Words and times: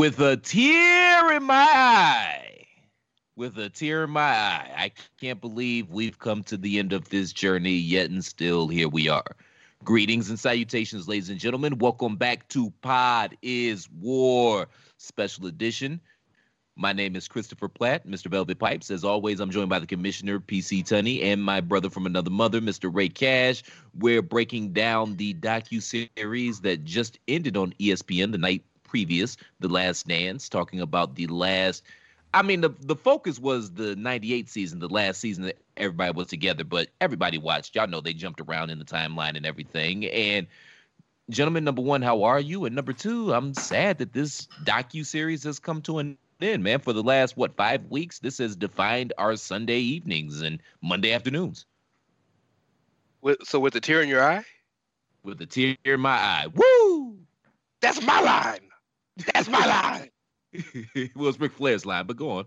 With 0.00 0.18
a 0.20 0.34
tear 0.38 1.30
in 1.30 1.42
my 1.42 1.54
eye. 1.54 2.64
With 3.36 3.58
a 3.58 3.68
tear 3.68 4.04
in 4.04 4.10
my 4.12 4.22
eye. 4.22 4.72
I 4.74 4.92
can't 5.20 5.42
believe 5.42 5.90
we've 5.90 6.18
come 6.18 6.42
to 6.44 6.56
the 6.56 6.78
end 6.78 6.94
of 6.94 7.10
this 7.10 7.34
journey, 7.34 7.74
yet 7.74 8.08
and 8.08 8.24
still 8.24 8.66
here 8.66 8.88
we 8.88 9.10
are. 9.10 9.36
Greetings 9.84 10.30
and 10.30 10.40
salutations, 10.40 11.06
ladies 11.06 11.28
and 11.28 11.38
gentlemen. 11.38 11.76
Welcome 11.76 12.16
back 12.16 12.48
to 12.48 12.72
Pod 12.80 13.36
is 13.42 13.90
War 13.90 14.68
Special 14.96 15.44
Edition. 15.44 16.00
My 16.76 16.94
name 16.94 17.14
is 17.14 17.28
Christopher 17.28 17.68
Platt, 17.68 18.06
Mr. 18.06 18.30
Velvet 18.30 18.58
Pipes. 18.58 18.90
As 18.90 19.04
always, 19.04 19.38
I'm 19.38 19.50
joined 19.50 19.68
by 19.68 19.80
the 19.80 19.86
Commissioner, 19.86 20.40
PC 20.40 20.82
Tunney, 20.82 21.22
and 21.24 21.44
my 21.44 21.60
brother 21.60 21.90
from 21.90 22.06
another 22.06 22.30
mother, 22.30 22.62
Mr. 22.62 22.88
Ray 22.90 23.10
Cash. 23.10 23.64
We're 23.98 24.22
breaking 24.22 24.72
down 24.72 25.16
the 25.16 25.34
docu-series 25.34 26.60
that 26.60 26.84
just 26.84 27.18
ended 27.28 27.58
on 27.58 27.74
ESPN 27.78 28.32
the 28.32 28.38
night 28.38 28.64
previous, 28.90 29.36
The 29.60 29.68
Last 29.68 30.08
Dance, 30.08 30.48
talking 30.48 30.80
about 30.80 31.14
the 31.14 31.28
last. 31.28 31.82
I 32.34 32.42
mean, 32.42 32.60
the 32.60 32.70
the 32.80 32.96
focus 32.96 33.38
was 33.38 33.70
the 33.72 33.96
'98 33.96 34.48
season, 34.48 34.80
the 34.80 34.88
last 34.88 35.20
season 35.20 35.44
that 35.44 35.58
everybody 35.76 36.12
was 36.12 36.26
together, 36.26 36.64
but 36.64 36.88
everybody 37.00 37.38
watched. 37.38 37.74
Y'all 37.74 37.86
know 37.86 38.00
they 38.00 38.12
jumped 38.12 38.40
around 38.40 38.70
in 38.70 38.78
the 38.78 38.84
timeline 38.84 39.36
and 39.36 39.46
everything. 39.46 40.06
And 40.06 40.46
gentlemen, 41.30 41.64
number 41.64 41.82
one, 41.82 42.02
how 42.02 42.24
are 42.24 42.40
you? 42.40 42.64
And 42.64 42.74
number 42.74 42.92
two, 42.92 43.32
I'm 43.32 43.54
sad 43.54 43.98
that 43.98 44.12
this 44.12 44.48
docu 44.64 45.06
series 45.06 45.44
has 45.44 45.58
come 45.58 45.80
to 45.82 45.98
an 45.98 46.18
end, 46.40 46.62
man. 46.62 46.80
For 46.80 46.92
the 46.92 47.02
last 47.02 47.36
what 47.36 47.56
five 47.56 47.84
weeks, 47.86 48.18
this 48.18 48.38
has 48.38 48.56
defined 48.56 49.12
our 49.18 49.36
Sunday 49.36 49.78
evenings 49.78 50.42
and 50.42 50.60
Monday 50.82 51.12
afternoons. 51.12 51.66
With, 53.22 53.38
so 53.44 53.60
with 53.60 53.74
a 53.76 53.80
tear 53.80 54.02
in 54.02 54.08
your 54.08 54.22
eye? 54.22 54.44
With 55.22 55.40
a 55.40 55.46
tear 55.46 55.76
in 55.84 56.00
my 56.00 56.16
eye. 56.16 56.46
Woo! 56.54 57.18
That's 57.80 58.00
my 58.02 58.20
line. 58.20 58.69
That's 59.34 59.48
my 59.48 59.66
line. 59.66 60.10
well, 61.14 61.28
it's 61.28 61.40
Ric 61.40 61.52
Flair's 61.52 61.86
line, 61.86 62.06
but 62.06 62.16
go 62.16 62.30
on. 62.30 62.46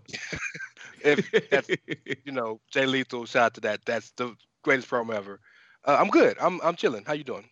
if 1.04 1.50
that's, 1.50 1.68
you 2.24 2.32
know, 2.32 2.60
Jay 2.70 2.86
Lethal, 2.86 3.26
shout 3.26 3.42
out 3.42 3.54
to 3.54 3.60
that. 3.62 3.84
That's 3.84 4.10
the 4.12 4.34
greatest 4.62 4.88
promo 4.88 5.14
ever. 5.14 5.40
Uh, 5.84 5.96
I'm 5.98 6.08
good. 6.08 6.36
I'm 6.40 6.60
I'm 6.62 6.76
chilling. 6.76 7.04
How 7.04 7.12
you 7.12 7.24
doing? 7.24 7.48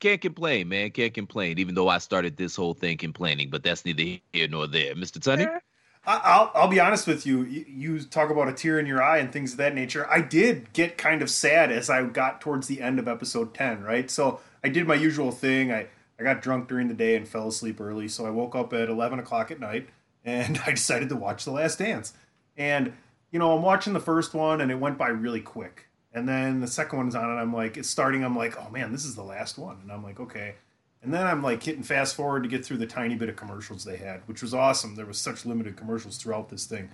Can't 0.00 0.20
complain, 0.20 0.68
man. 0.68 0.90
Can't 0.90 1.12
complain. 1.12 1.58
Even 1.58 1.74
though 1.74 1.88
I 1.88 1.98
started 1.98 2.36
this 2.36 2.56
whole 2.56 2.74
thing 2.74 2.96
complaining, 2.96 3.50
but 3.50 3.62
that's 3.62 3.84
neither 3.84 4.20
here 4.32 4.48
nor 4.48 4.66
there. 4.66 4.94
Mr. 4.94 5.18
Tunney. 5.18 5.60
I'll 6.06 6.50
I'll 6.54 6.68
be 6.68 6.80
honest 6.80 7.06
with 7.06 7.26
you. 7.26 7.44
You 7.44 8.00
talk 8.00 8.30
about 8.30 8.48
a 8.48 8.52
tear 8.54 8.78
in 8.78 8.86
your 8.86 9.02
eye 9.02 9.18
and 9.18 9.30
things 9.30 9.52
of 9.52 9.58
that 9.58 9.74
nature. 9.74 10.08
I 10.10 10.22
did 10.22 10.72
get 10.72 10.96
kind 10.96 11.20
of 11.20 11.28
sad 11.28 11.70
as 11.70 11.90
I 11.90 12.02
got 12.04 12.40
towards 12.40 12.66
the 12.68 12.80
end 12.80 12.98
of 12.98 13.06
episode 13.06 13.52
ten. 13.52 13.82
Right, 13.82 14.10
so 14.10 14.40
I 14.64 14.70
did 14.70 14.86
my 14.86 14.94
usual 14.94 15.30
thing. 15.30 15.70
I 15.70 15.88
I 16.20 16.22
got 16.22 16.42
drunk 16.42 16.68
during 16.68 16.88
the 16.88 16.94
day 16.94 17.16
and 17.16 17.26
fell 17.26 17.48
asleep 17.48 17.80
early, 17.80 18.06
so 18.06 18.26
I 18.26 18.30
woke 18.30 18.54
up 18.54 18.72
at 18.74 18.90
11 18.90 19.18
o'clock 19.18 19.50
at 19.50 19.58
night 19.58 19.88
and 20.24 20.60
I 20.66 20.72
decided 20.72 21.08
to 21.08 21.16
watch 21.16 21.44
The 21.44 21.50
Last 21.50 21.78
Dance. 21.78 22.12
And 22.56 22.92
you 23.30 23.38
know, 23.38 23.56
I'm 23.56 23.62
watching 23.62 23.92
the 23.92 24.00
first 24.00 24.34
one 24.34 24.60
and 24.60 24.70
it 24.70 24.80
went 24.80 24.98
by 24.98 25.08
really 25.08 25.40
quick. 25.40 25.86
And 26.12 26.28
then 26.28 26.60
the 26.60 26.66
second 26.66 26.98
one's 26.98 27.14
on 27.14 27.30
and 27.30 27.38
I'm 27.38 27.54
like, 27.54 27.76
it's 27.76 27.88
starting. 27.88 28.24
I'm 28.24 28.36
like, 28.36 28.60
oh 28.60 28.68
man, 28.70 28.92
this 28.92 29.04
is 29.04 29.14
the 29.14 29.22
last 29.22 29.56
one. 29.56 29.78
And 29.82 29.92
I'm 29.92 30.02
like, 30.02 30.18
okay. 30.18 30.56
And 31.02 31.14
then 31.14 31.26
I'm 31.26 31.42
like 31.42 31.62
hitting 31.62 31.84
fast 31.84 32.16
forward 32.16 32.42
to 32.42 32.48
get 32.48 32.64
through 32.64 32.78
the 32.78 32.86
tiny 32.86 33.14
bit 33.14 33.28
of 33.28 33.36
commercials 33.36 33.84
they 33.84 33.96
had, 33.96 34.22
which 34.26 34.42
was 34.42 34.52
awesome. 34.52 34.96
There 34.96 35.06
was 35.06 35.18
such 35.18 35.46
limited 35.46 35.76
commercials 35.76 36.18
throughout 36.18 36.48
this 36.48 36.66
thing. 36.66 36.90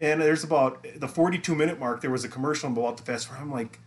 And 0.00 0.20
there's 0.20 0.44
about 0.44 0.86
the 0.96 1.08
42 1.08 1.54
minute 1.54 1.80
mark, 1.80 2.00
there 2.00 2.10
was 2.10 2.24
a 2.24 2.28
commercial 2.28 2.70
about 2.70 2.98
the 2.98 3.02
fast 3.02 3.26
forward. 3.26 3.42
I'm 3.42 3.52
like, 3.52 3.80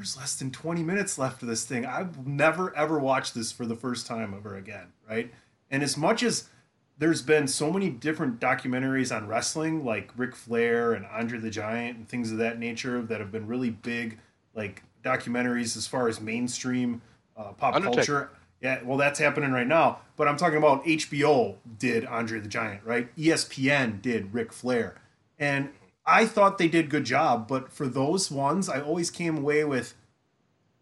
there's 0.00 0.16
less 0.16 0.34
than 0.36 0.50
20 0.50 0.82
minutes 0.82 1.18
left 1.18 1.42
of 1.42 1.48
this 1.48 1.66
thing. 1.66 1.84
I've 1.84 2.26
never 2.26 2.74
ever 2.74 2.98
watched 2.98 3.34
this 3.34 3.52
for 3.52 3.66
the 3.66 3.76
first 3.76 4.06
time 4.06 4.32
ever 4.34 4.56
again, 4.56 4.86
right? 5.06 5.30
And 5.70 5.82
as 5.82 5.94
much 5.94 6.22
as 6.22 6.48
there's 6.96 7.20
been 7.20 7.46
so 7.46 7.70
many 7.70 7.90
different 7.90 8.40
documentaries 8.40 9.14
on 9.14 9.26
wrestling, 9.26 9.84
like 9.84 10.10
Ric 10.16 10.34
Flair 10.34 10.94
and 10.94 11.04
Andre 11.04 11.38
the 11.38 11.50
Giant 11.50 11.98
and 11.98 12.08
things 12.08 12.32
of 12.32 12.38
that 12.38 12.58
nature, 12.58 13.02
that 13.02 13.20
have 13.20 13.30
been 13.30 13.46
really 13.46 13.68
big, 13.68 14.18
like 14.54 14.82
documentaries 15.04 15.76
as 15.76 15.86
far 15.86 16.08
as 16.08 16.18
mainstream 16.18 17.02
uh, 17.36 17.52
pop 17.52 17.82
culture. 17.82 18.30
Yeah, 18.62 18.82
well, 18.82 18.96
that's 18.96 19.18
happening 19.18 19.52
right 19.52 19.66
now. 19.66 19.98
But 20.16 20.28
I'm 20.28 20.38
talking 20.38 20.56
about 20.56 20.82
HBO 20.86 21.56
did 21.78 22.06
Andre 22.06 22.40
the 22.40 22.48
Giant, 22.48 22.84
right? 22.84 23.14
ESPN 23.16 24.00
did 24.00 24.32
Ric 24.32 24.50
Flair, 24.50 24.96
and 25.38 25.68
I 26.10 26.26
thought 26.26 26.58
they 26.58 26.68
did 26.68 26.90
good 26.90 27.04
job. 27.04 27.46
But 27.46 27.72
for 27.72 27.86
those 27.86 28.30
ones, 28.30 28.68
I 28.68 28.80
always 28.80 29.10
came 29.10 29.38
away 29.38 29.64
with, 29.64 29.94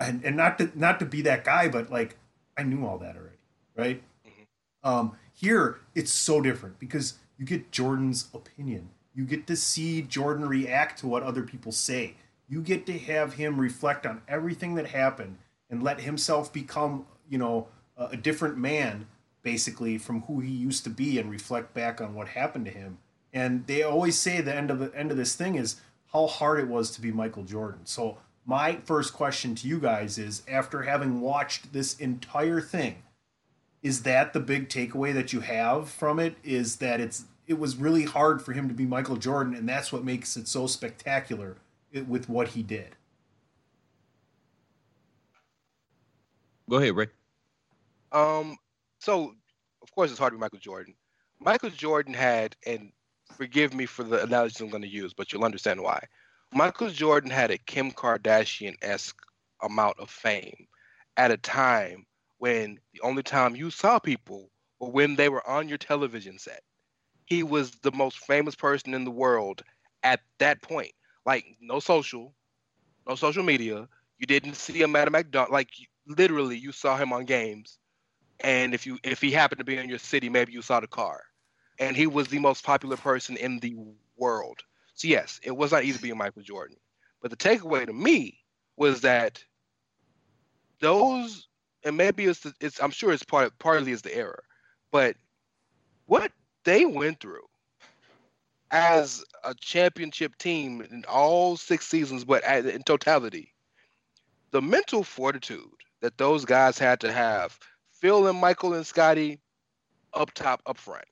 and, 0.01 0.25
and 0.25 0.37
not 0.37 0.59
to 0.59 0.71
not 0.75 0.99
to 1.01 1.05
be 1.05 1.23
that 1.23 1.45
guy, 1.45 1.69
but 1.69 1.91
like 1.91 2.17
I 2.57 2.63
knew 2.63 2.87
all 2.87 2.99
that 2.99 3.17
already, 3.17 3.37
right? 3.77 4.03
Mm-hmm. 4.27 4.89
Um, 4.89 5.17
here, 5.33 5.81
it's 5.95 6.13
so 6.13 6.41
different 6.41 6.79
because 6.79 7.15
you 7.37 7.45
get 7.45 7.71
Jordan's 7.71 8.29
opinion. 8.35 8.91
You 9.15 9.25
get 9.25 9.47
to 9.49 9.57
see 9.57 10.03
Jordan 10.03 10.49
react 10.49 11.01
to 11.01 11.07
what 11.07 11.23
other 11.23 11.43
people 11.43 11.73
say. 11.73 12.15
You 12.49 12.63
get 12.63 12.87
to 12.87 12.99
have 12.99 13.35
him 13.35 13.61
reflect 13.61 14.07
on 14.07 14.23
everything 14.27 14.75
that 14.77 14.87
happened 14.87 15.39
and 15.69 15.83
let 15.83 16.01
himself 16.01 16.53
become, 16.53 17.07
you 17.29 17.37
know, 17.37 17.69
a 17.97 18.17
different 18.17 18.57
man 18.57 19.07
basically 19.43 19.99
from 19.99 20.23
who 20.23 20.41
he 20.41 20.51
used 20.51 20.85
to 20.85 20.91
be 20.91 21.19
and 21.19 21.31
reflect 21.31 21.75
back 21.75 22.01
on 22.01 22.15
what 22.15 22.29
happened 22.29 22.65
to 22.65 22.71
him. 22.71 22.99
And 23.39 23.69
they 23.69 23.85
always 23.85 24.19
say 24.19 24.41
the 24.41 24.53
end 24.53 24.69
of 24.69 24.81
the 24.81 24.93
end 24.97 25.13
of 25.13 25.17
this 25.17 25.37
thing 25.37 25.55
is 25.55 25.81
how 26.13 26.27
hard 26.27 26.59
it 26.59 26.67
was 26.67 26.91
to 26.91 27.01
be 27.01 27.13
Michael 27.13 27.45
Jordan. 27.45 27.83
So 27.85 28.19
my 28.45 28.79
first 28.85 29.13
question 29.13 29.55
to 29.55 29.69
you 29.69 29.79
guys 29.79 30.19
is 30.19 30.43
after 30.49 30.83
having 30.83 31.21
watched 31.21 31.73
this 31.73 31.97
entire 32.01 32.61
thing, 32.61 33.05
is 33.81 34.03
that 34.03 34.33
the 34.33 34.41
big 34.41 34.69
takeaway 34.69 35.15
that 35.15 35.33
you 35.33 35.39
have 35.39 35.89
from 35.89 36.19
it 36.19 36.35
is 36.43 36.77
that 36.77 37.01
it's 37.01 37.27
it 37.47 37.61
was 37.61 37.77
really 37.77 38.07
hard 38.07 38.43
for 38.43 38.55
him 38.55 38.67
to 38.67 38.75
be 38.75 38.85
Michael 38.85 39.17
Jordan 39.17 39.55
and 39.55 39.69
that's 39.69 39.93
what 39.93 40.03
makes 40.03 40.37
it 40.37 40.49
so 40.49 40.67
spectacular 40.67 41.59
with 42.09 42.29
what 42.29 42.49
he 42.49 42.65
did. 42.65 42.97
Go 46.69 46.79
ahead, 46.79 46.97
Ray. 46.97 47.07
Um 48.11 48.57
so 48.99 49.37
of 49.81 49.93
course 49.93 50.11
it's 50.11 50.19
hard 50.19 50.33
to 50.33 50.37
be 50.37 50.41
Michael 50.41 50.59
Jordan. 50.59 50.95
Michael 51.39 51.71
Jordan 51.71 52.15
had 52.15 52.57
and 52.67 52.91
forgive 53.37 53.75
me 53.75 53.87
for 53.87 54.03
the 54.03 54.23
analogy 54.23 54.65
I'm 54.65 54.71
going 54.71 54.83
to 54.83 54.89
use, 54.89 55.15
but 55.15 55.33
you'll 55.33 55.45
understand 55.45 55.83
why. 55.83 56.05
Michael 56.53 56.91
Jordan 56.91 57.31
had 57.31 57.51
a 57.51 57.59
Kim 57.59 57.93
Kardashian 57.93 58.75
esque 58.83 59.21
amount 59.63 59.99
of 59.99 60.11
fame 60.11 60.67
at 61.17 61.31
a 61.31 61.37
time 61.37 62.07
when 62.39 62.79
the 62.95 63.01
only 63.03 63.23
time 63.23 63.57
you 63.57 63.71
saw 63.71 63.99
people 63.99 64.51
were 64.81 64.89
when 64.89 65.17
they 65.17 65.29
were 65.29 65.47
on 65.49 65.69
your 65.69 65.79
television 65.79 66.39
set. 66.39 66.63
He 67.27 67.43
was 67.43 67.73
the 67.83 67.93
most 67.93 68.19
famous 68.19 68.55
person 68.55 68.95
in 68.95 69.05
the 69.05 69.11
world 69.11 69.63
at 70.03 70.21
that 70.39 70.63
point. 70.63 70.93
Like 71.27 71.45
no 71.61 71.81
social, 71.81 72.35
no 73.07 73.17
social 73.17 73.43
media. 73.43 73.87
You 74.19 74.27
didn't 74.27 74.55
see 74.55 74.81
him 74.81 74.97
at 74.97 75.09
a 75.09 75.11
McDonald's. 75.11 75.53
Like 75.53 75.71
literally, 76.07 76.57
you 76.57 76.73
saw 76.73 76.97
him 76.97 77.13
on 77.13 77.27
games, 77.27 77.79
and 78.41 78.73
if 78.73 78.87
you 78.87 78.99
if 79.03 79.21
he 79.21 79.31
happened 79.31 79.59
to 79.59 79.65
be 79.65 79.77
in 79.77 79.89
your 79.89 79.99
city, 79.99 80.31
maybe 80.31 80.53
you 80.53 80.63
saw 80.63 80.81
the 80.81 80.87
car. 80.87 81.23
And 81.79 81.97
he 81.97 82.07
was 82.07 82.29
the 82.29 82.39
most 82.39 82.65
popular 82.65 82.97
person 82.97 83.37
in 83.37 83.61
the 83.61 83.77
world. 84.17 84.63
So 84.95 85.09
yes, 85.09 85.41
it 85.43 85.57
was 85.57 85.73
not 85.73 85.85
easy 85.85 86.01
being 86.01 86.19
Michael 86.19 86.43
Jordan. 86.43 86.77
But 87.23 87.31
the 87.31 87.37
takeaway 87.37 87.87
to 87.87 87.93
me 87.93 88.39
was 88.77 89.01
that 89.03 89.43
those 90.81 91.49
and 91.85 91.97
maybe 91.97 92.25
it's, 92.25 92.47
it's 92.61 92.83
I'm 92.83 92.91
sure 92.91 93.13
it's 93.13 93.23
part 93.23 93.57
partly 93.59 93.93
is 93.93 94.03
the 94.03 94.15
error, 94.15 94.43
but 94.91 95.17
what 96.07 96.33
they 96.65 96.85
went 96.85 97.21
through 97.21 97.47
as 98.71 99.25
a 99.45 99.55
championship 99.55 100.37
team 100.37 100.83
in 100.91 101.05
all 101.09 101.57
six 101.57 101.87
seasons, 101.87 102.25
but 102.25 102.45
in 102.45 102.83
totality, 102.83 103.55
the 104.51 104.61
mental 104.61 105.05
fortitude 105.05 105.63
that 106.01 106.19
those 106.19 106.45
guys 106.45 106.79
had 106.79 107.01
to 107.01 107.13
have, 107.13 107.59
Phil 107.93 108.27
and 108.27 108.39
Michael 108.39 108.75
and 108.75 108.87
Scottie, 108.87 109.41
up 110.15 110.33
top, 110.35 110.63
up 110.67 110.77
front. 110.77 111.05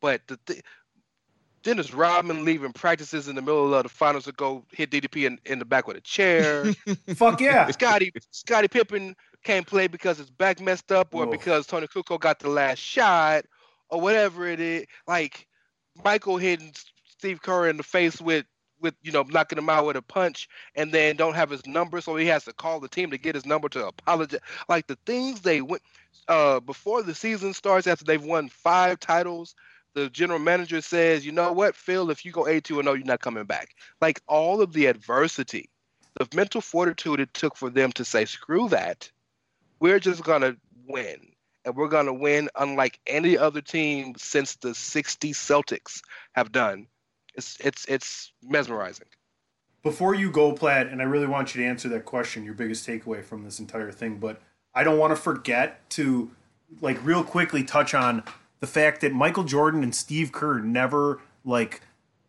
But 0.00 0.22
the 0.26 0.38
th- 0.46 0.62
Dennis 1.62 1.92
Rodman 1.92 2.44
leaving 2.44 2.72
practices 2.72 3.28
in 3.28 3.36
the 3.36 3.42
middle 3.42 3.74
of 3.74 3.82
the 3.82 3.88
finals 3.88 4.24
to 4.24 4.32
go 4.32 4.64
hit 4.72 4.90
DDP 4.90 5.26
in, 5.26 5.38
in 5.44 5.58
the 5.58 5.64
back 5.64 5.86
with 5.86 5.96
a 5.96 6.00
chair. 6.00 6.64
Fuck 7.14 7.40
yeah. 7.40 7.70
Scottie 7.70 8.12
Scottie 8.30 8.68
Pippen 8.68 9.14
can't 9.44 9.66
play 9.66 9.86
because 9.86 10.18
his 10.18 10.30
back 10.30 10.60
messed 10.60 10.90
up 10.90 11.14
or 11.14 11.26
Whoa. 11.26 11.32
because 11.32 11.66
Toni 11.66 11.86
Kukoc 11.86 12.20
got 12.20 12.38
the 12.38 12.48
last 12.48 12.78
shot 12.78 13.44
or 13.90 14.00
whatever 14.00 14.46
it 14.46 14.60
is. 14.60 14.86
Like 15.06 15.46
Michael 16.02 16.38
hitting 16.38 16.72
Steve 17.04 17.42
Kerr 17.42 17.68
in 17.68 17.76
the 17.76 17.82
face 17.82 18.20
with 18.20 18.46
with 18.80 18.94
you 19.02 19.12
know 19.12 19.22
knocking 19.28 19.58
him 19.58 19.68
out 19.68 19.86
with 19.86 19.96
a 19.96 20.02
punch 20.02 20.48
and 20.74 20.92
then 20.92 21.16
don't 21.16 21.34
have 21.34 21.50
his 21.50 21.66
number 21.66 22.00
so 22.00 22.16
he 22.16 22.26
has 22.26 22.44
to 22.44 22.52
call 22.54 22.80
the 22.80 22.88
team 22.88 23.10
to 23.10 23.18
get 23.18 23.34
his 23.34 23.44
number 23.44 23.68
to 23.68 23.86
apologize 23.86 24.40
like 24.70 24.86
the 24.86 24.96
things 25.06 25.42
they 25.42 25.60
went 25.60 25.82
uh 26.28 26.58
before 26.60 27.02
the 27.02 27.14
season 27.14 27.52
starts 27.52 27.86
after 27.86 28.06
they've 28.06 28.24
won 28.24 28.48
five 28.48 28.98
titles 28.98 29.54
the 29.94 30.08
general 30.10 30.38
manager 30.38 30.80
says 30.80 31.24
you 31.24 31.32
know 31.32 31.52
what 31.52 31.74
phil 31.74 32.10
if 32.10 32.24
you 32.24 32.32
go 32.32 32.46
82 32.46 32.78
and 32.80 32.86
0 32.86 32.94
you're 32.96 33.06
not 33.06 33.20
coming 33.20 33.44
back 33.44 33.74
like 34.00 34.20
all 34.26 34.60
of 34.60 34.72
the 34.72 34.86
adversity 34.86 35.68
the 36.18 36.28
mental 36.34 36.60
fortitude 36.60 37.20
it 37.20 37.32
took 37.34 37.56
for 37.56 37.70
them 37.70 37.92
to 37.92 38.04
say 38.04 38.24
screw 38.24 38.68
that 38.68 39.10
we're 39.80 39.98
just 39.98 40.22
gonna 40.22 40.56
win, 40.86 41.32
and 41.64 41.74
we're 41.74 41.88
gonna 41.88 42.12
win 42.12 42.48
unlike 42.56 43.00
any 43.06 43.36
other 43.36 43.62
team 43.62 44.14
since 44.16 44.56
the 44.56 44.74
'60 44.74 45.32
Celtics 45.32 46.02
have 46.32 46.52
done. 46.52 46.86
It's 47.34 47.56
it's 47.60 47.86
it's 47.86 48.32
mesmerizing. 48.42 49.08
Before 49.82 50.14
you 50.14 50.30
go, 50.30 50.52
Platt, 50.52 50.88
and 50.88 51.00
I 51.00 51.04
really 51.04 51.26
want 51.26 51.54
you 51.54 51.62
to 51.62 51.66
answer 51.66 51.88
that 51.88 52.04
question, 52.04 52.44
your 52.44 52.52
biggest 52.52 52.86
takeaway 52.86 53.24
from 53.24 53.44
this 53.44 53.58
entire 53.58 53.90
thing, 53.90 54.18
but 54.18 54.42
I 54.74 54.84
don't 54.84 54.98
want 54.98 55.12
to 55.12 55.16
forget 55.16 55.88
to 55.90 56.30
like 56.82 57.02
real 57.04 57.24
quickly 57.24 57.64
touch 57.64 57.94
on 57.94 58.22
the 58.60 58.66
fact 58.66 59.00
that 59.00 59.12
Michael 59.12 59.44
Jordan 59.44 59.82
and 59.82 59.94
Steve 59.94 60.32
Kerr 60.32 60.60
never 60.60 61.20
like 61.44 61.80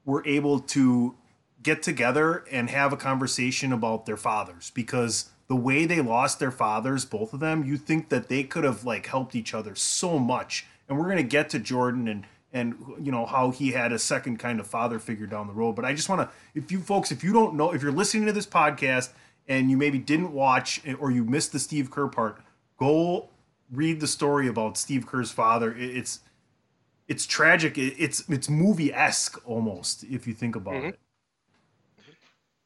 were 0.06 0.26
able 0.26 0.60
to 0.60 1.16
get 1.62 1.84
together 1.84 2.44
and 2.52 2.70
have 2.70 2.92
a 2.92 2.98
conversation 2.98 3.72
about 3.72 4.06
their 4.06 4.18
fathers 4.18 4.72
because 4.74 5.30
the 5.48 5.56
way 5.56 5.86
they 5.86 6.02
lost 6.02 6.40
their 6.40 6.52
fathers, 6.52 7.06
both 7.06 7.34
of 7.34 7.40
them, 7.40 7.64
you 7.64 7.78
think 7.78 8.10
that 8.10 8.30
they 8.30 8.44
could 8.44 8.64
have 8.64 8.86
like 8.86 9.06
helped 9.08 9.36
each 9.36 9.54
other 9.54 9.76
so 9.76 10.18
much. 10.18 10.66
And 10.88 10.98
we're 10.98 11.10
gonna 11.10 11.24
get 11.24 11.50
to 11.50 11.60
Jordan 11.60 12.08
and 12.08 12.26
and 12.54 12.76
you 13.02 13.12
know 13.12 13.26
how 13.26 13.52
he 13.52 13.72
had 13.72 13.92
a 13.92 14.00
second 14.00 14.38
kind 14.38 14.60
of 14.60 14.68
father 14.68 15.00
figure 15.00 15.28
down 15.28 15.48
the 15.48 15.54
road. 15.54 15.74
But 15.76 15.86
I 15.86 15.94
just 15.94 16.10
want 16.10 16.22
to, 16.22 16.36
if 16.56 16.72
you 16.72 16.80
folks, 16.80 17.12
if 17.12 17.24
you 17.24 17.34
don't 17.34 17.56
know, 17.56 17.74
if 17.74 17.82
you're 17.82 17.92
listening 17.92 18.26
to 18.26 18.34
this 18.34 18.46
podcast 18.46 19.10
and 19.48 19.70
you 19.70 19.78
maybe 19.78 20.00
didn't 20.00 20.34
watch 20.34 20.82
or 21.00 21.12
you 21.12 21.24
missed 21.24 21.52
the 21.52 21.60
Steve 21.60 21.92
Kerr 21.92 22.08
part, 22.08 22.42
go 22.78 23.30
read 23.72 24.00
the 24.00 24.08
story 24.08 24.48
about 24.48 24.78
Steve 24.78 25.08
Kerr's 25.08 25.32
father. 25.32 25.76
It's 25.78 26.20
it's 27.08 27.26
tragic. 27.26 27.78
It's 27.78 28.28
it's 28.30 28.50
movie 28.50 28.94
esque 28.94 29.42
almost 29.46 30.04
if 30.04 30.28
you 30.28 30.34
think 30.34 30.56
about 30.56 30.76
mm-hmm. 30.76 30.88
it. 30.88 31.00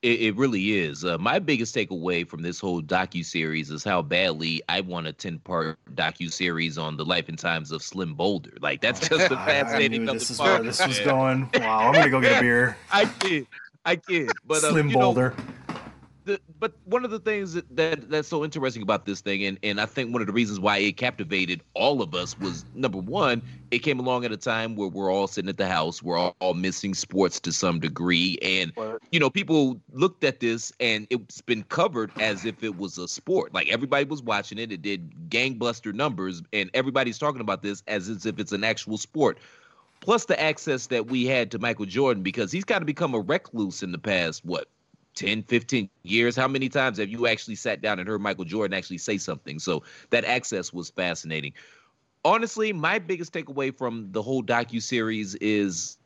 It, 0.02 0.22
it 0.22 0.36
really 0.36 0.78
is. 0.78 1.04
Uh, 1.04 1.18
my 1.18 1.40
biggest 1.40 1.74
takeaway 1.74 2.28
from 2.28 2.44
this 2.44 2.60
whole 2.60 2.80
docu 2.80 3.26
series 3.26 3.72
is 3.72 3.84
how 3.84 4.04
badly 4.04 4.62
I 4.70 4.82
want 4.82 5.08
a 5.08 5.14
ten 5.14 5.40
part 5.40 5.80
docu 5.96 6.32
series 6.32 6.78
on 6.78 6.96
the 6.96 7.04
life 7.04 7.28
and 7.28 7.40
times 7.40 7.72
of 7.72 7.82
Slim 7.82 8.14
Boulder. 8.14 8.52
Like 8.60 8.82
that's 8.82 9.00
just 9.10 9.32
a 9.32 9.36
fascinating. 9.36 10.08
I, 10.08 10.12
I 10.12 10.14
this 10.14 10.30
is 10.30 10.40
where 10.40 10.62
this 10.62 10.86
was 10.86 11.00
going. 11.06 11.50
Wow, 11.56 11.80
I'm 11.80 11.94
gonna 11.94 12.10
go 12.10 12.22
get 12.22 12.38
a 12.38 12.42
beer. 12.42 12.78
I 12.92 13.06
did. 13.06 13.48
I 13.84 13.96
did. 13.96 14.32
But 14.46 14.64
uh, 14.64 14.72
Slim 14.72 14.90
Boulder. 14.90 15.34
Know, 15.38 15.65
the, 16.26 16.42
but 16.60 16.74
one 16.86 17.06
of 17.06 17.12
the 17.12 17.20
things 17.20 17.54
that, 17.54 17.76
that 17.76 18.10
that's 18.10 18.28
so 18.28 18.44
interesting 18.44 18.82
about 18.82 19.06
this 19.06 19.22
thing, 19.22 19.46
and, 19.46 19.58
and 19.64 19.80
I 19.80 19.86
think 19.86 20.12
one 20.12 20.22
of 20.22 20.28
the 20.28 20.34
reasons 20.34 20.60
why 20.60 20.78
it 20.78 20.98
captivated 20.98 21.62
all 21.74 22.02
of 22.02 22.14
us 22.14 22.38
was 22.40 22.66
number 22.74 22.98
one, 22.98 23.42
it 23.72 23.80
came 23.80 24.00
along 24.00 24.26
at 24.26 24.32
a 24.32 24.38
time 24.38 24.76
where 24.76 24.90
we're 24.90 25.12
all 25.12 25.28
sitting 25.28 25.50
at 25.50 25.58
the 25.58 25.68
house, 25.68 26.04
we're 26.04 26.18
all, 26.18 26.36
all 26.40 26.54
missing 26.54 26.94
sports 26.94 27.40
to 27.42 27.52
some 27.52 27.80
degree, 27.80 28.38
and 28.42 28.74
you 29.12 29.20
know 29.20 29.30
people 29.30 29.80
looked 29.94 30.24
at 30.24 30.40
this 30.40 30.74
and 30.80 31.08
it's 31.10 31.42
been 31.42 31.64
covered 31.64 32.12
as 32.20 32.46
if 32.46 32.64
it 32.64 32.78
was 32.78 32.98
a 32.98 33.08
sport. 33.08 33.54
Like 33.54 33.70
everybody 33.70 34.06
was 34.06 34.22
watching 34.24 34.58
it, 34.58 34.72
it 34.72 34.82
did 34.82 35.30
gangbuster 35.30 35.94
numbers, 35.94 36.42
and 36.54 36.70
everybody's 36.74 37.18
talking 37.18 37.42
about 37.42 37.64
this 37.64 37.84
as, 37.88 38.10
as 38.10 38.26
if 38.26 38.40
it's 38.40 38.52
an 38.52 38.64
actual 38.64 38.98
sport. 38.98 39.38
plus 40.02 40.26
the 40.26 40.40
access 40.42 40.88
that 40.88 41.08
we 41.08 41.26
had 41.26 41.52
to 41.52 41.60
Michael 41.60 41.86
Jordan 41.86 42.24
because 42.24 42.52
he's 42.52 42.66
got 42.66 42.80
to 42.80 42.86
become 42.86 43.14
a 43.14 43.20
recluse 43.20 43.84
in 43.84 43.92
the 43.92 43.98
past 43.98 44.46
what 44.46 44.68
10, 45.16 45.44
15 45.44 45.90
years. 46.04 46.36
How 46.36 46.48
many 46.48 46.70
times 46.70 46.98
have 47.00 47.10
you 47.10 47.28
actually 47.28 47.56
sat 47.56 47.82
down 47.82 48.00
and 48.00 48.08
heard 48.08 48.22
Michael 48.22 48.46
Jordan 48.46 48.78
actually 48.78 48.98
say 48.98 49.18
something? 49.18 49.60
So 49.60 49.84
that 50.10 50.26
access 50.26 50.72
was 50.72 50.90
fascinating. 50.90 51.54
Honestly, 52.24 52.74
my 52.74 53.00
biggest 53.00 53.34
takeaway 53.34 53.76
from 53.76 54.12
the 54.12 54.22
whole 54.22 54.44
docu 54.44 54.82
series 54.82 55.36
is, 55.36 55.98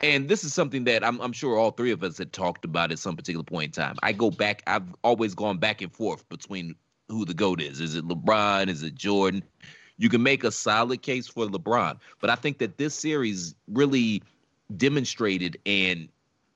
and 0.00 0.28
this 0.28 0.42
is 0.42 0.52
something 0.52 0.84
that 0.84 1.04
I'm, 1.04 1.20
I'm 1.20 1.32
sure 1.32 1.56
all 1.56 1.70
three 1.70 1.92
of 1.92 2.02
us 2.02 2.18
had 2.18 2.32
talked 2.32 2.64
about 2.64 2.92
at 2.92 2.98
some 2.98 3.16
particular 3.16 3.44
point 3.44 3.76
in 3.76 3.82
time. 3.82 3.96
I 4.02 4.12
go 4.12 4.30
back. 4.30 4.62
I've 4.66 4.94
always 5.04 5.34
gone 5.34 5.58
back 5.58 5.82
and 5.82 5.92
forth 5.92 6.28
between 6.28 6.74
who 7.08 7.24
the 7.24 7.34
goat 7.34 7.60
is. 7.60 7.80
Is 7.80 7.94
it 7.94 8.06
LeBron? 8.06 8.68
Is 8.68 8.82
it 8.82 8.94
Jordan? 8.94 9.42
You 9.98 10.08
can 10.08 10.22
make 10.22 10.44
a 10.44 10.52
solid 10.52 11.02
case 11.02 11.26
for 11.28 11.46
LeBron, 11.46 11.98
but 12.20 12.30
I 12.30 12.34
think 12.34 12.58
that 12.58 12.76
this 12.76 12.94
series 12.94 13.54
really 13.68 14.22
demonstrated 14.76 15.58
and 15.64 16.08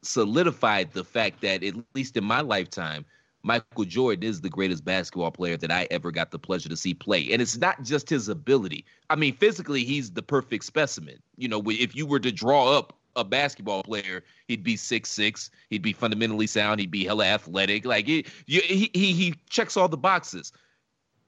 solidified 0.02 0.92
the 0.92 1.04
fact 1.04 1.40
that 1.42 1.62
at 1.62 1.74
least 1.94 2.16
in 2.16 2.24
my 2.24 2.40
lifetime, 2.40 3.04
Michael 3.42 3.84
Jordan 3.84 4.28
is 4.28 4.40
the 4.40 4.50
greatest 4.50 4.84
basketball 4.84 5.30
player 5.30 5.56
that 5.56 5.70
I 5.70 5.88
ever 5.90 6.10
got 6.10 6.30
the 6.30 6.38
pleasure 6.38 6.68
to 6.68 6.76
see 6.76 6.92
play. 6.92 7.32
And 7.32 7.40
it's 7.40 7.56
not 7.56 7.82
just 7.82 8.10
his 8.10 8.28
ability. 8.28 8.84
I 9.08 9.16
mean, 9.16 9.34
physically, 9.36 9.84
he's 9.84 10.10
the 10.10 10.22
perfect 10.22 10.64
specimen. 10.64 11.18
You 11.36 11.48
know, 11.48 11.62
if 11.66 11.96
you 11.96 12.06
were 12.06 12.20
to 12.20 12.32
draw 12.32 12.76
up 12.76 12.98
a 13.16 13.24
basketball 13.24 13.82
player, 13.82 14.24
he'd 14.48 14.62
be 14.62 14.76
six 14.76 15.10
six. 15.10 15.50
He'd 15.70 15.82
be 15.82 15.92
fundamentally 15.92 16.46
sound. 16.46 16.80
He'd 16.80 16.90
be 16.90 17.04
hella 17.04 17.24
athletic. 17.24 17.84
Like 17.84 18.06
he, 18.06 18.26
he, 18.46 18.90
he, 18.92 19.12
he 19.12 19.34
checks 19.48 19.76
all 19.76 19.88
the 19.88 19.96
boxes, 19.96 20.52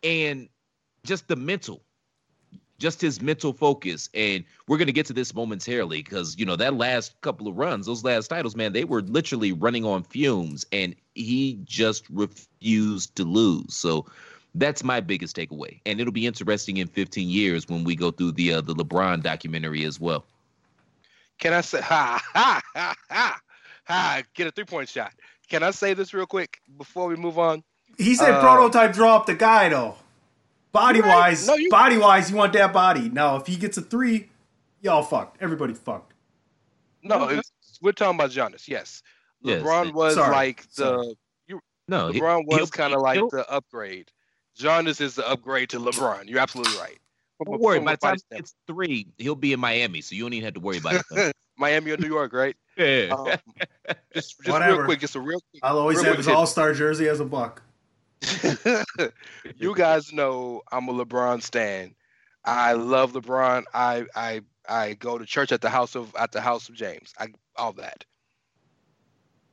and 0.03 0.49
just 1.05 1.29
the 1.29 1.37
mental 1.37 1.83
just 2.83 3.01
his 3.01 3.23
mental 3.23 3.53
focus. 3.53 4.11
And 4.13 4.45
we're 4.67 4.77
going 4.77 4.89
to 4.89 4.93
get 4.93 5.07
to 5.07 5.13
this 5.13 5.35
momentarily 5.35 6.03
because, 6.03 6.37
you 6.39 6.45
know, 6.45 6.57
that 6.57 6.75
last 6.75 7.19
couple 7.23 7.49
of 7.49 7.57
runs, 7.57 7.87
those 7.87 8.05
last 8.05 8.29
titles, 8.29 8.57
man, 8.57 8.73
they 8.73 8.85
were 8.85 9.01
literally 9.01 9.53
running 9.53 9.85
on 9.85 10.03
fumes 10.03 10.67
and 10.73 10.95
he 11.15 11.59
just 11.65 12.05
refused 12.11 13.15
to 13.17 13.25
lose. 13.25 13.75
So 13.75 14.07
that's 14.55 14.83
my 14.83 15.01
biggest 15.01 15.37
takeaway. 15.37 15.81
And 15.87 16.01
it'll 16.01 16.13
be 16.13 16.27
interesting 16.27 16.79
in 16.79 16.89
15 16.89 17.29
years 17.29 17.69
when 17.69 17.85
we 17.85 17.95
go 17.95 18.11
through 18.11 18.33
the 18.33 18.55
uh, 18.55 18.61
the 18.61 18.75
LeBron 18.75 19.23
documentary 19.23 19.85
as 19.85 19.99
well. 19.99 20.27
Can 21.39 21.53
I 21.53 21.61
say, 21.61 21.81
ha, 21.83 22.21
ha, 22.35 22.61
ha, 22.75 22.95
ha, 23.09 23.41
ha, 23.85 24.23
get 24.35 24.49
a 24.49 24.51
three 24.51 24.65
point 24.65 24.89
shot? 24.89 25.13
Can 25.49 25.63
I 25.63 25.71
say 25.71 25.95
this 25.95 26.13
real 26.13 26.27
quick 26.27 26.61
before 26.77 27.07
we 27.07 27.17
move 27.17 27.39
on? 27.39 27.63
He 27.99 28.15
said 28.15 28.33
uh, 28.33 28.41
prototype 28.41 28.93
draw 28.93 29.17
up 29.17 29.27
the 29.27 29.35
guy, 29.35 29.69
though. 29.69 29.97
Body 30.73 31.01
right? 31.01 31.09
wise, 31.09 31.47
no, 31.47 31.55
you... 31.55 31.69
body 31.69 31.99
wise, 31.99 32.31
you 32.31 32.37
want 32.37 32.55
that 32.55 32.73
body. 32.73 33.11
Now, 33.11 33.37
if 33.37 33.47
he 33.47 33.57
gets 33.57 33.77
a 33.77 33.83
three, 33.83 34.31
y'all 34.81 35.03
fucked. 35.03 35.37
Everybody 35.41 35.75
fucked. 35.75 36.15
No, 37.03 37.41
we're 37.83 37.93
talking 37.93 38.19
about 38.19 38.31
Giannis. 38.31 38.69
Yes, 38.69 39.03
yes 39.43 39.63
LeBron 39.63 39.93
was 39.93 40.15
sorry, 40.15 40.31
like 40.31 40.71
the. 40.75 41.15
You, 41.47 41.61
no, 41.89 42.11
LeBron 42.11 42.45
he, 42.49 42.61
was 42.61 42.71
kind 42.71 42.95
of 42.95 43.03
like 43.03 43.21
the 43.31 43.45
upgrade. 43.51 44.11
Giannis 44.59 45.01
is 45.01 45.17
the 45.17 45.29
upgrade 45.29 45.71
to 45.71 45.79
LeBron. 45.79 46.29
You're 46.29 46.41
absolutely 46.41 46.79
right. 46.79 46.99
Don't 47.45 47.61
worry. 47.61 47.81
By 47.81 47.93
the 47.93 47.99
time 47.99 48.17
it's 48.31 48.55
three, 48.67 49.09
he'll 49.19 49.35
be 49.35 49.53
in 49.53 49.61
Miami, 49.61 50.01
so 50.01 50.15
you 50.15 50.23
don't 50.23 50.33
even 50.33 50.45
have 50.45 50.55
to 50.55 50.61
worry 50.61 50.79
about 50.79 51.03
it. 51.11 51.37
Miami 51.59 51.91
or 51.91 51.97
New 51.97 52.09
York, 52.09 52.33
right? 52.33 52.57
Yeah. 52.75 53.09
Um, 53.11 53.29
just, 54.15 54.41
just 54.41 54.67
real 54.67 54.85
quick, 54.85 54.99
just 55.01 55.15
a 55.15 55.21
real. 55.21 55.39
Quick, 55.51 55.63
I'll 55.63 55.79
always 55.79 56.01
have 56.01 56.17
his 56.17 56.27
All 56.27 56.47
Star 56.47 56.73
jersey 56.73 57.07
as 57.07 57.21
a 57.21 57.25
buck. 57.27 57.63
you 59.57 59.75
guys 59.75 60.13
know 60.13 60.63
I'm 60.71 60.89
a 60.89 60.93
LeBron 60.93 61.43
stan. 61.43 61.95
I 62.45 62.73
love 62.75 63.13
LeBron. 63.13 63.65
I 63.75 64.07
I 64.15 64.43
I 64.69 64.95
go 64.95 65.19
to 65.19 65.27
church 65.27 65.53
at 65.53 65.61
the 65.61 65.71
house 65.71 65.95
of 65.95 66.15
at 66.17 66.33
the 66.33 66.41
house 66.41 66.69
of 66.69 66.75
James. 66.75 67.13
I 67.19 67.29
all 67.57 67.73
that. 67.75 68.05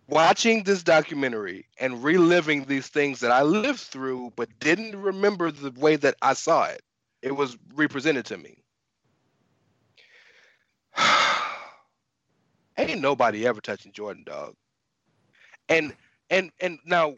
Watching 0.08 0.64
this 0.64 0.82
documentary 0.84 1.68
and 1.80 2.04
reliving 2.04 2.66
these 2.66 2.88
things 2.88 3.20
that 3.20 3.32
I 3.32 3.44
lived 3.44 3.80
through 3.80 4.34
but 4.36 4.50
didn't 4.60 5.00
remember 5.00 5.52
the 5.52 5.72
way 5.80 5.96
that 5.98 6.16
I 6.22 6.34
saw 6.34 6.66
it. 6.66 6.82
It 7.22 7.34
was 7.36 7.58
represented 7.76 8.26
to 8.26 8.38
me. 8.38 8.64
Ain't 12.78 13.02
nobody 13.02 13.46
ever 13.46 13.62
touching 13.62 13.92
Jordan, 13.92 14.24
dog. 14.26 14.56
And 15.68 15.96
and 16.32 16.52
and 16.60 16.80
now 16.86 17.16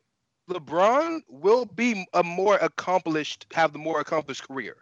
LeBron 0.51 1.22
will 1.29 1.65
be 1.65 2.05
a 2.13 2.24
more 2.24 2.58
accomplished, 2.58 3.46
have 3.53 3.74
the 3.74 3.79
more 3.79 4.00
accomplished 4.00 4.48
career. 4.48 4.77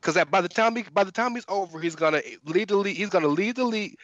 Because 0.00 0.22
by 0.26 0.40
the 0.40 0.48
time 0.48 0.76
he, 0.76 0.82
by 0.92 1.04
the 1.04 1.12
time 1.12 1.34
he's 1.34 1.44
over, 1.48 1.80
he's 1.80 1.96
gonna 1.96 2.20
lead 2.44 2.68
the 2.68 2.76
league. 2.76 2.96
He's 2.96 3.08
gonna 3.08 3.28
lead 3.28 3.56
the 3.56 3.64
league. 3.64 3.96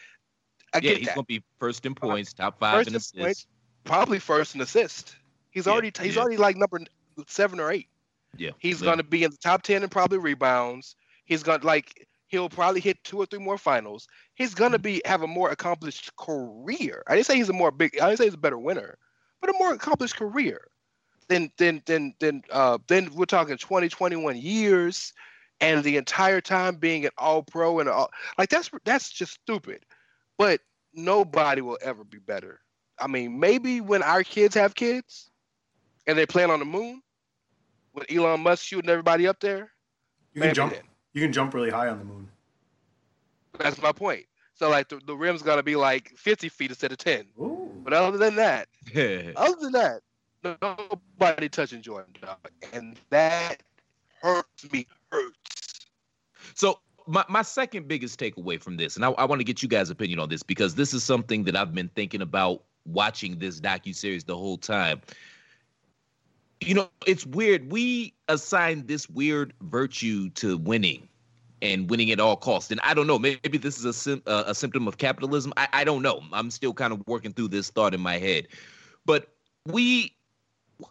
I 0.73 0.79
yeah, 0.81 0.93
he's 0.93 1.07
that. 1.07 1.15
gonna 1.15 1.25
be 1.25 1.43
first 1.59 1.85
in 1.85 1.93
points, 1.93 2.33
top 2.33 2.59
five 2.59 2.87
in 2.87 2.95
assists, 2.95 3.11
points, 3.11 3.47
probably 3.83 4.19
first 4.19 4.55
in 4.55 4.61
assists. 4.61 5.15
He's 5.51 5.65
yeah, 5.67 5.73
already 5.73 5.91
he's 6.01 6.15
yeah. 6.15 6.21
already 6.21 6.37
like 6.37 6.55
number 6.55 6.79
seven 7.27 7.59
or 7.59 7.71
eight. 7.71 7.87
Yeah, 8.37 8.51
he's 8.57 8.81
gonna 8.81 9.03
be 9.03 9.23
in 9.23 9.31
the 9.31 9.37
top 9.37 9.61
ten 9.61 9.83
and 9.83 9.91
probably 9.91 10.17
rebounds. 10.17 10.95
He's 11.25 11.43
gonna 11.43 11.63
like 11.63 12.07
he'll 12.27 12.49
probably 12.49 12.81
hit 12.81 13.03
two 13.03 13.17
or 13.17 13.25
three 13.27 13.39
more 13.39 13.57
finals. 13.57 14.07
He's 14.33 14.55
gonna 14.55 14.77
mm-hmm. 14.77 14.83
be 14.83 15.01
have 15.05 15.21
a 15.21 15.27
more 15.27 15.51
accomplished 15.51 16.15
career. 16.15 17.03
I 17.07 17.15
didn't 17.15 17.27
say 17.27 17.35
he's 17.35 17.49
a 17.49 17.53
more 17.53 17.71
big. 17.71 17.99
I 18.01 18.07
didn't 18.07 18.17
say 18.17 18.25
he's 18.25 18.33
a 18.33 18.37
better 18.37 18.57
winner 18.57 18.97
but 19.41 19.49
a 19.49 19.53
more 19.59 19.73
accomplished 19.73 20.15
career. 20.15 20.67
Then 21.27 21.51
then 21.57 21.81
then 21.85 22.13
then 22.19 22.43
uh 22.51 22.77
then 22.87 23.09
we're 23.13 23.25
talking 23.25 23.57
20, 23.57 23.89
21 23.89 24.37
years 24.37 25.13
and 25.59 25.83
the 25.83 25.97
entire 25.97 26.41
time 26.41 26.75
being 26.75 27.05
an 27.05 27.11
all 27.17 27.43
pro 27.43 27.79
and 27.79 27.89
all 27.89 28.11
like 28.37 28.49
that's 28.49 28.69
that's 28.85 29.09
just 29.09 29.33
stupid. 29.33 29.85
But 30.37 30.61
nobody 30.93 31.61
will 31.61 31.77
ever 31.81 32.03
be 32.03 32.19
better. 32.19 32.59
I 32.99 33.07
mean, 33.07 33.39
maybe 33.39 33.81
when 33.81 34.03
our 34.03 34.23
kids 34.23 34.55
have 34.55 34.75
kids 34.75 35.29
and 36.05 36.17
they 36.17 36.25
plan 36.25 36.51
on 36.51 36.59
the 36.59 36.65
moon, 36.65 37.01
with 37.93 38.11
Elon 38.11 38.41
Musk 38.41 38.63
shooting 38.63 38.89
everybody 38.89 39.27
up 39.27 39.39
there, 39.39 39.71
you 40.33 40.41
can 40.41 40.53
jump. 40.53 40.73
Then. 40.73 40.83
You 41.13 41.21
can 41.21 41.33
jump 41.33 41.53
really 41.53 41.69
high 41.69 41.89
on 41.89 41.99
the 41.99 42.05
moon. 42.05 42.27
That's 43.59 43.81
my 43.81 43.91
point. 43.91 44.25
So 44.53 44.69
like 44.69 44.89
the, 44.89 45.01
the 45.05 45.15
rim's 45.15 45.41
gonna 45.41 45.63
be 45.63 45.75
like 45.75 46.13
50 46.17 46.49
feet 46.49 46.71
instead 46.71 46.91
of 46.91 46.97
10. 46.99 47.25
Ooh. 47.39 47.60
But 47.83 47.93
other 47.93 48.17
than 48.17 48.35
that, 48.35 48.67
other 49.35 49.55
than 49.59 49.71
that, 49.73 50.01
nobody 50.61 51.49
touching 51.49 51.81
Jordan, 51.81 52.13
dog. 52.21 52.37
and 52.73 52.97
that 53.09 53.63
hurts 54.21 54.71
me. 54.71 54.87
Hurts. 55.11 55.87
So 56.53 56.79
my, 57.07 57.25
my 57.27 57.41
second 57.41 57.87
biggest 57.87 58.19
takeaway 58.19 58.61
from 58.61 58.77
this, 58.77 58.95
and 58.95 59.05
I, 59.05 59.09
I 59.11 59.25
want 59.25 59.39
to 59.39 59.43
get 59.43 59.61
you 59.61 59.69
guys' 59.69 59.89
opinion 59.89 60.19
on 60.19 60.29
this 60.29 60.43
because 60.43 60.75
this 60.75 60.93
is 60.93 61.03
something 61.03 61.43
that 61.45 61.55
I've 61.55 61.73
been 61.73 61.89
thinking 61.89 62.21
about 62.21 62.63
watching 62.85 63.39
this 63.39 63.59
docu 63.59 63.95
series 63.95 64.23
the 64.23 64.37
whole 64.37 64.57
time. 64.57 65.01
You 66.61 66.75
know, 66.75 66.89
it's 67.07 67.25
weird. 67.25 67.71
We 67.71 68.13
assign 68.27 68.85
this 68.85 69.09
weird 69.09 69.53
virtue 69.61 70.29
to 70.31 70.57
winning 70.57 71.07
and 71.61 71.89
winning 71.89 72.11
at 72.11 72.19
all 72.19 72.35
costs. 72.35 72.71
And 72.71 72.79
I 72.81 72.93
don't 72.93 73.07
know, 73.07 73.19
maybe 73.19 73.57
this 73.57 73.77
is 73.77 73.85
a, 73.85 73.93
sim- 73.93 74.23
uh, 74.25 74.43
a 74.47 74.55
symptom 74.55 74.87
of 74.87 74.97
capitalism. 74.97 75.53
I, 75.57 75.67
I 75.73 75.83
don't 75.83 76.01
know. 76.01 76.21
I'm 76.33 76.49
still 76.49 76.73
kind 76.73 76.93
of 76.93 77.05
working 77.07 77.33
through 77.33 77.49
this 77.49 77.69
thought 77.69 77.93
in 77.93 78.01
my 78.01 78.17
head. 78.17 78.47
But 79.05 79.27
we 79.65 80.15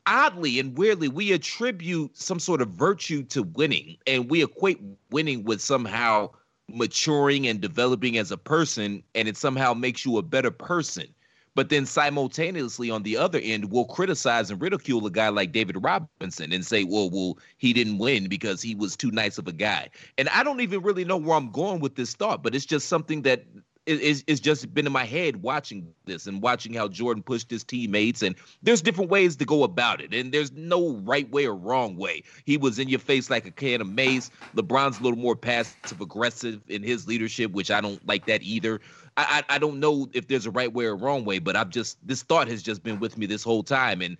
oddly 0.07 0.61
and 0.61 0.79
weirdly 0.79 1.09
we 1.09 1.33
attribute 1.33 2.17
some 2.17 2.39
sort 2.39 2.62
of 2.62 2.69
virtue 2.69 3.25
to 3.25 3.43
winning 3.43 3.97
and 4.07 4.31
we 4.31 4.43
equate 4.43 4.81
winning 5.11 5.43
with 5.43 5.61
somehow 5.61 6.31
maturing 6.69 7.49
and 7.49 7.61
developing 7.61 8.17
as 8.17 8.31
a 8.31 8.37
person 8.37 9.03
and 9.17 9.27
it 9.27 9.37
somehow 9.37 9.75
makes 9.75 10.05
you 10.05 10.17
a 10.19 10.23
better 10.23 10.53
person 10.53 11.12
but 11.54 11.69
then 11.69 11.87
simultaneously 11.87 12.90
on 12.90 13.02
the 13.02 13.16
other 13.16 13.40
end 13.42 13.71
we'll 13.71 13.85
criticize 13.85 14.50
and 14.50 14.61
ridicule 14.61 15.07
a 15.07 15.11
guy 15.11 15.28
like 15.28 15.52
David 15.52 15.83
Robinson 15.83 16.52
and 16.52 16.64
say, 16.64 16.85
well, 16.85 17.11
well, 17.11 17.38
he 17.59 17.73
didn't 17.73 17.99
win 17.99 18.28
because 18.28 18.62
he 18.62 18.75
was 18.75 18.97
too 18.97 19.11
nice 19.11 19.38
of 19.38 19.49
a 19.49 19.52
guy. 19.52 19.90
And 20.19 20.28
I 20.28 20.42
don't 20.42 20.61
even 20.61 20.83
really 20.83 21.04
know 21.04 21.16
where 21.16 21.37
I'm 21.37 21.50
going 21.50 21.80
with 21.80 21.97
this 21.97 22.14
thought, 22.14 22.42
but 22.42 22.54
it's 22.54 22.66
just 22.66 22.88
something 22.88 23.23
that 23.23 23.45
is 23.87 24.23
is 24.26 24.40
just 24.40 24.73
been 24.75 24.87
in 24.87 24.92
my 24.92 25.04
head 25.04 25.37
watching 25.42 25.88
this 26.04 26.26
and 26.26 26.42
watching 26.42 26.75
how 26.75 26.87
Jordan 26.87 27.23
pushed 27.23 27.50
his 27.50 27.64
teammates 27.64 28.23
and 28.23 28.37
there's 28.62 28.83
different 28.83 29.11
ways 29.11 29.37
to 29.37 29.45
go 29.45 29.64
about 29.64 30.00
it 30.00 30.12
and 30.14 30.33
there's 30.33 30.52
no 30.52 30.97
right 30.99 31.28
way 31.30 31.47
or 31.47 31.54
wrong 31.54 31.97
way. 31.97 32.23
He 32.45 32.57
was 32.57 32.78
in 32.78 32.88
your 32.88 33.00
face 33.00 33.30
like 33.30 33.47
a 33.47 33.50
can 33.50 33.80
of 33.80 33.88
mace. 33.88 34.30
LeBron's 34.54 35.00
a 35.00 35.02
little 35.02 35.19
more 35.19 35.37
passive 35.37 36.00
aggressive 36.00 36.61
in 36.69 36.83
his 36.83 37.09
leadership, 37.09 37.52
which 37.52 37.71
I 37.71 37.80
don't 37.80 38.07
like 38.07 38.26
that 38.26 38.42
either. 38.42 38.80
I, 39.21 39.39
I, 39.39 39.57
I 39.57 39.59
don't 39.59 39.81
know 39.81 40.09
if 40.12 40.27
there's 40.29 40.47
a 40.47 40.50
right 40.50 40.73
way 40.73 40.87
or 40.87 40.97
wrong 40.97 41.25
way, 41.25 41.39
but 41.39 41.57
I've 41.57 41.71
just 41.71 41.99
this 42.07 42.23
thought 42.23 42.49
has 42.49 42.62
just 42.62 42.83
been 42.83 42.99
with 43.00 43.19
me 43.19 43.27
this 43.27 43.43
whole 43.43 43.62
time, 43.62 44.03
and 44.03 44.17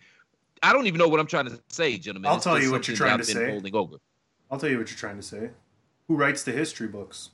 I 0.63 0.73
don't 0.73 0.87
even 0.87 0.99
know 0.99 1.09
what 1.09 1.21
I'm 1.21 1.27
trying 1.27 1.47
to 1.47 1.59
say, 1.69 1.97
gentlemen. 1.99 2.31
I'll 2.31 2.37
it's 2.37 2.45
tell 2.45 2.61
you 2.61 2.71
what 2.71 2.87
you're 2.87 2.97
trying 2.97 3.19
to 3.19 3.25
say. 3.25 3.51
Holding 3.51 3.75
over. 3.75 3.97
I'll 4.51 4.59
tell 4.59 4.69
you 4.69 4.79
what 4.79 4.91
you're 4.91 4.99
trying 4.99 5.17
to 5.17 5.23
say. 5.23 5.51
Who 6.09 6.17
writes 6.17 6.43
the 6.43 6.53
history 6.53 6.89
books? 6.89 7.31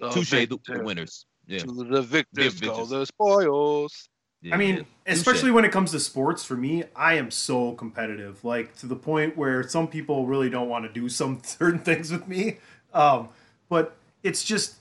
Oh, 0.00 0.10
Touche, 0.10 0.30
the, 0.30 0.58
the 0.66 0.82
winners. 0.82 1.26
Yeah. 1.46 1.58
To 1.58 1.84
the 1.84 2.02
victors 2.02 2.60
go 2.60 2.84
the 2.84 3.04
spoils. 3.04 4.08
Yeah, 4.40 4.54
I 4.54 4.58
mean, 4.58 4.76
yeah. 4.76 4.82
especially 5.12 5.50
when 5.50 5.66
it 5.66 5.72
comes 5.72 5.90
to 5.90 6.00
sports, 6.00 6.44
for 6.44 6.56
me, 6.56 6.84
I 6.96 7.14
am 7.14 7.30
so 7.30 7.72
competitive, 7.72 8.42
like 8.42 8.74
to 8.78 8.86
the 8.86 8.96
point 8.96 9.36
where 9.36 9.68
some 9.68 9.86
people 9.88 10.26
really 10.26 10.48
don't 10.48 10.68
want 10.68 10.86
to 10.86 10.92
do 10.92 11.10
some 11.10 11.40
certain 11.44 11.80
things 11.80 12.10
with 12.10 12.26
me. 12.26 12.58
Um, 12.94 13.28
but 13.68 13.96
it's 14.22 14.44
just 14.44 14.76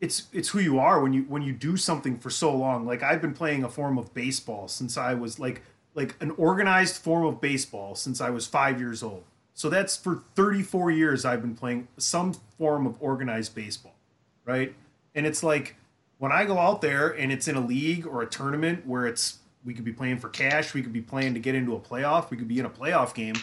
it's 0.00 0.28
it's 0.32 0.48
who 0.48 0.58
you 0.58 0.78
are 0.78 1.00
when 1.00 1.12
you 1.12 1.22
when 1.24 1.42
you 1.42 1.52
do 1.52 1.76
something 1.76 2.18
for 2.18 2.30
so 2.30 2.54
long. 2.54 2.86
Like 2.86 3.02
I've 3.02 3.20
been 3.20 3.34
playing 3.34 3.64
a 3.64 3.68
form 3.68 3.98
of 3.98 4.12
baseball 4.14 4.66
since 4.68 4.96
I 4.96 5.14
was 5.14 5.38
like 5.38 5.62
like 5.94 6.16
an 6.20 6.30
organized 6.32 6.96
form 6.96 7.26
of 7.26 7.40
baseball 7.40 7.94
since 7.94 8.20
I 8.20 8.30
was 8.30 8.46
5 8.46 8.80
years 8.80 9.02
old. 9.02 9.24
So 9.54 9.68
that's 9.68 9.96
for 9.96 10.22
34 10.36 10.90
years 10.92 11.24
I've 11.24 11.42
been 11.42 11.54
playing 11.54 11.88
some 11.98 12.32
form 12.56 12.86
of 12.86 12.96
organized 13.00 13.54
baseball, 13.54 13.94
right? 14.44 14.74
And 15.14 15.26
it's 15.26 15.42
like 15.42 15.76
when 16.18 16.32
I 16.32 16.44
go 16.44 16.58
out 16.58 16.80
there 16.80 17.08
and 17.08 17.30
it's 17.30 17.48
in 17.48 17.56
a 17.56 17.66
league 17.66 18.06
or 18.06 18.22
a 18.22 18.26
tournament 18.26 18.86
where 18.86 19.06
it's 19.06 19.38
we 19.64 19.74
could 19.74 19.84
be 19.84 19.92
playing 19.92 20.18
for 20.18 20.30
cash, 20.30 20.72
we 20.72 20.82
could 20.82 20.92
be 20.92 21.02
playing 21.02 21.34
to 21.34 21.40
get 21.40 21.54
into 21.54 21.74
a 21.74 21.80
playoff, 21.80 22.30
we 22.30 22.38
could 22.38 22.48
be 22.48 22.58
in 22.58 22.64
a 22.64 22.70
playoff 22.70 23.14
game. 23.14 23.34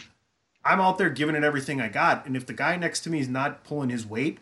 I'm 0.66 0.82
out 0.82 0.98
there 0.98 1.10
giving 1.10 1.36
it 1.36 1.44
everything 1.44 1.80
I 1.80 1.88
got, 1.88 2.26
and 2.26 2.36
if 2.36 2.46
the 2.46 2.54
guy 2.54 2.76
next 2.76 3.02
to 3.02 3.10
me 3.10 3.20
is 3.20 3.30
not 3.30 3.64
pulling 3.64 3.90
his 3.90 4.06
weight, 4.06 4.40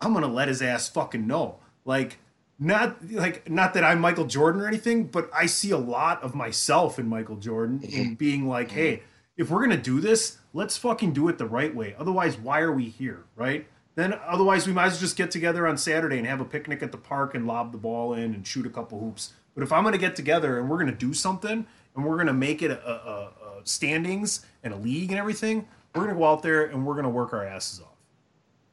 I'm 0.00 0.12
gonna 0.12 0.28
let 0.28 0.48
his 0.48 0.62
ass 0.62 0.88
fucking 0.88 1.26
know. 1.26 1.56
Like, 1.84 2.18
not 2.58 3.10
like 3.10 3.48
not 3.50 3.74
that 3.74 3.84
I'm 3.84 4.00
Michael 4.00 4.26
Jordan 4.26 4.62
or 4.62 4.68
anything, 4.68 5.04
but 5.04 5.30
I 5.34 5.46
see 5.46 5.70
a 5.70 5.78
lot 5.78 6.22
of 6.22 6.34
myself 6.34 6.98
in 6.98 7.08
Michael 7.08 7.36
Jordan 7.36 7.80
and 7.82 7.92
mm-hmm. 7.92 8.14
being 8.14 8.48
like, 8.48 8.70
hey, 8.70 9.02
if 9.36 9.50
we're 9.50 9.60
gonna 9.60 9.76
do 9.76 10.00
this, 10.00 10.38
let's 10.52 10.76
fucking 10.76 11.12
do 11.12 11.28
it 11.28 11.38
the 11.38 11.46
right 11.46 11.74
way. 11.74 11.94
Otherwise, 11.98 12.38
why 12.38 12.60
are 12.60 12.72
we 12.72 12.88
here, 12.88 13.24
right? 13.34 13.66
Then 13.94 14.18
otherwise 14.26 14.66
we 14.66 14.72
might 14.72 14.86
as 14.86 14.92
well 14.94 15.00
just 15.00 15.16
get 15.16 15.30
together 15.30 15.66
on 15.66 15.78
Saturday 15.78 16.18
and 16.18 16.26
have 16.26 16.40
a 16.40 16.44
picnic 16.44 16.82
at 16.82 16.92
the 16.92 16.98
park 16.98 17.34
and 17.34 17.46
lob 17.46 17.72
the 17.72 17.78
ball 17.78 18.12
in 18.12 18.34
and 18.34 18.46
shoot 18.46 18.66
a 18.66 18.70
couple 18.70 19.00
hoops. 19.00 19.32
But 19.54 19.62
if 19.62 19.72
I'm 19.72 19.84
gonna 19.84 19.98
get 19.98 20.16
together 20.16 20.58
and 20.58 20.68
we're 20.68 20.78
gonna 20.78 20.92
do 20.92 21.14
something 21.14 21.66
and 21.94 22.04
we're 22.04 22.18
gonna 22.18 22.34
make 22.34 22.62
it 22.62 22.70
a, 22.70 22.90
a, 22.90 23.58
a 23.58 23.60
standings 23.64 24.44
and 24.62 24.72
a 24.74 24.76
league 24.76 25.10
and 25.10 25.18
everything, 25.18 25.66
we're 25.94 26.04
gonna 26.04 26.18
go 26.18 26.26
out 26.26 26.42
there 26.42 26.64
and 26.64 26.86
we're 26.86 26.94
gonna 26.94 27.08
work 27.08 27.32
our 27.32 27.44
asses 27.44 27.80
off. 27.80 27.96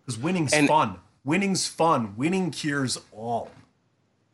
Because 0.06 0.22
winning's 0.22 0.53
And- 0.53 0.68
fun. 0.68 0.98
Winning's 1.25 1.68
fun. 1.68 2.15
Winning 2.18 2.51
cures 2.51 2.98
all. 3.12 3.50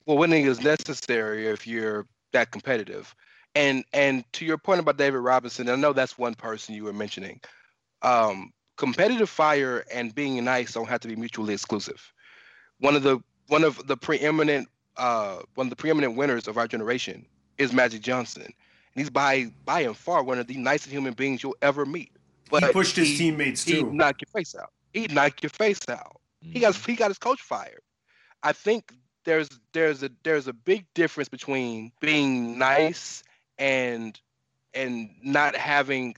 well, 0.05 0.17
winning 0.17 0.45
is 0.45 0.61
necessary 0.61 1.47
if 1.47 1.67
you're 1.67 2.05
that 2.33 2.51
competitive. 2.51 3.15
And 3.55 3.83
and 3.93 4.23
to 4.33 4.45
your 4.45 4.57
point 4.57 4.79
about 4.79 4.97
David 4.97 5.19
Robinson, 5.19 5.69
I 5.69 5.75
know 5.75 5.93
that's 5.93 6.17
one 6.17 6.35
person 6.35 6.75
you 6.75 6.83
were 6.83 6.93
mentioning. 6.93 7.41
Um, 8.01 8.51
competitive 8.77 9.29
fire 9.29 9.83
and 9.93 10.13
being 10.15 10.43
nice 10.43 10.73
don't 10.73 10.87
have 10.87 11.01
to 11.01 11.07
be 11.07 11.15
mutually 11.15 11.53
exclusive. 11.53 12.13
One 12.79 12.95
of 12.95 13.03
the 13.03 13.19
one 13.47 13.63
of 13.63 13.85
the 13.87 13.97
preeminent 13.97 14.67
uh, 14.97 15.39
one 15.55 15.67
of 15.67 15.69
the 15.69 15.75
preeminent 15.75 16.15
winners 16.15 16.47
of 16.47 16.57
our 16.57 16.67
generation 16.67 17.25
is 17.57 17.73
Magic 17.73 18.01
Johnson. 18.01 18.43
And 18.43 18.53
he's 18.95 19.09
by 19.09 19.51
by 19.65 19.81
and 19.81 19.95
far 19.95 20.23
one 20.23 20.39
of 20.39 20.47
the 20.47 20.57
nicest 20.57 20.91
human 20.91 21.13
beings 21.13 21.43
you'll 21.43 21.57
ever 21.61 21.85
meet. 21.85 22.11
But 22.49 22.63
he 22.63 22.71
pushed 22.71 22.95
his 22.95 23.17
teammates 23.17 23.63
He'd 23.63 23.91
knock 23.93 24.21
your 24.21 24.29
face 24.31 24.55
out. 24.55 24.71
He'd 24.93 25.13
knock 25.13 25.43
your 25.43 25.51
face 25.51 25.87
out. 25.87 26.19
He 26.41 26.59
got 26.59 26.73
mm-hmm. 26.73 26.91
he 26.91 26.95
got 26.95 27.09
his 27.09 27.17
coach 27.17 27.41
fired. 27.41 27.81
I 28.43 28.53
think 28.53 28.93
there's 29.25 29.49
there's 29.73 30.03
a 30.03 30.11
there's 30.23 30.47
a 30.47 30.53
big 30.53 30.85
difference 30.93 31.29
between 31.29 31.91
being 31.99 32.57
nice 32.57 33.23
and 33.57 34.19
and 34.73 35.09
not 35.23 35.55
having 35.55 36.15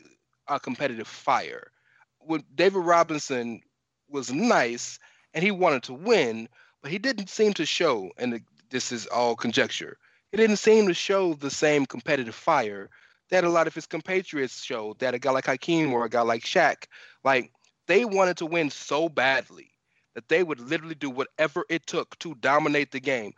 a 0.48 0.60
competitive 0.60 1.08
fire. 1.08 1.72
When 2.20 2.44
David 2.54 2.80
Robinson 2.80 3.62
was 4.10 4.32
nice 4.32 5.00
and 5.34 5.44
he 5.44 5.52
wanted 5.52 5.84
to 5.84 5.94
win, 5.94 6.48
but 6.82 6.92
he 6.92 7.00
didn't 7.00 7.30
seem 7.30 7.54
to 7.54 7.66
show, 7.66 8.12
and 8.18 8.42
this 8.70 8.92
is 8.92 9.08
all 9.08 9.36
conjecture. 9.36 9.98
He 10.32 10.38
didn't 10.38 10.58
seem 10.58 10.88
to 10.88 10.94
show 10.94 11.34
the 11.34 11.50
same 11.50 11.86
competitive 11.86 12.36
fire 12.36 12.90
that 13.30 13.44
a 13.44 13.50
lot 13.50 13.68
of 13.68 13.74
his 13.74 13.88
compatriots 13.88 14.64
showed. 14.64 15.00
That 15.00 15.16
a 15.16 15.20
guy 15.20 15.32
like 15.32 15.46
Hakeem 15.46 15.94
or 15.94 16.06
a 16.06 16.10
guy 16.10 16.22
like 16.22 16.44
Shaq, 16.44 16.86
like 17.24 17.52
they 17.88 18.06
wanted 18.06 18.38
to 18.38 18.46
win 18.46 18.70
so 18.70 19.10
badly 19.10 19.71
that 20.16 20.28
they 20.30 20.44
would 20.44 20.60
literally 20.60 20.96
do 20.96 21.10
whatever 21.10 21.66
it 21.70 21.86
took 21.88 22.18
to 22.20 22.36
dominate 22.36 22.92
the 22.92 23.00
game. 23.00 23.34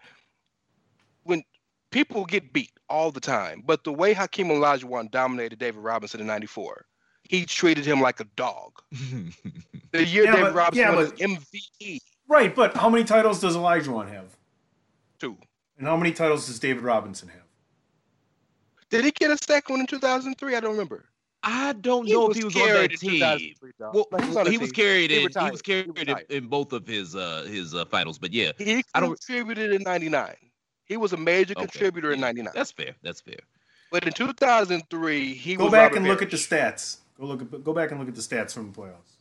When 1.24 1.44
people 1.92 2.26
get 2.26 2.52
beat 2.54 2.72
all 2.90 3.12
the 3.12 3.20
time, 3.20 3.62
but 3.66 3.84
the 3.84 3.94
way 3.94 4.14
Hakeem 4.14 4.48
Olajuwon 4.48 5.12
dominated 5.12 5.60
David 5.60 5.82
Robinson 5.82 6.20
in 6.20 6.28
'94, 6.28 6.86
he 7.24 7.46
treated 7.46 7.86
him 7.86 8.02
like 8.02 8.20
a 8.20 8.26
dog. 8.36 8.72
The 9.92 10.04
year 10.06 10.24
Yeah, 10.26 10.32
David 10.32 10.46
but- 10.46 10.56
Robinson 10.56 10.82
yeah, 10.92 10.96
was 10.96 11.12
but- 11.12 11.20
MVP 11.20 12.00
Right, 12.28 12.56
but 12.56 12.76
how 12.76 12.90
many 12.90 13.04
titles 13.04 13.40
does 13.40 13.56
Elijah 13.56 13.92
have? 13.92 14.36
Two. 15.20 15.38
And 15.78 15.86
how 15.86 15.96
many 15.96 16.12
titles 16.12 16.48
does 16.48 16.58
David 16.58 16.82
Robinson 16.84 17.28
have? 17.30 17.44
Did 18.90 19.06
he 19.06 19.12
get 19.12 19.30
a 19.30 19.38
second 19.38 19.74
one 19.74 19.80
in 19.82 19.86
2003? 19.88 20.56
I 20.56 20.60
don't 20.60 20.72
remember. 20.72 21.06
I 21.46 21.74
don't 21.74 22.08
know 22.08 22.30
if 22.32 22.38
he 22.38 22.44
was 22.46 22.56
on 22.56 22.62
carried 22.62 22.92
that 22.92 23.04
in 23.04 23.10
team. 23.10 23.56
Well, 23.80 24.08
Like, 24.12 24.22
he 24.24 24.28
was 24.30 24.38
on 24.38 24.46
he 24.52 24.58
was 24.58 24.72
carried 24.72 25.12
He 25.12 25.18
in. 25.18 25.22
He 25.22 25.28
retired. 25.28 25.52
was 25.52 25.62
carried 25.62 25.92
He 25.98 26.10
in, 26.12 26.18
in 26.30 26.48
both 26.48 26.72
of 26.74 26.88
his 26.88 27.16
uh 27.16 27.44
his 27.48 27.76
uh, 27.76 27.86
finals. 27.86 28.18
But 28.18 28.32
yeah, 28.34 28.52
He 28.58 28.84
I 28.94 29.00
don't- 29.02 29.10
contributed 29.20 29.74
in 29.74 29.84
'99. 29.84 30.36
He 30.86 30.98
was 30.98 31.14
a 31.14 31.18
major 31.18 31.54
Okay. 31.58 31.62
contributor 31.68 32.12
in 32.12 32.20
'99. 32.22 32.54
that's 32.56 32.72
fair. 32.72 32.96
That's 33.02 33.22
fair. 33.22 33.40
But 33.92 34.06
in 34.08 34.14
2003, 34.14 35.34
he 35.36 35.56
Go 35.56 35.66
was 35.66 35.72
back 35.72 35.92
Robert 35.92 35.98
and 35.98 36.08
look 36.08 36.22
at 36.22 36.32
the 36.32 36.38
stats. 36.38 36.98
Go 37.20 37.26
look 37.26 37.42
at 37.42 37.64
go 37.64 37.74
back 37.74 37.92
and 37.92 38.00
look 38.00 38.10
at 38.10 38.16
the 38.16 38.22
stats 38.22 38.54
from 38.54 38.72
the 38.72 38.80
playoffs. 38.82 39.18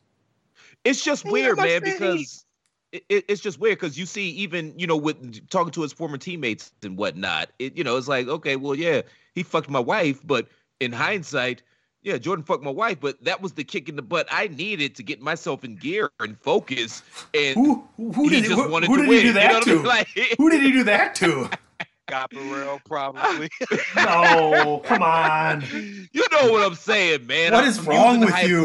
It's 0.85 1.05
just 1.05 1.25
Yeah, 1.25 1.33
weird, 1.33 1.57
man, 1.59 1.83
then 1.83 1.85
he- 1.85 1.93
because 1.93 2.45
it, 2.93 3.05
it, 3.09 3.25
it's 3.29 3.41
just 3.41 3.59
weird 3.59 3.79
because 3.79 3.99
you 3.99 4.07
see, 4.07 4.29
even 4.31 4.75
you 4.79 4.87
know, 4.87 4.97
with 4.97 5.49
talking 5.49 5.73
to 5.73 5.83
his 5.83 5.93
former 5.93 6.19
teammates 6.19 6.73
and 6.83 6.97
whatnot, 6.97 7.51
it 7.59 7.77
you 7.77 7.83
know, 7.85 7.97
it's 7.97 8.09
like, 8.09 8.29
okay, 8.29 8.57
well, 8.57 8.75
yeah, 8.75 9.03
he 9.35 9.43
fucked 9.43 9.71
my 9.71 9.79
wife, 9.81 10.21
but 10.25 10.49
in 10.81 10.93
hindsight, 10.93 11.63
yeah, 12.03 12.19
Jordan 12.19 12.45
fucked 12.45 12.65
my 12.65 12.71
wife, 12.71 12.99
but 13.01 13.23
that 13.25 13.41
was 13.41 13.53
the 13.53 13.65
kick 13.65 13.89
in 13.89 13.97
the 13.97 14.03
butt 14.03 14.27
I 14.31 14.49
needed 14.49 14.95
to 14.97 15.03
get 15.03 15.21
myself 15.21 15.65
in 15.65 15.77
gear 15.77 16.11
and 16.21 16.39
focus. 16.41 17.03
And 17.35 17.55
Who 17.55 17.85
who, 17.97 18.13
who 18.13 18.23
he 18.25 18.41
did 18.41 18.45
just 18.45 18.61
who, 18.61 18.71
wanted 18.71 18.89
who 18.89 18.97
to 18.97 19.03
did 19.03 19.09
win. 19.09 19.17
he 19.19 19.23
do 19.23 19.29
you 19.29 19.35
know 19.35 19.41
that 19.41 19.53
what 19.55 19.69
I 19.69 19.73
mean? 19.75 19.85
Like, 19.85 20.09
who 20.39 20.51
did 20.51 20.63
he 20.63 20.73
do 20.73 20.85
that 20.85 21.15
to? 21.17 21.51
Scott 22.09 22.31
Burrell, 22.31 22.81
probably. 22.85 23.49
no, 23.97 24.83
come 24.85 25.03
on. 25.03 25.65
You 26.13 26.27
know 26.33 26.53
what 26.53 26.67
I'm 26.67 26.75
saying, 26.75 27.27
man. 27.27 27.53
What 27.53 27.65
I'm, 27.65 27.71
is 27.71 27.81
wrong 27.81 28.21
using 28.21 28.35
with 28.35 28.49
you? 28.49 28.63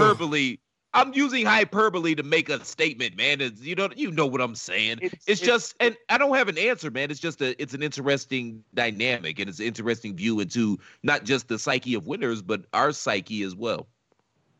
I'm 0.94 1.14
using 1.14 1.46
hyperbole 1.46 2.16
to 2.16 2.24
make 2.24 2.50
a 2.50 2.64
statement, 2.66 3.18
man. 3.18 3.40
It's, 3.42 3.62
you 3.62 3.76
know, 3.76 3.90
you 3.96 4.10
know 4.12 4.26
what 4.26 4.42
I'm 4.42 4.56
saying. 4.56 5.00
It's- 5.02 5.12
It's, 5.28 5.42
it's- 5.42 5.46
just, 5.46 5.76
and 5.80 5.96
I 6.10 6.18
don't 6.18 6.36
have 6.36 6.48
an 6.48 6.58
answer, 6.58 6.90
man. 6.90 7.12
It's 7.12 7.20
just 7.20 7.42
a, 7.42 7.62
it's 7.62 7.74
an 7.74 7.84
interesting 7.84 8.64
dynamic, 8.74 9.38
and 9.40 9.50
it's 9.50 9.60
an 9.60 9.66
interesting 9.66 10.16
view 10.16 10.40
into 10.40 10.80
not 11.04 11.24
just 11.24 11.50
the 11.50 11.60
psyche 11.60 11.94
of 11.94 12.08
winners, 12.08 12.42
but 12.42 12.66
our 12.74 12.92
psyche 12.94 13.44
as 13.44 13.54
well. 13.56 13.88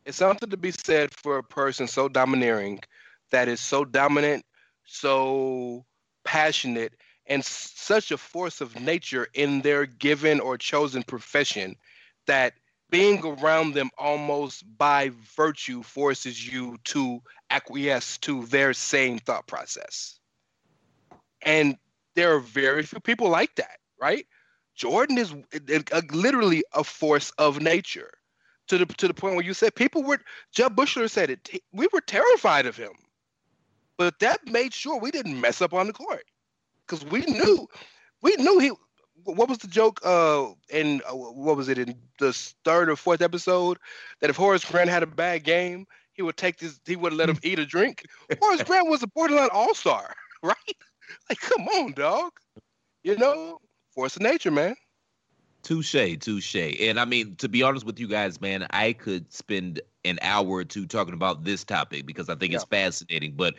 it's 0.06 0.18
something 0.18 0.48
to 0.50 0.56
be 0.56 0.70
said 0.70 1.10
for 1.14 1.38
a 1.38 1.42
person 1.42 1.86
so 1.88 2.08
domineering, 2.08 2.80
that 3.30 3.48
is 3.48 3.60
so 3.60 3.84
dominant, 3.84 4.44
so 4.84 5.84
passionate, 6.24 6.94
and 7.26 7.44
such 7.44 8.10
a 8.10 8.16
force 8.16 8.60
of 8.60 8.78
nature 8.80 9.28
in 9.34 9.60
their 9.62 9.84
given 9.86 10.40
or 10.40 10.56
chosen 10.56 11.02
profession 11.02 11.76
that 12.26 12.54
being 12.90 13.24
around 13.24 13.74
them 13.74 13.90
almost 13.98 14.64
by 14.78 15.10
virtue 15.36 15.82
forces 15.82 16.46
you 16.46 16.78
to 16.84 17.20
acquiesce 17.50 18.18
to 18.18 18.46
their 18.46 18.72
same 18.72 19.18
thought 19.18 19.46
process. 19.46 20.18
And 21.42 21.76
there 22.14 22.34
are 22.34 22.40
very 22.40 22.82
few 22.82 23.00
people 23.00 23.28
like 23.28 23.54
that, 23.56 23.78
right? 24.00 24.26
Jordan 24.74 25.18
is 25.18 25.32
uh, 25.32 26.00
literally 26.12 26.64
a 26.72 26.84
force 26.84 27.30
of 27.32 27.60
nature 27.60 28.12
to 28.68 28.78
the 28.78 28.86
to 28.86 29.08
the 29.08 29.14
point 29.14 29.34
where 29.34 29.44
you 29.44 29.54
said 29.54 29.74
people 29.74 30.02
were 30.04 30.20
Jud 30.52 30.76
Buechler 30.76 31.10
said 31.10 31.30
it. 31.30 31.48
We 31.72 31.88
were 31.92 32.00
terrified 32.00 32.66
of 32.66 32.76
him, 32.76 32.92
but 33.96 34.18
that 34.20 34.46
made 34.46 34.72
sure 34.72 34.98
we 35.00 35.10
didn't 35.10 35.40
mess 35.40 35.60
up 35.60 35.74
on 35.74 35.88
the 35.88 35.92
court 35.92 36.24
because 36.86 37.04
we 37.06 37.20
knew 37.22 37.66
we 38.22 38.36
knew 38.36 38.58
he. 38.58 38.70
What 39.24 39.48
was 39.48 39.58
the 39.58 39.68
joke? 39.68 40.00
Uh, 40.04 40.48
in 40.70 41.02
uh, 41.08 41.14
what 41.14 41.56
was 41.56 41.68
it 41.68 41.78
in 41.78 41.96
the 42.18 42.32
third 42.64 42.88
or 42.88 42.96
fourth 42.96 43.22
episode? 43.22 43.78
That 44.20 44.30
if 44.30 44.36
Horace 44.36 44.64
Grant 44.64 44.90
had 44.90 45.02
a 45.02 45.06
bad 45.06 45.44
game, 45.44 45.86
he 46.12 46.22
would 46.22 46.36
take 46.36 46.58
this. 46.58 46.80
He 46.84 46.96
would 46.96 47.12
let 47.12 47.28
him 47.28 47.38
eat 47.42 47.58
a 47.58 47.66
drink. 47.66 48.04
Horace 48.40 48.62
Grant 48.62 48.88
was 48.88 49.02
a 49.02 49.06
borderline 49.06 49.50
all 49.52 49.74
star, 49.74 50.14
right? 50.42 50.56
Like, 51.28 51.40
come 51.40 51.66
on, 51.68 51.92
dog. 51.92 52.32
You 53.02 53.16
know, 53.16 53.58
force 53.94 54.16
of 54.16 54.22
nature, 54.22 54.50
man. 54.50 54.74
Touche, 55.62 56.18
touche. 56.20 56.54
And 56.54 56.98
I 57.00 57.04
mean, 57.04 57.36
to 57.36 57.48
be 57.48 57.62
honest 57.62 57.84
with 57.84 57.98
you 57.98 58.08
guys, 58.08 58.40
man, 58.40 58.66
I 58.70 58.92
could 58.92 59.32
spend 59.32 59.80
an 60.04 60.18
hour 60.22 60.48
or 60.48 60.64
two 60.64 60.86
talking 60.86 61.14
about 61.14 61.44
this 61.44 61.64
topic 61.64 62.06
because 62.06 62.28
I 62.28 62.34
think 62.34 62.54
it's 62.54 62.64
fascinating. 62.64 63.32
But 63.36 63.54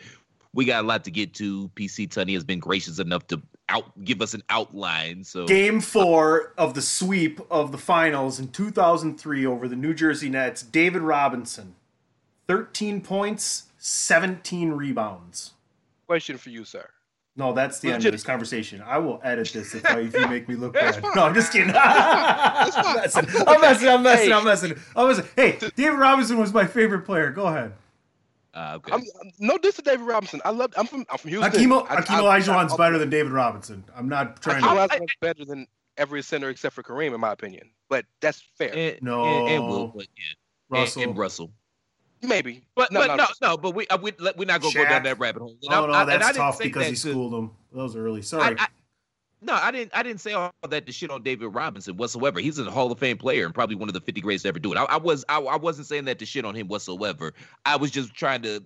we 0.52 0.64
got 0.64 0.84
a 0.84 0.86
lot 0.86 1.04
to 1.04 1.10
get 1.10 1.34
to. 1.34 1.68
PC 1.70 2.08
Tunney 2.08 2.34
has 2.34 2.44
been 2.44 2.58
gracious 2.58 2.98
enough 2.98 3.26
to 3.28 3.40
out 3.70 4.04
give 4.04 4.20
us 4.20 4.34
an 4.34 4.42
outline. 4.50 5.24
So 5.24 5.46
Game 5.46 5.80
four 5.80 6.52
of 6.58 6.74
the 6.74 6.82
sweep 6.82 7.40
of 7.50 7.72
the 7.72 7.78
finals 7.78 8.38
in 8.38 8.48
2003 8.48 9.46
over 9.46 9.68
the 9.68 9.76
New 9.76 9.94
Jersey 9.94 10.28
Nets. 10.28 10.62
David 10.62 11.02
Robinson, 11.02 11.74
13 12.48 13.00
points, 13.00 13.64
17 13.78 14.72
rebounds. 14.72 15.52
Question 16.06 16.36
for 16.36 16.50
you, 16.50 16.64
sir. 16.64 16.88
No, 17.36 17.52
that's 17.52 17.78
the 17.78 17.92
end 17.92 18.04
of 18.04 18.12
this 18.12 18.24
conversation. 18.24 18.82
I 18.84 18.98
will 18.98 19.20
edit 19.22 19.50
this 19.54 19.74
if, 19.74 19.86
I, 19.86 20.00
if 20.00 20.14
you 20.14 20.26
make 20.26 20.48
me 20.48 20.56
look 20.56 20.72
bad. 20.74 21.02
No, 21.14 21.22
I'm 21.22 21.32
just 21.34 21.52
kidding. 21.52 21.72
I'm 21.74 22.96
messing. 22.96 23.24
I'm 23.46 23.60
messing. 23.60 23.88
I'm 23.88 24.02
messing. 24.02 24.32
I'm 24.32 24.44
messing. 24.44 24.74
I'm 24.96 25.08
messing. 25.08 25.24
Hey, 25.36 25.56
David 25.76 25.96
Robinson 25.96 26.38
was 26.38 26.52
my 26.52 26.66
favorite 26.66 27.06
player. 27.06 27.30
Go 27.30 27.46
ahead. 27.46 27.72
Uh, 28.52 28.72
okay. 28.76 28.92
I'm, 28.92 29.00
I'm- 29.00 29.30
no 29.38 29.58
diss 29.58 29.76
to 29.76 29.82
David 29.82 30.06
Robinson. 30.06 30.40
I 30.44 30.50
love. 30.50 30.72
I'm 30.76 30.86
from. 30.86 31.06
I'm 31.10 31.18
from 31.18 31.30
Houston. 31.30 31.50
Hakeem, 31.52 31.72
I- 31.72 31.84
Hakeem 31.88 32.16
I- 32.16 32.20
Olajuwon's 32.40 32.76
better 32.76 32.98
than 32.98 33.10
David 33.10 33.32
Robinson. 33.32 33.84
I'm 33.96 34.08
not 34.08 34.42
trying 34.42 34.62
Hakeem 34.62 34.88
to. 34.88 34.94
Olajuwon's 34.96 35.16
better 35.20 35.44
than 35.44 35.66
every 35.96 36.22
center 36.22 36.48
except 36.48 36.74
for 36.74 36.82
Kareem, 36.82 37.14
in 37.14 37.20
my 37.20 37.32
opinion. 37.32 37.70
But 37.88 38.06
that's 38.20 38.42
fair. 38.58 38.74
and, 38.74 39.02
No. 39.02 39.24
and, 39.24 39.48
and 39.48 39.68
Will, 39.68 39.88
but 39.88 40.06
yeah, 40.16 40.78
Russell. 40.80 41.02
and, 41.02 41.16
Russell. 41.18 41.52
Maybe. 42.22 42.64
But 42.76 42.92
No, 42.92 43.00
but 43.00 43.06
no, 43.08 43.16
no, 43.16 43.24
no. 43.40 43.48
no, 43.50 43.56
but 43.56 43.74
we 43.74 43.86
uh, 43.88 43.96
we 43.96 44.12
let- 44.18 44.36
we're 44.36 44.44
not 44.44 44.60
gonna 44.60 44.74
go 44.74 44.84
down 44.84 45.02
that 45.04 45.18
rabbit 45.18 45.40
hole. 45.40 45.56
And 45.62 45.72
Oh 45.72 45.84
I- 45.84 45.86
no, 45.86 45.92
I- 45.92 46.02
and 46.02 46.10
I 46.10 46.16
that's 46.18 46.36
tough 46.36 46.58
because 46.58 46.82
that 46.84 46.90
he 46.90 46.94
schooled 46.96 47.32
them. 47.32 47.52
Those 47.72 47.94
was 47.94 47.96
early. 47.96 48.18
I, 48.20 48.22
Sorry. 48.22 48.56
I, 48.58 48.66
no, 49.42 49.54
I 49.54 49.70
didn't. 49.70 49.90
I 49.94 50.02
didn't 50.02 50.20
say 50.20 50.32
all 50.32 50.52
that 50.68 50.86
to 50.86 50.92
shit 50.92 51.10
on 51.10 51.22
David 51.22 51.48
Robinson 51.48 51.96
whatsoever. 51.96 52.40
He's 52.40 52.58
a 52.58 52.70
Hall 52.70 52.92
of 52.92 52.98
Fame 52.98 53.16
player 53.16 53.46
and 53.46 53.54
probably 53.54 53.76
one 53.76 53.88
of 53.88 53.94
the 53.94 54.00
50 54.00 54.20
greatest 54.20 54.44
to 54.44 54.50
ever 54.50 54.58
do 54.58 54.72
it. 54.72 54.76
I, 54.76 54.84
I 54.84 54.96
was. 54.98 55.24
I, 55.28 55.40
I 55.40 55.56
wasn't 55.56 55.86
saying 55.86 56.04
that 56.06 56.18
to 56.18 56.26
shit 56.26 56.44
on 56.44 56.54
him 56.54 56.68
whatsoever. 56.68 57.32
I 57.64 57.76
was 57.76 57.90
just 57.90 58.14
trying 58.14 58.42
to. 58.42 58.62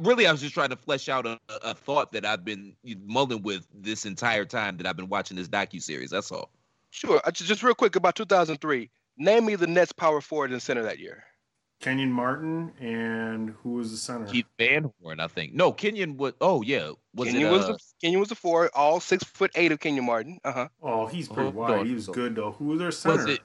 Really, 0.00 0.26
I 0.26 0.32
was 0.32 0.40
just 0.40 0.54
trying 0.54 0.70
to 0.70 0.76
flesh 0.76 1.08
out 1.08 1.26
a, 1.26 1.38
a 1.62 1.74
thought 1.74 2.12
that 2.12 2.24
I've 2.24 2.44
been 2.44 2.74
mulling 3.04 3.42
with 3.42 3.66
this 3.74 4.06
entire 4.06 4.46
time 4.46 4.78
that 4.78 4.86
I've 4.86 4.96
been 4.96 5.08
watching 5.08 5.36
this 5.36 5.48
docu 5.48 5.82
series. 5.82 6.10
That's 6.10 6.32
all. 6.32 6.50
Sure. 6.90 7.20
Just, 7.32 7.48
just 7.48 7.62
real 7.62 7.74
quick 7.74 7.96
about 7.96 8.14
2003. 8.14 8.88
Name 9.18 9.44
me 9.44 9.54
the 9.56 9.66
Nets 9.66 9.92
power 9.92 10.22
forward 10.22 10.52
and 10.52 10.62
center 10.62 10.82
that 10.84 10.98
year. 10.98 11.24
Kenyon 11.82 12.10
Martin 12.12 12.72
and 12.80 13.50
who 13.62 13.72
was 13.74 13.90
the 13.90 13.96
center? 13.98 14.24
Keith 14.26 14.46
Van 14.58 14.90
Horn, 15.02 15.20
I 15.20 15.26
think. 15.26 15.52
No, 15.52 15.72
Kenyon 15.72 16.16
was. 16.16 16.32
Oh 16.40 16.62
yeah, 16.62 16.92
was 17.14 17.28
Kenyon 17.28 17.48
it? 17.48 17.50
was 17.52 17.64
uh, 17.64 17.72
the 17.72 17.78
Kenyon 18.00 18.20
was 18.20 18.28
the 18.30 18.34
forward, 18.34 18.70
all 18.74 19.00
six 19.00 19.22
foot 19.24 19.50
eight 19.56 19.72
of 19.72 19.80
Kenyon 19.80 20.06
Martin. 20.06 20.38
Uh 20.44 20.52
huh. 20.52 20.68
oh, 20.82 21.06
he's 21.06 21.28
pretty 21.28 21.42
Hold 21.50 21.54
wide. 21.56 21.78
on. 21.80 21.86
He 21.86 21.92
was 21.94 22.06
good 22.06 22.34
though. 22.36 22.52
Who 22.52 22.66
was 22.66 22.78
their 22.78 22.90
center? 22.92 23.16
was 23.16 23.26
it? 23.26 23.40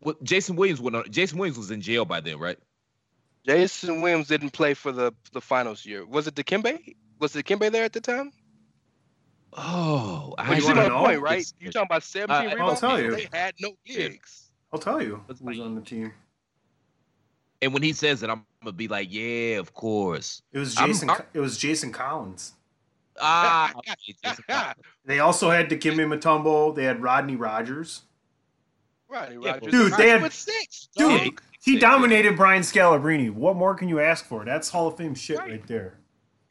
What 0.00 0.22
Jason 0.22 0.56
Williams 0.56 0.80
went 0.80 0.96
on? 0.96 1.10
Jason 1.10 1.38
Williams 1.38 1.58
was 1.58 1.70
in 1.70 1.80
jail 1.80 2.04
by 2.04 2.20
then, 2.20 2.38
right? 2.38 2.58
Jason 3.46 4.00
Williams 4.00 4.28
didn't 4.28 4.50
play 4.50 4.72
for 4.74 4.92
the 4.92 5.12
the 5.32 5.40
finals 5.40 5.84
year. 5.84 6.06
Was 6.06 6.26
it 6.26 6.34
Dikembe? 6.34 6.94
Was 7.18 7.34
it 7.36 7.44
Dikembe 7.44 7.70
there 7.72 7.84
at 7.84 7.92
the 7.92 8.00
time? 8.00 8.32
Oh, 9.56 10.34
But 10.36 10.48
you 10.48 10.54
you 10.56 10.60
see 10.62 10.66
wanna 10.68 10.82
my 10.82 10.88
know? 10.88 10.98
point, 11.04 11.20
right? 11.20 11.52
You're 11.60 11.72
talking 11.72 11.86
about 11.88 12.02
17 12.02 12.58
Uh, 12.60 12.64
I'll 12.64 12.76
tell 12.76 13.00
you. 13.00 13.14
They 13.14 13.28
had 13.32 13.54
no 13.60 13.72
gigs. 13.86 14.50
I'll 14.72 14.80
tell 14.80 15.00
you 15.00 15.22
That's 15.28 15.40
who 15.40 15.46
was 15.46 15.60
on 15.60 15.76
the 15.76 15.80
team. 15.80 16.12
And 17.64 17.72
when 17.72 17.82
he 17.82 17.94
says 17.94 18.22
it, 18.22 18.28
I'm 18.28 18.44
gonna 18.62 18.72
be 18.76 18.88
like, 18.88 19.08
yeah, 19.10 19.56
of 19.58 19.72
course. 19.72 20.42
It 20.52 20.58
was 20.58 20.76
I'm- 20.76 20.88
Jason. 20.88 21.08
I'm- 21.10 21.22
it 21.32 21.40
was 21.40 21.56
Jason 21.56 21.92
Collins. 21.92 22.52
Ah, 23.20 23.72
okay, 23.78 23.94
Jason 24.24 24.44
Collins. 24.48 24.74
They 25.06 25.20
also 25.20 25.48
had 25.50 25.70
Dikembe 25.70 26.06
Mutombo. 26.06 26.74
They 26.74 26.84
had 26.84 27.02
Rodney 27.02 27.36
Rogers. 27.36 28.02
Rodney 29.08 29.38
Yeah, 29.42 29.52
Rogers. 29.52 29.70
dude, 29.72 29.92
they 29.94 30.10
had- 30.10 30.30
six. 30.32 30.88
Dude, 30.96 31.10
Yeah, 31.10 31.24
dog. 31.24 31.40
He 31.64 31.74
Yeah. 31.74 31.80
dominated 31.80 32.36
Brian 32.36 32.60
Scalabrine. 32.62 33.30
What 33.30 33.56
more 33.56 33.74
can 33.74 33.88
you 33.88 33.98
ask 33.98 34.26
for? 34.26 34.44
That's 34.44 34.68
Hall 34.68 34.88
of 34.88 34.98
Fame 34.98 35.14
shit 35.14 35.38
Right. 35.38 35.52
right 35.52 35.66
there. 35.66 35.98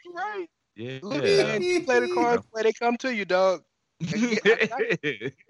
You're 0.04 0.14
right. 0.16 0.48
yeah. 0.76 0.98
Look 1.04 1.24
at 1.24 1.62
you 1.62 1.84
play 1.84 2.00
the 2.00 2.12
cards 2.14 2.44
where 2.50 2.64
they 2.64 2.74
come 2.74 2.98
to 2.98 3.14
you, 3.14 3.26
dog. 3.26 3.64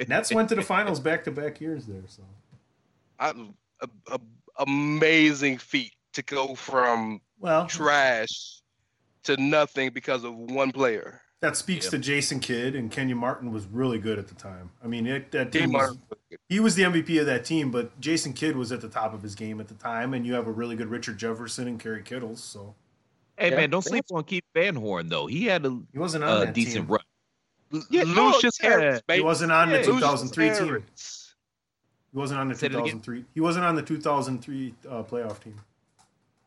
Nets 0.08 0.34
went 0.34 0.50
to 0.50 0.56
the 0.56 0.62
finals 0.62 1.00
back 1.00 1.24
to 1.24 1.32
back 1.32 1.62
years 1.62 1.86
there. 1.86 2.04
So 2.08 2.24
I, 3.20 3.30
a, 3.82 3.88
a, 4.12 4.20
amazing 4.60 5.58
feat 5.58 5.94
to 6.14 6.22
go 6.24 6.56
from 6.56 7.22
well, 7.40 7.66
trash 7.68 8.62
to 9.24 9.38
nothing 9.38 9.92
because 9.92 10.24
of 10.24 10.36
one 10.36 10.72
player. 10.72 11.22
that 11.42 11.58
speaks 11.58 11.86
Yeah. 11.86 11.92
to 11.92 11.98
Jason 11.98 12.40
Kidd 12.40 12.76
and 12.76 12.90
Kenyon 12.92 13.18
Martin 13.18 13.52
was 13.52 13.66
really 13.66 13.98
good 14.00 14.18
at 14.20 14.28
the 14.30 14.36
time. 14.36 14.70
I 14.84 14.88
mean, 14.88 15.06
it, 15.08 15.32
that 15.32 15.52
Team 15.52 15.64
team 15.64 15.74
was, 15.74 15.98
he 16.48 16.60
was 16.62 16.76
the 16.76 16.84
MVP 16.84 17.20
of 17.20 17.26
that 17.26 17.44
team, 17.46 17.70
but 17.72 18.00
Jason 18.00 18.32
Kidd 18.34 18.56
was 18.56 18.72
at 18.72 18.80
the 18.82 18.88
top 18.88 19.14
of 19.14 19.22
his 19.22 19.36
game 19.36 19.60
at 19.60 19.68
the 19.68 19.74
time, 19.74 20.14
and 20.14 20.26
you 20.26 20.34
have 20.36 20.48
a 20.48 20.52
really 20.52 20.76
good 20.78 20.88
Richard 20.90 21.18
Jefferson 21.18 21.68
and 21.68 21.80
Kerry 21.80 22.02
Kittles. 22.04 22.42
So 22.44 22.76
Hey 23.38 23.50
Yeah. 23.50 23.58
man, 23.58 23.70
don't 23.72 23.82
sleep 23.82 24.06
on 24.14 24.24
Keith 24.24 24.44
Van 24.54 24.76
Horn 24.76 25.10
though. 25.10 25.26
He 25.28 25.46
had 25.46 25.66
a, 25.66 25.78
he 25.92 26.00
wasn't 26.00 26.24
on 26.24 26.44
a 26.44 26.46
that 26.46 26.54
decent 26.54 26.88
team. 26.88 26.98
run. 27.72 27.84
Yeah, 27.90 28.04
Lucious 28.04 28.58
yeah. 28.62 28.70
Harris, 28.70 29.02
He 29.12 29.22
wasn't 29.22 29.52
on 29.52 29.70
the 29.70 29.84
2003 29.84 30.46
Lucious 30.50 30.60
team. 30.60 30.84
Harris. 32.14 32.14
He 32.14 32.20
wasn't 32.20 32.40
on 32.40 32.48
the 32.48 32.56
Say 32.56 32.68
2003. 32.70 33.26
He 33.34 33.42
wasn't 33.42 33.66
on 33.66 33.76
the 33.76 33.82
2003 33.82 34.74
uh, 34.90 35.04
playoff 35.04 35.40
team 35.42 35.60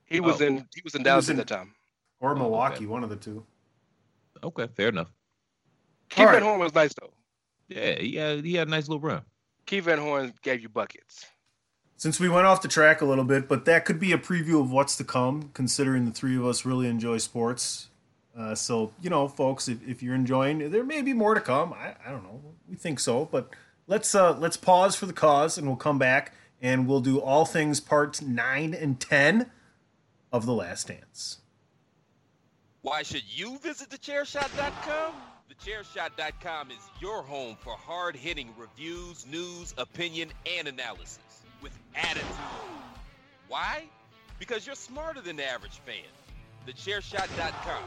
He 0.05 0.21
was 0.21 0.41
Oh. 0.41 0.47
in. 0.47 0.67
He 0.75 0.81
was 0.85 0.95
in 0.95 1.03
Dallas 1.03 1.25
was 1.25 1.31
in- 1.31 1.41
at 1.41 1.47
the 1.49 1.55
time. 1.55 1.75
or 2.21 2.31
okay. 2.33 2.41
Milwaukee, 2.41 2.87
one 2.87 3.03
of 3.05 3.11
the 3.11 3.17
two. 3.17 3.45
Okay, 4.43 4.69
fair 4.75 4.89
enough. 4.89 5.09
Keith 6.09 6.27
right. 6.27 6.35
Van 6.35 6.43
Horn 6.43 6.61
was 6.61 6.75
nice 6.75 6.95
though. 7.01 7.11
Yeah, 7.69 7.95
he 7.99 8.15
had 8.17 8.45
he 8.45 8.55
had 8.55 8.69
a 8.69 8.71
nice 8.71 8.89
little 8.89 9.01
run. 9.07 9.23
Keith 9.67 9.85
Van 9.85 9.99
Horn 9.99 10.33
gave 10.43 10.61
you 10.63 10.69
buckets. 10.69 11.27
Since 11.97 12.21
we 12.21 12.29
went 12.29 12.47
off 12.47 12.61
the 12.63 12.69
track 12.69 13.01
a 13.01 13.05
little 13.07 13.25
bit, 13.25 13.49
but 13.49 13.65
that 13.65 13.85
could 13.87 13.99
be 13.99 14.13
a 14.13 14.19
preview 14.19 14.61
of 14.61 14.71
what's 14.71 14.97
to 14.99 15.05
come, 15.05 15.51
considering 15.55 16.05
the 16.05 16.13
three 16.13 16.37
of 16.37 16.45
us 16.45 16.65
really 16.67 16.87
enjoy 16.89 17.17
sports. 17.19 17.89
Uh, 18.39 18.55
so, 18.55 18.93
you 19.01 19.09
know, 19.09 19.27
folks, 19.27 19.67
if, 19.67 19.79
if 19.89 20.03
you're 20.03 20.15
enjoying, 20.15 20.71
there 20.71 20.85
may 20.85 21.01
be 21.01 21.15
more 21.15 21.35
to 21.35 21.41
come. 21.41 21.73
I, 21.73 21.95
I 22.07 22.11
don't 22.11 22.23
know. 22.23 22.39
We 22.69 22.77
think 22.77 23.01
so, 23.01 23.25
but 23.25 23.49
let's 23.87 24.15
uh, 24.15 24.37
let's 24.39 24.57
pause 24.57 24.97
for 24.97 25.07
the 25.07 25.13
cause, 25.13 25.59
and 25.59 25.67
we'll 25.67 25.77
come 25.77 25.99
back 25.99 26.35
and 26.61 26.87
we'll 26.87 27.01
do 27.01 27.21
all 27.21 27.45
things 27.45 27.81
parts 27.81 28.23
nine 28.23 28.75
and 28.75 29.01
ten 29.01 29.51
of 30.33 30.47
the 30.47 30.53
Last 30.53 30.89
Dance. 30.89 31.39
Why 32.83 33.03
should 33.03 33.25
you 33.27 33.59
visit 33.59 33.91
thechairshot.com? 33.91 35.13
Thechairshot.com 35.51 36.71
is 36.71 36.79
your 37.01 37.23
home 37.23 37.57
for 37.61 37.73
hard-hitting 37.73 38.53
reviews, 38.57 39.27
news, 39.27 39.75
opinion, 39.79 40.31
and 40.59 40.69
analysis 40.69 41.19
with 41.63 41.77
attitude. 41.95 42.25
Why? 43.49 43.85
Because 44.39 44.67
you're 44.67 44.77
smarter 44.77 45.21
than 45.21 45.37
the 45.37 45.45
average 45.49 45.81
fan. 45.87 45.97
Thechairshot.com. 46.67 47.83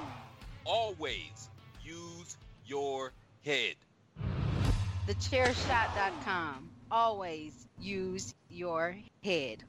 Always 0.65 1.49
use 1.83 2.37
your 2.65 3.13
head. 3.45 3.75
Thechairshot.com. 5.09 6.69
Always 6.91 7.65
use 7.79 8.35
your 8.47 8.95
head. 9.23 9.63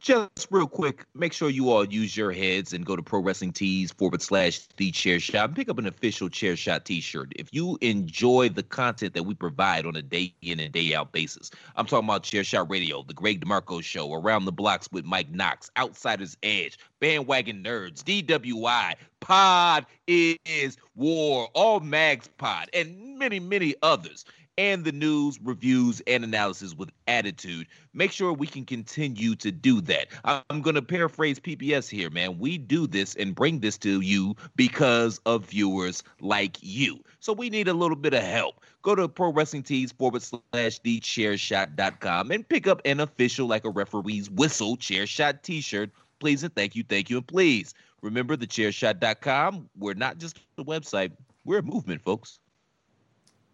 Just 0.00 0.48
real 0.50 0.66
quick, 0.66 1.06
make 1.14 1.32
sure 1.32 1.48
you 1.48 1.70
all 1.70 1.84
use 1.86 2.14
your 2.14 2.32
heads 2.32 2.74
and 2.74 2.84
go 2.84 2.94
to 2.94 3.02
Pro 3.02 3.20
Wrestling 3.20 3.52
Tees 3.52 3.90
forward 3.90 4.20
slash 4.20 4.60
the 4.76 4.90
chair 4.90 5.18
shot 5.18 5.48
and 5.48 5.56
pick 5.56 5.70
up 5.70 5.78
an 5.78 5.86
official 5.86 6.28
chair 6.28 6.56
shot 6.56 6.84
t 6.84 7.00
shirt. 7.00 7.32
If 7.36 7.48
you 7.52 7.78
enjoy 7.80 8.50
the 8.50 8.62
content 8.62 9.14
that 9.14 9.22
we 9.22 9.34
provide 9.34 9.86
on 9.86 9.96
a 9.96 10.02
day 10.02 10.34
in 10.42 10.60
and 10.60 10.72
day 10.72 10.94
out 10.94 11.12
basis, 11.12 11.50
I'm 11.76 11.86
talking 11.86 12.08
about 12.08 12.22
Chair 12.22 12.44
Shot 12.44 12.70
Radio, 12.70 13.02
The 13.02 13.14
Greg 13.14 13.44
DeMarco 13.44 13.82
Show, 13.82 14.12
Around 14.12 14.46
the 14.46 14.52
Blocks 14.52 14.88
with 14.92 15.04
Mike 15.04 15.30
Knox, 15.30 15.70
Outsiders 15.78 16.36
Edge, 16.42 16.78
Bandwagon 17.00 17.62
Nerds, 17.62 18.02
DWI, 18.02 18.94
Pod 19.20 19.86
is 20.06 20.76
War, 20.94 21.48
All 21.54 21.80
Mags 21.80 22.28
Pod, 22.38 22.68
and 22.72 23.18
many, 23.18 23.38
many 23.38 23.74
others 23.82 24.24
and 24.60 24.84
the 24.84 24.92
news, 24.92 25.40
reviews, 25.42 26.02
and 26.06 26.22
analysis 26.22 26.74
with 26.74 26.90
attitude. 27.06 27.66
Make 27.94 28.12
sure 28.12 28.30
we 28.30 28.46
can 28.46 28.66
continue 28.66 29.34
to 29.36 29.50
do 29.50 29.80
that. 29.82 30.08
I'm 30.24 30.60
going 30.60 30.74
to 30.74 30.82
paraphrase 30.82 31.40
PBS 31.40 31.88
here, 31.88 32.10
man. 32.10 32.38
We 32.38 32.58
do 32.58 32.86
this 32.86 33.14
and 33.16 33.34
bring 33.34 33.60
this 33.60 33.78
to 33.78 34.02
you 34.02 34.36
because 34.56 35.18
of 35.24 35.46
viewers 35.46 36.02
like 36.20 36.58
you. 36.60 37.00
So 37.20 37.32
we 37.32 37.48
need 37.48 37.68
a 37.68 37.72
little 37.72 37.96
bit 37.96 38.12
of 38.12 38.22
help. 38.22 38.62
Go 38.82 38.94
to 38.94 39.08
Pro 39.08 39.32
Wrestling 39.32 39.62
Tees 39.62 39.92
forward 39.92 40.22
slash 40.22 40.78
the 40.80 41.00
chairshot.com 41.00 42.30
and 42.30 42.46
pick 42.46 42.66
up 42.66 42.82
an 42.84 43.00
official, 43.00 43.46
like 43.46 43.64
a 43.64 43.70
referee's 43.70 44.28
whistle, 44.28 44.76
chair 44.76 45.06
shot 45.06 45.42
t 45.42 45.62
shirt. 45.62 45.90
Please 46.18 46.44
and 46.44 46.54
thank 46.54 46.76
you, 46.76 46.84
thank 46.86 47.08
you, 47.08 47.16
and 47.16 47.26
please 47.26 47.72
remember 48.02 48.36
the 48.36 48.46
chairshot.com. 48.46 49.68
We're 49.78 49.94
not 49.94 50.18
just 50.18 50.38
a 50.58 50.64
website, 50.64 51.12
we're 51.44 51.58
a 51.58 51.62
movement, 51.62 52.02
folks. 52.02 52.38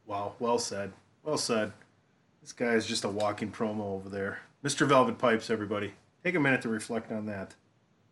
Wow, 0.06 0.35
well 0.38 0.59
said. 0.59 0.92
Well 1.22 1.38
said. 1.38 1.72
This 2.42 2.52
guy 2.52 2.74
is 2.74 2.87
just 2.87 3.04
a 3.04 3.09
walking 3.09 3.50
promo 3.50 3.80
over 3.94 4.09
there. 4.09 4.38
Mr. 4.64 4.87
Velvet 4.87 5.18
Pipes, 5.18 5.50
everybody. 5.50 5.92
Take 6.24 6.35
a 6.37 6.40
minute 6.40 6.62
to 6.62 6.68
reflect 6.68 7.11
on 7.11 7.26
that. 7.26 7.54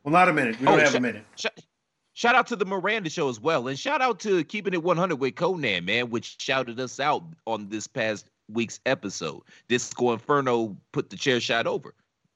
Well, 0.02 0.12
not 0.12 0.28
a 0.28 0.32
minute. 0.32 0.58
We 0.58 0.66
don't 0.66 0.74
Oh, 0.78 0.82
have 0.82 0.92
sh- 0.92 0.96
a 0.96 1.00
minute. 1.00 1.24
Sh- 1.36 1.46
shout 2.14 2.34
out 2.34 2.46
to 2.48 2.56
the 2.56 2.64
Miranda 2.64 3.10
show 3.10 3.28
as 3.28 3.40
well, 3.40 3.68
and 3.68 3.78
shout 3.78 4.02
out 4.02 4.18
to 4.20 4.42
keeping 4.44 4.74
it 4.74 4.82
100 4.82 5.16
with 5.16 5.34
Konnan, 5.36 5.84
man, 5.84 6.10
which 6.10 6.36
shouted 6.40 6.80
us 6.80 6.98
out 6.98 7.22
on 7.46 7.68
this 7.68 7.86
past 7.86 8.26
week's 8.48 8.80
episode. 8.86 9.42
Disco 9.68 10.12
Inferno 10.12 10.76
put 10.92 11.10
the 11.10 11.16
chair 11.16 11.40
shot 11.40 11.66
over. 11.66 11.94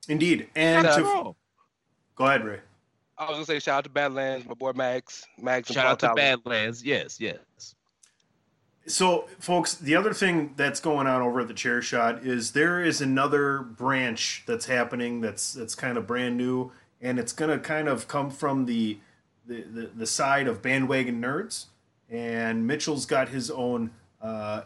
Indeed. 0.08 0.48
And 0.54 0.86
to, 0.86 1.34
go 2.14 2.24
ahead, 2.24 2.44
Ray. 2.44 2.60
I 3.18 3.24
was 3.24 3.34
gonna 3.34 3.44
say 3.46 3.58
shout 3.58 3.78
out 3.78 3.84
to 3.84 3.90
Badlands, 3.90 4.46
my 4.46 4.54
boy 4.54 4.72
Max, 4.74 5.26
Max, 5.38 5.68
and 5.68 5.74
shout 5.74 5.84
Paul 5.84 5.92
out 5.92 5.98
to 6.00 6.14
Badlands. 6.14 6.84
Yes, 6.84 7.20
yes. 7.20 7.74
So, 8.88 9.28
folks, 9.38 9.74
the 9.74 9.96
other 9.96 10.14
thing 10.14 10.54
that's 10.56 10.80
going 10.80 11.06
on 11.06 11.20
over 11.20 11.40
at 11.40 11.48
the 11.48 11.54
Chair 11.54 11.82
Shot 11.82 12.24
is 12.24 12.52
there 12.52 12.82
is 12.82 13.02
another 13.02 13.60
branch 13.60 14.44
that's 14.46 14.64
happening 14.64 15.20
that's 15.20 15.52
that's 15.52 15.74
kind 15.74 15.98
of 15.98 16.06
brand 16.06 16.38
new, 16.38 16.72
and 17.02 17.18
it's 17.18 17.32
going 17.34 17.50
to 17.50 17.58
kind 17.58 17.86
of 17.86 18.08
come 18.08 18.30
from 18.30 18.64
the, 18.64 18.98
the 19.46 19.62
the 19.62 19.90
the 19.94 20.06
side 20.06 20.48
of 20.48 20.62
bandwagon 20.62 21.20
nerds. 21.20 21.66
And 22.08 22.66
Mitchell's 22.66 23.04
got 23.04 23.28
his 23.28 23.50
own 23.50 23.90
uh, 24.22 24.62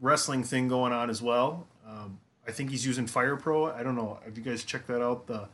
wrestling 0.00 0.44
thing 0.44 0.68
going 0.68 0.92
on 0.92 1.10
as 1.10 1.20
well. 1.20 1.66
Um, 1.84 2.20
I 2.46 2.52
think 2.52 2.70
he's 2.70 2.86
using 2.86 3.08
Fire 3.08 3.34
Pro. 3.34 3.72
I 3.72 3.82
don't 3.82 3.96
know. 3.96 4.20
Have 4.24 4.38
you 4.38 4.44
guys 4.44 4.62
checked 4.62 4.86
that 4.86 5.02
out? 5.02 5.26
The 5.26 5.48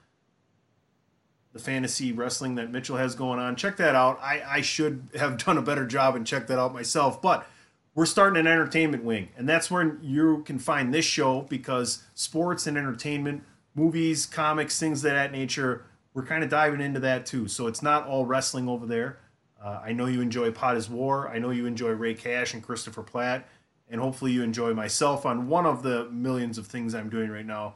the 1.52 1.58
fantasy 1.58 2.12
wrestling 2.12 2.56
that 2.56 2.70
Mitchell 2.70 2.96
has 2.96 3.14
going 3.14 3.38
on. 3.38 3.56
Check 3.56 3.76
that 3.78 3.94
out. 3.94 4.18
I, 4.22 4.42
I 4.46 4.60
should 4.60 5.08
have 5.18 5.38
done 5.44 5.58
a 5.58 5.62
better 5.62 5.86
job 5.86 6.14
and 6.14 6.26
checked 6.26 6.48
that 6.48 6.58
out 6.58 6.72
myself, 6.72 7.20
but 7.22 7.46
we're 7.94 8.06
starting 8.06 8.38
an 8.38 8.46
entertainment 8.46 9.02
wing, 9.02 9.28
and 9.36 9.48
that's 9.48 9.70
where 9.70 9.98
you 10.00 10.42
can 10.44 10.60
find 10.60 10.94
this 10.94 11.04
show 11.04 11.40
because 11.42 12.04
sports 12.14 12.66
and 12.68 12.78
entertainment, 12.78 13.42
movies, 13.74 14.24
comics, 14.24 14.78
things 14.78 15.04
of 15.04 15.10
that 15.10 15.32
nature, 15.32 15.84
we're 16.14 16.24
kind 16.24 16.44
of 16.44 16.50
diving 16.50 16.80
into 16.80 17.00
that 17.00 17.26
too. 17.26 17.48
So 17.48 17.66
it's 17.66 17.82
not 17.82 18.06
all 18.06 18.24
wrestling 18.24 18.68
over 18.68 18.86
there. 18.86 19.18
Uh, 19.60 19.80
I 19.84 19.92
know 19.92 20.06
you 20.06 20.20
enjoy 20.20 20.52
Pod 20.52 20.76
is 20.76 20.88
War. 20.88 21.28
I 21.28 21.38
know 21.38 21.50
you 21.50 21.66
enjoy 21.66 21.90
Ray 21.90 22.14
Cash 22.14 22.54
and 22.54 22.62
Christopher 22.62 23.02
Platt, 23.02 23.48
and 23.90 24.00
hopefully 24.00 24.30
you 24.30 24.42
enjoy 24.42 24.74
myself 24.74 25.26
on 25.26 25.48
one 25.48 25.66
of 25.66 25.82
the 25.82 26.08
millions 26.10 26.58
of 26.58 26.68
things 26.68 26.94
I'm 26.94 27.08
doing 27.08 27.30
right 27.30 27.46
now. 27.46 27.74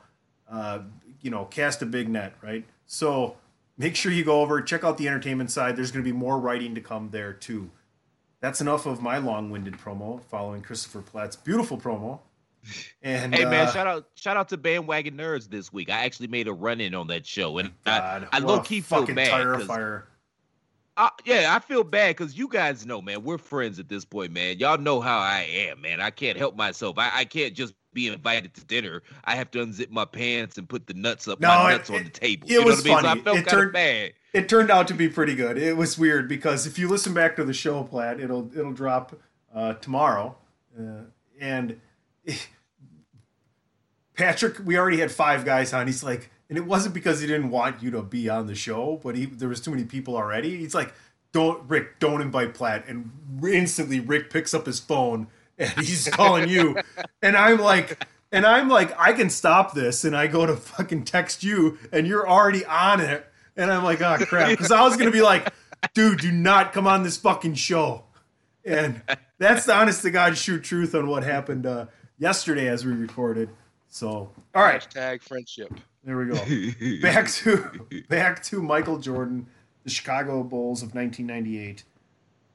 Uh, 0.48 0.80
you 1.20 1.30
know, 1.30 1.46
cast 1.46 1.82
a 1.82 1.86
big 1.86 2.08
net, 2.08 2.34
right? 2.42 2.64
So 2.86 3.36
make 3.76 3.96
sure 3.96 4.12
you 4.12 4.24
go 4.24 4.40
over, 4.40 4.60
check 4.60 4.84
out 4.84 4.98
the 4.98 5.08
entertainment 5.08 5.50
side. 5.50 5.76
There's 5.76 5.90
going 5.90 6.04
to 6.04 6.10
be 6.10 6.16
more 6.16 6.38
writing 6.38 6.74
to 6.74 6.80
come 6.80 7.10
there 7.10 7.32
too. 7.32 7.70
That's 8.40 8.60
enough 8.60 8.86
of 8.86 9.00
my 9.00 9.18
long-winded 9.18 9.74
promo 9.74 10.22
following 10.24 10.62
Christopher 10.62 11.00
Platt's 11.00 11.36
beautiful 11.36 11.78
promo. 11.78 12.20
And 13.02 13.34
hey 13.34 13.44
man, 13.44 13.66
uh, 13.66 13.72
shout 13.72 13.86
out 13.88 14.06
shout 14.14 14.36
out 14.36 14.48
to 14.50 14.56
Bandwagon 14.56 15.16
Nerds 15.16 15.48
this 15.48 15.72
week. 15.72 15.90
I 15.90 16.04
actually 16.04 16.28
made 16.28 16.46
a 16.46 16.52
run 16.52 16.80
in 16.80 16.94
on 16.94 17.08
that 17.08 17.26
show, 17.26 17.58
and 17.58 17.72
I, 17.86 17.98
God, 17.98 18.28
I 18.30 18.38
what 18.38 18.46
low 18.46 18.60
key 18.60 18.80
feel 18.80 19.04
bad. 19.04 19.30
tire 19.30 19.58
fire. 19.60 20.06
Uh, 20.96 21.08
yeah, 21.24 21.54
I 21.56 21.58
feel 21.58 21.82
bad 21.82 22.16
because 22.16 22.36
you 22.38 22.46
guys 22.46 22.86
know, 22.86 23.00
man, 23.00 23.24
we're 23.24 23.38
friends 23.38 23.78
at 23.78 23.88
this 23.88 24.04
point, 24.04 24.30
man. 24.30 24.58
Y'all 24.58 24.78
know 24.78 25.00
how 25.00 25.18
I 25.18 25.40
am, 25.40 25.80
man. 25.80 26.00
I 26.00 26.10
can't 26.10 26.38
help 26.38 26.54
myself. 26.54 26.98
I, 26.98 27.10
I 27.12 27.24
can't 27.24 27.54
just 27.54 27.74
be 27.92 28.08
invited 28.08 28.54
to 28.54 28.64
dinner. 28.64 29.02
I 29.24 29.36
have 29.36 29.50
to 29.52 29.58
unzip 29.64 29.90
my 29.90 30.04
pants 30.04 30.58
and 30.58 30.68
put 30.68 30.86
the 30.86 30.94
nuts 30.94 31.28
up 31.28 31.40
No, 31.40 31.48
my 31.48 31.70
it- 31.72 31.76
nuts 31.76 31.90
on 31.90 32.04
the 32.04 32.10
table. 32.10 32.48
it 32.50 32.54
know 32.58 32.62
was 32.66 32.84
what 32.84 32.86
I 32.86 32.88
mean? 32.88 32.96
So 32.96 33.02
funny. 33.08 33.20
I 33.20 33.24
felt 33.24 33.38
It 33.38 33.48
turned- 33.48 33.72
bad. 33.72 34.12
It 34.32 34.48
turned 34.48 34.70
out 34.70 34.88
to 34.88 34.94
be 34.94 35.08
pretty 35.08 35.34
good. 35.34 35.58
It 35.58 35.76
was 35.76 35.98
weird 35.98 36.26
because 36.26 36.66
if 36.66 36.78
you 36.78 36.88
listen 36.88 37.12
back 37.12 37.36
to 37.36 37.44
the 37.44 37.52
show, 37.52 37.82
Platt, 37.84 38.18
it'll 38.18 38.50
it'll 38.56 38.72
drop 38.72 39.14
uh, 39.54 39.74
tomorrow, 39.74 40.36
uh, 40.78 41.02
and 41.38 41.78
Patrick, 44.14 44.58
we 44.64 44.76
already 44.78 44.98
had 44.98 45.10
five 45.10 45.44
guys 45.44 45.72
on. 45.72 45.86
He's 45.86 46.02
like, 46.04 46.30
and 46.48 46.58
it 46.58 46.66
wasn't 46.66 46.94
because 46.94 47.20
he 47.20 47.26
didn't 47.26 47.50
want 47.50 47.82
you 47.82 47.90
to 47.92 48.02
be 48.02 48.28
on 48.28 48.46
the 48.46 48.54
show, 48.54 49.00
but 49.02 49.16
he 49.16 49.26
there 49.26 49.48
was 49.48 49.60
too 49.60 49.70
many 49.70 49.84
people 49.84 50.16
already. 50.16 50.56
He's 50.58 50.74
like, 50.74 50.94
don't 51.32 51.68
Rick, 51.68 51.98
don't 51.98 52.20
invite 52.20 52.54
Platt, 52.54 52.84
and 52.88 53.10
instantly 53.42 54.00
Rick 54.00 54.30
picks 54.30 54.52
up 54.54 54.66
his 54.66 54.78
phone 54.80 55.28
and 55.58 55.70
he's 55.78 56.08
calling 56.08 56.48
you, 56.48 56.76
and 57.22 57.36
I'm 57.36 57.58
like. 57.58 58.06
And 58.34 58.46
I'm 58.46 58.70
like, 58.70 58.98
I 58.98 59.12
can 59.12 59.28
stop 59.28 59.74
this, 59.74 60.04
and 60.04 60.16
I 60.16 60.26
go 60.26 60.46
to 60.46 60.56
fucking 60.56 61.04
text 61.04 61.44
you, 61.44 61.76
and 61.92 62.06
you're 62.06 62.26
already 62.26 62.64
on 62.64 63.02
it. 63.02 63.26
And 63.58 63.70
I'm 63.70 63.84
like, 63.84 64.00
oh 64.00 64.16
crap, 64.24 64.48
because 64.48 64.72
I 64.72 64.80
was 64.80 64.96
gonna 64.96 65.10
be 65.10 65.20
like, 65.20 65.52
dude, 65.92 66.20
do 66.20 66.32
not 66.32 66.72
come 66.72 66.86
on 66.86 67.02
this 67.02 67.18
fucking 67.18 67.56
show. 67.56 68.04
And 68.64 69.02
that's 69.36 69.66
the 69.66 69.74
honest 69.74 70.00
to 70.04 70.10
God 70.10 70.38
shoot 70.38 70.64
truth 70.64 70.94
on 70.94 71.08
what 71.08 71.24
happened 71.24 71.66
uh, 71.66 71.88
yesterday 72.16 72.68
as 72.68 72.86
we 72.86 72.92
recorded. 72.92 73.50
So, 73.88 74.30
all 74.54 74.62
right, 74.62 74.80
Hashtag 74.80 75.22
friendship. 75.22 75.70
there 76.02 76.16
we 76.16 76.24
go. 76.24 77.00
Back 77.02 77.28
to 77.32 77.86
back 78.08 78.42
to 78.44 78.62
Michael 78.62 78.96
Jordan, 78.96 79.46
the 79.84 79.90
Chicago 79.90 80.42
Bulls 80.42 80.80
of 80.82 80.94
1998. 80.94 81.84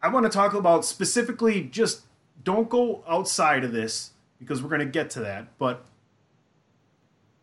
I 0.01 0.07
want 0.07 0.25
to 0.25 0.31
talk 0.31 0.55
about 0.55 0.85
specifically 0.85 1.65
just 1.65 2.01
don't 2.43 2.69
go 2.69 3.03
outside 3.07 3.63
of 3.63 3.71
this 3.71 4.11
because 4.39 4.61
we're 4.61 4.69
going 4.69 4.79
to 4.79 4.85
get 4.85 5.09
to 5.11 5.19
that. 5.21 5.57
But 5.57 5.85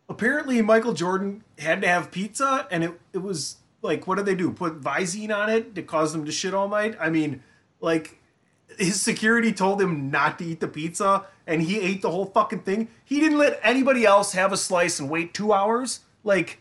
apparently, 0.07 0.61
Michael 0.61 0.93
Jordan 0.93 1.43
had 1.59 1.81
to 1.81 1.87
have 1.87 2.11
pizza, 2.11 2.67
and 2.71 2.83
it, 2.83 2.99
it 3.13 3.19
was 3.19 3.57
like, 3.81 4.07
what 4.07 4.15
did 4.15 4.25
they 4.25 4.35
do? 4.35 4.51
Put 4.51 4.81
Visine 4.81 5.35
on 5.35 5.49
it 5.49 5.75
to 5.75 5.83
cause 5.83 6.11
them 6.11 6.25
to 6.25 6.31
shit 6.31 6.53
all 6.53 6.69
night? 6.69 6.95
I 6.99 7.09
mean, 7.09 7.43
like, 7.81 8.19
his 8.77 8.99
security 8.99 9.53
told 9.53 9.81
him 9.81 10.09
not 10.09 10.39
to 10.39 10.45
eat 10.45 10.59
the 10.59 10.67
pizza, 10.67 11.25
and 11.45 11.61
he 11.61 11.79
ate 11.79 12.01
the 12.01 12.09
whole 12.09 12.25
fucking 12.25 12.61
thing. 12.61 12.87
He 13.03 13.19
didn't 13.19 13.37
let 13.37 13.59
anybody 13.61 14.05
else 14.05 14.33
have 14.33 14.51
a 14.51 14.57
slice 14.57 14.99
and 14.99 15.09
wait 15.09 15.33
two 15.33 15.53
hours. 15.53 15.99
Like, 16.23 16.59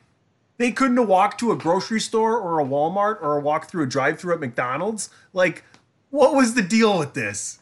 they 0.59 0.71
couldn't 0.71 0.99
have 0.99 1.09
walked 1.09 1.41
to 1.41 1.51
a 1.51 1.57
grocery 1.57 2.01
store 2.01 2.39
or 2.39 2.61
a 2.61 2.65
Walmart 2.65 3.23
or 3.23 3.39
a 3.39 3.41
walk 3.41 3.69
through 3.69 3.85
a 3.85 3.89
drive-through 3.89 4.35
at 4.35 4.41
McDonald's. 4.41 5.11
Like, 5.33 5.65
what 6.11 6.35
was 6.35 6.55
the 6.55 6.63
deal 6.63 6.99
with 6.99 7.15
this? 7.15 7.59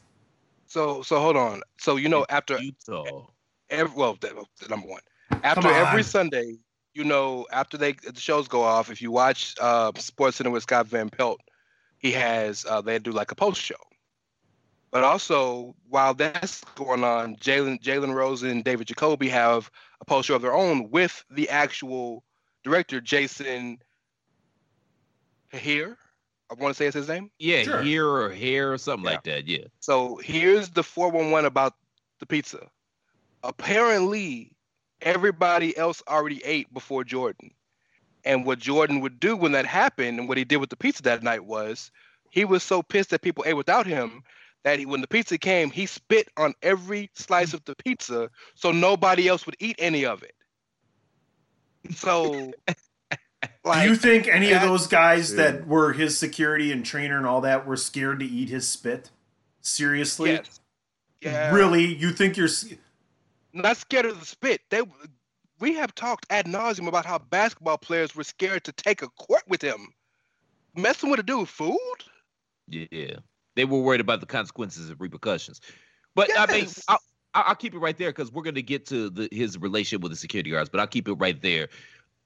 So 0.72 1.02
so 1.02 1.20
hold 1.20 1.36
on. 1.36 1.60
So 1.78 1.96
you 1.96 2.08
know 2.08 2.24
after 2.30 2.58
every 3.68 3.94
well 3.94 4.16
number 4.70 4.88
one. 4.88 5.02
After 5.42 5.68
on. 5.68 5.74
every 5.74 6.02
Sunday, 6.02 6.56
you 6.94 7.04
know 7.04 7.46
after 7.52 7.76
they 7.76 7.92
the 7.92 8.18
shows 8.18 8.48
go 8.48 8.62
off, 8.62 8.90
if 8.90 9.02
you 9.02 9.10
watch 9.10 9.54
uh, 9.60 9.92
Sports 9.96 10.38
Center 10.38 10.48
with 10.48 10.62
Scott 10.62 10.86
Van 10.86 11.10
Pelt, 11.10 11.42
he 11.98 12.10
has 12.12 12.64
uh, 12.64 12.80
they 12.80 12.98
do 12.98 13.12
like 13.12 13.30
a 13.30 13.34
post 13.34 13.60
show. 13.60 13.74
But 14.90 15.04
also 15.04 15.74
while 15.90 16.14
that's 16.14 16.64
going 16.74 17.04
on, 17.04 17.36
Jalen 17.36 17.82
Jalen 17.82 18.14
Rose 18.14 18.42
and 18.42 18.64
David 18.64 18.86
Jacoby 18.86 19.28
have 19.28 19.70
a 20.00 20.06
post 20.06 20.28
show 20.28 20.36
of 20.36 20.42
their 20.42 20.54
own 20.54 20.90
with 20.90 21.22
the 21.30 21.50
actual 21.50 22.24
director 22.64 22.98
Jason 22.98 23.76
Hehir. 25.52 25.98
I 26.52 26.62
want 26.62 26.74
to 26.74 26.78
say 26.78 26.86
it's 26.86 26.94
his 26.94 27.08
name. 27.08 27.30
Yeah, 27.38 27.62
Sure. 27.62 27.82
here 27.82 28.06
or 28.06 28.30
hair 28.30 28.72
or 28.72 28.78
something 28.78 29.04
Yeah. 29.06 29.12
like 29.12 29.24
that. 29.24 29.46
Yeah. 29.48 29.64
So 29.80 30.16
here's 30.16 30.68
the 30.70 30.82
411 30.82 31.46
about 31.46 31.74
the 32.20 32.26
pizza. 32.26 32.68
Apparently, 33.42 34.52
everybody 35.00 35.76
else 35.76 36.02
already 36.06 36.44
ate 36.44 36.72
before 36.72 37.04
Jordan. 37.04 37.50
And 38.24 38.44
what 38.46 38.58
Jordan 38.60 39.00
would 39.00 39.18
do 39.18 39.34
when 39.36 39.52
that 39.52 39.66
happened 39.66 40.18
and 40.20 40.28
what 40.28 40.38
he 40.38 40.44
did 40.44 40.58
with 40.58 40.70
the 40.70 40.76
pizza 40.76 41.02
that 41.04 41.22
night 41.22 41.44
was 41.44 41.90
he 42.30 42.44
was 42.44 42.62
so 42.62 42.82
pissed 42.82 43.10
that 43.10 43.22
people 43.22 43.44
ate 43.46 43.54
without 43.54 43.86
him 43.86 44.22
that 44.62 44.78
he, 44.78 44.86
when 44.86 45.00
the 45.00 45.08
pizza 45.08 45.38
came, 45.38 45.70
he 45.70 45.86
spit 45.86 46.28
on 46.36 46.54
every 46.62 47.10
slice 47.14 47.52
of 47.54 47.64
the 47.64 47.74
pizza 47.74 48.30
so 48.54 48.70
nobody 48.70 49.26
else 49.26 49.44
would 49.46 49.56
eat 49.58 49.76
any 49.78 50.04
of 50.04 50.22
it. 50.22 50.34
So, 51.94 52.52
like, 53.64 53.84
Do 53.84 53.90
you 53.90 53.96
think 53.96 54.28
any 54.28 54.52
of 54.52 54.62
those 54.62 54.86
guys 54.86 55.34
that 55.34 55.66
were 55.66 55.92
his 55.92 56.18
security 56.18 56.72
and 56.72 56.84
trainer 56.84 57.16
and 57.16 57.26
all 57.26 57.40
that 57.42 57.66
were 57.66 57.76
scared 57.76 58.20
to 58.20 58.26
eat 58.26 58.48
his 58.48 58.68
spit? 58.68 59.10
Seriously? 59.60 60.32
yes. 60.32 60.60
Yeah. 61.20 61.54
Really? 61.54 61.84
You 61.94 62.10
think 62.10 62.36
you're 62.36 62.48
not 63.52 63.76
scared 63.76 64.06
of 64.06 64.18
the 64.18 64.26
spit. 64.26 64.60
They 64.70 64.82
we 65.60 65.74
have 65.74 65.94
talked 65.94 66.26
ad 66.30 66.46
nauseum 66.46 66.88
about 66.88 67.06
how 67.06 67.18
basketball 67.18 67.78
players 67.78 68.16
were 68.16 68.24
scared 68.24 68.64
to 68.64 68.72
take 68.72 69.02
a 69.02 69.08
court 69.10 69.42
with 69.46 69.62
him. 69.62 69.88
Messing 70.74 71.10
with 71.10 71.20
a 71.20 71.22
dude 71.22 71.48
food? 71.48 71.78
Yeah, 72.66 73.16
they 73.54 73.64
were 73.64 73.80
worried 73.80 74.00
about 74.00 74.18
the 74.20 74.26
consequences 74.26 74.90
and 74.90 75.00
repercussions. 75.00 75.60
But 76.16 76.30
I 76.36 76.46
mean, 76.46 76.64
Yes. 76.64 76.84
I'll, 76.88 76.98
I'll 77.34 77.44
I'll 77.48 77.54
keep 77.54 77.74
it 77.74 77.78
right 77.78 77.96
there 77.96 78.10
because 78.10 78.32
we're 78.32 78.42
going 78.42 78.56
to 78.56 78.62
get 78.62 78.86
to 78.86 79.08
the, 79.10 79.28
his 79.30 79.56
relationship 79.58 80.02
with 80.02 80.10
the 80.12 80.16
security 80.16 80.50
guards. 80.50 80.68
But 80.68 80.80
I'll 80.80 80.86
keep 80.88 81.06
it 81.06 81.14
right 81.14 81.40
there. 81.40 81.68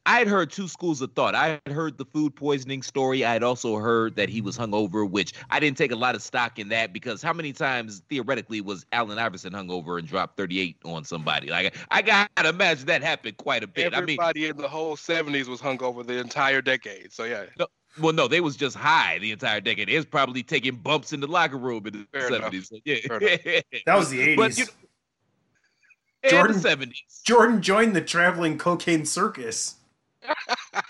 I 0.07 0.19
had 0.19 0.29
heard 0.29 0.51
two 0.51 0.69
schools 0.69 1.03
of 1.03 1.13
thought. 1.13 1.35
I 1.35 1.61
had 1.67 1.75
heard 1.75 1.99
the 1.99 2.05
food 2.05 2.37
poisoning 2.37 2.81
story. 2.83 3.25
I 3.25 3.33
had 3.33 3.43
also 3.43 3.77
heard 3.77 4.15
that 4.15 4.29
he 4.29 4.41
was 4.41 4.57
hungover, 4.57 5.09
which 5.09 5.35
I 5.51 5.59
didn't 5.59 5.77
take 5.77 5.91
a 5.91 5.97
lot 5.97 6.15
of 6.15 6.23
stock 6.23 6.61
in 6.61 6.69
that 6.69 6.93
because 6.93 7.23
how 7.23 7.33
many 7.33 7.53
times 7.53 8.03
theoretically 8.09 8.61
was 8.61 8.87
Allen 8.93 9.19
Iverson 9.19 9.53
hungover 9.53 9.99
and 9.99 10.07
dropped 10.07 10.37
38 10.37 10.77
on 10.85 11.05
somebody? 11.05 11.49
Like 11.49 11.75
I 11.91 12.03
gotta 12.03 12.49
imagine 12.49 12.87
that 12.87 13.03
happened 13.03 13.37
quite 13.37 13.65
a 13.65 13.67
bit. 13.67 13.95
I 13.95 13.97
mean, 13.97 14.03
Everybody 14.21 14.47
in 14.47 14.57
the 14.57 14.69
whole 14.69 14.97
70s 14.97 15.49
was 15.49 15.61
hungover 15.61 16.07
the 16.07 16.19
entire 16.19 16.63
decade. 16.63 17.13
So 17.13 17.25
yeah. 17.25 17.47
Well, 18.01 18.13
no, 18.13 18.29
they 18.29 18.41
was 18.41 18.57
just 18.57 18.77
high 18.77 19.19
the 19.19 19.33
entire 19.33 19.61
decade. 19.61 19.89
They 19.89 19.97
was 19.97 20.05
probably 20.05 20.45
taking 20.45 20.77
bumps 20.77 21.13
in 21.13 21.21
the 21.21 21.27
locker 21.27 21.57
room 21.57 21.85
in 21.87 21.93
the 21.95 22.07
Fair 22.13 22.29
seventies. 22.29 22.69
So, 22.69 22.77
yeah, 22.85 22.97
Fair 23.09 23.19
That 23.87 23.97
was 23.97 24.11
the 24.11 24.21
80s. 24.21 24.37
But, 24.37 24.59
you 24.59 24.65
know, 24.67 26.31
Jordan- 26.31 26.57
the 26.57 26.63
seventies. 26.63 27.23
Jordan 27.25 27.61
joined 27.63 27.97
the 27.97 28.03
traveling 28.03 28.57
cocaine 28.57 29.05
circus. 29.05 29.77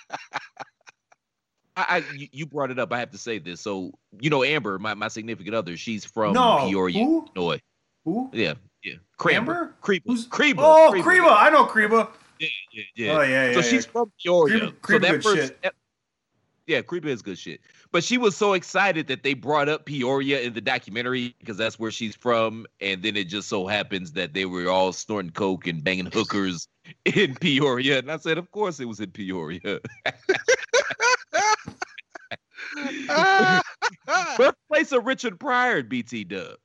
I, 1.77 1.85
I 1.99 2.03
you- 2.33 2.47
brought 2.47 2.71
it 2.71 2.79
up. 2.79 2.93
I 2.93 2.99
have 2.99 3.11
to 3.11 3.19
say 3.19 3.39
this. 3.39 3.61
So 3.61 3.93
you 4.21 4.31
know, 4.31 4.43
Amber, 4.43 4.79
my, 4.79 4.95
my 4.95 5.09
significant 5.09 5.55
other, 5.55 5.77
she's 5.77 6.05
from 6.05 6.33
no. 6.33 6.67
Peoria, 6.69 7.05
Who? 7.05 7.29
Illinois. 7.37 7.61
Who? 8.05 8.31
Yeah, 8.33 8.55
yeah. 8.83 8.95
Cramber, 9.19 9.37
Amber? 9.37 9.75
Creba, 9.83 10.29
Creba. 10.29 10.59
Oh, 10.59 10.91
Creba. 11.03 11.35
I 11.37 11.51
know 11.51 11.67
Kreba. 11.67 12.09
Yeah, 12.39 12.49
yeah, 12.73 12.83
yeah. 12.95 13.13
Oh, 13.13 13.23
yeah, 13.23 13.47
yeah. 13.47 13.53
so 13.53 13.59
yeah. 13.61 13.65
she's 13.65 13.87
from 13.87 14.13
Peoria. 14.23 14.73
Creba- 14.81 15.07
so 15.07 15.13
that 15.13 15.23
first, 15.23 15.37
shit. 15.37 15.75
Yeah, 16.67 16.83
Creba 16.83 17.09
is 17.09 17.23
good 17.23 17.39
shit. 17.39 17.61
But 17.93 18.03
she 18.03 18.19
was 18.19 18.37
so 18.37 18.53
excited 18.55 19.07
that 19.07 19.23
they 19.23 19.35
brought 19.35 19.69
up 19.69 19.87
Peoria 19.87 20.41
in 20.41 20.53
the 20.53 20.61
documentary 20.61 21.35
because 21.39 21.57
that's 21.57 21.79
where 21.79 21.91
she's 21.91 22.17
from, 22.17 22.67
and 22.81 23.03
then 23.03 23.17
it 23.17 23.25
just 23.25 23.49
so 23.49 23.67
happens 23.67 24.13
that 24.13 24.35
they 24.35 24.45
were 24.47 24.69
all 24.69 24.93
snorting 24.93 25.31
coke 25.31 25.67
and 25.67 25.83
banging 25.83 26.07
hookers 26.07 26.69
in 27.05 27.35
Peoria, 27.37 27.99
and 27.99 28.11
I 28.11 28.17
said, 28.17 28.39
of 28.39 28.51
course, 28.51 28.81
it 28.81 28.87
was 28.87 29.01
in 29.01 29.11
Peoria, 29.11 29.61
birthplace 34.37 34.93
of 34.93 35.07
Richard 35.07 35.39
Pryor 35.39 35.79
at 35.79 35.89
BT 35.89 36.25
Dub. 36.25 36.57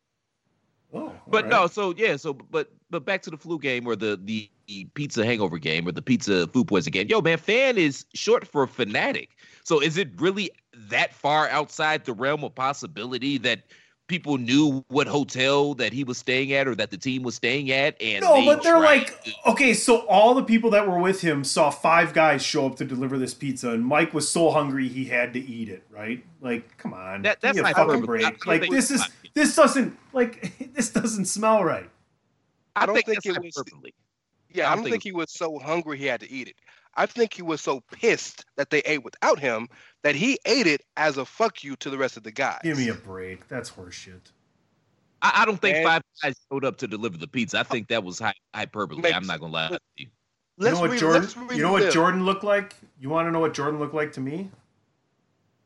Oh, 0.93 1.13
But 1.27 1.45
all 1.45 1.49
no, 1.49 1.67
so 1.67 1.93
yeah, 1.95 2.17
so 2.17 2.33
but 2.33 2.71
but 2.89 3.05
back 3.05 3.21
to 3.23 3.29
the 3.29 3.37
flu 3.37 3.59
game 3.59 3.87
or 3.87 3.95
the 3.95 4.19
the 4.21 4.49
pizza 4.93 5.25
hangover 5.25 5.57
game 5.57 5.87
or 5.87 5.91
the 5.91 6.01
pizza 6.01 6.47
food 6.47 6.67
poison 6.67 6.91
game. 6.91 7.07
Yo, 7.07 7.21
man, 7.21 7.37
fan 7.37 7.77
is 7.77 8.05
short 8.13 8.47
for 8.47 8.67
fanatic. 8.67 9.29
So 9.63 9.79
is 9.81 9.97
it 9.97 10.09
really 10.19 10.51
that 10.73 11.13
far 11.13 11.47
outside 11.49 12.05
the 12.05 12.13
realm 12.13 12.43
of 12.43 12.53
possibility 12.55 13.37
that 13.39 13.61
people 14.07 14.37
knew 14.37 14.83
what 14.89 15.07
hotel 15.07 15.73
that 15.75 15.93
he 15.93 16.03
was 16.03 16.17
staying 16.17 16.51
at 16.51 16.67
or 16.67 16.75
that 16.75 16.91
the 16.91 16.97
team 16.97 17.23
was 17.23 17.35
staying 17.35 17.71
at? 17.71 17.95
And 18.01 18.21
No, 18.23 18.35
they 18.35 18.45
but 18.45 18.61
they're 18.63 18.79
like, 18.79 19.23
to- 19.23 19.31
okay, 19.47 19.73
so 19.73 19.99
all 20.07 20.33
the 20.33 20.43
people 20.43 20.69
that 20.71 20.85
were 20.87 20.99
with 20.99 21.21
him 21.21 21.43
saw 21.43 21.69
five 21.69 22.13
guys 22.13 22.43
show 22.43 22.65
up 22.65 22.75
to 22.77 22.85
deliver 22.85 23.17
this 23.17 23.33
pizza, 23.33 23.69
and 23.69 23.85
Mike 23.85 24.13
was 24.13 24.29
so 24.29 24.49
hungry 24.51 24.87
he 24.89 25.05
had 25.05 25.33
to 25.33 25.39
eat 25.39 25.69
it, 25.69 25.83
right? 25.89 26.23
Like, 26.41 26.77
come 26.77 26.93
on, 26.93 27.21
That- 27.21 27.39
give 27.39 27.53
that's 27.53 27.55
me 27.55 27.61
a 27.61 27.73
fucking 27.73 27.83
hyperbole. 27.93 28.05
Break. 28.21 28.45
Like, 28.45 28.69
this 28.69 28.91
is 28.91 28.99
not. 28.99 29.11
this 29.33 29.55
doesn't 29.55 29.97
like 30.11 30.53
this 30.73 30.89
doesn't 30.89 31.25
smell 31.25 31.63
right. 31.63 31.89
I, 32.75 32.83
I 32.83 32.85
don't 32.85 32.95
think, 32.95 33.05
think 33.07 33.25
it 33.25 33.41
was- 33.41 33.55
hyperbole. 33.55 33.91
Yeah, 34.53 34.65
I 34.67 34.73
I 34.73 34.75
don't 34.75 34.79
don't 34.79 34.83
think 34.91 34.93
think 34.95 35.03
he 35.03 35.11
was 35.13 35.31
so 35.31 35.57
hungry 35.59 35.97
he 35.97 36.05
had 36.07 36.19
to 36.19 36.29
eat 36.29 36.49
it. 36.49 36.55
I 36.95 37.05
think 37.05 37.33
he 37.33 37.41
was 37.41 37.61
so 37.61 37.81
pissed 37.91 38.45
that 38.57 38.69
they 38.69 38.79
ate 38.79 39.03
without 39.03 39.39
him 39.39 39.67
that 40.03 40.15
he 40.15 40.37
ate 40.45 40.67
it 40.67 40.81
as 40.97 41.17
a 41.17 41.25
fuck 41.25 41.63
you 41.63 41.75
to 41.77 41.89
the 41.89 41.97
rest 41.97 42.17
of 42.17 42.23
the 42.23 42.31
guys. 42.31 42.59
Give 42.63 42.77
me 42.77 42.89
a 42.89 42.93
break. 42.93 43.47
That's 43.47 43.69
horseshit. 43.71 44.19
I, 45.21 45.41
I 45.41 45.45
don't 45.45 45.61
think 45.61 45.77
And- 45.77 45.85
five 45.85 46.01
guys 46.21 46.35
showed 46.51 46.65
up 46.65 46.77
to 46.77 46.87
deliver 46.87 47.17
the 47.17 47.27
pizza. 47.27 47.59
I 47.59 47.63
think 47.63 47.87
that 47.89 48.03
was 48.03 48.19
hy- 48.19 48.33
hyperbole. 48.53 49.01
Makes- 49.01 49.15
I'm 49.15 49.25
not 49.27 49.39
gonna 49.39 49.53
lie 49.53 49.67
to 49.69 49.79
you. 49.97 50.07
You 50.57 50.65
Let's 50.65 50.75
know 50.75 50.81
what 50.81 50.91
re- 50.91 50.97
Jordan? 50.99 51.21
let's 51.21 51.35
You 51.35 51.61
know 51.63 51.71
what 51.71 51.77
relive. 51.79 51.93
Jordan 51.93 52.25
looked 52.25 52.43
like? 52.43 52.75
You 52.99 53.09
want 53.09 53.27
to 53.27 53.31
know 53.31 53.39
what 53.39 53.53
Jordan 53.53 53.79
looked 53.79 53.93
like 53.95 54.11
to 54.13 54.19
me? 54.19 54.51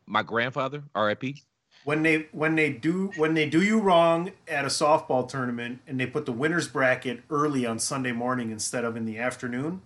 My 0.06 0.22
grandfather, 0.22 0.84
R.I.P. 0.94 1.42
when 1.84 2.04
they 2.04 2.28
when 2.32 2.56
they 2.56 2.70
do 2.72 3.12
when 3.18 3.34
they 3.34 3.50
do 3.50 3.62
you 3.64 3.80
wrong 3.80 4.32
at 4.48 4.64
a 4.64 4.68
softball 4.70 5.28
tournament 5.28 5.80
and 5.88 6.00
they 6.00 6.06
put 6.06 6.26
the 6.28 6.32
winners 6.32 6.68
bracket 6.68 7.24
early 7.30 7.66
on 7.66 7.80
Sunday 7.80 8.12
morning 8.12 8.52
instead 8.52 8.86
of 8.86 8.96
in 8.96 9.06
the 9.06 9.18
afternoon, 9.18 9.82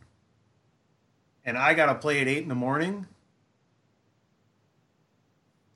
and 1.50 1.58
I 1.58 1.74
gotta 1.74 1.96
play 1.96 2.22
at 2.22 2.28
eight 2.28 2.44
in 2.44 2.50
the 2.50 2.56
morning, 2.56 3.08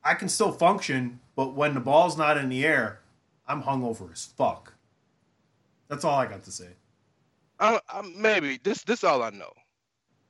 I 0.03 0.13
can 0.13 0.29
still 0.29 0.51
function, 0.51 1.19
but 1.35 1.55
when 1.55 1.73
the 1.73 1.79
ball's 1.79 2.15
not 2.15 2.37
in 2.37 2.49
the 2.49 2.63
air, 2.63 2.99
I'm 3.47 3.63
hungover 3.63 4.11
as 4.11 4.25
fuck. 4.25 4.73
That's 5.87 6.05
all 6.05 6.19
I 6.19 6.27
got 6.27 6.43
to 6.43 6.51
say. 6.51 6.69
I, 7.59 7.79
I, 7.89 8.01
maybe 8.15 8.59
this 8.63 8.83
this 8.83 9.03
all 9.03 9.23
I 9.23 9.31
know. 9.31 9.51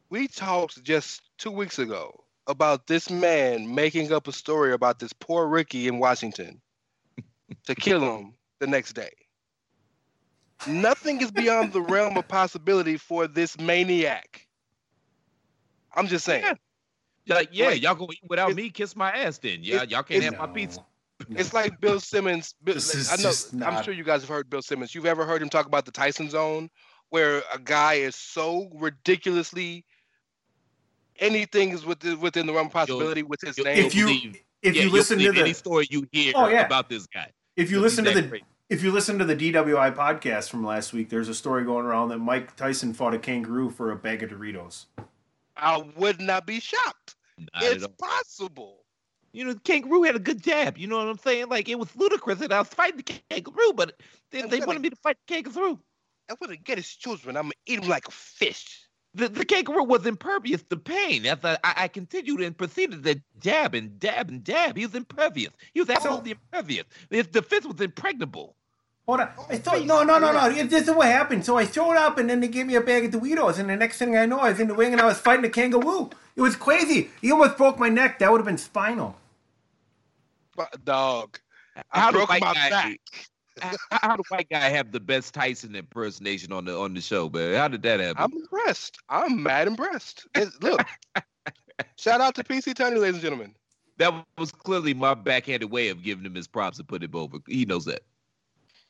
We 0.10 0.28
talked 0.28 0.82
just 0.84 1.22
two 1.38 1.52
weeks 1.52 1.78
ago 1.78 2.24
about 2.48 2.88
this 2.88 3.10
man 3.10 3.74
making 3.74 4.14
up 4.14 4.28
a 4.28 4.32
story 4.32 4.72
about 4.72 5.00
this 5.00 5.12
poor 5.12 5.48
Ricky 5.48 5.88
in 5.88 6.00
Washington 6.00 6.62
to 7.66 7.76
kill 7.76 8.02
him 8.02 8.34
the 8.60 8.68
next 8.68 8.94
day. 8.94 9.12
Nothing 10.68 11.22
is 11.22 11.32
beyond 11.32 11.74
the 11.74 11.82
realm 11.82 12.16
of 12.16 12.28
possibility 12.30 12.96
for 12.96 13.28
this 13.28 13.60
maniac. 13.60 14.43
I'm 15.96 16.08
just 16.08 16.26
saying. 16.26 16.44
Yeah. 17.26 17.36
Like, 17.36 17.50
yeah, 17.54 17.68
Like, 17.68 17.82
y'all 17.82 17.96
gonna 17.96 18.12
eat 18.12 18.20
without 18.28 18.54
me? 18.54 18.70
Kiss 18.70 18.96
my 18.96 19.12
ass 19.12 19.38
then. 19.38 19.60
Yeah, 19.62 19.84
it- 19.84 19.92
y'all 19.92 20.04
can't 20.04 20.24
it's- 20.24 20.34
have 20.34 20.40
my 20.50 20.54
pizza. 20.54 20.80
No. 21.30 21.40
It's 21.40 21.54
like 21.54 21.80
Bill 21.80 22.00
Simmons. 22.02 22.54
Bill, 22.64 22.74
This 22.74 22.94
is 22.94 23.10
I 23.12 23.16
know. 23.16 23.22
just 23.24 23.54
I'm 23.62 23.82
sure 23.84 23.94
you 23.94 24.04
guys 24.04 24.22
have 24.22 24.30
heard 24.30 24.50
Bill 24.50 24.62
Simmons. 24.62 24.94
You've 24.94 25.06
ever 25.06 25.26
heard 25.26 25.42
him 25.42 25.48
talk 25.50 25.68
about 25.68 25.86
the 25.86 25.92
Tyson 25.92 26.30
Zone, 26.30 26.70
where 27.10 27.44
a 27.54 27.60
guy 27.64 27.94
is 27.94 28.16
so 28.16 28.70
ridiculously 28.74 29.86
anything 31.20 31.70
is 31.70 31.86
within 31.86 32.20
within 32.20 32.46
the 32.46 32.54
realm 32.54 32.68
of 32.68 32.74
possibility 32.74 33.24
with 33.24 33.40
his 33.42 33.58
name. 33.58 33.86
if 33.86 33.96
you 33.96 34.06
believe- 34.06 34.42
if 34.62 34.76
Yeah, 34.76 34.84
you 34.84 34.90
listen 34.90 35.20
to 35.20 35.32
the 35.32 35.42
any 35.42 35.54
story 35.54 35.88
you 35.90 36.08
hear 36.12 36.34
Oh, 36.36 36.48
yeah. 36.48 36.66
about 36.66 36.90
this 36.90 37.06
guy. 37.08 37.32
if 37.56 37.70
you 37.72 37.80
listen 37.80 38.04
to 38.06 38.12
the 38.12 38.24
crazy. 38.28 38.46
if 38.70 38.82
you 38.84 38.92
listen 38.92 39.20
to 39.20 39.26
the 39.26 39.36
DWI 39.36 39.92
podcast 39.92 40.50
from 40.50 40.66
last 40.66 40.92
week, 40.94 41.10
there's 41.10 41.30
a 41.30 41.34
story 41.36 41.64
going 41.64 41.86
around 41.86 42.10
that 42.10 42.18
Mike 42.20 42.56
Tyson 42.56 42.94
fought 42.94 43.14
a 43.14 43.20
kangaroo 43.20 43.70
for 43.70 43.92
a 43.92 43.96
bag 43.96 44.24
of 44.24 44.32
Doritos. 44.32 44.86
I 45.58 45.84
would 45.96 46.22
not 46.22 46.46
be 46.46 46.60
shocked. 46.60 47.16
Not 47.38 47.64
it's 47.64 47.88
possible. 48.00 48.84
You 49.34 49.46
know, 49.46 49.54
the 49.54 49.60
kangaroo 49.62 50.04
had 50.04 50.16
a 50.16 50.20
good 50.20 50.44
jab. 50.44 50.78
You 50.78 50.88
know 50.88 50.98
what 50.98 51.08
I'm 51.08 51.18
saying? 51.18 51.50
Like 51.50 51.68
it 51.68 51.80
was 51.80 51.96
ludicrous 51.96 52.40
that 52.40 52.54
I 52.54 52.60
was 52.60 52.68
fighting 52.68 52.98
the 52.98 53.20
kangaroo, 53.30 53.74
but 53.74 54.00
they, 54.32 54.44
they 54.44 54.60
wanted 54.60 54.82
me 54.82 54.90
to 54.92 54.96
fight 54.96 55.18
the 55.28 55.34
kangaroo. 55.34 55.80
I 56.30 56.36
want 56.40 56.52
to 56.52 56.58
get 56.58 56.78
his 56.78 56.88
children. 56.88 57.36
I'm 57.36 57.44
gonna 57.44 57.54
eat 57.66 57.80
him 57.80 57.90
like 57.90 58.08
a 58.08 58.12
fish. 58.12 58.88
The, 59.16 59.30
the 59.30 59.46
kangaroo 59.46 59.84
was 59.84 60.06
impervious 60.06 60.64
to 60.64 60.78
pain. 60.78 61.26
As 61.26 61.40
I, 61.44 61.58
I, 61.64 61.74
I 61.78 61.88
continued 61.88 62.42
and 62.42 62.58
proceeded 62.58 63.04
to 63.04 63.22
jab 63.40 63.76
and 63.76 64.00
dab 64.00 64.30
and 64.30 64.44
dab. 64.44 64.78
He 64.78 64.86
was 64.86 64.96
impervious. 64.96 65.54
He 65.74 65.82
was 65.82 65.90
absolutely 65.90 66.32
impervious. 66.32 66.86
His 67.10 67.28
defense 67.28 67.66
was 67.66 67.82
impregnable. 67.82 68.56
Hold 69.06 69.20
on. 69.20 69.30
I 69.50 69.58
thought 69.58 69.86
no, 69.86 70.04
no, 70.04 70.18
no, 70.18 70.32
no. 70.32 70.50
If 70.50 70.70
This 70.70 70.88
is 70.88 70.96
what 70.96 71.08
happened. 71.08 71.46
So 71.46 71.58
I 71.58 71.66
showed 71.66 71.96
up, 71.98 72.18
and 72.18 72.30
then 72.30 72.40
they 72.40 72.48
gave 72.48 72.66
me 72.68 72.76
a 72.76 72.82
bag 72.82 73.06
of 73.14 73.22
Doritos, 73.22 73.60
and 73.60 73.70
the 73.70 73.76
next 73.76 73.98
thing 73.98 74.16
I 74.18 74.26
know, 74.26 74.40
I 74.40 74.50
was 74.52 74.60
in 74.60 74.68
the 74.70 74.76
ring 74.76 74.94
and 74.94 75.02
I 75.02 75.06
was 75.06 75.20
fighting 75.20 75.44
a 75.46 75.50
kangaroo. 75.50 76.10
It 76.36 76.42
was 76.42 76.56
crazy. 76.56 77.10
He 77.22 77.32
almost 77.32 77.58
broke 77.58 77.78
my 77.78 77.90
neck. 77.90 78.20
That 78.20 78.32
would 78.32 78.40
have 78.40 78.46
been 78.46 78.58
spinal. 78.58 79.18
But 80.56 80.86
dog, 80.86 81.40
I 81.92 82.00
How 82.00 82.12
the 82.12 82.18
broke 82.20 82.30
white 82.30 82.42
my 82.42 82.54
guy- 82.54 82.70
back. 82.70 83.00
How, 83.62 83.76
how 83.92 84.18
the 84.18 84.24
white 84.30 84.50
guy 84.50 84.70
have 84.70 84.92
the 84.92 85.00
best 85.00 85.34
Tyson 85.36 85.76
impersonation 85.76 86.52
on 86.52 86.66
the 86.66 86.76
on 86.76 86.94
the 86.96 87.02
show, 87.02 87.30
man? 87.30 87.54
How 87.56 87.68
did 87.68 87.84
that 87.84 88.00
happen? 88.00 88.24
I'm 88.24 88.34
impressed. 88.34 88.98
I'm 89.10 89.44
mad 89.44 89.68
impressed. 89.68 90.26
It's- 90.36 90.54
look, 90.62 90.82
shout 91.98 92.20
out 92.22 92.34
to 92.36 92.44
PC 92.44 92.74
Tony, 92.74 92.98
ladies 92.98 93.16
and 93.16 93.22
gentlemen. 93.22 93.54
that 93.98 94.12
was 94.40 94.52
clearly 94.52 94.94
my 94.96 95.14
backhanded 95.14 95.70
way 95.70 95.90
of 95.90 96.02
giving 96.02 96.26
him 96.26 96.34
his 96.34 96.48
props 96.48 96.80
and 96.80 96.88
putting 96.88 97.10
him 97.10 97.16
over. 97.16 97.38
He 97.48 97.66
knows 97.66 97.86
that. 97.86 98.02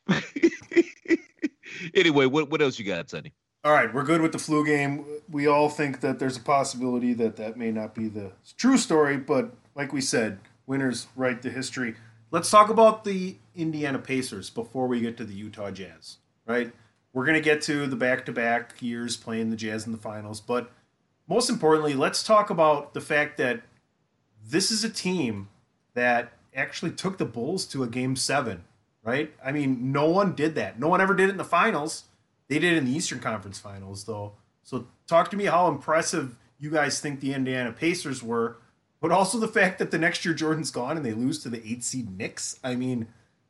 anyway, 1.96 2.26
what 2.26 2.50
what 2.50 2.62
else 2.62 2.80
you 2.80 2.86
got, 2.86 3.10
Sonny? 3.10 3.34
All 3.64 3.72
right, 3.72 3.94
we're 3.94 4.04
good 4.04 4.22
with 4.22 4.34
the 4.34 4.40
flu 4.40 4.66
game. 4.66 5.06
We 5.30 5.48
all 5.48 5.70
think 5.70 6.02
that 6.02 6.20
there's 6.20 6.36
a 6.36 6.42
possibility 6.42 7.14
that 7.14 7.38
that 7.38 7.56
may 7.56 7.72
not 7.72 7.96
be 7.96 8.10
the 8.10 8.34
true 8.58 8.78
story, 8.78 9.18
but 9.18 9.54
like 9.74 9.94
we 9.94 10.02
said, 10.02 10.40
winners 10.68 11.08
write 11.16 11.42
the 11.42 11.50
history. 11.50 11.96
Let's 12.30 12.50
talk 12.50 12.70
about 12.70 13.04
the 13.06 13.38
Indiana 13.56 14.00
Pacers 14.00 14.50
before 14.50 14.88
we 14.88 15.00
get 15.00 15.16
to 15.18 15.24
the 15.24 15.34
Utah 15.34 15.72
Jazz, 15.72 16.18
right? 16.46 16.74
We're 17.14 17.26
going 17.26 17.38
to 17.38 17.42
get 17.42 17.62
to 17.64 17.88
the 17.88 17.96
back 17.96 18.26
to 18.26 18.32
back 18.32 18.82
years 18.82 19.16
playing 19.16 19.50
the 19.50 19.56
Jazz 19.56 19.86
in 19.86 19.92
the 19.92 19.98
finals, 19.98 20.42
but 20.42 20.72
most 21.28 21.50
importantly, 21.50 21.94
let's 21.94 22.24
talk 22.24 22.50
about 22.50 22.94
the 22.94 23.02
fact 23.02 23.38
that 23.38 23.62
this 24.46 24.72
is 24.72 24.84
a 24.84 24.90
team 24.90 25.48
that 25.94 26.34
actually 26.56 26.92
took 26.92 27.18
the 27.18 27.26
Bulls 27.26 27.66
to 27.68 27.84
a 27.84 27.88
game 27.88 28.16
seven, 28.16 28.64
right? 29.04 29.34
I 29.44 29.52
mean, 29.52 29.92
no 29.92 30.10
one 30.10 30.34
did 30.34 30.56
that. 30.56 30.80
No 30.80 30.88
one 30.88 31.02
ever 31.02 31.14
did 31.14 31.30
it 31.30 31.34
in 31.34 31.38
the 31.38 31.44
finals. 31.44 32.04
They 32.48 32.60
did 32.60 32.74
it 32.74 32.78
in 32.78 32.86
the 32.86 32.92
Eastern 32.92 33.20
Conference 33.20 33.60
Finals, 33.60 34.04
though. 34.06 34.34
So, 34.64 34.88
talk 35.08 35.30
to 35.32 35.38
me 35.38 35.46
how 35.46 35.68
impressive 35.68 36.38
you 36.60 36.70
guys 36.70 37.00
think 37.00 37.20
the 37.20 37.34
Indiana 37.34 37.72
Pacers 37.72 38.24
were, 38.24 38.58
but 39.02 39.12
also 39.12 39.38
the 39.38 39.48
fact 39.48 39.80
that 39.80 39.92
the 39.92 39.98
next 39.98 40.24
year 40.24 40.34
Jordan's 40.34 40.72
gone 40.72 40.96
and 40.96 41.06
they 41.06 41.14
lose 41.14 41.40
to 41.44 41.50
the 41.50 41.66
eight 41.68 41.84
seed 41.84 42.18
Knicks. 42.18 42.60
I 42.64 42.76
mean, 42.76 43.08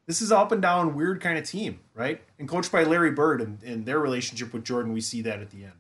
this 0.08 0.22
is 0.22 0.32
up 0.32 0.52
and 0.52 0.62
down, 0.62 0.96
weird 0.96 1.22
kind 1.22 1.38
of 1.38 1.48
team, 1.48 1.80
right? 1.94 2.22
And 2.40 2.48
coached 2.48 2.72
by 2.72 2.84
Larry 2.84 3.12
Bird 3.12 3.42
and, 3.42 3.62
and 3.64 3.86
their 3.86 4.00
relationship 4.00 4.52
with 4.54 4.64
Jordan, 4.64 4.94
we 4.94 5.02
see 5.02 5.22
that 5.22 5.40
at 5.40 5.52
the 5.52 5.66
end. 5.66 5.74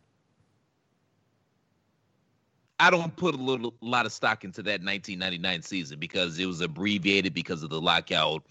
I 2.79 2.89
don't 2.89 3.15
put 3.15 3.35
a 3.35 3.37
little 3.37 3.73
lot 3.81 4.05
of 4.05 4.11
stock 4.11 4.43
into 4.43 4.61
that 4.63 4.83
1999 4.83 5.61
season 5.61 5.99
because 5.99 6.37
it 6.39 6.45
was 6.45 6.61
abbreviated 6.61 7.33
because 7.33 7.63
of 7.63 7.69
the 7.69 7.79
lockout. 7.79 8.43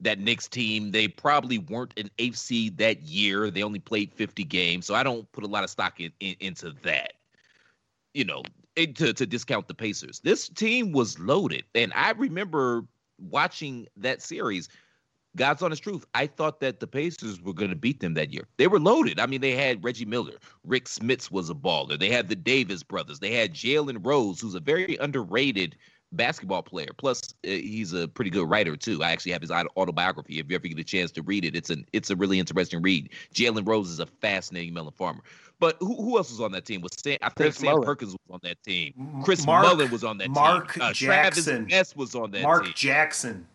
That 0.00 0.18
Knicks 0.18 0.46
team, 0.46 0.90
they 0.90 1.08
probably 1.08 1.58
weren't 1.58 1.94
an 1.96 2.10
eighth 2.18 2.36
seed 2.36 2.76
that 2.78 3.02
year. 3.02 3.50
They 3.50 3.62
only 3.62 3.78
played 3.78 4.12
50 4.12 4.44
games, 4.44 4.86
so 4.86 4.94
I 4.94 5.02
don't 5.02 5.30
put 5.32 5.42
a 5.42 5.46
lot 5.46 5.64
of 5.64 5.70
stock 5.70 6.00
in, 6.00 6.12
in, 6.20 6.36
into 6.40 6.72
that. 6.82 7.14
You 8.12 8.24
know, 8.24 8.42
to 8.76 9.12
to 9.12 9.26
discount 9.26 9.68
the 9.68 9.74
Pacers. 9.74 10.20
This 10.20 10.48
team 10.48 10.92
was 10.92 11.18
loaded, 11.18 11.64
and 11.74 11.92
I 11.94 12.12
remember 12.12 12.84
watching 13.18 13.86
that 13.96 14.22
series. 14.22 14.68
God's 15.34 15.62
honest 15.62 15.82
truth, 15.82 16.06
I 16.14 16.26
thought 16.26 16.60
that 16.60 16.80
the 16.80 16.86
Pacers 16.86 17.42
were 17.42 17.52
going 17.52 17.68
to 17.68 17.76
beat 17.76 18.00
them 18.00 18.14
that 18.14 18.32
year. 18.32 18.48
They 18.56 18.68
were 18.68 18.80
loaded. 18.80 19.20
I 19.20 19.26
mean, 19.26 19.42
they 19.42 19.52
had 19.52 19.84
Reggie 19.84 20.06
Miller, 20.06 20.38
Rick 20.64 20.86
Smits 20.86 21.30
was 21.30 21.50
a 21.50 21.54
baller. 21.54 21.98
They 21.98 22.08
had 22.08 22.30
the 22.30 22.36
Davis 22.36 22.82
brothers. 22.82 23.18
They 23.18 23.34
had 23.34 23.52
Jalen 23.52 24.04
Rose, 24.04 24.40
who's 24.40 24.54
a 24.54 24.60
very 24.60 24.96
underrated 24.96 25.76
basketball 26.12 26.62
player. 26.62 26.88
Plus, 26.96 27.22
uh, 27.44 27.50
he's 27.50 27.92
a 27.92 28.08
pretty 28.08 28.30
good 28.30 28.48
writer 28.48 28.76
too. 28.76 29.02
I 29.02 29.10
actually 29.12 29.32
have 29.32 29.42
his 29.42 29.50
autobiography. 29.50 30.38
If 30.38 30.48
you 30.48 30.56
ever 30.56 30.68
get 30.68 30.78
a 30.78 30.84
chance 30.84 31.10
to 31.12 31.22
read 31.22 31.44
it, 31.44 31.54
it's 31.56 31.70
an 31.70 31.86
it's 31.92 32.10
a 32.10 32.16
really 32.16 32.38
interesting 32.38 32.82
read. 32.82 33.10
Jalen 33.34 33.66
Rose 33.66 33.90
is 33.90 34.00
a 34.00 34.06
fascinating 34.06 34.74
melon 34.74 34.92
farmer. 34.92 35.22
But 35.58 35.76
who, 35.80 35.96
who 35.96 36.16
else 36.18 36.30
was 36.30 36.40
on 36.40 36.52
that 36.52 36.66
team? 36.66 36.82
Was 36.82 36.92
Sam, 36.98 37.16
I 37.22 37.26
think 37.30 37.36
Chris 37.36 37.56
Sam 37.56 37.70
Mullin. 37.72 37.84
Perkins 37.86 38.12
was 38.12 38.20
on 38.34 38.40
that 38.42 38.62
team. 38.62 39.20
Chris 39.24 39.46
Mark- 39.46 39.66
Mullin 39.66 39.90
was 39.90 40.04
on 40.04 40.18
that 40.18 40.28
Mark 40.30 40.74
team. 40.74 40.82
Uh, 40.82 40.92
Jackson. 40.92 41.44
Travis 41.44 41.70
Best 41.72 41.96
was 41.96 42.14
on 42.14 42.30
that 42.32 42.42
Mark 42.42 42.64
team. 42.64 42.72
Jackson. 42.76 43.46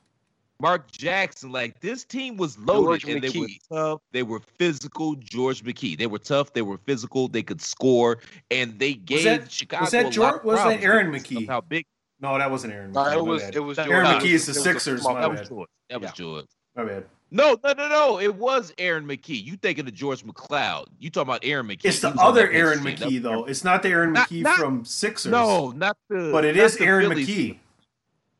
Mark 0.59 0.91
Jackson, 0.91 1.51
like 1.51 1.79
this 1.79 2.03
team 2.03 2.37
was 2.37 2.55
loaded 2.59 3.01
George 3.01 3.15
and 3.15 3.23
they 3.23 3.39
were 3.39 3.47
tough. 3.71 4.01
They 4.11 4.21
were 4.21 4.39
physical. 4.39 5.15
George 5.15 5.63
McKee. 5.63 5.97
They 5.97 6.05
were 6.05 6.19
tough. 6.19 6.53
They 6.53 6.61
were 6.61 6.77
physical. 6.77 7.27
They 7.27 7.41
could 7.41 7.61
score, 7.61 8.19
and 8.51 8.77
they 8.77 8.93
gave 8.93 9.23
that- 9.23 9.51
Chicago. 9.51 9.81
was 9.85 9.91
that 9.91 10.03
a 10.03 10.05
lot 10.05 10.13
George- 10.13 10.35
of 10.35 10.43
was 10.43 10.59
that 10.59 10.81
Aaron 10.83 11.11
because 11.11 11.25
McKee? 11.37 11.47
How 11.47 11.61
big? 11.61 11.85
No, 12.21 12.37
that 12.37 12.49
wasn't 12.51 12.73
Aaron. 12.73 12.91
No, 12.91 13.01
McKee. 13.03 13.15
it 13.17 13.25
was 13.25 13.43
it 13.43 13.59
was 13.59 13.77
That- 13.77 13.87
George. 13.87 13.95
Aaron 14.05 14.15
It 14.17 14.23
McKee 14.23 14.33
is 14.33 14.45
the 14.45 14.53
Sixers, 14.53 15.03
That 15.03 15.29
was 15.31 15.47
George. 15.49 15.69
That 15.89 16.01
was 16.01 16.11
George. 16.13 16.45
My 16.75 16.85
bad. 16.85 17.05
No, 17.33 17.57
no, 17.63 17.73
no, 17.73 17.87
no. 17.87 18.19
It 18.19 18.35
was 18.35 18.73
Aaron 18.77 19.05
McKie. 19.07 19.41
You 19.43 19.55
thinking 19.57 19.87
of 19.87 19.93
George 19.93 20.23
McCloud. 20.25 20.87
You 20.99 21.09
talking 21.09 21.29
about 21.29 21.43
Aaron 21.45 21.67
McKie. 21.67 21.85
It's 21.85 21.99
the 22.01 22.09
He 22.09 22.13
was 22.13 22.19
on 22.21 22.27
other 22.27 22.51
Aaron 22.51 22.83
Pacers 22.83 22.99
team. 23.07 23.19
McKee 23.19 23.23
though. 23.23 23.45
It's 23.45 23.63
not 23.63 23.81
the 23.83 23.89
Aaron 23.89 24.13
Not- 24.13 24.29
McKee 24.29 24.41
not- 24.43 24.57
from 24.57 24.85
Sixers. 24.85 25.31
No, 25.31 25.71
not 25.71 25.97
the. 26.09 26.29
but 26.31 26.45
it 26.45 26.55
not 26.55 26.65
is 26.65 26.77
the 26.77 26.85
Aaron 26.85 27.09
Phillies. 27.09 27.27
McKee. 27.27 27.57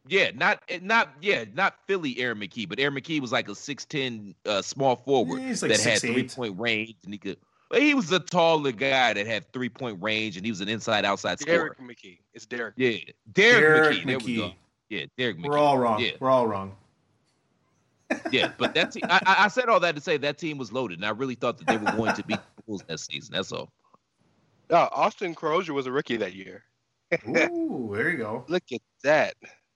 Yeah, 0.08 0.32
not 0.36 0.62
not 0.82 1.10
yeah, 1.22 1.46
not 1.54 1.76
Philly 1.88 2.20
Aaron 2.20 2.40
McKie, 2.40 2.68
but 2.68 2.80
Aaron 2.80 2.96
McKee 2.96 3.22
was 3.22 3.32
like 3.32 3.48
a 3.48 3.56
six 3.56 3.86
ten 3.86 4.36
uh, 4.46 4.62
small 4.62 4.96
forward 4.98 5.40
Yeah, 5.42 5.50
like 5.62 5.72
that 5.72 5.80
had 5.80 6.00
three 6.00 6.28
point 6.28 6.60
range, 6.60 6.96
and 7.06 7.14
he 7.14 7.18
could. 7.18 7.38
Well, 7.72 7.80
he 7.80 7.94
was 7.94 8.12
a 8.12 8.20
taller 8.20 8.74
guy 8.74 9.14
that 9.14 9.26
had 9.26 9.52
three 9.54 9.70
point 9.70 10.02
range, 10.02 10.36
and 10.36 10.46
he 10.46 10.52
was 10.52 10.60
an 10.60 10.68
inside 10.68 11.06
outside 11.06 11.40
scorer. 11.40 11.76
Derrick 11.78 11.80
McKey. 11.80 12.18
It's 12.34 12.46
Derek. 12.46 12.74
Yeah, 12.76 12.98
Derek, 13.32 13.62
Derrick 13.62 13.98
McKey. 14.00 14.06
There 14.06 14.18
we 14.20 14.36
go. 14.36 14.42
McKey. 14.42 14.56
Yeah, 14.90 15.06
Derrick 15.18 15.38
McKey. 15.38 15.48
We're 15.48 15.58
all 15.58 15.78
wrong. 15.78 16.00
Yeah. 16.02 16.12
We're 16.20 16.30
all 16.30 16.48
wrong. 16.48 16.76
Yeah, 18.30 18.52
but 18.58 18.74
that 18.76 18.92
team, 18.92 19.04
I, 19.06 19.22
I 19.26 19.46
I 19.46 19.48
said 19.48 19.70
all 19.70 19.80
that 19.80 19.96
to 19.96 20.02
say 20.02 20.18
that 20.18 20.38
team 20.38 20.58
was 20.58 20.74
loaded, 20.74 20.98
and 20.98 21.06
I 21.06 21.12
really 21.12 21.36
thought 21.36 21.58
that 21.60 21.68
they 21.68 21.78
were 21.78 21.92
going 21.94 22.14
to 22.14 22.24
beat 22.26 22.40
the 22.58 22.64
Bulls 22.64 22.84
that 22.88 23.00
season. 23.00 23.34
That's 23.36 23.52
all. 23.52 23.72
No, 24.70 24.88
Austin 24.94 25.36
Croshere 25.36 25.72
was 25.72 25.86
a 25.86 25.92
rookie 25.92 26.16
that 26.16 26.34
year. 26.34 26.64
Ooh, 27.28 27.92
there 27.94 28.10
you 28.10 28.18
go. 28.18 28.46
Look 28.48 28.64
at 28.72 28.80
that. 29.04 29.34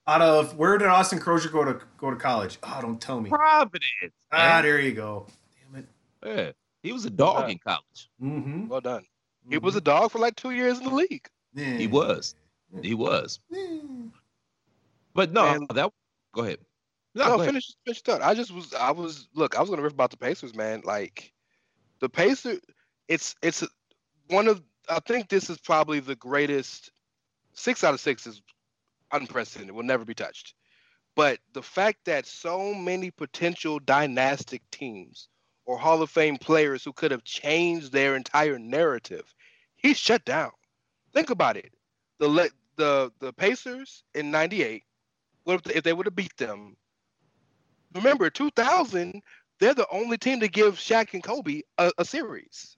Out 0.08 0.22
of 0.22 0.56
where 0.56 0.78
did 0.78 0.88
Austin 0.88 1.20
Croshere 1.20 1.52
go 1.52 1.66
to 1.66 1.82
go 1.98 2.12
to 2.12 2.16
college? 2.16 2.60
Oh, 2.64 2.80
don't 2.82 3.02
tell 3.02 3.20
me. 3.20 3.30
Providence. 3.30 4.14
Ah, 4.32 4.38
man. 4.38 4.64
there 4.64 4.80
you 4.80 4.94
go. 4.94 5.28
Damn 5.74 5.82
it. 5.82 5.88
Yeah, 6.26 6.52
he 6.86 6.94
was 6.94 7.06
a 7.06 7.10
dog 7.10 7.46
Yeah. 7.46 7.52
in 7.54 7.60
college. 7.60 8.10
Mm-hmm. 8.22 8.68
Well 8.68 8.82
done. 8.82 9.06
He 9.50 9.58
was 9.58 9.76
a 9.76 9.82
dog 9.82 10.12
for 10.12 10.20
like 10.20 10.36
two 10.36 10.52
years 10.52 10.78
in 10.80 10.86
the 10.86 10.94
league. 10.94 11.28
He 11.56 11.88
was. 11.88 12.36
He 12.82 12.94
was. 12.94 13.40
But 15.14 15.32
no, 15.32 15.44
Man. 15.46 15.68
that. 15.74 15.92
Go 16.34 16.42
ahead. 16.42 16.60
No, 17.14 17.24
No, 17.24 17.30
go 17.30 17.36
ahead. 17.36 17.48
finish 17.50 17.72
finish 17.86 18.02
that. 18.04 18.22
I 18.22 18.34
just 18.34 18.52
was 18.52 18.74
I 18.74 18.92
was 18.92 19.28
look, 19.34 19.56
I 19.58 19.62
was 19.62 19.70
gonna 19.70 19.82
riff 19.82 19.94
about 19.94 20.12
the 20.12 20.18
Pacers, 20.18 20.54
man. 20.56 20.82
Like 20.84 21.32
the 22.00 22.10
Pacers 22.10 22.60
it's 23.08 23.36
it's 23.42 23.64
one 24.28 24.48
of 24.48 24.62
I 24.90 25.00
think 25.00 25.30
this 25.30 25.50
is 25.50 25.58
probably 25.60 26.00
the 26.00 26.16
greatest 26.16 26.92
six 27.54 27.84
out 27.84 27.94
of 27.94 28.00
six 28.02 28.28
is 28.28 28.42
unprecedented, 29.12 29.74
will 29.74 29.84
never 29.84 30.04
be 30.06 30.14
touched. 30.14 30.54
But 31.16 31.40
the 31.54 31.62
fact 31.64 32.00
that 32.06 32.26
so 32.26 32.74
many 32.74 33.10
potential 33.12 33.80
dynastic 33.80 34.62
teams 34.72 35.30
or 35.66 35.78
Hall 35.78 36.02
of 36.02 36.10
Fame 36.10 36.38
players 36.38 36.84
who 36.84 36.94
could 36.94 37.12
have 37.12 37.24
changed 37.24 37.92
their 37.92 38.16
entire 38.16 38.60
narrative, 38.60 39.34
he's 39.76 39.98
shut 39.98 40.24
down. 40.26 40.52
Think 41.14 41.30
about 41.30 41.58
it. 41.58 41.74
The 42.20 42.50
the 42.76 43.12
the 43.20 43.34
Pacers 43.34 44.04
in 44.14 44.32
'98, 44.32 44.84
what 45.44 45.66
if, 45.66 45.78
if 45.78 45.84
they 45.84 45.94
would 45.94 46.06
have 46.06 46.16
beat 46.16 46.36
them? 46.38 46.76
Remember, 47.94 48.30
2000, 48.30 49.22
they're 49.60 49.74
the 49.74 49.88
only 49.90 50.18
team 50.18 50.42
to 50.42 50.48
give 50.50 50.76
Shaq 50.76 51.14
and 51.14 51.24
Kobe 51.24 51.62
a, 51.78 51.92
a 51.98 52.06
series. 52.06 52.76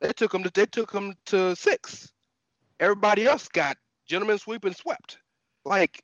They 0.00 0.12
took 0.12 0.32
them 0.32 0.42
to 0.42 0.50
they 0.50 0.66
took 0.66 0.92
them 0.92 1.14
to 1.26 1.54
six. 1.56 2.12
Everybody 2.80 3.26
else 3.26 3.48
got 3.48 3.78
gentlemen 4.06 4.38
sweep 4.38 4.64
and 4.64 4.76
swept. 4.76 5.18
Like 5.64 6.02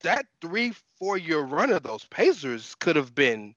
that 0.00 0.26
three 0.40 0.72
four 0.98 1.18
year 1.18 1.40
run 1.40 1.70
of 1.70 1.82
those 1.82 2.04
Pacers 2.06 2.74
could 2.76 2.96
have 2.96 3.14
been 3.14 3.54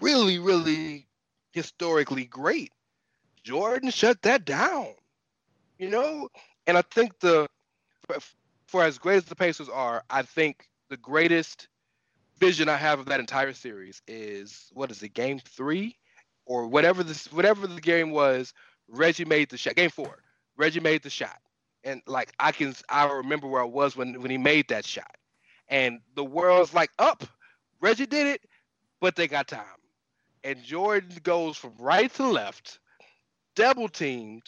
really 0.00 0.38
really 0.38 1.06
historically 1.52 2.24
great. 2.24 2.72
Jordan 3.42 3.90
shut 3.90 4.22
that 4.22 4.44
down. 4.44 4.88
You 5.78 5.90
know, 5.90 6.28
and 6.66 6.76
I 6.76 6.82
think 6.82 7.18
the 7.20 7.46
for, 8.66 8.82
as 8.82 8.98
great 8.98 9.16
as 9.16 9.24
the 9.24 9.36
Pacers 9.36 9.68
are, 9.68 10.02
I 10.10 10.22
think 10.22 10.68
the 10.90 10.96
greatest 10.96 11.68
vision 12.38 12.68
I 12.68 12.76
have 12.76 13.00
of 13.00 13.06
that 13.06 13.20
entire 13.20 13.52
series 13.52 14.02
is 14.06 14.70
what 14.72 14.90
is 14.90 15.02
it, 15.02 15.14
game 15.14 15.38
three? 15.38 15.96
Or 16.46 16.66
whatever 16.66 17.02
this 17.02 17.30
whatever 17.30 17.66
the 17.66 17.80
game 17.80 18.10
was, 18.10 18.54
Reggie 18.88 19.24
made 19.24 19.50
the 19.50 19.58
shot. 19.58 19.76
Game 19.76 19.90
four. 19.90 20.22
Reggie 20.56 20.80
made 20.80 21.02
the 21.02 21.10
shot. 21.10 21.38
And 21.84 22.02
like 22.06 22.32
I 22.40 22.52
can 22.52 22.74
I 22.88 23.10
remember 23.10 23.46
where 23.46 23.62
I 23.62 23.66
was 23.66 23.96
when 23.96 24.20
when 24.20 24.30
he 24.30 24.38
made 24.38 24.68
that 24.68 24.84
shot. 24.84 25.14
And 25.68 26.00
the 26.14 26.24
world's 26.24 26.72
like 26.72 26.90
up. 26.98 27.24
Reggie 27.80 28.06
did 28.06 28.26
it, 28.26 28.42
but 29.00 29.14
they 29.14 29.28
got 29.28 29.46
time. 29.46 29.77
And 30.44 30.62
Jordan 30.62 31.16
goes 31.22 31.56
from 31.56 31.72
right 31.78 32.12
to 32.14 32.26
left, 32.26 32.78
double 33.56 33.88
teamed, 33.88 34.42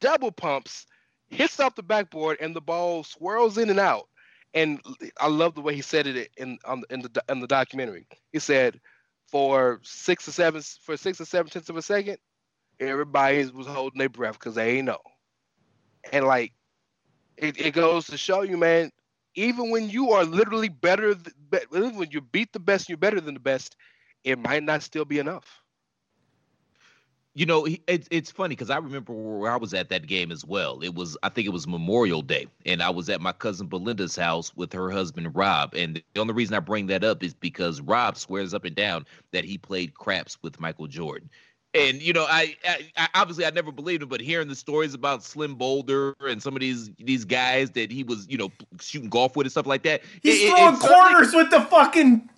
double 0.00 0.30
pumps, 0.30 0.86
hits 1.28 1.58
off 1.60 1.74
the 1.74 1.82
backboard, 1.82 2.38
and 2.40 2.54
the 2.54 2.60
ball 2.60 3.04
swirls 3.04 3.58
in 3.58 3.70
and 3.70 3.80
out. 3.80 4.08
And 4.54 4.80
I 5.18 5.28
love 5.28 5.54
the 5.54 5.60
way 5.60 5.74
he 5.74 5.82
said 5.82 6.06
it 6.06 6.30
in 6.36 6.58
on 6.64 6.84
in 6.90 7.00
the 7.00 7.24
in 7.28 7.40
the 7.40 7.48
documentary. 7.48 8.06
He 8.32 8.38
said, 8.38 8.80
for 9.26 9.80
six 9.82 10.28
or 10.28 10.32
seven 10.32 10.62
for 10.82 10.96
six 10.96 11.20
or 11.20 11.24
seven 11.24 11.50
tenths 11.50 11.68
of 11.68 11.76
a 11.76 11.82
second, 11.82 12.18
everybody 12.78 13.44
was 13.46 13.66
holding 13.66 13.98
their 13.98 14.08
breath 14.08 14.38
because 14.38 14.54
they 14.54 14.76
ain't 14.76 14.86
know. 14.86 15.00
And 16.12 16.24
like, 16.24 16.52
it, 17.36 17.58
it 17.58 17.74
goes 17.74 18.06
to 18.06 18.16
show 18.16 18.42
you, 18.42 18.56
man. 18.56 18.90
Even 19.34 19.70
when 19.70 19.90
you 19.90 20.12
are 20.12 20.24
literally 20.24 20.68
better, 20.68 21.16
even 21.74 21.96
when 21.96 22.10
you 22.12 22.20
beat 22.20 22.52
the 22.52 22.60
best, 22.60 22.88
you're 22.88 22.96
better 22.96 23.20
than 23.20 23.34
the 23.34 23.40
best. 23.40 23.74
It 24.24 24.38
might 24.38 24.62
not 24.62 24.82
still 24.82 25.04
be 25.04 25.18
enough. 25.18 25.60
You 27.36 27.46
know, 27.46 27.66
it's 27.88 28.06
it's 28.12 28.30
funny 28.30 28.50
because 28.54 28.70
I 28.70 28.76
remember 28.76 29.12
where 29.12 29.50
I 29.50 29.56
was 29.56 29.74
at 29.74 29.88
that 29.88 30.06
game 30.06 30.30
as 30.30 30.44
well. 30.44 30.78
It 30.84 30.94
was, 30.94 31.16
I 31.24 31.28
think 31.28 31.48
it 31.48 31.50
was 31.52 31.66
Memorial 31.66 32.22
Day, 32.22 32.46
and 32.64 32.80
I 32.80 32.90
was 32.90 33.10
at 33.10 33.20
my 33.20 33.32
cousin 33.32 33.66
Belinda's 33.66 34.14
house 34.14 34.54
with 34.54 34.72
her 34.72 34.88
husband 34.88 35.34
Rob. 35.34 35.74
And 35.74 36.00
the 36.14 36.20
only 36.20 36.32
reason 36.32 36.54
I 36.54 36.60
bring 36.60 36.86
that 36.86 37.02
up 37.02 37.24
is 37.24 37.34
because 37.34 37.80
Rob 37.80 38.16
swears 38.16 38.54
up 38.54 38.64
and 38.64 38.76
down 38.76 39.04
that 39.32 39.44
he 39.44 39.58
played 39.58 39.94
craps 39.94 40.38
with 40.42 40.60
Michael 40.60 40.86
Jordan. 40.86 41.28
And 41.74 42.00
you 42.00 42.12
know, 42.12 42.24
I, 42.28 42.54
I, 42.64 42.88
I 42.96 43.08
obviously 43.16 43.44
I 43.46 43.50
never 43.50 43.72
believed 43.72 44.04
him, 44.04 44.08
but 44.08 44.20
hearing 44.20 44.46
the 44.46 44.54
stories 44.54 44.94
about 44.94 45.24
Slim 45.24 45.56
Bouler 45.56 46.14
and 46.20 46.40
some 46.40 46.54
of 46.54 46.60
these 46.60 46.92
these 47.00 47.24
guys 47.24 47.70
that 47.72 47.90
he 47.90 48.04
was, 48.04 48.28
you 48.30 48.38
know, 48.38 48.52
shooting 48.80 49.10
golf 49.10 49.34
with 49.34 49.46
and 49.46 49.50
stuff 49.50 49.66
like 49.66 49.82
that, 49.82 50.02
He's 50.22 50.40
it- 50.40 50.44
it- 50.44 50.50
throwing 50.56 50.74
it 50.74 50.80
certainly- 50.80 51.02
corners 51.14 51.32
with 51.34 51.50
the 51.50 51.62
fucking 51.62 52.30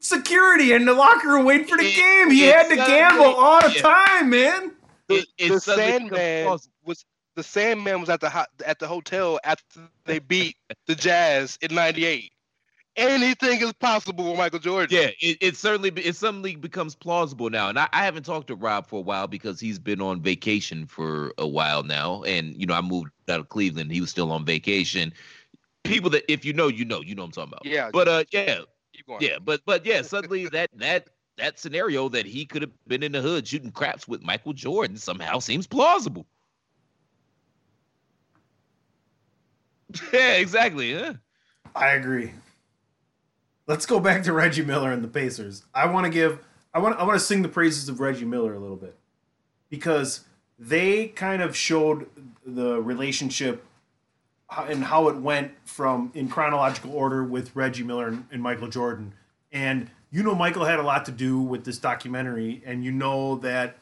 security 0.00 0.72
in 0.72 0.84
the 0.84 0.94
locker 0.94 1.28
room 1.28 1.44
waiting 1.44 1.66
for 1.66 1.76
the 1.78 1.84
It- 1.84 1.94
game. 1.96 2.30
He 2.30 2.42
had 2.42 2.68
to 2.68 2.76
gamble 2.76 3.24
all 3.26 3.60
the 3.60 3.72
yeah. 3.74 3.82
time, 3.82 4.30
man. 4.30 4.72
It, 5.08 5.26
it 5.38 5.48
the 5.50 5.60
suddenly 5.60 6.08
becomes 6.10 6.16
Sandman 6.18 6.60
was 6.84 7.04
the 7.36 7.42
Sandman 7.42 8.00
was 8.00 8.08
at 8.10 8.20
the 8.20 8.30
ho- 8.30 8.44
at 8.64 8.78
the 8.78 8.86
hotel 8.86 9.38
after 9.44 9.80
they 10.04 10.18
beat 10.18 10.56
the 10.86 10.94
Jazz 10.94 11.58
in 11.62 11.74
'98. 11.74 12.32
Anything 12.96 13.60
is 13.60 13.72
possible 13.74 14.30
with 14.30 14.38
Michael 14.38 14.58
Jordan. 14.58 14.88
Yeah, 14.90 15.10
it, 15.20 15.38
it 15.40 15.56
certainly 15.56 15.90
be- 15.90 16.04
it 16.04 16.16
suddenly 16.16 16.56
becomes 16.56 16.94
plausible 16.96 17.48
now, 17.48 17.68
and 17.68 17.78
I, 17.78 17.88
I 17.92 18.04
haven't 18.04 18.24
talked 18.24 18.48
to 18.48 18.56
Rob 18.56 18.86
for 18.88 18.98
a 18.98 19.02
while 19.02 19.26
because 19.28 19.60
he's 19.60 19.78
been 19.78 20.00
on 20.00 20.20
vacation 20.20 20.86
for 20.86 21.32
a 21.38 21.46
while 21.46 21.82
now, 21.84 22.22
and 22.24 22.54
you 22.60 22.66
know 22.66 22.74
I 22.74 22.80
moved 22.80 23.10
out 23.28 23.40
of 23.40 23.48
Cleveland, 23.48 23.92
he 23.92 24.00
was 24.00 24.10
still 24.10 24.30
on 24.32 24.44
vacation. 24.44 25.12
People 25.84 26.10
that 26.10 26.30
if 26.30 26.44
you 26.44 26.52
know, 26.52 26.66
you 26.68 26.84
know, 26.84 27.00
you 27.00 27.14
know 27.14 27.22
what 27.22 27.26
I'm 27.28 27.32
talking 27.48 27.52
about. 27.52 27.64
Yeah, 27.64 27.90
But 27.92 28.08
uh, 28.08 28.24
yeah, 28.32 28.60
keep 29.00 29.06
going. 29.06 29.22
yeah, 29.22 29.38
but 29.42 29.60
but 29.66 29.84
yeah, 29.84 30.02
suddenly 30.02 30.46
that 30.48 30.70
that 30.74 31.08
that 31.36 31.58
scenario 31.58 32.08
that 32.08 32.26
he 32.26 32.44
could 32.44 32.62
have 32.62 32.72
been 32.86 33.02
in 33.02 33.12
the 33.12 33.20
hood 33.20 33.46
shooting 33.46 33.70
craps 33.70 34.06
with 34.06 34.22
Michael 34.22 34.52
Jordan 34.52 34.96
somehow 34.96 35.38
seems 35.38 35.66
plausible. 35.66 36.26
yeah, 40.12 40.34
exactly. 40.34 40.92
Yeah. 40.92 41.14
I 41.74 41.90
agree. 41.90 42.32
Let's 43.66 43.86
go 43.86 44.00
back 44.00 44.22
to 44.24 44.32
Reggie 44.32 44.64
Miller 44.64 44.92
and 44.92 45.02
the 45.02 45.08
Pacers. 45.08 45.64
I 45.74 45.86
want 45.86 46.04
to 46.04 46.10
give 46.10 46.40
I 46.74 46.78
want 46.78 46.98
I 46.98 47.04
want 47.04 47.18
to 47.18 47.24
sing 47.24 47.42
the 47.42 47.48
praises 47.48 47.88
of 47.88 48.00
Reggie 48.00 48.24
Miller 48.24 48.54
a 48.54 48.58
little 48.58 48.76
bit 48.76 48.96
because 49.68 50.24
they 50.58 51.08
kind 51.08 51.40
of 51.40 51.56
showed 51.56 52.06
the 52.44 52.82
relationship 52.82 53.64
ho- 53.64 53.69
and 54.56 54.84
how 54.84 55.08
it 55.08 55.16
went 55.16 55.52
from 55.64 56.10
in 56.14 56.28
chronological 56.28 56.92
order 56.92 57.22
with 57.22 57.54
Reggie 57.54 57.84
Miller 57.84 58.08
and, 58.08 58.26
and 58.32 58.42
Michael 58.42 58.68
Jordan. 58.68 59.14
And 59.52 59.90
you 60.10 60.22
know 60.22 60.34
Michael 60.34 60.64
had 60.64 60.78
a 60.78 60.82
lot 60.82 61.04
to 61.06 61.12
do 61.12 61.40
with 61.40 61.64
this 61.64 61.78
documentary 61.78 62.62
and 62.64 62.84
you 62.84 62.92
know 62.92 63.36
that 63.36 63.76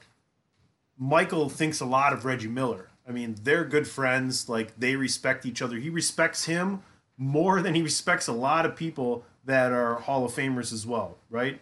Michael 0.99 1.49
thinks 1.49 1.81
a 1.81 1.87
lot 1.87 2.13
of 2.13 2.25
Reggie 2.25 2.49
Miller. 2.49 2.89
I 3.09 3.13
mean, 3.13 3.37
they're 3.43 3.65
good 3.65 3.89
friends, 3.89 4.49
like 4.49 4.79
they 4.79 4.97
respect 4.97 5.47
each 5.47 5.63
other. 5.63 5.77
He 5.77 5.89
respects 5.89 6.45
him 6.45 6.83
more 7.17 7.63
than 7.63 7.75
he 7.75 7.83
respects 7.83 8.27
a 8.27 8.33
lot 8.33 8.67
of 8.67 8.77
people 8.77 9.25
that 9.45 9.73
are 9.73 9.95
Hall 9.95 10.25
of 10.25 10.33
Famers 10.33 10.73
as 10.73 10.87
well, 10.87 11.17
right? 11.31 11.61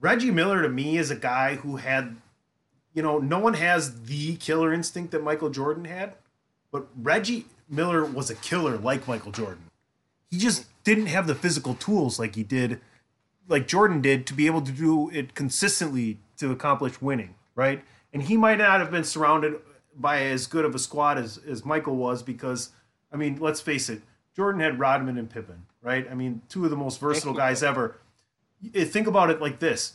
Reggie 0.00 0.30
Miller 0.30 0.62
to 0.62 0.68
me 0.68 0.98
is 0.98 1.10
a 1.10 1.16
guy 1.16 1.56
who 1.56 1.76
had, 1.76 2.16
you 2.92 3.02
know, 3.02 3.18
no 3.18 3.38
one 3.38 3.54
has 3.54 4.02
the 4.04 4.36
killer 4.36 4.72
instinct 4.72 5.12
that 5.12 5.24
Michael 5.24 5.48
Jordan 5.48 5.86
had, 5.86 6.14
but 6.70 6.86
Reggie 6.94 7.46
Miller 7.68 8.04
was 8.04 8.30
a 8.30 8.34
killer 8.34 8.76
like 8.76 9.06
Michael 9.06 9.32
Jordan. 9.32 9.64
He 10.30 10.38
just 10.38 10.66
didn't 10.84 11.06
have 11.06 11.26
the 11.26 11.34
physical 11.34 11.74
tools 11.74 12.18
like 12.18 12.34
he 12.34 12.42
did, 12.42 12.80
like 13.48 13.66
Jordan 13.66 14.00
did, 14.00 14.26
to 14.26 14.34
be 14.34 14.46
able 14.46 14.62
to 14.62 14.72
do 14.72 15.10
it 15.10 15.34
consistently 15.34 16.18
to 16.38 16.52
accomplish 16.52 17.00
winning, 17.00 17.34
right? 17.54 17.82
And 18.12 18.22
he 18.22 18.36
might 18.36 18.58
not 18.58 18.80
have 18.80 18.90
been 18.90 19.04
surrounded 19.04 19.60
by 19.96 20.22
as 20.22 20.46
good 20.46 20.64
of 20.64 20.74
a 20.74 20.78
squad 20.78 21.18
as, 21.18 21.38
as 21.38 21.64
Michael 21.64 21.96
was 21.96 22.22
because, 22.22 22.70
I 23.12 23.16
mean, 23.16 23.38
let's 23.40 23.60
face 23.60 23.88
it, 23.88 24.02
Jordan 24.36 24.60
had 24.60 24.78
Rodman 24.78 25.18
and 25.18 25.28
Pippen, 25.28 25.66
right? 25.82 26.06
I 26.10 26.14
mean, 26.14 26.42
two 26.48 26.64
of 26.64 26.70
the 26.70 26.76
most 26.76 27.00
versatile 27.00 27.34
guys 27.34 27.62
ever. 27.62 27.96
think 28.72 29.06
about 29.06 29.30
it 29.30 29.40
like 29.40 29.58
this. 29.58 29.94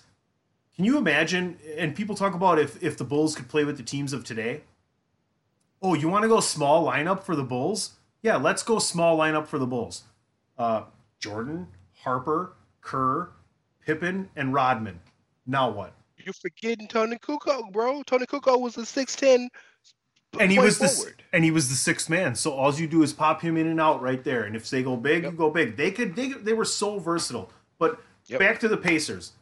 Can 0.76 0.86
you 0.86 0.98
imagine? 0.98 1.58
And 1.78 1.96
people 1.96 2.16
talk 2.16 2.34
about 2.34 2.60
if 2.60 2.82
if 2.82 2.98
the 2.98 3.04
Bulls 3.04 3.36
could 3.36 3.48
play 3.48 3.64
with 3.64 3.78
the 3.78 3.84
teams 3.84 4.12
of 4.12 4.24
today. 4.24 4.62
Oh, 5.84 5.94
you 5.94 6.08
want 6.08 6.24
to 6.24 6.30
go 6.30 6.40
small 6.40 6.86
lineup 6.88 7.24
for 7.24 7.36
the 7.36 7.44
Bulls? 7.44 7.92
Yeah, 8.22 8.38
let's 8.38 8.64
go 8.64 8.80
small 8.80 9.18
lineup 9.18 9.46
for 9.48 9.60
the 9.60 9.68
Bulls. 9.68 10.04
Uh, 10.58 10.84
Jordan, 11.20 11.68
Harper, 11.94 12.54
Kerr, 12.82 13.30
Pippen, 13.86 14.30
and 14.38 14.54
Rodman. 14.54 15.00
Now 15.46 15.70
what? 15.70 15.94
You're 16.18 16.34
forgetting 16.34 16.88
Toni 16.88 17.18
Kukoc, 17.18 17.74
bro. 17.74 18.02
Toni 18.04 18.26
Kukoc 18.26 18.62
was 18.62 18.78
a 18.78 18.86
six 18.86 19.14
ten. 19.14 19.50
and 20.40 20.50
he 20.50 20.58
was 20.58 20.80
the 20.80 21.12
and 21.34 21.44
he 21.44 21.52
was 21.52 21.68
the 21.68 21.76
sixth 21.76 22.10
man. 22.10 22.34
So 22.34 22.54
all 22.54 22.74
you 22.74 22.88
do 22.88 23.04
is 23.04 23.12
pop 23.12 23.42
him 23.42 23.58
in 23.58 23.68
and 23.68 23.82
out 23.82 24.02
right 24.02 24.24
there. 24.24 24.44
And 24.44 24.56
if 24.56 24.70
they 24.70 24.84
go 24.84 24.96
big, 24.96 25.24
Yep. 25.24 25.32
you 25.34 25.38
go 25.38 25.50
big. 25.50 25.76
They 25.76 25.92
could 25.92 26.16
they 26.16 26.30
they 26.30 26.54
were 26.54 26.64
so 26.66 26.98
versatile. 26.98 27.52
But 27.78 28.00
Yep. 28.28 28.40
back 28.40 28.60
to 28.62 28.70
the 28.70 28.78
Pacers, 28.78 29.34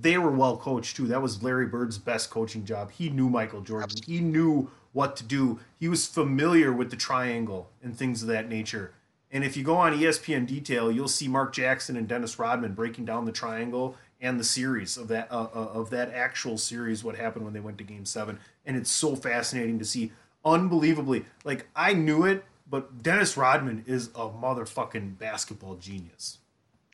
they 0.00 0.16
were 0.16 0.30
well 0.30 0.56
coached 0.56 0.96
too. 0.96 1.06
That 1.08 1.20
was 1.20 1.42
Larry 1.42 1.66
Bird's 1.66 1.98
best 1.98 2.30
coaching 2.30 2.64
job. 2.64 2.90
He 2.90 3.10
knew 3.10 3.28
Michael 3.28 3.60
Jordan. 3.60 3.90
He 4.06 4.20
knew 4.20 4.70
what 4.92 5.16
to 5.16 5.24
do. 5.24 5.60
He 5.78 5.88
was 5.88 6.06
familiar 6.06 6.72
with 6.72 6.90
the 6.90 6.96
triangle 6.96 7.70
and 7.82 7.96
things 7.96 8.22
of 8.22 8.28
that 8.28 8.48
nature. 8.48 8.92
And 9.30 9.44
if 9.44 9.56
you 9.56 9.64
go 9.64 9.76
on 9.76 9.98
ESPN 9.98 10.46
detail, 10.46 10.92
you'll 10.92 11.08
see 11.08 11.26
Mark 11.28 11.54
Jackson 11.54 11.96
and 11.96 12.06
Dennis 12.06 12.38
Rodman 12.38 12.74
breaking 12.74 13.06
down 13.06 13.24
the 13.24 13.32
triangle 13.32 13.96
and 14.20 14.38
the 14.38 14.44
series 14.44 14.96
of 14.96 15.08
that 15.08 15.30
uh, 15.32 15.48
uh, 15.54 15.68
of 15.72 15.90
that 15.90 16.12
actual 16.12 16.56
series, 16.58 17.02
what 17.02 17.16
happened 17.16 17.44
when 17.44 17.54
they 17.54 17.60
went 17.60 17.78
to 17.78 17.84
Game 17.84 18.04
Seven, 18.04 18.38
and 18.64 18.76
it's 18.76 18.90
so 18.90 19.16
fascinating 19.16 19.78
to 19.78 19.84
see. 19.84 20.12
Unbelievably, 20.44 21.24
like 21.44 21.68
I 21.74 21.92
knew 21.92 22.24
it, 22.24 22.44
but 22.68 23.02
Dennis 23.02 23.36
Rodman 23.36 23.84
is 23.86 24.08
a 24.08 24.28
motherfucking 24.28 25.16
basketball 25.18 25.76
genius. 25.76 26.38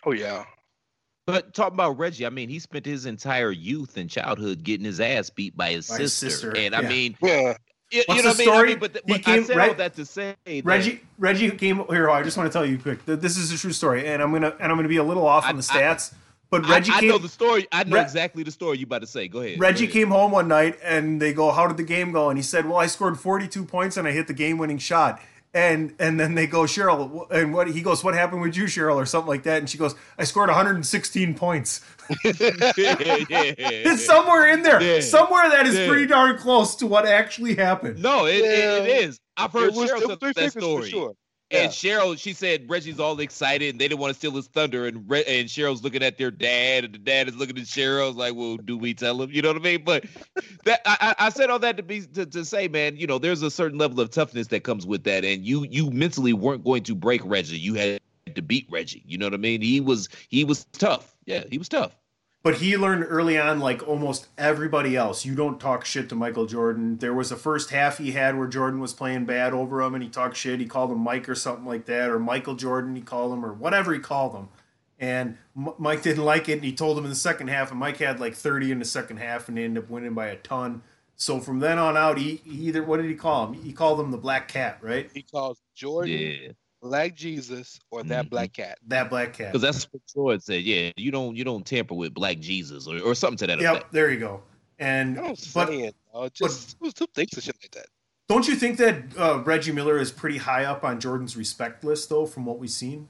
Oh 0.05 0.12
yeah. 0.12 0.44
But 1.26 1.53
talking 1.55 1.74
about 1.74 1.99
Reggie, 1.99 2.24
I 2.24 2.30
mean, 2.30 2.49
he 2.49 2.59
spent 2.59 2.86
his 2.86 3.05
entire 3.05 3.51
youth 3.51 3.96
and 3.99 4.09
childhood 4.09 4.64
getting 4.64 4.84
his 4.86 4.99
ass 5.01 5.28
beat 5.28 5.55
by 5.57 5.72
his, 5.72 5.86
By 5.88 5.96
sister. 5.96 6.26
his 6.26 6.32
sister, 6.34 6.57
And 6.57 6.74
I 6.74 6.80
mean, 6.82 7.16
Yeah. 7.22 7.57
You, 7.91 8.03
What's 8.07 8.18
you 8.18 8.22
know 8.26 8.32
the 8.34 8.34
what 8.34 8.36
I 8.36 8.39
mean? 8.39 8.49
I 8.49 8.53
story? 8.55 8.74
But, 8.76 8.93
He 9.07 9.12
but 9.12 9.22
came- 9.22 9.43
I 9.43 9.47
said 9.47 9.57
Reg- 9.57 9.68
all 9.70 9.74
that 9.76 9.95
to 9.97 10.05
say 10.05 10.36
that- 10.45 10.64
Reggie 10.64 11.01
Reggie 11.18 11.51
came 11.53 11.84
here. 11.89 12.11
I 12.11 12.22
just 12.22 12.36
want 12.36 12.51
to 12.51 12.53
tell 12.53 12.66
you 12.66 12.78
quick. 12.78 13.05
that 13.07 13.20
This 13.20 13.36
is 13.36 13.53
a 13.53 13.59
true 13.59 13.72
story, 13.72 14.07
and 14.07 14.22
I'm 14.22 14.32
gonna 14.32 14.55
and 14.61 14.70
I'm 14.70 14.76
gonna 14.78 14.89
be 14.89 14.97
a 14.99 15.05
little 15.05 15.26
off 15.26 15.45
on 15.47 15.57
the 15.57 15.68
I- 15.72 15.76
I- 15.76 15.82
stats. 15.82 16.12
but 16.51 16.64
I, 16.64 16.70
Reggie 16.70 16.93
I 16.93 17.01
came. 17.01 17.09
know 17.11 17.18
the 17.18 17.28
story. 17.28 17.66
I 17.72 17.84
know 17.84 17.97
Re- 17.97 18.03
exactly 18.03 18.43
the 18.43 18.51
story 18.51 18.78
you 18.78 18.84
about 18.86 19.01
to 19.03 19.07
say. 19.07 19.28
Go 19.28 19.41
ahead. 19.41 19.59
Reggie 19.61 19.86
Go 19.86 19.91
ahead. 19.91 19.93
came 19.93 20.09
home 20.11 20.32
one 20.32 20.49
night 20.49 20.78
and 20.82 21.20
they 21.20 21.32
go, 21.32 21.51
"How 21.51 21.66
did 21.66 21.76
the 21.76 21.82
game 21.82 22.12
go?" 22.12 22.28
And 22.30 22.39
he 22.39 22.43
said, 22.43 22.66
"Well, 22.68 22.78
I 22.78 22.86
scored 22.86 23.18
42 23.18 23.64
points 23.64 23.97
and 23.97 24.07
I 24.09 24.12
hit 24.12 24.26
the 24.26 24.34
game-winning 24.34 24.78
shot." 24.78 25.20
And 25.55 25.94
and 25.99 26.20
then 26.20 26.34
they 26.34 26.46
go, 26.46 26.62
"Cheryl," 26.62 27.26
and 27.30 27.55
what 27.55 27.68
he 27.68 27.80
goes, 27.80 28.05
"What 28.05 28.14
happened 28.14 28.42
with 28.42 28.55
you, 28.57 28.64
Cheryl?" 28.64 28.96
or 28.96 29.07
something 29.07 29.28
like 29.28 29.44
that. 29.44 29.59
And 29.59 29.68
she 29.68 29.78
goes, 29.78 29.94
"I 30.18 30.24
scored 30.24 30.51
116 30.51 31.34
points." 31.34 31.80
yeah, 32.22 32.32
yeah, 32.76 33.16
yeah. 33.28 33.55
It's 33.59 34.05
somewhere 34.05 34.46
in 34.53 34.62
there, 34.62 34.82
Yeah. 34.82 35.01
somewhere 35.01 35.49
that 35.51 35.66
is 35.66 35.74
Yeah. 35.74 35.88
pretty 35.88 36.07
darn 36.07 36.36
close 36.38 36.74
to 36.76 36.86
what 36.86 37.07
actually 37.07 37.55
happened. 37.55 38.03
No, 38.03 38.26
it, 38.26 38.36
it, 38.36 38.44
it 38.44 38.88
Yeah. 38.88 38.94
is. 39.09 39.18
I've 39.38 39.53
heard 39.53 39.68
It 39.70 39.74
was, 39.74 39.90
Cheryl 39.90 40.03
it 40.03 40.07
tell 40.07 40.16
three 40.16 40.32
that 40.32 40.53
figures 40.53 40.64
story. 40.64 40.90
for 40.90 41.14
sure. 41.51 41.61
And 41.61 41.70
Cheryl, 41.70 42.18
she 42.18 42.32
said 42.32 42.68
Reggie's 42.68 43.01
all 43.01 43.18
excited 43.20 43.70
and 43.70 43.80
they 43.80 43.88
didn't 43.88 44.01
want 44.01 44.12
to 44.12 44.18
steal 44.18 44.32
his 44.32 44.46
thunder. 44.46 44.86
And 44.86 45.09
Re- 45.09 45.24
and 45.26 45.49
Cheryl's 45.49 45.82
looking 45.82 46.03
at 46.03 46.18
their 46.18 46.30
dad, 46.30 46.84
and 46.84 46.94
the 46.94 46.99
dad 46.99 47.28
is 47.28 47.36
looking 47.36 47.59
at 47.59 47.64
Cheryl 47.64 48.14
like, 48.14 48.34
"Well, 48.34 48.57
do 48.57 48.76
we 48.76 48.94
tell 48.94 49.22
him?" 49.22 49.30
You 49.30 49.42
know 49.42 49.49
what 49.49 49.57
I 49.57 49.64
mean? 49.64 49.84
But 49.84 50.05
that 50.64 50.80
I, 50.84 51.14
I 51.18 51.26
I 51.26 51.28
said 51.30 51.51
all 51.51 51.59
that 51.61 51.76
to 51.76 51.82
be 51.82 52.03
to, 52.03 52.26
to 52.26 52.44
say, 52.44 52.68
man, 52.68 52.96
you 52.96 53.07
know, 53.07 53.18
there's 53.18 53.42
a 53.42 53.51
certain 53.51 53.78
level 53.78 54.01
of 54.01 54.11
toughness 54.11 54.49
that 54.49 54.64
comes 54.64 54.86
with 54.86 55.05
that, 55.05 55.24
and 55.24 55.44
you 55.44 55.64
you 55.64 55.90
mentally 55.90 56.32
weren't 56.32 56.64
going 56.64 56.82
to 56.84 56.94
break 56.94 57.22
Reggie. 57.24 57.59
You 57.59 57.74
had 57.74 58.01
to 58.34 58.42
beat 58.42 58.66
Reggie. 58.70 59.03
You 59.07 59.18
know 59.18 59.26
what 59.26 59.34
I 59.34 59.38
mean? 59.38 59.62
He 59.62 59.80
was 59.80 60.09
he 60.28 60.44
was 60.44 60.64
tough. 60.72 61.16
Yeah, 61.26 61.44
he 61.51 61.59
was 61.59 61.68
tough. 61.68 61.96
But 62.43 62.57
he 62.57 62.76
learned 62.76 63.05
early 63.09 63.36
on, 63.36 63.59
like 63.59 63.86
almost 63.86 64.28
everybody 64.39 64.97
else, 64.97 65.24
you 65.24 65.34
don't 65.34 65.61
talk 65.61 65.84
shit 65.84 66.09
to 66.09 66.14
Michael 66.14 66.47
Jordan. 66.47 66.99
There 66.99 67.12
was 67.12 67.32
a 67.32 67.36
first 67.36 67.70
half 67.70 67.99
he 67.99 68.12
had 68.12 68.39
where 68.39 68.47
Jordan 68.47 68.80
was 68.80 68.95
playing 68.95 69.24
bad 69.24 69.53
over 69.53 69.82
him 69.82 69.95
and 69.95 70.05
he 70.05 70.09
talked 70.09 70.36
shit. 70.36 70.61
He 70.61 70.66
called 70.66 70.93
him 70.93 70.99
Mike 71.01 71.28
or 71.28 71.34
something 71.34 71.66
like 71.66 71.86
that, 71.86 72.11
or 72.11 72.18
Michael 72.18 72.55
Jordan, 72.55 72.95
he 72.95 73.03
called 73.03 73.32
him, 73.32 73.45
or 73.45 73.53
whatever 73.53 73.93
he 73.93 73.99
called 73.99 74.34
him. 74.34 74.49
And 75.01 75.36
M- 75.57 75.74
Mike 75.78 76.03
didn't 76.03 76.24
like 76.24 76.49
it 76.49 76.55
and 76.55 76.64
he 76.64 76.72
told 76.72 76.97
him 76.97 77.05
in 77.05 77.11
the 77.11 77.16
second 77.16 77.49
half. 77.49 77.70
And 77.70 77.80
Mike 77.80 77.99
had 77.99 78.20
like 78.20 78.34
30 78.34 78.70
in 78.72 78.78
the 78.78 78.84
second 78.84 79.18
half 79.18 79.49
and 79.49 79.59
they 79.59 79.64
ended 79.64 79.84
up 79.84 79.91
winning 79.91 80.14
by 80.14 80.26
a 80.28 80.36
ton. 80.36 80.82
So 81.16 81.41
from 81.41 81.59
then 81.59 81.78
on 81.78 81.97
out, 81.97 82.18
he, 82.18 82.36
he 82.45 82.68
either, 82.68 82.84
what 82.84 82.99
did 82.99 83.07
he 83.07 83.16
call 83.16 83.49
him? 83.49 83.55
He 83.55 83.72
called 83.72 83.99
him 83.99 84.12
the 84.12 84.16
Black 84.16 84.47
Cat, 84.47 84.78
right? 84.80 85.11
He 85.12 85.22
calls 85.22 85.61
Jordan 85.74 86.16
Yeah, 86.16 86.53
Black 86.80 87.14
Jesus 87.14 87.80
or 87.90 88.02
that 88.04 88.26
Mhm. 88.26 88.30
Black 88.30 88.52
Cat. 88.52 88.78
That 88.86 89.10
Black 89.10 89.32
Cat. 89.34 89.52
because 89.52 89.62
that's 89.62 89.84
what 89.92 90.02
Jordan 90.14 90.40
said. 90.40 90.62
Yeah, 90.62 90.92
you 90.96 91.10
don't 91.10 91.34
you 91.36 91.44
don't 91.44 91.66
tamper 91.66 91.94
with 91.94 92.14
Black 92.14 92.38
Jesus 92.38 92.86
or, 92.86 93.00
or 93.00 93.14
something 93.14 93.38
to 93.38 93.46
that 93.48 93.60
Yep, 93.60 93.74
effect. 93.76 93.92
there 93.92 94.10
you 94.12 94.20
go. 94.20 94.42
And 94.78 95.18
I'm 95.18 95.34
but 95.54 95.68
saying, 95.68 95.92
uh, 96.14 96.28
just 96.32 96.76
who, 96.80 96.90
who 96.96 97.06
thinks 97.14 97.36
of 97.36 97.42
shit 97.42 97.56
like 97.62 97.72
that? 97.72 97.86
Don't 98.28 98.46
you 98.46 98.54
think 98.54 98.76
that 98.78 99.16
uh, 99.16 99.42
Reggie 99.44 99.72
Miller 99.72 99.98
is 99.98 100.12
pretty 100.12 100.36
high 100.38 100.64
up 100.64 100.84
on 100.84 101.00
Jordan's 101.00 101.36
respect 101.36 101.82
list, 101.82 102.10
though, 102.10 102.26
from 102.26 102.44
what 102.44 102.58
we've 102.58 102.70
seen? 102.70 103.08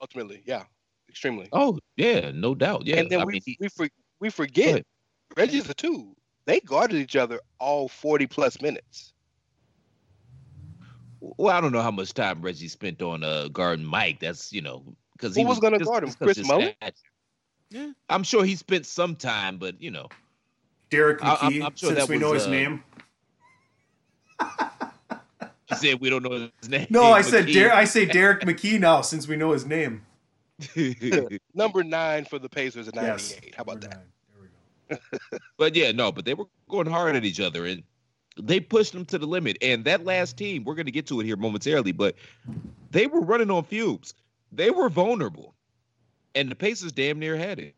Ultimately, 0.00 0.42
yeah, 0.44 0.64
extremely. 1.08 1.48
Oh 1.52 1.78
yeah, 1.96 2.30
no 2.34 2.54
doubt. 2.54 2.86
Yeah, 2.86 2.96
and 2.98 3.08
then 3.10 3.20
I 3.20 3.24
we 3.24 3.34
mean, 3.34 3.42
he- 3.46 3.56
we 3.60 3.68
for, 3.68 3.88
we 4.20 4.28
forget. 4.30 4.84
Reggie's 5.36 5.64
the 5.64 5.74
two. 5.74 6.14
They 6.44 6.60
guarded 6.60 6.96
each 7.00 7.16
other 7.16 7.40
all 7.58 7.88
forty 7.88 8.26
plus 8.26 8.60
minutes. 8.60 9.11
Well, 11.22 11.54
I 11.56 11.60
don't 11.60 11.70
know 11.72 11.82
how 11.82 11.92
much 11.92 12.14
time 12.14 12.42
Reggie 12.42 12.66
spent 12.68 13.00
on 13.00 13.22
uh 13.22 13.48
guarding 13.48 13.84
Mike. 13.84 14.18
That's 14.20 14.52
you 14.52 14.60
know 14.60 14.82
because 15.12 15.36
he 15.36 15.42
Who 15.42 15.48
was 15.48 15.60
gonna 15.60 15.78
guard 15.78 16.02
him? 16.04 16.12
Chris 16.14 16.44
Mullin? 16.46 16.74
Yeah, 17.70 17.92
I'm 18.08 18.24
sure 18.24 18.44
he 18.44 18.56
spent 18.56 18.86
some 18.86 19.14
time, 19.16 19.56
but 19.58 19.80
you 19.80 19.90
know, 19.90 20.08
Derek 20.90 21.24
I- 21.24 21.34
I'm- 21.34 21.52
McKey, 21.52 21.64
I'm 21.64 21.76
sure 21.76 21.88
since 21.90 22.00
that 22.00 22.08
we 22.08 22.18
know 22.18 22.32
his 22.32 22.46
uh, 22.46 22.50
name. 22.50 22.82
he 25.68 25.74
said 25.76 26.00
we 26.00 26.10
don't 26.10 26.22
know 26.22 26.50
his 26.60 26.68
name. 26.68 26.86
No, 26.90 27.04
I 27.12 27.22
said 27.22 27.46
McKey. 27.46 27.54
Der- 27.54 27.72
I 27.72 27.84
say 27.84 28.04
Derrick 28.04 28.40
McKey 28.42 28.78
now, 28.80 29.00
since 29.00 29.28
we 29.28 29.36
know 29.36 29.52
his 29.52 29.64
name. 29.64 30.02
Number 31.54 31.82
nine 31.82 32.24
for 32.24 32.38
the 32.38 32.48
Pacers 32.48 32.88
at 32.88 32.94
98. 32.94 33.08
Yes. 33.08 33.34
How 33.56 33.62
about 33.62 33.80
Number 33.80 33.88
that? 33.88 33.96
nine. 33.96 34.06
There 34.90 34.98
we 35.30 35.30
go. 35.30 35.38
but 35.58 35.74
yeah, 35.74 35.92
no, 35.92 36.12
but 36.12 36.24
they 36.24 36.34
were 36.34 36.46
going 36.68 36.86
hard 36.86 37.16
at 37.16 37.24
each 37.24 37.40
other 37.40 37.66
and 37.66 37.82
they 38.40 38.60
pushed 38.60 38.92
them 38.92 39.04
to 39.06 39.18
the 39.18 39.26
limit. 39.26 39.58
And 39.62 39.84
that 39.84 40.04
last 40.04 40.36
team, 40.36 40.64
we're 40.64 40.74
going 40.74 40.86
to 40.86 40.92
get 40.92 41.06
to 41.08 41.20
it 41.20 41.24
here 41.24 41.36
momentarily, 41.36 41.92
but 41.92 42.16
they 42.90 43.06
were 43.06 43.20
running 43.20 43.50
on 43.50 43.64
fumes. 43.64 44.14
They 44.52 44.70
were 44.70 44.88
vulnerable, 44.88 45.54
and 46.34 46.50
the 46.50 46.54
Pacers 46.54 46.92
damn 46.92 47.18
near 47.18 47.36
had 47.36 47.58
it. 47.58 47.74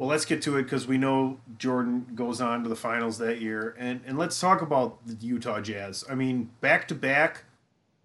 Well, 0.00 0.08
let's 0.08 0.24
get 0.24 0.40
to 0.42 0.56
it 0.56 0.62
because 0.62 0.86
we 0.86 0.96
know 0.96 1.40
Jordan 1.58 2.06
goes 2.14 2.40
on 2.40 2.62
to 2.62 2.70
the 2.70 2.76
finals 2.76 3.18
that 3.18 3.42
year, 3.42 3.76
and 3.78 4.00
and 4.06 4.16
let's 4.16 4.40
talk 4.40 4.62
about 4.62 5.06
the 5.06 5.14
Utah 5.14 5.60
Jazz. 5.60 6.04
I 6.08 6.14
mean, 6.14 6.48
back 6.62 6.88
to 6.88 6.94
back, 6.94 7.44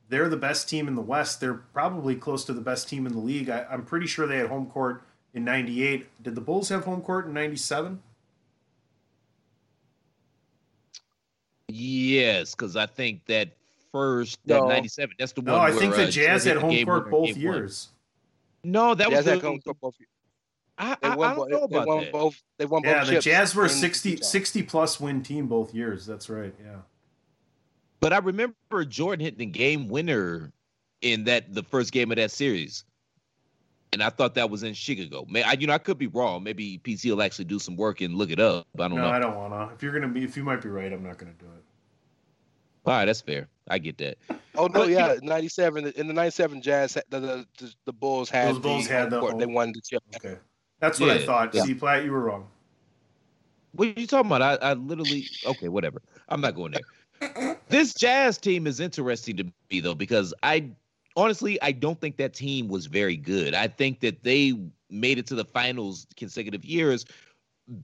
they're 0.09 0.27
the 0.27 0.35
best 0.35 0.67
team 0.67 0.89
in 0.89 0.95
the 0.95 1.01
West. 1.01 1.39
They're 1.39 1.53
probably 1.53 2.15
close 2.15 2.43
to 2.45 2.53
the 2.53 2.59
best 2.59 2.89
team 2.89 3.05
in 3.05 3.13
the 3.13 3.19
league. 3.19 3.49
I, 3.49 3.65
I'm 3.71 3.85
pretty 3.85 4.07
sure 4.07 4.27
they 4.27 4.39
had 4.39 4.49
home 4.49 4.65
court 4.65 5.03
in 5.33 5.45
'98. 5.45 6.21
Did 6.21 6.35
the 6.35 6.41
Bulls 6.41 6.67
have 6.67 6.83
home 6.83 7.01
court 7.01 7.27
in 7.27 7.33
'97? 7.33 8.01
Yes, 11.75 12.55
because 12.55 12.75
I 12.75 12.85
think 12.85 13.25
that 13.25 13.49
first 13.91 14.39
that 14.45 14.61
No. 14.61 14.67
'97. 14.67 15.15
That's 15.19 15.33
the 15.33 15.41
one. 15.41 15.45
No, 15.47 15.55
I 15.55 15.69
where, 15.71 15.79
think 15.79 15.93
uh, 15.93 15.97
the 15.97 16.07
Jazz 16.11 16.43
hit 16.45 16.53
had 16.55 16.61
home 16.61 16.85
court 16.85 17.09
both 17.11 17.25
game 17.27 17.35
one. 17.35 17.41
years. 17.41 17.89
No, 18.63 18.95
that 18.95 19.11
was 19.11 19.25
the, 19.25 19.31
had 19.31 19.41
home 19.41 19.59
court 19.61 19.77
both. 19.81 19.95
I, 20.77 20.95
They 21.01 21.07
I, 21.07 21.11
I 21.13 21.15
won, 21.15 21.35
don't 21.35 21.37
bo- 21.37 21.45
know 21.47 21.67
they 21.67 21.75
about 21.75 21.87
won 21.87 21.99
that. 22.03 22.11
both. 22.11 22.41
They 22.57 22.65
won 22.65 22.81
both 22.81 22.91
Yeah, 22.91 23.03
the 23.05 23.19
Jazz 23.19 23.55
were 23.55 23.63
in 23.63 23.69
60, 23.69 24.17
60 24.17 24.63
plus 24.63 24.99
win 24.99 25.21
team 25.23 25.47
both 25.47 25.73
years. 25.73 26.05
That's 26.05 26.29
right. 26.29 26.53
Yeah. 26.63 26.77
But 27.99 28.11
I 28.13 28.17
remember 28.17 28.85
Jordan 28.85 29.23
hitting 29.23 29.39
the 29.39 29.45
game 29.45 29.87
winner 29.87 30.51
in 31.01 31.23
that 31.25 31.53
the 31.53 31.63
first 31.63 31.91
game 31.91 32.11
of 32.11 32.17
that 32.17 32.31
series, 32.31 32.83
and 33.93 34.03
I 34.03 34.09
thought 34.09 34.35
that 34.35 34.49
was 34.49 34.63
in 34.63 34.73
Chicago. 34.73 35.25
May 35.29 35.43
I, 35.43 35.53
you 35.53 35.67
know, 35.67 35.73
I 35.73 35.77
could 35.77 35.97
be 35.97 36.07
wrong. 36.07 36.43
Maybe 36.43 36.79
PC 36.83 37.09
will 37.11 37.21
actually 37.21 37.45
do 37.45 37.59
some 37.59 37.75
work 37.75 38.01
and 38.01 38.15
look 38.15 38.29
it 38.29 38.39
up. 38.39 38.67
But 38.75 38.85
I 38.85 38.87
don't 38.89 38.97
No, 38.97 39.03
know. 39.03 39.09
I 39.09 39.19
don't 39.19 39.35
wanna. 39.35 39.71
If 39.73 39.81
you're 39.83 39.93
gonna 39.93 40.11
be, 40.11 40.23
if 40.23 40.35
you 40.35 40.43
might 40.43 40.61
be 40.61 40.69
right, 40.69 40.91
I'm 40.91 41.03
not 41.03 41.17
gonna 41.17 41.33
do 41.39 41.45
it. 41.45 41.63
All 42.85 42.93
right, 42.93 43.05
that's 43.05 43.21
fair. 43.21 43.47
I 43.67 43.79
get 43.79 43.97
that. 43.97 44.17
Oh 44.57 44.67
no, 44.67 44.81
But, 44.81 44.89
you 44.89 44.95
yeah, 44.95 45.15
ninety 45.21 45.49
seven. 45.49 45.87
In 45.87 46.07
the 46.07 46.13
ninety 46.13 46.31
seven 46.31 46.61
Jazz, 46.61 46.93
the, 47.09 47.19
the 47.19 47.47
the 47.57 47.73
the 47.85 47.93
Bulls 47.93 48.29
had 48.29 48.55
Those 48.55 48.59
Bulls 48.59 48.87
the 48.87 48.93
had 48.93 49.09
the 49.09 49.19
court. 49.19 49.39
They 49.39 49.45
won 49.45 49.71
the 49.71 49.81
chip. 49.81 50.03
Okay, 50.15 50.37
that's 50.79 50.99
what 50.99 51.09
I 51.09 51.25
thought. 51.25 51.53
yeah. 51.53 51.63
See, 51.63 51.73
Platt, 51.73 52.03
you 52.05 52.11
were 52.11 52.21
wrong. 52.21 52.47
What 53.73 53.89
are 53.89 53.99
you 53.99 54.07
talking 54.07 54.31
about? 54.31 54.41
I, 54.61 54.69
I 54.69 54.73
literally 54.73 55.29
okay, 55.45 55.67
whatever. 55.67 56.01
I'm 56.29 56.41
not 56.41 56.55
going 56.55 56.73
there. 56.73 57.59
this 57.69 57.93
Jazz 57.93 58.37
team 58.37 58.67
is 58.67 58.79
interesting 58.79 59.37
to 59.37 59.45
me 59.71 59.79
though 59.79 59.95
because 59.95 60.33
I 60.43 60.69
honestly 61.15 61.61
I 61.61 61.71
don't 61.71 61.99
think 61.99 62.17
that 62.17 62.33
team 62.33 62.67
was 62.67 62.85
very 62.85 63.17
good. 63.17 63.53
I 63.53 63.67
think 63.67 63.99
that 64.01 64.23
they 64.23 64.53
made 64.89 65.17
it 65.17 65.27
to 65.27 65.35
the 65.35 65.45
finals 65.45 66.07
consecutive 66.15 66.63
years 66.63 67.05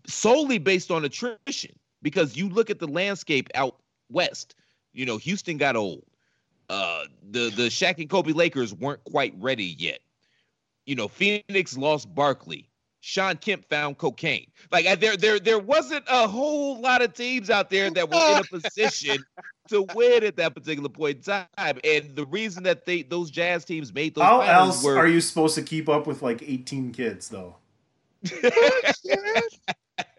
solely 0.08 0.58
based 0.58 0.92
on 0.92 1.06
attrition 1.06 1.78
because 2.02 2.36
you 2.36 2.50
look 2.50 2.70
at 2.70 2.80
the 2.80 2.88
landscape 2.88 3.50
out 3.56 3.78
west. 4.10 4.56
You 4.94 5.06
know, 5.06 5.18
Houston 5.18 5.58
got 5.58 5.76
old. 5.76 6.04
Uh, 6.70 7.06
the 7.32 7.50
the 7.50 7.64
Shaq 7.64 7.98
and 8.00 8.10
Kobe 8.10 8.32
Lakers 8.32 8.74
weren't 8.74 9.04
quite 9.04 9.34
ready 9.38 9.76
yet. 9.78 10.00
You 10.86 10.96
know, 10.96 11.08
Phoenix 11.08 11.78
lost 11.78 12.14
Barkley. 12.14 12.70
Shawn 13.02 13.38
Kemp 13.38 13.68
found 13.68 13.98
cocaine. 13.98 14.48
Like 14.72 15.00
there, 15.00 15.18
there, 15.18 15.40
there 15.40 15.60
wasn't 15.60 16.06
a 16.08 16.28
whole 16.28 16.80
lot 16.80 17.02
of 17.02 17.14
teams 17.14 17.50
out 17.50 17.70
there 17.70 17.90
that 17.90 18.10
were 18.10 18.38
in 18.38 18.38
a 18.38 18.44
position 18.44 19.18
to 19.70 19.86
win 19.96 20.24
at 20.24 20.38
that 20.38 20.54
particular 20.54 20.88
point 20.88 21.18
in 21.18 21.24
time. 21.24 21.80
And 21.84 22.16
the 22.16 22.26
reason 22.28 22.64
that 22.64 22.86
they 22.86 23.02
those 23.02 23.32
Jazz 23.32 23.66
teams 23.66 23.92
made 23.94 24.16
those 24.16 24.24
How 24.24 24.42
else 24.42 24.84
were 24.84 24.98
are 24.98 25.08
you 25.08 25.20
supposed 25.20 25.56
to 25.56 25.64
keep 25.64 25.90
up 25.90 26.08
with 26.08 26.22
like 26.22 26.44
18 26.44 26.94
kids 26.94 27.30
though? 27.30 27.56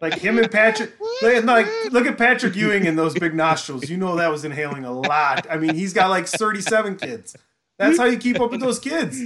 Like 0.01 0.15
him 0.15 0.37
and 0.37 0.51
Patrick, 0.51 0.93
like, 1.21 1.43
like, 1.45 1.67
look 1.91 2.05
at 2.05 2.17
Patrick 2.17 2.55
Ewing 2.55 2.87
and 2.87 2.97
those 2.97 3.13
big 3.13 3.33
nostrils. 3.33 3.89
You 3.89 3.97
know 3.97 4.17
that 4.17 4.29
was 4.29 4.43
inhaling 4.43 4.83
a 4.83 4.91
lot. 4.91 5.47
I 5.49 5.57
mean, 5.57 5.75
he's 5.75 5.93
got 5.93 6.09
like 6.09 6.27
37 6.27 6.97
kids. 6.97 7.35
That's 7.77 7.97
how 7.97 8.05
you 8.05 8.17
keep 8.17 8.39
up 8.39 8.51
with 8.51 8.59
those 8.59 8.79
kids. 8.79 9.19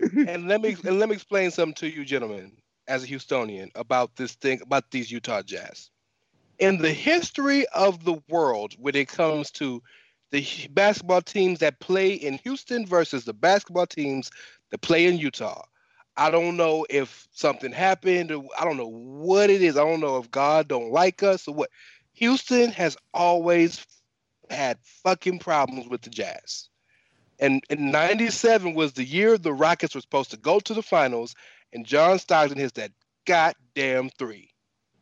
and 0.00 0.48
let 0.48 0.60
me 0.60 0.76
and 0.84 0.98
let 0.98 1.08
me 1.08 1.14
explain 1.14 1.50
something 1.50 1.74
to 1.74 1.88
you, 1.88 2.04
gentlemen, 2.04 2.52
as 2.90 3.04
a 3.04 3.06
Houstonian, 3.06 3.70
about 3.76 4.16
this 4.16 4.32
thing 4.34 4.60
about 4.60 4.90
these 4.90 5.10
Utah 5.10 5.42
Jazz. 5.42 5.90
In 6.58 6.78
the 6.78 6.92
history 6.92 7.64
of 7.68 8.04
the 8.04 8.20
world, 8.28 8.74
when 8.78 8.96
it 8.96 9.08
comes 9.08 9.50
to 9.52 9.80
the 10.30 10.44
basketball 10.70 11.22
teams 11.22 11.60
that 11.60 11.80
play 11.80 12.12
in 12.12 12.34
Houston 12.38 12.84
versus 12.84 13.24
the 13.24 13.32
basketball 13.32 13.86
teams 13.86 14.30
that 14.70 14.82
play 14.82 15.06
in 15.06 15.16
Utah, 15.16 15.62
I 16.16 16.30
don't 16.30 16.56
know 16.56 16.84
if 16.90 17.28
something 17.32 17.72
happened. 17.72 18.32
Or 18.32 18.44
I 18.58 18.64
don't 18.64 18.76
know 18.76 18.90
what 18.90 19.50
it 19.50 19.62
is. 19.62 19.76
I 19.76 19.84
don't 19.84 20.00
know 20.00 20.18
if 20.18 20.30
God 20.30 20.68
don't 20.68 20.90
like 20.90 21.22
us 21.22 21.48
or 21.48 21.54
what. 21.54 21.70
Houston 22.14 22.72
has 22.72 22.96
always 23.14 23.86
had 24.50 24.78
fucking 24.82 25.38
problems 25.38 25.88
with 25.88 26.02
the 26.02 26.10
Jazz. 26.10 26.68
And 27.38 27.64
in 27.70 27.90
97 27.90 28.74
was 28.74 28.92
the 28.92 29.04
year 29.04 29.38
the 29.38 29.54
Rockets 29.54 29.94
were 29.94 30.00
supposed 30.02 30.32
to 30.32 30.36
go 30.36 30.60
to 30.60 30.74
the 30.74 30.82
finals, 30.82 31.34
and 31.72 31.84
John 31.86 32.18
Stockton 32.18 32.58
hits 32.58 32.72
that 32.72 32.92
goddamn 33.26 34.10
three. 34.18 34.50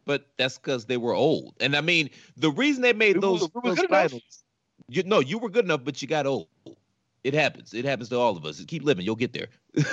but 0.05 0.27
that's 0.39 0.59
because 0.59 0.87
they 0.87 0.97
were 0.97 1.15
old. 1.15 1.55
And 1.61 1.77
I 1.77 1.81
mean, 1.81 2.11
the 2.37 2.51
reason 2.51 2.83
they 2.83 2.93
made 2.93 3.17
We 3.17 3.21
those, 3.21 3.43
were- 3.43 3.49
we 3.63 3.71
were 3.71 3.77
those 3.77 3.87
finals, 3.87 4.45
you 4.89 5.03
no, 5.03 5.21
you 5.21 5.39
were 5.39 5.51
good 5.51 5.65
enough, 5.65 5.85
but 5.85 6.01
you 6.01 6.09
got 6.09 6.27
old. 6.27 6.49
It 7.25 7.35
happens. 7.35 7.75
It 7.75 7.85
happens 7.85 8.09
to 8.11 8.17
all 8.19 8.37
of 8.37 8.45
us. 8.47 8.65
Keep 8.65 8.85
living, 8.85 9.05
you'll 9.05 9.17
get 9.17 9.33
there. 9.33 9.49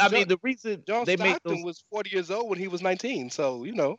I 0.00 0.08
John- 0.08 0.12
mean, 0.12 0.28
the 0.28 0.38
reason 0.42 0.82
John 0.86 1.04
they 1.04 1.16
made 1.16 1.30
Stockton 1.30 1.56
those 1.56 1.64
was 1.64 1.84
40 1.90 2.10
years 2.10 2.30
old 2.30 2.48
when 2.48 2.58
he 2.58 2.68
was 2.68 2.82
19, 2.82 3.30
so 3.30 3.64
you 3.64 3.72
know. 3.74 3.98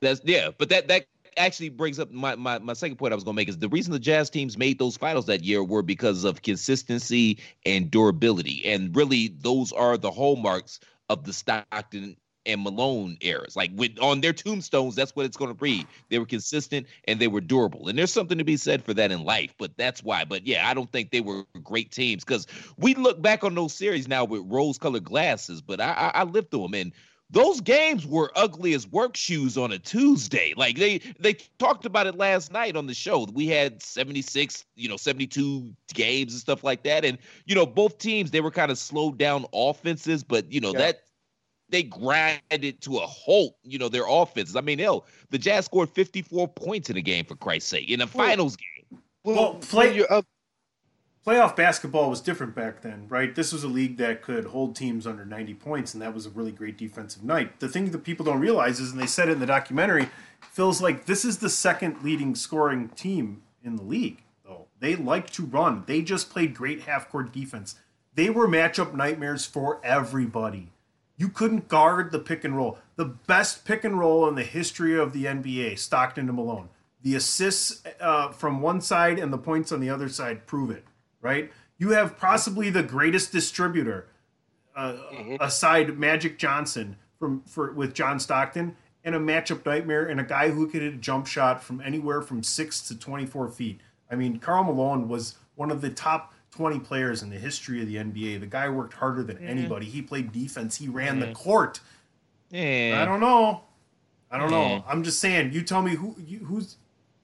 That's 0.00 0.20
yeah, 0.24 0.50
but 0.56 0.68
that 0.70 0.88
that 0.88 1.06
actually 1.36 1.68
brings 1.68 1.98
up 1.98 2.10
my, 2.10 2.34
my 2.36 2.58
my 2.60 2.72
second 2.72 2.96
point 2.96 3.12
I 3.12 3.14
was 3.16 3.24
gonna 3.24 3.34
make 3.34 3.48
is 3.48 3.58
the 3.58 3.68
reason 3.68 3.92
the 3.92 3.98
Jazz 3.98 4.30
teams 4.30 4.56
made 4.56 4.78
those 4.78 4.96
finals 4.96 5.26
that 5.26 5.42
year 5.44 5.62
were 5.62 5.82
because 5.82 6.24
of 6.24 6.42
consistency 6.42 7.38
and 7.66 7.90
durability. 7.90 8.64
And 8.64 8.94
really 8.96 9.28
those 9.28 9.72
are 9.72 9.96
the 9.98 10.10
hallmarks 10.10 10.78
of 11.08 11.24
the 11.24 11.32
Stockton 11.32 12.16
and 12.46 12.62
Malone 12.62 13.16
eras. 13.20 13.56
Like 13.56 13.70
with 13.74 13.98
on 14.00 14.20
their 14.20 14.32
tombstones, 14.32 14.94
that's 14.94 15.14
what 15.14 15.26
it's 15.26 15.36
gonna 15.36 15.56
read. 15.60 15.86
They 16.08 16.18
were 16.18 16.26
consistent 16.26 16.86
and 17.06 17.20
they 17.20 17.28
were 17.28 17.40
durable. 17.40 17.88
And 17.88 17.98
there's 17.98 18.12
something 18.12 18.38
to 18.38 18.44
be 18.44 18.56
said 18.56 18.82
for 18.82 18.94
that 18.94 19.12
in 19.12 19.24
life, 19.24 19.54
but 19.58 19.76
that's 19.76 20.02
why. 20.02 20.24
But 20.24 20.46
yeah, 20.46 20.68
I 20.68 20.74
don't 20.74 20.90
think 20.90 21.10
they 21.10 21.20
were 21.20 21.44
great 21.62 21.90
teams 21.90 22.24
because 22.24 22.46
we 22.78 22.94
look 22.94 23.20
back 23.20 23.44
on 23.44 23.54
those 23.54 23.74
series 23.74 24.08
now 24.08 24.24
with 24.24 24.42
rose-colored 24.46 25.04
glasses, 25.04 25.60
but 25.60 25.80
I 25.80 25.92
I, 26.14 26.20
I 26.20 26.24
lived 26.24 26.50
through 26.50 26.62
them 26.62 26.74
and 26.74 26.92
those 27.30 27.60
games 27.60 28.06
were 28.06 28.32
ugly 28.36 28.72
as 28.74 28.86
work 28.86 29.16
shoes 29.16 29.58
on 29.58 29.70
a 29.72 29.78
Tuesday. 29.78 30.54
Like 30.56 30.76
they 30.78 30.98
they 31.18 31.34
talked 31.58 31.84
about 31.84 32.06
it 32.06 32.16
last 32.16 32.50
night 32.52 32.74
on 32.76 32.86
the 32.86 32.94
show. 32.94 33.26
We 33.32 33.46
had 33.46 33.82
76, 33.82 34.64
you 34.76 34.88
know, 34.88 34.96
72 34.96 35.70
games 35.92 36.32
and 36.32 36.40
stuff 36.40 36.64
like 36.64 36.82
that. 36.84 37.04
And, 37.04 37.18
you 37.44 37.54
know, 37.54 37.66
both 37.66 37.98
teams, 37.98 38.30
they 38.30 38.40
were 38.40 38.50
kind 38.50 38.70
of 38.70 38.78
slowed 38.78 39.18
down 39.18 39.44
offenses, 39.52 40.24
but 40.24 40.50
you 40.50 40.60
know, 40.60 40.72
Yeah. 40.72 40.78
that 40.78 41.00
they 41.70 41.82
grinded 41.82 42.80
to 42.80 42.96
a 42.96 43.06
halt, 43.06 43.56
you 43.62 43.78
know, 43.78 43.90
their 43.90 44.06
offenses. 44.08 44.56
I 44.56 44.62
mean, 44.62 44.78
hell, 44.78 45.04
the 45.28 45.36
Jazz 45.36 45.66
scored 45.66 45.90
54 45.90 46.48
points 46.48 46.88
in 46.88 46.96
a 46.96 47.02
game 47.02 47.26
for 47.26 47.36
Christ's 47.36 47.68
sake, 47.68 47.90
in 47.90 48.00
a 48.00 48.06
Well, 48.06 48.26
finals 48.26 48.56
game. 48.56 49.02
Well, 49.24 49.52
when 49.52 49.60
play- 49.60 49.94
you're 49.94 50.10
up, 50.10 50.24
Playoff 51.26 51.56
basketball 51.56 52.08
was 52.08 52.20
different 52.20 52.54
back 52.54 52.80
then, 52.80 53.06
right? 53.08 53.34
This 53.34 53.52
was 53.52 53.62
a 53.62 53.68
league 53.68 53.98
that 53.98 54.22
could 54.22 54.46
hold 54.46 54.74
teams 54.74 55.06
under 55.06 55.24
90 55.24 55.54
points, 55.54 55.92
and 55.92 56.02
that 56.02 56.14
was 56.14 56.26
a 56.26 56.30
really 56.30 56.52
great 56.52 56.78
defensive 56.78 57.22
night. 57.22 57.60
The 57.60 57.68
thing 57.68 57.90
that 57.90 58.04
people 58.04 58.24
don't 58.24 58.40
realize 58.40 58.80
is, 58.80 58.92
and 58.92 59.00
they 59.00 59.06
said 59.06 59.28
it 59.28 59.32
in 59.32 59.40
the 59.40 59.46
documentary, 59.46 60.08
feels 60.40 60.80
like 60.80 61.04
this 61.04 61.24
is 61.24 61.38
the 61.38 61.50
second 61.50 62.02
leading 62.02 62.34
scoring 62.34 62.88
team 62.90 63.42
in 63.62 63.76
the 63.76 63.82
league, 63.82 64.22
though. 64.44 64.66
They 64.80 64.96
like 64.96 65.28
to 65.30 65.44
run. 65.44 65.84
They 65.86 66.00
just 66.00 66.30
played 66.30 66.54
great 66.54 66.82
half 66.82 67.10
court 67.10 67.32
defense. 67.32 67.74
They 68.14 68.30
were 68.30 68.48
matchup 68.48 68.94
nightmares 68.94 69.44
for 69.44 69.80
everybody. 69.84 70.72
You 71.16 71.28
couldn't 71.28 71.68
guard 71.68 72.12
the 72.12 72.20
pick 72.20 72.44
and 72.44 72.56
roll. 72.56 72.78
The 72.96 73.04
best 73.04 73.64
pick 73.64 73.84
and 73.84 73.98
roll 73.98 74.28
in 74.28 74.36
the 74.36 74.44
history 74.44 74.98
of 74.98 75.12
the 75.12 75.24
NBA, 75.24 75.78
Stockton 75.78 76.26
to 76.28 76.32
Malone. 76.32 76.68
The 77.02 77.16
assists 77.16 77.82
uh, 78.00 78.30
from 78.30 78.60
one 78.62 78.80
side 78.80 79.18
and 79.18 79.32
the 79.32 79.38
points 79.38 79.72
on 79.72 79.80
the 79.80 79.90
other 79.90 80.08
side 80.08 80.46
prove 80.46 80.70
it, 80.70 80.84
right? 81.20 81.50
You 81.78 81.90
have 81.90 82.18
possibly 82.18 82.70
the 82.70 82.82
greatest 82.82 83.32
distributor 83.32 84.08
uh, 84.74 84.96
aside 85.40 85.98
Magic 85.98 86.38
Johnson 86.38 86.96
from 87.18 87.42
for 87.42 87.72
with 87.72 87.94
John 87.94 88.20
Stockton 88.20 88.76
and 89.04 89.14
a 89.14 89.18
matchup 89.18 89.64
nightmare 89.64 90.06
and 90.06 90.20
a 90.20 90.24
guy 90.24 90.50
who 90.50 90.68
could 90.68 90.82
hit 90.82 90.94
a 90.94 90.96
jump 90.96 91.26
shot 91.26 91.62
from 91.62 91.80
anywhere 91.80 92.22
from 92.22 92.42
six 92.42 92.86
to 92.88 92.98
twenty 92.98 93.26
four 93.26 93.48
feet. 93.48 93.80
I 94.10 94.14
mean, 94.14 94.38
Karl 94.38 94.64
Malone 94.64 95.08
was 95.08 95.36
one 95.56 95.70
of 95.70 95.80
the 95.80 95.90
top 95.90 96.32
twenty 96.50 96.78
players 96.78 97.22
in 97.22 97.30
the 97.30 97.38
history 97.38 97.82
of 97.82 97.88
the 97.88 97.96
NBA. 97.96 98.40
The 98.40 98.46
guy 98.46 98.68
worked 98.68 98.94
harder 98.94 99.22
than 99.22 99.38
anybody. 99.38 99.86
He 99.86 100.02
played 100.02 100.32
defense. 100.32 100.76
He 100.76 100.88
ran 100.88 101.20
the 101.20 101.32
court. 101.32 101.80
Yeah. 102.50 103.00
I 103.02 103.04
don't 103.04 103.20
know. 103.20 103.62
I 104.30 104.38
don't 104.38 104.50
know. 104.50 104.84
I'm 104.86 105.02
just 105.02 105.20
saying. 105.20 105.52
You 105.52 105.62
tell 105.62 105.82
me 105.82 105.94
who 105.94 106.14
you, 106.18 106.40
who's 106.40 106.76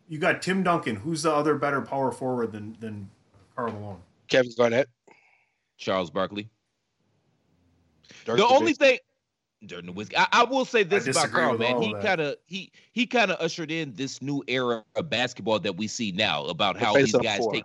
you 0.08 0.18
got 0.18 0.42
Tim 0.42 0.62
Duncan. 0.62 0.96
Who's 0.96 1.22
the 1.22 1.32
other 1.32 1.54
better 1.54 1.80
power 1.80 2.10
forward 2.10 2.52
than 2.52 2.76
than 2.80 3.10
Karl 3.54 3.72
Malone? 3.72 4.00
Kevin 4.28 4.52
Garnett. 4.56 4.88
Charles 5.76 6.10
Barkley. 6.10 6.48
Dirk 8.24 8.38
the 8.38 8.46
only 8.46 8.72
Nowitzki. 8.72 8.78
thing 8.78 8.98
Dirk 9.66 9.84
Nowitzki. 9.84 10.14
I, 10.16 10.26
I 10.32 10.44
will 10.44 10.64
say 10.64 10.82
this 10.82 11.04
about 11.04 11.14
disagree 11.14 11.42
Karl, 11.42 11.58
man. 11.58 11.82
He 11.82 11.92
kind 11.94 12.20
of 12.20 12.36
he 12.46 12.70
he 12.92 13.06
kind 13.06 13.30
of 13.30 13.40
ushered 13.40 13.70
in 13.70 13.94
this 13.94 14.22
new 14.22 14.42
era 14.46 14.84
of 14.96 15.10
basketball 15.10 15.58
that 15.60 15.76
we 15.76 15.86
see 15.88 16.12
now 16.12 16.44
about 16.44 16.78
The 16.78 16.84
how 16.84 16.94
these 16.94 17.12
guys 17.12 17.38
four. 17.38 17.52
take 17.54 17.64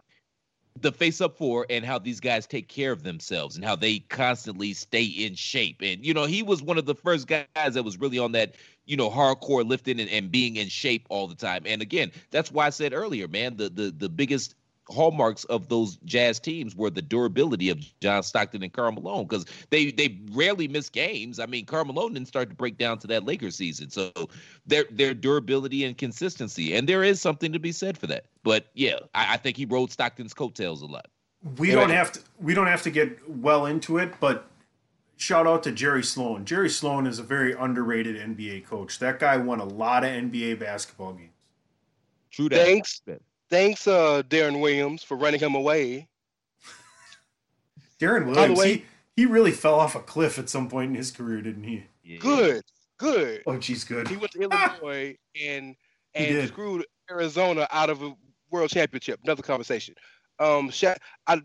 the 0.82 0.92
face 0.92 1.20
up 1.20 1.38
four 1.38 1.66
and 1.70 1.84
how 1.86 2.00
these 2.00 2.20
guys 2.22 2.48
take 2.48 2.70
care 2.70 2.92
of 2.92 3.04
themselves 3.04 3.56
and 3.58 3.66
how 3.66 3.76
they 3.76 4.00
constantly 4.00 4.74
stay 4.74 5.04
in 5.04 5.36
shape. 5.36 5.82
And 5.82 6.06
you 6.06 6.14
know, 6.14 6.26
he 6.26 6.42
was 6.42 6.64
one 6.64 6.78
of 6.78 6.86
the 6.86 6.96
first 6.96 7.28
guys 7.28 7.74
that 7.74 7.84
was 7.84 8.00
really 8.00 8.18
on 8.18 8.32
that, 8.32 8.56
you 8.86 8.96
know, 8.96 9.10
hardcore 9.10 9.68
lifting 9.68 10.00
and, 10.00 10.10
and 10.10 10.32
being 10.32 10.56
in 10.56 10.70
shape 10.70 11.06
all 11.10 11.28
the 11.28 11.36
time. 11.36 11.64
And 11.66 11.82
again, 11.82 12.12
that's 12.32 12.52
why 12.52 12.68
I 12.68 12.70
said 12.70 12.94
earlier, 12.94 13.28
man, 13.28 13.58
the 13.58 13.70
the 13.70 13.92
the 13.92 14.10
biggest 14.10 14.56
hallmarks 14.90 15.44
of 15.46 15.70
those 15.70 15.98
jazz 16.06 16.40
teams 16.40 16.76
were 16.76 16.90
the 16.90 17.02
durability 17.02 17.70
of 17.70 17.80
John 18.02 18.24
Stockton 18.24 18.64
and 18.64 18.74
Karl 18.74 18.92
Malone 18.92 19.26
because 19.26 19.46
they 19.70 19.92
they 19.92 20.20
rarely 20.32 20.68
miss 20.68 20.90
games. 20.90 21.40
I 21.40 21.46
mean, 21.46 21.66
Karl 21.66 21.86
Malone 21.86 22.14
didn't 22.14 22.28
start 22.28 22.50
to 22.50 22.56
break 22.56 22.78
down 22.78 22.98
to 23.00 23.08
that 23.08 23.26
Lakers 23.26 23.56
season, 23.56 23.90
so 23.90 24.12
their 24.66 24.86
their 24.92 25.14
durability 25.14 25.86
and 25.86 25.98
consistency, 25.98 26.76
and 26.76 26.90
there 26.90 27.04
is 27.04 27.22
something 27.22 27.52
to 27.54 27.60
be 27.60 27.72
said 27.72 27.98
for 27.98 28.08
that. 28.08 28.26
But 28.44 28.68
yeah, 28.74 29.00
I, 29.14 29.34
I 29.34 29.38
think 29.38 29.58
he 29.58 29.66
rode 29.66 29.92
Stockton's 29.92 30.34
coattails 30.34 30.82
a 30.82 30.86
lot. 30.88 31.08
we 31.58 31.70
Yeah, 31.70 31.76
don't 31.76 31.88
but- 31.90 31.96
have 31.96 32.12
to 32.14 32.20
we 32.40 32.54
don't 32.54 32.68
have 32.68 32.82
to 32.84 32.90
get 32.92 33.18
well 33.30 33.66
into 33.68 33.98
it, 33.98 34.14
but 34.20 34.48
shout 35.18 35.46
out 35.46 35.62
to 35.64 35.72
Jerry 35.72 36.04
Sloan. 36.04 36.46
Jerry 36.46 36.70
Sloan 36.70 37.06
is 37.06 37.20
a 37.20 37.24
very 37.24 37.54
underrated 37.54 38.16
NBA 38.16 38.66
coach. 38.66 39.00
That 39.00 39.20
guy 39.20 39.38
won 39.38 39.60
a 39.60 39.66
lot 39.66 40.04
of 40.04 40.10
NBA 40.10 40.60
basketball 40.60 41.14
games. 41.14 41.34
True 42.32 42.48
that. 42.50 42.66
Thanks, 42.66 43.02
thanks, 43.50 43.88
uh, 43.88 44.24
Deron 44.24 44.60
Williams 44.62 45.04
for 45.04 45.18
running 45.18 45.40
him 45.40 45.56
away. 45.56 46.08
Deron 48.00 48.28
Williams, 48.28 48.58
way- 48.60 48.74
he, 48.76 48.86
he 49.16 49.26
really 49.26 49.52
fell 49.52 49.76
off 49.80 49.96
a 49.96 50.00
cliff 50.00 50.40
at 50.40 50.50
some 50.50 50.70
point 50.70 50.90
in 50.92 50.96
his 50.96 51.12
career, 51.12 51.42
didn't 51.42 51.64
he? 51.64 51.84
Yeah. 52.04 52.18
Good, 52.20 52.64
good. 52.98 53.44
Oh, 53.46 53.58
geez, 53.58 53.84
good. 53.84 54.08
He 54.08 54.16
went 54.18 54.32
to 54.32 54.40
Illinois 54.42 55.18
and 55.42 55.76
He 56.14 56.28
and 56.40 56.48
screwed 56.48 56.86
Arizona 57.12 57.68
out 57.72 57.90
of 57.90 58.02
a 58.02 58.14
world 58.50 58.70
championship. 58.70 59.20
Another 59.24 59.44
conversation. 59.44 59.96
Um, 60.40 60.70
Sha- 60.70 60.96
I 61.28 61.42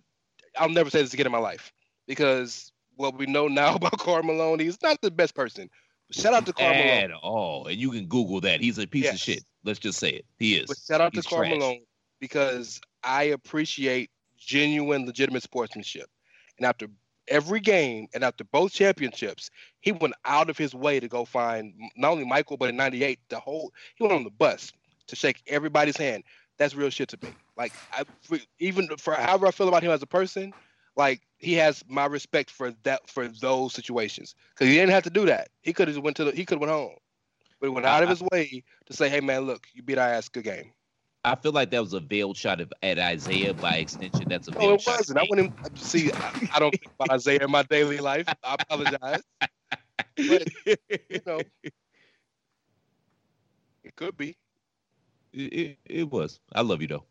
I'll 0.56 0.68
never 0.68 0.88
say 0.88 1.02
this 1.02 1.12
again 1.14 1.26
in 1.26 1.32
my 1.32 1.38
life 1.38 1.72
because 2.06 2.70
what 2.94 3.18
we 3.18 3.26
know 3.26 3.48
now 3.48 3.74
about 3.76 3.98
Karl 3.98 4.22
Malone, 4.22 4.60
he's 4.60 4.80
not 4.82 5.00
the 5.00 5.10
best 5.10 5.34
person. 5.34 5.68
But 6.08 6.16
shout 6.16 6.32
out 6.34 6.46
to 6.46 6.52
Karl 6.52 6.68
Malone. 6.74 6.86
At 6.86 7.10
all, 7.12 7.66
and 7.66 7.76
you 7.76 7.90
can 7.90 8.06
Google 8.06 8.40
that. 8.42 8.60
He's 8.60 8.78
a 8.78 8.86
piece 8.86 9.10
of 9.10 9.18
shit. 9.18 9.42
Let's 9.64 9.80
just 9.80 9.98
say 9.98 10.10
it. 10.10 10.24
He 10.38 10.54
is. 10.54 10.66
But 10.68 10.76
shout 10.86 11.00
out 11.00 11.12
He's 11.14 11.24
to 11.24 11.28
Karl 11.30 11.42
trash. 11.42 11.58
Malone 11.58 11.80
because 12.24 12.80
I 13.02 13.24
appreciate 13.24 14.08
genuine, 14.38 15.04
legitimate 15.04 15.42
sportsmanship. 15.42 16.08
And 16.56 16.66
after 16.66 16.86
every 17.28 17.60
game 17.60 18.06
and 18.14 18.24
after 18.24 18.44
both 18.44 18.72
championships, 18.72 19.50
he 19.80 19.92
went 19.92 20.14
out 20.24 20.48
of 20.48 20.56
his 20.56 20.74
way 20.74 21.00
to 21.00 21.06
go 21.06 21.26
find 21.26 21.74
not 21.98 22.12
only 22.12 22.24
Michael, 22.24 22.56
but 22.56 22.70
in 22.70 22.76
'98, 22.76 23.18
the 23.28 23.38
whole 23.38 23.74
he 23.94 24.04
went 24.04 24.14
on 24.14 24.24
the 24.24 24.30
bus 24.30 24.72
to 25.08 25.16
shake 25.16 25.42
everybody's 25.46 25.98
hand. 25.98 26.24
That's 26.56 26.74
real 26.74 26.88
shit 26.88 27.10
to 27.10 27.18
me. 27.22 27.36
Like, 27.58 27.74
I, 27.92 28.04
even 28.58 28.88
for 28.96 29.12
however 29.12 29.46
I 29.46 29.50
feel 29.50 29.68
about 29.68 29.82
him 29.82 29.90
as 29.90 30.02
a 30.02 30.06
person, 30.06 30.54
like 30.96 31.20
he 31.36 31.52
has 31.54 31.84
my 31.90 32.06
respect 32.06 32.48
for 32.48 32.72
that 32.84 33.06
for 33.10 33.28
those 33.28 33.74
situations 33.74 34.34
because 34.54 34.68
he 34.68 34.76
didn't 34.76 34.92
have 34.92 35.02
to 35.02 35.10
do 35.10 35.26
that. 35.26 35.50
He 35.60 35.74
could 35.74 35.88
have 35.88 35.98
went 35.98 36.16
to 36.16 36.24
the, 36.24 36.30
he 36.30 36.46
could 36.46 36.54
have 36.54 36.62
went 36.62 36.72
home, 36.72 36.96
but 37.60 37.66
he 37.66 37.74
went 37.74 37.84
out 37.84 38.02
of 38.02 38.08
his 38.08 38.22
way 38.32 38.64
to 38.86 38.92
say, 38.94 39.10
"Hey 39.10 39.20
man, 39.20 39.42
look, 39.42 39.66
you 39.74 39.82
beat 39.82 39.98
our 39.98 40.08
ass, 40.08 40.30
good 40.30 40.44
game." 40.44 40.72
I 41.24 41.34
feel 41.36 41.52
like 41.52 41.70
that 41.70 41.80
was 41.80 41.94
a 41.94 42.00
veiled 42.00 42.36
shot 42.36 42.60
of, 42.60 42.72
at 42.82 42.98
Isiah. 42.98 43.54
By 43.54 43.76
extension, 43.76 44.26
that's 44.28 44.48
a 44.48 44.52
veiled 44.52 44.64
No, 44.64 44.74
it 44.74 44.80
shot. 44.82 44.98
wasn't. 44.98 45.18
I 45.20 45.26
wouldn't 45.30 45.54
see. 45.78 46.12
I, 46.12 46.48
I 46.54 46.58
don't 46.58 46.70
think 46.72 46.86
about 46.98 47.16
Isiah 47.16 47.44
in 47.44 47.50
my 47.50 47.62
daily 47.64 47.98
life. 47.98 48.26
I 48.42 48.56
apologize. 48.60 49.22
But 50.16 50.48
you 50.66 51.20
know, 51.26 51.40
it 53.82 53.96
could 53.96 54.16
be. 54.16 54.36
It, 55.32 55.52
it, 55.52 55.78
it 55.84 56.10
was. 56.10 56.40
I 56.52 56.60
love 56.62 56.80
you 56.82 56.88
though. 56.88 57.04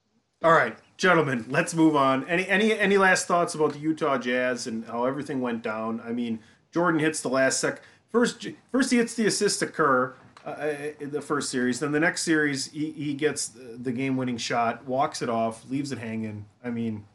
All 0.44 0.52
right, 0.52 0.78
gentlemen, 0.98 1.46
let's 1.50 1.74
move 1.74 1.96
on. 1.96 2.28
Any 2.28 2.48
any 2.48 2.78
any 2.78 2.98
last 2.98 3.28
thoughts 3.28 3.56
about 3.56 3.74
the 3.74 3.80
Utah 3.80 4.18
Jazz 4.18 4.68
and 4.68 4.86
how 4.86 5.06
everything 5.06 5.42
went 5.42 5.64
down? 5.64 6.02
I 6.06 6.12
mean, 6.12 6.40
Jordan 6.74 7.00
hits 7.00 7.22
the 7.22 7.30
last 7.30 7.60
sec. 7.60 7.82
First, 8.12 8.46
first 8.72 8.92
he 8.92 8.98
hits 8.98 9.16
the 9.16 9.26
assist 9.26 9.60
to 9.60 9.68
Kerr 9.68 10.16
uh, 10.46 10.74
in 11.00 11.12
the 11.12 11.22
first 11.22 11.50
series. 11.50 11.80
Then 11.80 11.92
the 11.92 12.00
next 12.00 12.24
series, 12.24 12.72
he, 12.72 12.92
he 12.92 13.14
gets 13.14 13.50
the 13.50 13.92
game-winning 13.92 14.38
shot, 14.38 14.86
walks 14.86 15.22
it 15.22 15.30
off, 15.30 15.70
leaves 15.70 15.92
it 15.92 15.98
hanging. 15.98 16.46
I 16.64 16.70
mean, 16.70 17.06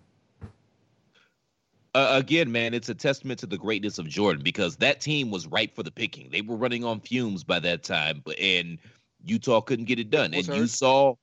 Uh, 1.94 2.10
again, 2.12 2.52
man, 2.52 2.74
it's 2.74 2.90
a 2.90 2.94
testament 2.94 3.40
to 3.40 3.46
the 3.46 3.58
greatness 3.58 3.98
of 3.98 4.06
Jordan 4.06 4.42
because 4.42 4.76
that 4.76 5.00
team 5.00 5.30
was 5.30 5.46
ripe 5.46 5.74
for 5.74 5.82
the 5.82 5.90
picking. 5.90 6.30
They 6.30 6.42
were 6.42 6.56
running 6.56 6.84
on 6.84 7.00
fumes 7.00 7.42
by 7.42 7.58
that 7.60 7.82
time, 7.82 8.22
but 8.24 8.38
and 8.38 8.78
Utah 9.24 9.60
couldn't 9.60 9.86
get 9.86 9.98
it 9.98 10.10
done. 10.10 10.32
Was 10.32 10.48
and 10.48 10.58
you 10.58 10.66
saw, 10.66 11.14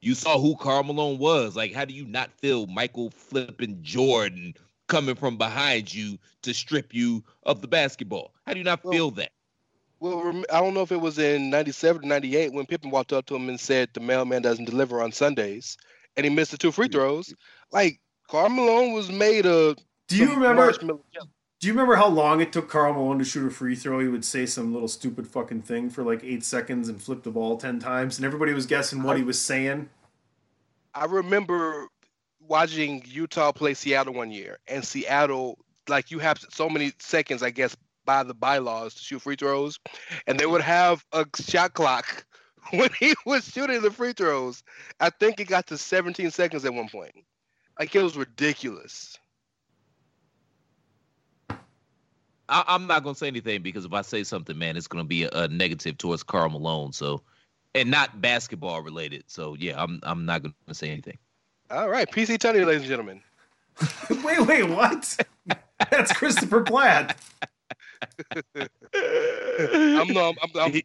you 0.00 0.14
saw 0.14 0.40
who 0.40 0.56
Karl 0.56 0.82
Malone 0.82 1.18
was. 1.18 1.54
Like, 1.54 1.72
how 1.72 1.84
do 1.84 1.94
you 1.94 2.06
not 2.06 2.32
feel 2.32 2.66
Michael 2.66 3.10
flipping 3.10 3.78
Jordan 3.82 4.54
coming 4.88 5.14
from 5.14 5.36
behind 5.36 5.92
you 5.94 6.18
to 6.42 6.52
strip 6.52 6.94
you 6.94 7.22
of 7.44 7.60
the 7.60 7.68
basketball? 7.68 8.34
How 8.46 8.52
do 8.52 8.58
you 8.58 8.64
not 8.64 8.82
Well, 8.82 8.92
feel 8.92 9.10
that? 9.12 9.30
Well, 9.98 10.44
I 10.52 10.60
don't 10.60 10.74
know 10.74 10.82
if 10.82 10.92
it 10.92 11.00
was 11.00 11.18
in 11.18 11.50
'97 11.50 12.04
or 12.04 12.08
'98 12.08 12.52
when 12.52 12.66
Pippen 12.66 12.90
walked 12.90 13.12
up 13.12 13.26
to 13.26 13.36
him 13.36 13.48
and 13.48 13.58
said 13.58 13.88
the 13.94 14.00
mailman 14.00 14.42
doesn't 14.42 14.66
deliver 14.66 15.02
on 15.02 15.12
Sundays, 15.12 15.76
and 16.16 16.24
he 16.24 16.30
missed 16.30 16.50
the 16.50 16.58
two 16.58 16.72
free 16.72 16.88
throws. 16.88 17.34
Like 17.72 18.00
Karl 18.28 18.50
Malone 18.50 18.92
was 18.92 19.10
made 19.10 19.46
of. 19.46 19.78
do 20.08 20.16
you 20.16 20.34
remember? 20.34 20.72
Do 21.58 21.66
you 21.66 21.72
remember 21.72 21.96
how 21.96 22.08
long 22.08 22.42
it 22.42 22.52
took 22.52 22.68
Karl 22.68 22.92
Malone 22.92 23.18
to 23.18 23.24
shoot 23.24 23.46
a 23.46 23.50
free 23.50 23.74
throw? 23.74 24.00
He 24.00 24.08
would 24.08 24.26
say 24.26 24.44
some 24.44 24.74
little 24.74 24.88
stupid 24.88 25.26
fucking 25.26 25.62
thing 25.62 25.88
for 25.88 26.04
like 26.04 26.22
eight 26.22 26.44
seconds 26.44 26.90
and 26.90 27.02
flip 27.02 27.22
the 27.22 27.30
ball 27.30 27.56
ten 27.56 27.78
times, 27.78 28.18
and 28.18 28.26
everybody 28.26 28.52
was 28.52 28.66
guessing 28.66 29.02
what 29.02 29.16
he 29.16 29.22
was 29.22 29.40
saying. 29.40 29.88
I 30.94 31.06
remember 31.06 31.88
watching 32.40 33.02
Utah 33.06 33.52
play 33.52 33.72
Seattle 33.72 34.12
one 34.12 34.30
year, 34.30 34.58
and 34.68 34.84
Seattle, 34.84 35.58
like 35.88 36.10
you 36.10 36.18
have 36.18 36.38
so 36.50 36.68
many 36.68 36.92
seconds, 36.98 37.42
I 37.42 37.50
guess, 37.50 37.74
by 38.06 38.22
the 38.22 38.34
bylaws 38.34 38.94
to 38.94 39.02
shoot 39.02 39.22
free 39.22 39.36
throws, 39.36 39.78
and 40.26 40.38
they 40.38 40.46
would 40.46 40.62
have 40.62 41.04
a 41.12 41.26
shot 41.38 41.74
clock 41.74 42.24
when 42.70 42.88
he 42.98 43.14
was 43.26 43.44
shooting 43.44 43.82
the 43.82 43.90
free 43.90 44.12
throws. 44.12 44.62
I 45.00 45.10
think 45.10 45.40
it 45.40 45.48
got 45.48 45.66
to 45.66 45.76
17 45.76 46.30
seconds 46.30 46.64
at 46.64 46.72
one 46.72 46.88
point. 46.88 47.14
Like 47.78 47.94
it 47.94 48.02
was 48.02 48.16
ridiculous. 48.16 49.18
I, 52.48 52.64
I'm 52.68 52.86
not 52.86 53.02
gonna 53.02 53.14
say 53.14 53.26
anything 53.26 53.62
because 53.62 53.84
if 53.84 53.92
I 53.92 54.02
say 54.02 54.24
something, 54.24 54.56
man, 54.56 54.76
it's 54.76 54.86
gonna 54.86 55.04
be 55.04 55.24
a, 55.24 55.30
a 55.32 55.48
negative 55.48 55.98
towards 55.98 56.22
Karl 56.22 56.48
Malone. 56.48 56.92
So, 56.92 57.22
and 57.74 57.90
not 57.90 58.20
basketball 58.20 58.82
related. 58.82 59.24
So, 59.26 59.56
yeah, 59.58 59.82
I'm 59.82 60.00
I'm 60.04 60.24
not 60.24 60.42
gonna 60.42 60.54
say 60.72 60.90
anything. 60.90 61.18
All 61.70 61.88
right, 61.88 62.08
PC 62.10 62.38
Tunney, 62.38 62.64
ladies 62.64 62.82
and 62.82 62.88
gentlemen. 62.88 63.22
wait, 64.24 64.40
wait, 64.46 64.68
what? 64.68 65.16
That's 65.90 66.12
Christopher 66.12 66.62
Platt. 66.62 67.18
I'm 68.94 70.08
no, 70.12 70.28
I'm, 70.30 70.34
I'm, 70.42 70.56
I'm, 70.60 70.82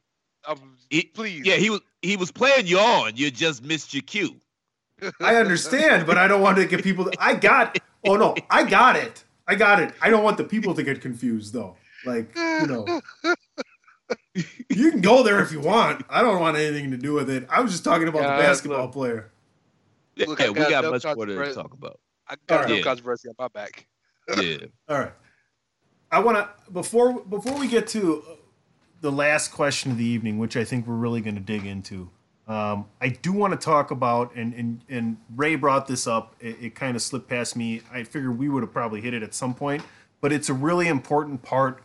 I'm 0.48 0.78
he- 0.90 1.04
please. 1.04 1.46
Yeah, 1.46 1.56
he 1.56 1.70
was 1.70 1.82
he 2.02 2.18
was 2.18 2.32
playing 2.32 2.68
you 2.68 2.80
on. 2.80 3.16
You 3.16 3.32
just 3.32 3.64
missed 3.64 3.94
your 3.94 4.04
cue. 4.04 4.40
I 5.20 5.36
understand, 5.36 6.06
but 6.06 6.18
I 6.18 6.28
don't 6.28 6.42
want 6.42 6.58
to 6.58 6.66
get 6.66 6.84
people. 6.84 7.06
To, 7.06 7.12
I 7.20 7.36
got. 7.36 7.78
Oh 8.06 8.16
no, 8.16 8.36
I 8.50 8.64
got 8.64 8.96
it. 8.96 9.24
I 9.48 9.56
got 9.56 9.82
it. 9.82 9.94
I 10.02 10.10
don't 10.10 10.24
want 10.24 10.38
the 10.38 10.44
people 10.44 10.74
to 10.76 10.84
get 10.84 11.02
confused 11.02 11.54
though. 11.54 11.76
Like 12.06 12.36
you 12.36 12.68
know, 12.68 13.02
you 14.70 14.92
can 14.92 15.02
go 15.02 15.24
there 15.24 15.42
if 15.42 15.52
you 15.52 15.60
want. 15.60 16.04
I 16.10 16.22
don't 16.22 16.40
want 16.40 16.58
anything 16.58 16.92
to 16.92 16.98
do 16.98 17.14
with 17.14 17.30
it. 17.30 17.48
I 17.50 17.62
was 17.62 17.72
just 17.72 17.84
talking 17.84 18.08
about 18.08 18.24
Yeah, 18.24 18.38
the 18.38 18.42
basketball 18.44 18.84
look. 18.86 18.94
player. 18.94 19.32
Yeah, 20.16 20.26
Look, 20.28 20.42
I 20.42 20.50
we 20.50 20.56
got 20.56 20.70
got 20.70 20.84
no 20.84 20.92
much 20.92 21.04
more 21.04 21.14
to 21.14 21.20
controversy. 21.34 21.54
talk 21.56 21.74
about. 21.74 22.00
I 22.28 22.36
got 22.48 22.70
no 22.70 22.76
Yeah. 22.78 22.84
controversy 22.84 23.30
on 23.30 23.36
my 23.38 23.48
back. 23.50 23.86
Yeah. 24.38 24.58
All 24.88 25.00
right. 25.00 25.12
I 26.12 26.20
want 26.20 26.38
to 26.38 26.72
before 26.72 27.22
before 27.22 27.58
we 27.58 27.68
get 27.68 27.88
to 27.90 28.24
the 29.00 29.12
last 29.12 29.52
question 29.52 29.92
of 29.92 29.98
the 29.98 30.06
evening, 30.06 30.38
which 30.40 30.58
I 30.58 30.64
think 30.66 30.86
we're 30.86 30.96
really 30.96 31.22
going 31.22 31.36
to 31.36 31.42
dig 31.42 31.66
into. 31.66 32.10
Um, 32.48 32.88
I 33.00 33.10
do 33.10 33.32
want 33.32 33.54
to 33.54 33.58
talk 33.58 33.92
about, 33.92 34.36
and 34.36 34.54
and 34.54 34.82
and 34.90 35.18
Ray 35.34 35.56
brought 35.56 35.88
this 35.88 36.08
up. 36.08 36.36
It, 36.42 36.58
it 36.62 36.76
kind 36.76 36.98
of 36.98 37.02
slipped 37.02 37.30
past 37.30 37.56
me. 37.56 37.82
I 37.92 38.04
figured 38.04 38.38
we 38.38 38.50
would 38.50 38.62
have 38.62 38.74
probably 38.74 39.00
hit 39.00 39.14
it 39.14 39.24
at 39.24 39.34
some 39.34 39.54
point, 39.54 39.84
but 40.20 40.34
it's 40.34 40.50
a 40.50 40.54
really 40.54 40.90
important 40.90 41.44
part 41.44 41.82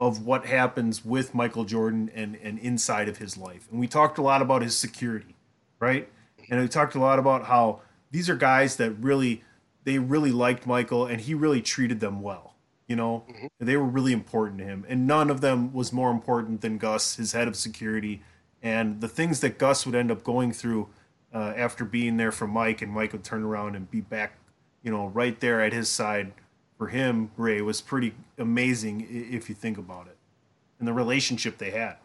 of 0.00 0.24
what 0.24 0.46
happens 0.46 1.04
with 1.04 1.32
Michael 1.32 1.64
Jordan 1.64 2.10
and 2.14 2.36
and 2.42 2.58
inside 2.58 3.08
of 3.08 3.18
his 3.18 3.36
life. 3.36 3.68
And 3.70 3.78
we 3.78 3.86
talked 3.86 4.18
a 4.18 4.22
lot 4.22 4.42
about 4.42 4.62
his 4.62 4.76
security, 4.76 5.36
right? 5.78 6.08
And 6.50 6.60
we 6.60 6.66
talked 6.66 6.96
a 6.96 7.00
lot 7.00 7.20
about 7.20 7.44
how 7.44 7.82
these 8.10 8.28
are 8.28 8.36
guys 8.36 8.74
that 8.76 8.90
really 8.92 9.44
they 9.84 10.00
really 10.00 10.32
liked 10.32 10.66
Michael 10.66 11.06
and 11.06 11.20
he 11.20 11.34
really 11.34 11.62
treated 11.62 12.00
them 12.00 12.22
well. 12.22 12.56
You 12.88 12.96
know, 12.96 13.26
they 13.60 13.76
were 13.76 13.84
really 13.84 14.12
important 14.14 14.58
to 14.60 14.64
him, 14.64 14.84
and 14.88 15.06
none 15.06 15.30
of 15.30 15.40
them 15.42 15.72
was 15.74 15.92
more 15.92 16.10
important 16.10 16.62
than 16.62 16.78
Gus, 16.78 17.16
his 17.16 17.32
head 17.32 17.48
of 17.48 17.56
security, 17.56 18.22
and 18.62 19.00
the 19.02 19.08
things 19.08 19.40
that 19.40 19.58
Gus 19.58 19.86
would 19.86 19.94
end 19.94 20.10
up 20.10 20.24
going 20.24 20.52
through 20.52 20.88
uh, 21.34 21.54
after 21.56 21.84
being 21.84 22.16
there 22.16 22.32
for 22.32 22.48
Mike, 22.48 22.82
and 22.82 22.92
Mike 22.92 23.12
would 23.12 23.24
turn 23.24 23.44
around 23.44 23.76
and 23.76 23.90
be 23.90 24.00
back, 24.00 24.38
you 24.82 24.90
know, 24.90 25.08
right 25.08 25.38
there 25.40 25.60
at 25.62 25.72
his 25.74 25.90
side 25.90 26.32
for 26.78 26.88
him. 26.88 27.30
Ray 27.36 27.60
was 27.62 27.80
pretty 27.82 28.14
amazing 28.38 29.06
if 29.10 29.48
you 29.50 29.54
think 29.54 29.78
about 29.78 30.06
it, 30.08 30.16
and 30.78 30.88
the 30.88 30.94
relationship 30.94 31.58
they 31.58 31.72
had. 31.72 31.98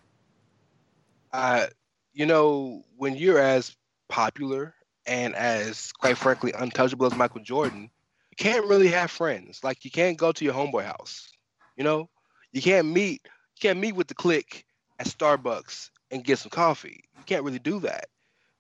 uh, 1.32 1.68
you 2.14 2.26
know, 2.26 2.84
when 2.98 3.16
you're 3.16 3.40
as 3.40 3.76
popular 4.10 4.76
and 5.06 5.36
as, 5.36 5.92
quite 5.94 6.18
frankly, 6.18 6.54
untouchable 6.58 7.06
as 7.08 7.16
Michael 7.16 7.42
Jordan, 7.42 7.90
can't 8.36 8.68
really 8.68 8.90
have 8.90 9.12
friends. 9.12 9.64
Like 9.64 9.86
you 9.86 9.92
can't 9.92 10.18
go 10.18 10.32
to 10.32 10.46
your 10.46 10.54
homeboy 10.54 10.86
house. 10.86 11.32
You 11.76 11.84
know, 11.84 12.10
you 12.52 12.62
can't 12.62 12.88
meet. 12.88 13.22
You 13.26 13.70
can't 13.70 13.80
meet 13.80 13.96
with 13.96 14.08
the 14.08 14.16
clique 14.16 14.66
at 15.00 15.08
Starbucks 15.08 15.90
and 16.12 16.24
get 16.24 16.40
some 16.40 16.50
coffee. 16.50 17.04
You 17.18 17.24
can't 17.26 17.44
really 17.44 17.60
do 17.60 17.80
that. 17.82 18.06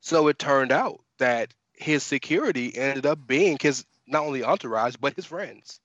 So 0.01 0.27
it 0.27 0.39
turned 0.39 0.71
out 0.71 0.99
that 1.19 1.53
his 1.73 2.03
security 2.03 2.75
ended 2.75 3.05
up 3.05 3.25
being 3.25 3.57
his 3.61 3.85
not 4.07 4.23
only 4.23 4.43
entourage 4.43 4.95
but 4.99 5.15
his 5.15 5.25
friends. 5.25 5.79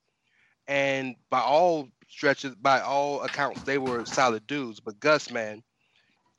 And 0.66 1.16
by 1.30 1.41
all 1.41 1.89
stretches, 2.09 2.55
by 2.55 2.80
all 2.80 3.22
accounts, 3.22 3.62
they 3.62 3.78
were 3.78 4.05
solid 4.05 4.47
dudes. 4.47 4.80
But 4.80 5.01
Gus, 5.01 5.30
man, 5.30 5.62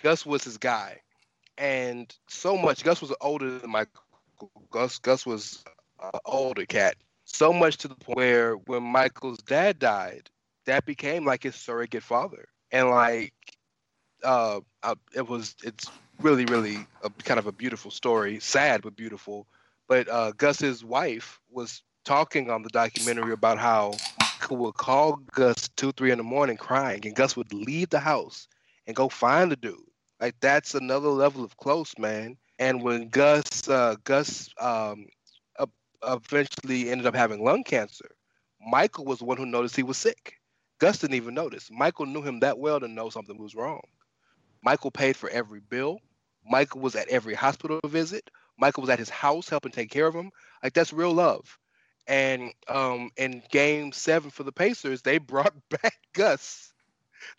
Gus 0.03 0.25
was 0.25 0.43
his 0.43 0.57
guy, 0.57 1.01
and 1.57 2.13
so 2.27 2.57
much. 2.57 2.83
Gus 2.83 3.01
was 3.01 3.13
older 3.21 3.57
than 3.57 3.71
Michael. 3.71 4.03
Gus 4.69 4.99
Gus 4.99 5.25
was 5.25 5.63
an 6.01 6.19
older 6.25 6.65
cat. 6.65 6.95
So 7.31 7.53
much 7.53 7.77
to 7.77 7.87
the 7.87 7.95
point 7.95 8.17
where 8.17 8.53
when 8.55 8.83
Michael's 8.83 9.39
dad 9.39 9.79
died, 9.79 10.29
that 10.65 10.85
became 10.85 11.25
like 11.25 11.43
his 11.43 11.55
surrogate 11.55 12.03
father, 12.03 12.47
and 12.71 12.89
like, 12.89 13.33
uh, 14.23 14.59
uh, 14.83 14.95
it 15.15 15.27
was. 15.27 15.55
It's 15.63 15.89
really, 16.21 16.45
really 16.45 16.85
a 17.03 17.09
kind 17.23 17.39
of 17.39 17.47
a 17.47 17.51
beautiful 17.51 17.91
story. 17.91 18.39
Sad 18.39 18.81
but 18.81 18.95
beautiful. 18.95 19.47
But 19.87 20.09
uh, 20.09 20.31
Gus's 20.37 20.83
wife 20.83 21.39
was 21.49 21.81
talking 22.03 22.49
on 22.49 22.61
the 22.61 22.69
documentary 22.69 23.33
about 23.33 23.57
how 23.57 23.93
would 24.49 24.75
call 24.75 25.19
Gus 25.33 25.69
two, 25.75 25.91
three 25.91 26.11
in 26.11 26.17
the 26.17 26.23
morning 26.23 26.57
crying, 26.57 27.05
and 27.05 27.15
Gus 27.15 27.35
would 27.35 27.53
leave 27.53 27.89
the 27.89 27.99
house 27.99 28.47
and 28.87 28.95
go 28.95 29.09
find 29.09 29.51
the 29.51 29.55
dude. 29.55 29.77
Like 30.19 30.35
that's 30.39 30.75
another 30.75 31.09
level 31.09 31.43
of 31.43 31.55
close, 31.57 31.93
man. 31.97 32.37
And 32.57 32.83
when 32.83 33.09
Gus 33.09 33.67
uh, 33.69 33.95
Gus 34.03 34.49
um, 34.59 35.07
eventually 36.05 36.89
ended 36.89 37.07
up 37.07 37.15
having 37.15 37.43
lung 37.43 37.63
cancer, 37.63 38.11
Michael 38.65 39.05
was 39.05 39.19
the 39.19 39.25
one 39.25 39.37
who 39.37 39.45
noticed 39.45 39.75
he 39.75 39.83
was 39.83 39.97
sick. 39.97 40.35
Gus 40.79 40.99
didn't 40.99 41.15
even 41.15 41.33
notice. 41.33 41.69
Michael 41.71 42.05
knew 42.05 42.21
him 42.21 42.39
that 42.39 42.57
well 42.57 42.79
to 42.79 42.87
know 42.87 43.09
something 43.09 43.37
was 43.37 43.55
wrong. 43.55 43.81
Michael 44.63 44.91
paid 44.91 45.15
for 45.15 45.29
every 45.29 45.59
bill. 45.59 45.99
Michael 46.45 46.81
was 46.81 46.95
at 46.95 47.09
every 47.09 47.33
hospital 47.33 47.79
visit. 47.85 48.29
Michael 48.57 48.81
was 48.81 48.89
at 48.89 48.99
his 48.99 49.09
house 49.09 49.49
helping 49.49 49.71
take 49.71 49.89
care 49.89 50.07
of 50.07 50.15
him. 50.15 50.31
Like 50.63 50.73
that's 50.73 50.93
real 50.93 51.13
love. 51.13 51.57
And 52.07 52.51
um, 52.67 53.11
in 53.17 53.43
Game 53.51 53.91
Seven 53.91 54.31
for 54.31 54.43
the 54.43 54.51
Pacers, 54.51 55.01
they 55.01 55.17
brought 55.17 55.53
back 55.69 55.95
Gus. 56.13 56.73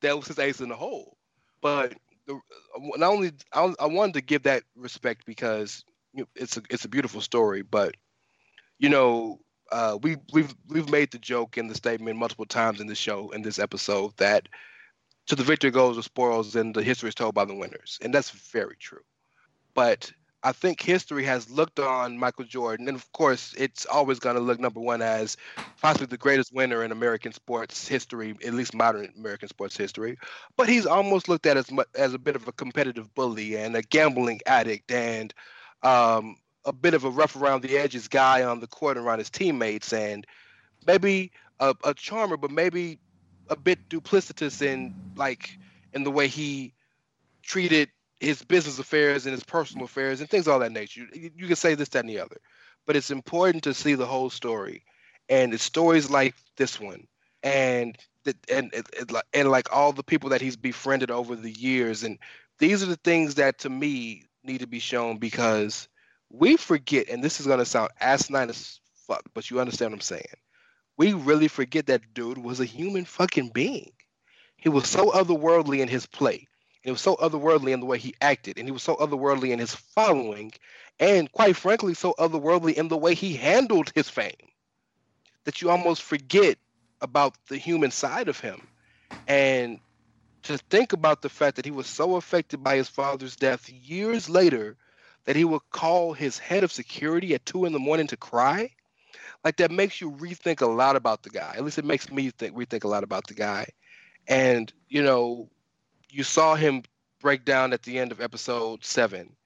That 0.02 0.16
was 0.16 0.28
his 0.28 0.38
ace 0.38 0.60
in 0.60 0.68
the 0.68 0.76
hole. 0.76 1.16
But 1.60 1.94
the, 2.26 2.40
not 2.96 3.12
only 3.12 3.32
I, 3.52 3.74
I 3.80 3.86
wanted 3.86 4.14
to 4.14 4.20
give 4.22 4.44
that 4.44 4.62
respect 4.76 5.26
because 5.26 5.84
you 6.14 6.22
know, 6.22 6.28
it's 6.36 6.56
a 6.56 6.62
it's 6.70 6.84
a 6.84 6.88
beautiful 6.88 7.20
story, 7.20 7.62
but 7.62 7.94
you 8.80 8.88
know 8.88 9.38
uh, 9.70 9.96
we 10.02 10.16
we've 10.32 10.52
we've 10.68 10.90
made 10.90 11.12
the 11.12 11.18
joke 11.18 11.56
in 11.56 11.68
the 11.68 11.74
statement 11.76 12.18
multiple 12.18 12.46
times 12.46 12.80
in 12.80 12.88
the 12.88 12.94
show 12.96 13.30
in 13.30 13.42
this 13.42 13.60
episode 13.60 14.16
that 14.16 14.48
to 15.26 15.36
the 15.36 15.44
victor 15.44 15.70
goes 15.70 15.94
the 15.94 16.02
spoils 16.02 16.56
and 16.56 16.74
the 16.74 16.82
history 16.82 17.08
is 17.08 17.14
told 17.14 17.34
by 17.34 17.44
the 17.44 17.54
winners, 17.54 17.98
and 18.02 18.12
that's 18.12 18.30
very 18.30 18.74
true. 18.80 19.02
But 19.74 20.10
I 20.42 20.52
think 20.52 20.80
history 20.80 21.22
has 21.24 21.50
looked 21.50 21.78
on 21.78 22.18
Michael 22.18 22.46
Jordan, 22.46 22.88
and 22.88 22.96
of 22.96 23.12
course, 23.12 23.54
it's 23.56 23.86
always 23.86 24.18
going 24.18 24.36
to 24.36 24.42
look 24.42 24.58
number 24.58 24.80
one 24.80 25.02
as 25.02 25.36
possibly 25.80 26.06
the 26.06 26.16
greatest 26.16 26.52
winner 26.52 26.82
in 26.82 26.90
American 26.90 27.32
sports 27.32 27.86
history, 27.86 28.34
at 28.44 28.54
least 28.54 28.74
modern 28.74 29.12
American 29.16 29.48
sports 29.48 29.76
history. 29.76 30.18
But 30.56 30.68
he's 30.68 30.86
almost 30.86 31.28
looked 31.28 31.46
at 31.46 31.58
as 31.58 31.70
much, 31.70 31.86
as 31.94 32.14
a 32.14 32.18
bit 32.18 32.36
of 32.36 32.48
a 32.48 32.52
competitive 32.52 33.14
bully 33.14 33.56
and 33.56 33.76
a 33.76 33.82
gambling 33.82 34.40
addict 34.46 34.90
and 34.90 35.32
um, 35.82 36.36
a 36.64 36.72
bit 36.72 36.94
of 36.94 37.04
a 37.04 37.10
rough 37.10 37.36
around 37.36 37.62
the 37.62 37.76
edges 37.76 38.08
guy 38.08 38.42
on 38.42 38.60
the 38.60 38.66
court 38.66 38.96
around 38.96 39.18
his 39.18 39.30
teammates, 39.30 39.92
and 39.92 40.26
maybe 40.86 41.32
a, 41.58 41.74
a 41.84 41.94
charmer, 41.94 42.36
but 42.36 42.50
maybe 42.50 42.98
a 43.48 43.56
bit 43.56 43.88
duplicitous 43.88 44.62
in 44.62 44.94
like 45.16 45.58
in 45.92 46.04
the 46.04 46.10
way 46.10 46.28
he 46.28 46.72
treated 47.42 47.90
his 48.20 48.42
business 48.42 48.78
affairs 48.78 49.26
and 49.26 49.32
his 49.32 49.42
personal 49.42 49.86
affairs 49.86 50.20
and 50.20 50.28
things 50.28 50.46
all 50.46 50.58
that 50.58 50.72
nature. 50.72 51.06
You, 51.12 51.30
you 51.34 51.46
can 51.46 51.56
say 51.56 51.74
this, 51.74 51.88
that, 51.90 52.00
and 52.00 52.08
the 52.08 52.20
other, 52.20 52.36
but 52.86 52.96
it's 52.96 53.10
important 53.10 53.64
to 53.64 53.74
see 53.74 53.94
the 53.94 54.06
whole 54.06 54.30
story, 54.30 54.84
and 55.28 55.54
it's 55.54 55.64
stories 55.64 56.10
like 56.10 56.34
this 56.56 56.78
one, 56.78 57.06
and 57.42 57.96
that 58.24 58.36
and, 58.50 58.72
and 59.32 59.50
like 59.50 59.74
all 59.74 59.92
the 59.92 60.02
people 60.02 60.30
that 60.30 60.42
he's 60.42 60.56
befriended 60.56 61.10
over 61.10 61.34
the 61.34 61.52
years, 61.52 62.04
and 62.04 62.18
these 62.58 62.82
are 62.82 62.86
the 62.86 62.96
things 62.96 63.36
that 63.36 63.58
to 63.60 63.70
me 63.70 64.24
need 64.44 64.60
to 64.60 64.66
be 64.66 64.78
shown 64.78 65.18
because 65.18 65.88
we 66.30 66.56
forget, 66.56 67.08
and 67.08 67.22
this 67.22 67.40
is 67.40 67.46
gonna 67.46 67.64
sound 67.64 67.90
asinine 68.00 68.50
as 68.50 68.80
fuck, 69.06 69.22
but 69.34 69.50
you 69.50 69.60
understand 69.60 69.92
what 69.92 69.96
I'm 69.98 70.02
saying. 70.02 70.24
We 70.96 71.12
really 71.14 71.48
forget 71.48 71.86
that 71.86 72.14
dude 72.14 72.38
was 72.38 72.60
a 72.60 72.64
human 72.64 73.04
fucking 73.04 73.50
being. 73.50 73.92
He 74.56 74.68
was 74.68 74.88
so 74.88 75.10
otherworldly 75.10 75.80
in 75.80 75.88
his 75.88 76.06
play 76.06 76.36
And 76.36 76.46
he 76.84 76.90
was 76.92 77.00
so 77.00 77.16
otherworldly 77.16 77.72
in 77.72 77.80
the 77.80 77.86
way 77.86 77.98
he 77.98 78.14
acted, 78.20 78.58
and 78.58 78.68
he 78.68 78.72
was 78.72 78.82
so 78.82 78.96
otherworldly 78.96 79.50
in 79.50 79.58
his 79.58 79.74
following, 79.74 80.52
and 81.00 81.30
quite 81.32 81.56
frankly, 81.56 81.94
so 81.94 82.14
otherworldly 82.18 82.74
in 82.74 82.88
the 82.88 82.98
way 82.98 83.14
he 83.14 83.34
handled 83.34 83.92
his 83.94 84.08
fame 84.08 84.48
that 85.44 85.62
you 85.62 85.70
almost 85.70 86.02
forget 86.02 86.58
about 87.00 87.36
the 87.48 87.58
human 87.58 87.90
side 87.90 88.28
of 88.28 88.40
him. 88.40 88.68
And 89.26 89.80
to 90.44 90.58
think 90.58 90.92
about 90.92 91.22
the 91.22 91.28
fact 91.28 91.56
that 91.56 91.64
he 91.64 91.70
was 91.70 91.86
so 91.86 92.16
affected 92.16 92.62
by 92.62 92.76
his 92.76 92.88
father's 92.88 93.36
death 93.36 93.68
years 93.68 94.28
later 94.30 94.76
that 95.24 95.36
he 95.36 95.44
would 95.44 95.62
call 95.70 96.12
his 96.12 96.38
head 96.38 96.64
of 96.64 96.72
security 96.72 97.34
at 97.34 97.44
two 97.46 97.64
in 97.64 97.72
the 97.72 97.78
morning 97.78 98.06
to 98.08 98.16
cry, 98.16 98.70
like 99.44 99.56
that 99.56 99.70
makes 99.70 100.00
you 100.00 100.10
rethink 100.12 100.60
a 100.60 100.66
lot 100.66 100.96
about 100.96 101.22
the 101.22 101.30
guy. 101.30 101.54
At 101.56 101.64
least 101.64 101.78
it 101.78 101.84
makes 101.84 102.10
me 102.10 102.30
think 102.30 102.56
rethink 102.56 102.84
a 102.84 102.88
lot 102.88 103.04
about 103.04 103.26
the 103.26 103.34
guy. 103.34 103.66
And 104.28 104.72
you 104.88 105.02
know, 105.02 105.48
you 106.10 106.22
saw 106.24 106.54
him 106.54 106.82
break 107.20 107.44
down 107.44 107.72
at 107.72 107.82
the 107.82 107.98
end 107.98 108.12
of 108.12 108.20
episode 108.20 108.84
seven 108.84 109.36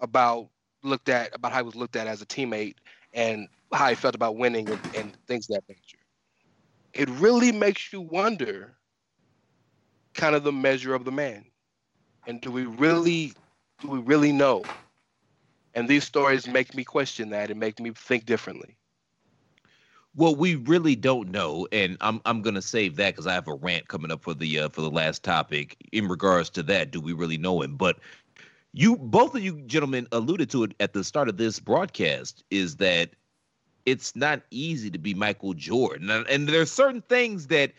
about 0.00 0.48
looked 0.82 1.08
at 1.08 1.34
about 1.34 1.52
how 1.52 1.58
he 1.58 1.64
was 1.64 1.76
looked 1.76 1.96
at 1.96 2.06
as 2.06 2.22
a 2.22 2.26
teammate 2.26 2.76
and 3.14 3.48
how 3.72 3.88
he 3.88 3.94
felt 3.94 4.14
about 4.14 4.36
winning 4.36 4.68
and, 4.68 4.80
and 4.96 5.16
things 5.26 5.46
that 5.48 5.62
nature. 5.68 5.98
It 6.94 7.08
really 7.10 7.52
makes 7.52 7.92
you 7.92 8.00
wonder 8.00 8.76
kind 10.14 10.34
of 10.34 10.44
the 10.44 10.52
measure 10.52 10.94
of 10.94 11.04
the 11.04 11.12
man. 11.12 11.44
And 12.26 12.40
do 12.40 12.50
we 12.50 12.64
really 12.64 13.32
do 13.80 13.88
we 13.88 13.98
really 13.98 14.32
know? 14.32 14.64
And 15.74 15.88
these 15.88 16.04
stories 16.04 16.46
make 16.46 16.74
me 16.74 16.84
question 16.84 17.30
that 17.30 17.50
and 17.50 17.58
make 17.58 17.80
me 17.80 17.90
think 17.90 18.26
differently. 18.26 18.76
Well, 20.14 20.34
we 20.34 20.56
really 20.56 20.94
don't 20.94 21.30
know, 21.30 21.66
and 21.72 21.96
I'm 22.02 22.20
I'm 22.26 22.42
gonna 22.42 22.60
save 22.60 22.96
that 22.96 23.14
because 23.14 23.26
I 23.26 23.32
have 23.32 23.48
a 23.48 23.54
rant 23.54 23.88
coming 23.88 24.10
up 24.10 24.22
for 24.22 24.34
the 24.34 24.60
uh, 24.60 24.68
for 24.68 24.82
the 24.82 24.90
last 24.90 25.22
topic 25.22 25.76
in 25.90 26.06
regards 26.06 26.50
to 26.50 26.62
that. 26.64 26.90
Do 26.90 27.00
we 27.00 27.14
really 27.14 27.38
know 27.38 27.62
him? 27.62 27.76
But 27.76 27.98
you 28.74 28.96
both 28.96 29.34
of 29.34 29.42
you 29.42 29.62
gentlemen 29.62 30.06
alluded 30.12 30.50
to 30.50 30.64
it 30.64 30.74
at 30.80 30.92
the 30.92 31.02
start 31.02 31.30
of 31.30 31.38
this 31.38 31.58
broadcast 31.58 32.44
is 32.50 32.76
that 32.76 33.10
it's 33.86 34.14
not 34.14 34.42
easy 34.50 34.90
to 34.90 34.98
be 34.98 35.14
Michael 35.14 35.54
Jordan, 35.54 36.10
and, 36.10 36.26
and 36.28 36.46
there's 36.46 36.70
certain 36.70 37.02
things 37.02 37.46
that 37.46 37.72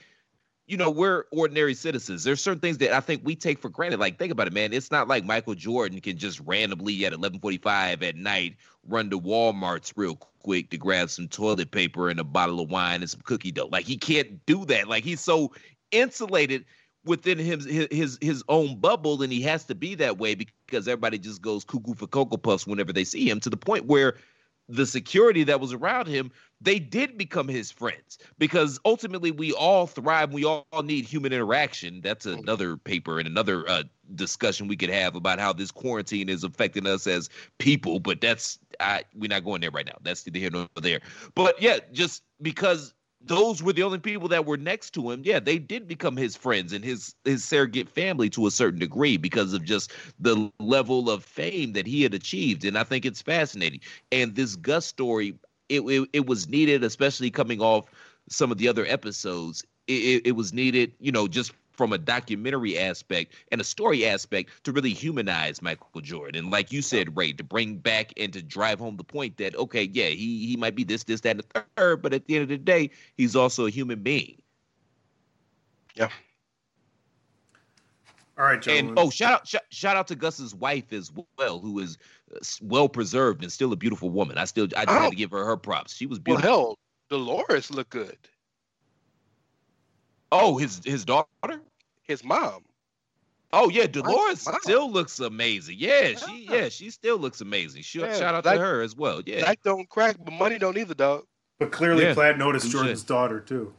you 0.73 0.77
know, 0.77 0.89
we're 0.89 1.25
ordinary 1.31 1.75
citizens. 1.75 2.23
There's 2.23 2.41
certain 2.41 2.59
things 2.59 2.79
that 2.79 2.93
I 2.93 2.99
think 2.99 3.21
we 3.23 3.35
take 3.35 3.59
for 3.59 3.69
granted. 3.69 3.99
Like, 3.99 4.17
think 4.17 4.31
about 4.31 4.47
it, 4.47 4.53
man. 4.53 4.73
It's 4.73 4.89
not 4.89 5.07
like 5.07 5.23
Michael 5.23 5.53
Jordan 5.53 6.01
can 6.01 6.17
just 6.17 6.39
randomly 6.39 7.05
at 7.05 7.13
11:45 7.13 8.01
at 8.01 8.15
night 8.15 8.55
run 8.87 9.11
to 9.11 9.19
Walmart's 9.19 9.93
real 9.95 10.15
quick 10.15 10.71
to 10.71 10.77
grab 10.79 11.11
some 11.11 11.27
toilet 11.27 11.69
paper 11.69 12.09
and 12.09 12.19
a 12.19 12.23
bottle 12.23 12.59
of 12.59 12.71
wine 12.71 13.01
and 13.01 13.09
some 13.09 13.21
cookie 13.21 13.51
dough. 13.51 13.69
Like, 13.71 13.85
he 13.85 13.97
can't 13.97 14.43
do 14.47 14.65
that. 14.65 14.87
Like, 14.87 15.03
he's 15.03 15.21
so 15.21 15.53
insulated 15.91 16.65
within 17.05 17.37
his 17.37 17.65
his 17.65 18.17
his 18.19 18.43
own 18.49 18.79
bubble, 18.79 19.21
and 19.21 19.31
he 19.31 19.43
has 19.43 19.65
to 19.65 19.75
be 19.75 19.93
that 19.93 20.17
way 20.17 20.33
because 20.33 20.87
everybody 20.87 21.19
just 21.19 21.43
goes 21.43 21.63
cuckoo 21.63 21.93
for 21.93 22.07
cocoa 22.07 22.37
puffs 22.37 22.65
whenever 22.65 22.91
they 22.91 23.03
see 23.03 23.29
him. 23.29 23.39
To 23.41 23.51
the 23.51 23.57
point 23.57 23.85
where 23.85 24.15
the 24.69 24.87
security 24.87 25.43
that 25.43 25.59
was 25.59 25.71
around 25.71 26.07
him, 26.07 26.31
they 26.63 26.79
did 26.79 27.17
become 27.17 27.47
his 27.47 27.71
friends 27.71 28.17
because 28.39 28.79
ultimately 28.85 29.31
we 29.31 29.51
all 29.53 29.85
thrive. 29.85 30.31
We 30.31 30.45
all 30.45 30.65
need 30.83 31.05
human 31.05 31.33
interaction. 31.33 32.01
That's 32.01 32.25
mm. 32.25 32.39
another 32.39 32.77
paper 32.77 33.19
and 33.19 33.27
another 33.27 33.67
uh, 33.69 33.83
discussion 34.15 34.67
we 34.67 34.77
could 34.77 34.89
have 34.89 35.15
about 35.15 35.39
how 35.39 35.53
this 35.53 35.71
quarantine 35.71 36.29
is 36.29 36.43
affecting 36.43 36.87
us 36.87 37.05
as 37.05 37.29
people. 37.59 37.99
But 37.99 38.21
that's 38.21 38.59
I, 38.79 39.03
we're 39.13 39.27
not 39.27 39.43
going 39.43 39.61
there 39.61 39.71
right 39.71 39.85
now. 39.85 39.97
That's 40.01 40.25
neither 40.25 40.39
here 40.39 40.51
nor 40.51 40.67
there. 40.81 41.01
But 41.35 41.61
yeah, 41.61 41.79
just 41.91 42.23
because 42.41 42.93
those 43.25 43.63
were 43.63 43.73
the 43.73 43.83
only 43.83 43.99
people 43.99 44.27
that 44.27 44.45
were 44.45 44.57
next 44.57 44.91
to 44.91 45.11
him. 45.11 45.21
Yeah, 45.23 45.39
they 45.39 45.57
did 45.57 45.87
become 45.87 46.17
his 46.17 46.35
friends 46.35 46.73
and 46.73 46.83
his 46.83 47.15
his 47.23 47.43
surrogate 47.43 47.89
family 47.89 48.29
to 48.31 48.47
a 48.47 48.51
certain 48.51 48.79
degree 48.79 49.17
because 49.17 49.53
of 49.53 49.63
just 49.63 49.91
the 50.19 50.51
level 50.59 51.09
of 51.09 51.23
fame 51.23 51.73
that 51.73 51.87
he 51.87 52.03
had 52.03 52.13
achieved. 52.13 52.65
And 52.65 52.77
I 52.77 52.83
think 52.83 53.05
it's 53.05 53.21
fascinating. 53.21 53.79
And 54.11 54.35
this 54.35 54.55
Gus 54.55 54.85
story, 54.85 55.35
it 55.73 55.81
it, 55.81 56.09
it 56.13 56.25
was 56.27 56.47
needed, 56.47 56.83
especially 56.83 57.31
coming 57.31 57.61
off 57.61 57.85
some 58.29 58.51
of 58.51 58.57
the 58.57 58.67
other 58.67 58.85
episodes. 58.85 59.63
It, 59.87 59.93
it, 59.93 60.27
it 60.27 60.31
was 60.31 60.53
needed, 60.53 60.93
you 60.99 61.11
know, 61.11 61.27
just 61.27 61.51
from 61.73 61.91
a 61.91 61.97
documentary 61.97 62.77
aspect 62.77 63.33
and 63.51 63.59
a 63.59 63.63
story 63.63 64.05
aspect 64.05 64.51
to 64.63 64.71
really 64.71 64.93
humanize 64.93 65.61
Michael 65.61 66.01
Jordan. 66.01 66.43
And 66.43 66.51
like 66.51 66.71
you 66.71 66.81
said, 66.81 67.17
Ray, 67.17 67.33
to 67.33 67.43
bring 67.43 67.77
back 67.77 68.13
and 68.15 68.31
to 68.33 68.41
drive 68.41 68.79
home 68.79 68.95
the 68.95 69.03
point 69.03 69.37
that, 69.37 69.55
okay, 69.55 69.89
yeah, 69.91 70.09
he 70.09 70.47
he 70.47 70.55
might 70.55 70.75
be 70.75 70.83
this, 70.83 71.03
this, 71.03 71.21
that, 71.21 71.31
and 71.31 71.39
the 71.39 71.63
third, 71.75 72.01
but 72.01 72.13
at 72.13 72.25
the 72.25 72.35
end 72.35 72.43
of 72.43 72.49
the 72.49 72.57
day, 72.57 72.91
he's 73.17 73.35
also 73.35 73.65
a 73.65 73.69
human 73.69 74.03
being. 74.03 74.41
Yeah. 75.95 76.09
All 78.37 78.45
right, 78.45 78.61
gentlemen. 78.61 78.97
And 78.97 78.99
oh, 78.99 79.09
shout 79.09 79.33
out, 79.33 79.47
sh- 79.47 79.55
shout 79.69 79.95
out 79.95 80.07
to 80.07 80.15
Gus's 80.15 80.55
wife 80.55 80.91
as 80.91 81.11
well, 81.37 81.59
who 81.59 81.79
is 81.79 81.97
uh, 82.35 82.39
well 82.61 82.89
preserved 82.89 83.43
and 83.43 83.51
still 83.51 83.71
a 83.73 83.75
beautiful 83.75 84.09
woman. 84.09 84.37
I 84.37 84.45
still, 84.45 84.67
I 84.75 84.85
just 84.85 84.97
oh. 84.97 85.01
had 85.01 85.09
to 85.11 85.15
give 85.15 85.31
her 85.31 85.45
her 85.45 85.57
props. 85.57 85.93
She 85.93 86.07
was 86.07 86.17
beautiful. 86.17 86.49
Well, 86.49 86.77
hell, 87.09 87.47
Deloris 87.47 87.69
looked 87.69 87.91
good. 87.91 88.17
Oh, 90.31 90.57
his 90.57 90.81
his 90.83 91.05
daughter? 91.05 91.27
His 92.01 92.23
mom. 92.23 92.63
Oh 93.51 93.69
yeah, 93.69 93.85
Deloris 93.85 94.51
still 94.61 94.91
looks 94.91 95.19
amazing. 95.19 95.75
Yeah, 95.77 96.15
she 96.15 96.47
yeah, 96.49 96.69
she 96.69 96.89
still 96.89 97.17
looks 97.17 97.39
amazing. 97.39 97.83
Sh- 97.83 97.97
yeah, 97.97 98.17
shout 98.17 98.33
out 98.33 98.43
that, 98.45 98.55
to 98.55 98.59
her 98.59 98.81
as 98.81 98.95
well. 98.95 99.21
Yeah. 99.23 99.45
That 99.45 99.61
don't 99.61 99.87
crack, 99.87 100.17
but 100.19 100.33
money 100.33 100.57
don't 100.57 100.75
either, 100.75 100.95
dog. 100.95 101.25
But 101.59 101.71
clearly 101.71 102.03
yeah. 102.03 102.15
Platt 102.15 102.39
noticed 102.39 102.71
Jordan's 102.71 103.03
daughter 103.03 103.39
too. 103.39 103.71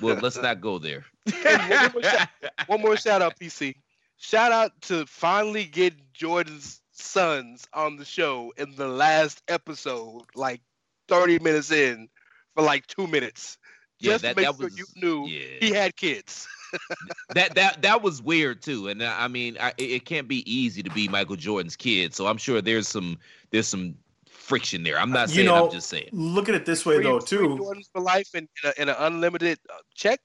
Well, 0.00 0.16
let's 0.16 0.36
not 0.36 0.60
go 0.60 0.78
there. 0.78 1.04
one, 1.30 1.92
more 1.92 2.02
shout, 2.02 2.28
one 2.66 2.80
more 2.80 2.96
shout 2.96 3.22
out, 3.22 3.38
PC. 3.38 3.76
Shout 4.16 4.52
out 4.52 4.72
to 4.82 5.06
finally 5.06 5.64
get 5.64 6.12
Jordan's 6.12 6.80
sons 6.92 7.66
on 7.72 7.96
the 7.96 8.04
show 8.04 8.52
in 8.56 8.74
the 8.76 8.88
last 8.88 9.42
episode, 9.48 10.22
like 10.34 10.60
30 11.08 11.40
minutes 11.40 11.70
in, 11.72 12.08
for 12.54 12.62
like 12.62 12.86
two 12.86 13.06
minutes 13.06 13.58
yeah, 14.04 14.12
just 14.12 14.22
that, 14.22 14.30
to 14.30 14.36
make 14.36 14.46
that 14.46 14.56
sure 14.56 14.66
was, 14.66 14.78
you 14.78 14.86
knew 14.96 15.26
yeah. 15.26 15.58
he 15.60 15.70
had 15.70 15.96
kids. 15.96 16.46
that 17.34 17.54
that 17.54 17.82
that 17.82 18.02
was 18.02 18.20
weird 18.20 18.60
too, 18.62 18.88
and 18.88 19.00
uh, 19.00 19.14
I 19.16 19.28
mean, 19.28 19.56
I, 19.60 19.72
it 19.78 20.04
can't 20.04 20.26
be 20.26 20.50
easy 20.52 20.82
to 20.82 20.90
be 20.90 21.08
Michael 21.08 21.36
Jordan's 21.36 21.76
kid. 21.76 22.14
So 22.14 22.26
I'm 22.26 22.36
sure 22.36 22.60
there's 22.60 22.88
some 22.88 23.18
there's 23.50 23.68
some 23.68 23.96
friction 24.44 24.82
there. 24.82 24.98
I'm 24.98 25.10
not 25.10 25.30
saying. 25.30 25.40
You 25.40 25.44
know, 25.46 25.66
I'm 25.66 25.72
just 25.72 25.88
saying. 25.88 26.10
Look 26.12 26.48
at 26.48 26.54
it 26.54 26.66
this 26.66 26.84
way, 26.86 27.02
though, 27.02 27.18
too. 27.18 27.56
Jordans 27.60 27.90
for 27.92 28.00
life 28.00 28.28
and 28.34 28.48
in, 28.62 28.72
in 28.82 28.88
an 28.88 28.96
unlimited 28.98 29.58
uh, 29.70 29.76
check, 29.94 30.20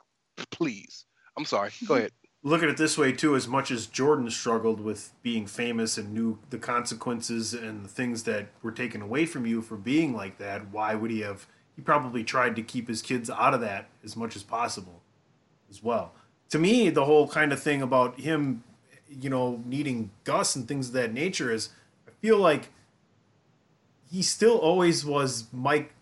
please. 0.52 1.06
I'm 1.38 1.46
sorry. 1.46 1.72
Go 1.88 1.96
ahead. 1.96 2.12
Look 2.42 2.64
at 2.64 2.70
it 2.70 2.78
this 2.78 2.98
way 2.98 3.12
too. 3.12 3.36
As 3.36 3.50
much 3.50 3.70
as 3.70 3.86
Jordan 3.86 4.30
struggled 4.30 4.80
with 4.80 5.12
being 5.22 5.46
famous 5.46 5.98
and 5.98 6.14
knew 6.14 6.40
the 6.52 6.58
consequences 6.58 7.54
and 7.54 7.84
the 7.84 7.90
things 7.90 8.24
that 8.24 8.48
were 8.62 8.72
taken 8.72 9.02
away 9.02 9.26
from 9.26 9.46
you 9.46 9.62
for 9.62 9.76
being 9.76 10.16
like 10.16 10.38
that, 10.38 10.72
why 10.72 10.96
would 10.96 11.12
he 11.12 11.20
have? 11.20 11.48
he 11.80 11.84
probably 11.84 12.26
tried 12.26 12.58
to 12.58 12.62
keep 12.62 12.90
his 12.90 13.02
kids 13.02 13.30
out 13.30 13.54
of 13.54 13.62
that 13.62 13.88
as 14.04 14.18
much 14.18 14.36
as 14.36 14.44
possible 14.44 15.02
as 15.70 15.82
well. 15.82 16.12
To 16.50 16.60
me, 16.60 16.90
the 16.90 17.06
whole 17.06 17.26
kind 17.26 17.54
of 17.54 17.64
thing 17.64 17.82
about 17.82 18.20
him, 18.20 18.66
you 19.08 19.30
know, 19.30 19.64
needing 19.66 20.12
Gus 20.26 20.58
and 20.58 20.68
things 20.68 20.90
of 20.90 20.94
that 20.96 21.14
nature 21.14 21.50
is 21.50 21.70
I 22.06 22.12
feel 22.20 22.38
like 22.38 22.74
he 24.10 24.22
still 24.22 24.58
always 24.58 25.06
was 25.06 25.46
Mike 25.52 25.94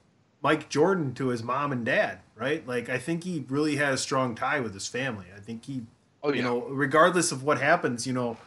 Mike 0.42 0.70
Jordan 0.70 1.14
to 1.16 1.28
his 1.28 1.44
mom 1.44 1.72
and 1.72 1.86
dad, 1.86 2.20
right? 2.36 2.66
Like 2.68 2.90
I 2.90 2.98
think 2.98 3.24
he 3.24 3.46
really 3.50 3.76
had 3.76 3.94
a 3.94 3.98
strong 3.98 4.36
tie 4.36 4.60
with 4.60 4.74
his 4.74 4.88
family. 4.88 5.26
I 5.36 5.40
think 5.40 5.66
he, 5.66 5.84
Oh, 6.24 6.32
you 6.34 6.42
know, 6.42 6.62
regardless 6.68 7.32
of 7.32 7.44
what 7.44 7.60
happens, 7.60 8.08
you 8.08 8.14
know, 8.14 8.38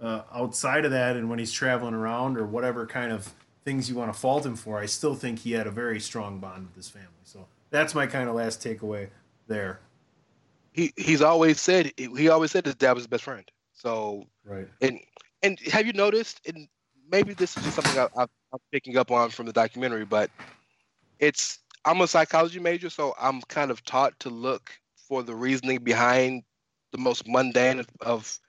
uh, 0.00 0.22
outside 0.32 0.84
of 0.84 0.90
that 0.92 1.16
and 1.16 1.28
when 1.28 1.38
he's 1.38 1.52
traveling 1.52 1.94
around 1.94 2.36
or 2.38 2.46
whatever 2.46 2.86
kind 2.86 3.12
of 3.12 3.32
things 3.64 3.90
you 3.90 3.94
want 3.96 4.12
to 4.12 4.18
fault 4.18 4.46
him 4.46 4.56
for, 4.56 4.78
I 4.78 4.86
still 4.86 5.14
think 5.14 5.40
he 5.40 5.52
had 5.52 5.66
a 5.66 5.70
very 5.70 6.00
strong 6.00 6.38
bond 6.38 6.66
with 6.66 6.76
his 6.76 6.88
family. 6.88 7.08
So 7.24 7.46
that's 7.70 7.94
my 7.94 8.06
kind 8.06 8.28
of 8.28 8.34
last 8.34 8.62
takeaway 8.62 9.08
there. 9.46 9.80
He 10.72 10.92
he's 10.96 11.20
always 11.20 11.60
said 11.60 11.92
he 11.96 12.28
always 12.28 12.52
said 12.52 12.64
his 12.64 12.76
dad 12.76 12.92
was 12.92 13.02
his 13.02 13.08
best 13.08 13.24
friend. 13.24 13.44
So 13.72 14.26
Right. 14.44 14.68
and 14.80 15.00
and 15.42 15.58
have 15.72 15.86
you 15.86 15.92
noticed? 15.92 16.40
And 16.46 16.68
maybe 17.10 17.34
this 17.34 17.56
is 17.56 17.64
just 17.64 17.76
something 17.76 17.98
I, 17.98 18.22
I, 18.22 18.26
I'm 18.52 18.60
picking 18.72 18.96
up 18.96 19.10
on 19.10 19.30
from 19.30 19.46
the 19.46 19.52
documentary, 19.52 20.04
but 20.04 20.30
it's 21.20 21.60
I'm 21.84 22.00
a 22.00 22.08
psychology 22.08 22.60
major, 22.60 22.90
so 22.90 23.14
I'm 23.20 23.40
kind 23.42 23.70
of 23.70 23.84
taught 23.84 24.18
to 24.20 24.30
look 24.30 24.72
for 25.08 25.22
the 25.22 25.34
reasoning 25.34 25.78
behind 25.84 26.42
the 26.92 26.98
most 26.98 27.26
mundane 27.28 27.84
of 28.00 28.40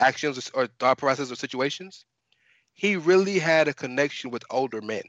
actions 0.00 0.50
or 0.54 0.66
thought 0.78 0.98
processes 0.98 1.32
or 1.32 1.36
situations. 1.36 2.04
He 2.74 2.96
really 2.96 3.38
had 3.38 3.68
a 3.68 3.74
connection 3.74 4.30
with 4.30 4.44
older 4.50 4.80
men. 4.80 5.02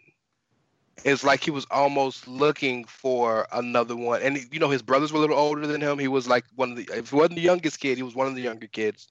It's 1.03 1.23
like 1.23 1.43
he 1.43 1.51
was 1.51 1.65
almost 1.71 2.27
looking 2.27 2.85
for 2.85 3.47
another 3.51 3.95
one, 3.95 4.21
and 4.21 4.37
you 4.53 4.59
know 4.59 4.69
his 4.69 4.83
brothers 4.83 5.11
were 5.11 5.17
a 5.17 5.21
little 5.21 5.37
older 5.37 5.67
than 5.67 5.81
him. 5.81 5.99
He 5.99 6.07
was 6.07 6.27
like 6.27 6.45
one 6.55 6.71
of 6.71 6.77
the 6.77 6.89
if 6.93 7.09
he 7.09 7.15
wasn't 7.15 7.35
the 7.35 7.41
youngest 7.41 7.79
kid, 7.79 7.97
he 7.97 8.03
was 8.03 8.15
one 8.15 8.27
of 8.27 8.35
the 8.35 8.41
younger 8.41 8.67
kids 8.67 9.09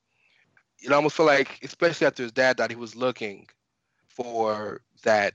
it 0.82 0.93
almost 0.93 1.16
felt 1.16 1.28
like, 1.28 1.59
especially 1.62 2.07
after 2.07 2.22
his 2.22 2.32
dad 2.32 2.59
died, 2.59 2.70
he 2.70 2.76
was 2.76 2.95
looking 2.97 3.49
for 4.15 4.81
that 5.05 5.35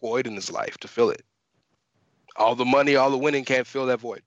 void 0.00 0.26
in 0.26 0.34
his 0.34 0.50
life 0.52 0.78
to 0.78 0.88
fill 0.88 1.10
it. 1.10 1.22
All 2.36 2.54
the 2.54 2.64
money, 2.64 2.96
all 2.96 3.10
the 3.10 3.18
winning 3.18 3.44
can't 3.44 3.66
fill 3.66 3.86
that 3.86 4.00
void. 4.00 4.22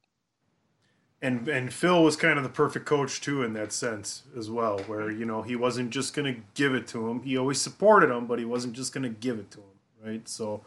and 1.21 1.47
and 1.49 1.73
Phil 1.73 2.03
was 2.03 2.15
kind 2.15 2.37
of 2.37 2.43
the 2.43 2.49
perfect 2.49 2.85
coach 2.85 3.19
too 3.21 3.43
in 3.43 3.53
that 3.53 3.73
sense 3.73 4.23
as 4.37 4.49
well, 4.49 4.79
where 4.87 5.11
you 5.11 5.25
know 5.25 5.41
he 5.41 5.55
wasn't 5.55 5.89
just 5.89 6.13
going 6.13 6.33
to 6.33 6.41
give 6.53 6.73
it 6.73 6.87
to 6.87 7.09
him. 7.09 7.23
He 7.23 7.37
always 7.37 7.61
supported 7.61 8.09
him, 8.09 8.25
but 8.25 8.39
he 8.39 8.45
wasn't 8.45 8.73
just 8.73 8.93
going 8.93 9.03
to 9.03 9.09
give 9.09 9.37
it 9.39 9.51
to 9.51 9.59
him, 9.59 10.05
right? 10.05 10.29
So 10.29 10.61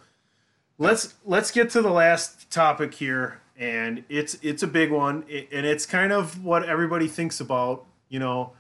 let's 0.79 1.15
let's 1.25 1.51
get 1.51 1.71
to 1.71 1.83
the 1.83 1.91
last 1.91 2.51
topic 2.51 2.95
here, 2.95 3.41
and 3.57 4.05
it's 4.11 4.37
it's 4.43 4.63
a 4.63 4.67
big 4.67 4.91
one, 4.91 5.25
and 5.31 5.67
it's 5.67 5.87
kind 5.87 6.13
of 6.13 6.45
what 6.45 6.65
everybody 6.69 7.09
thinks 7.09 7.41
about. 7.41 7.87
You 8.11 8.19
know, 8.19 8.53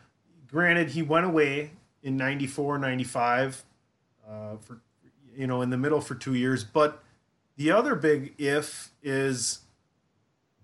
granted, 0.50 0.90
he 0.90 1.03
went 1.03 1.26
away 1.26 1.72
in 2.03 2.16
94, 2.16 2.78
95 2.78 3.64
uh, 4.28 4.56
for 4.60 4.80
you 5.36 5.46
know 5.46 5.62
in 5.62 5.70
the 5.70 5.76
middle 5.78 6.00
for 6.00 6.14
two 6.14 6.34
years, 6.34 6.64
but 6.64 7.02
the 7.56 7.70
other 7.70 7.94
big 7.94 8.34
if 8.38 8.90
is 9.02 9.60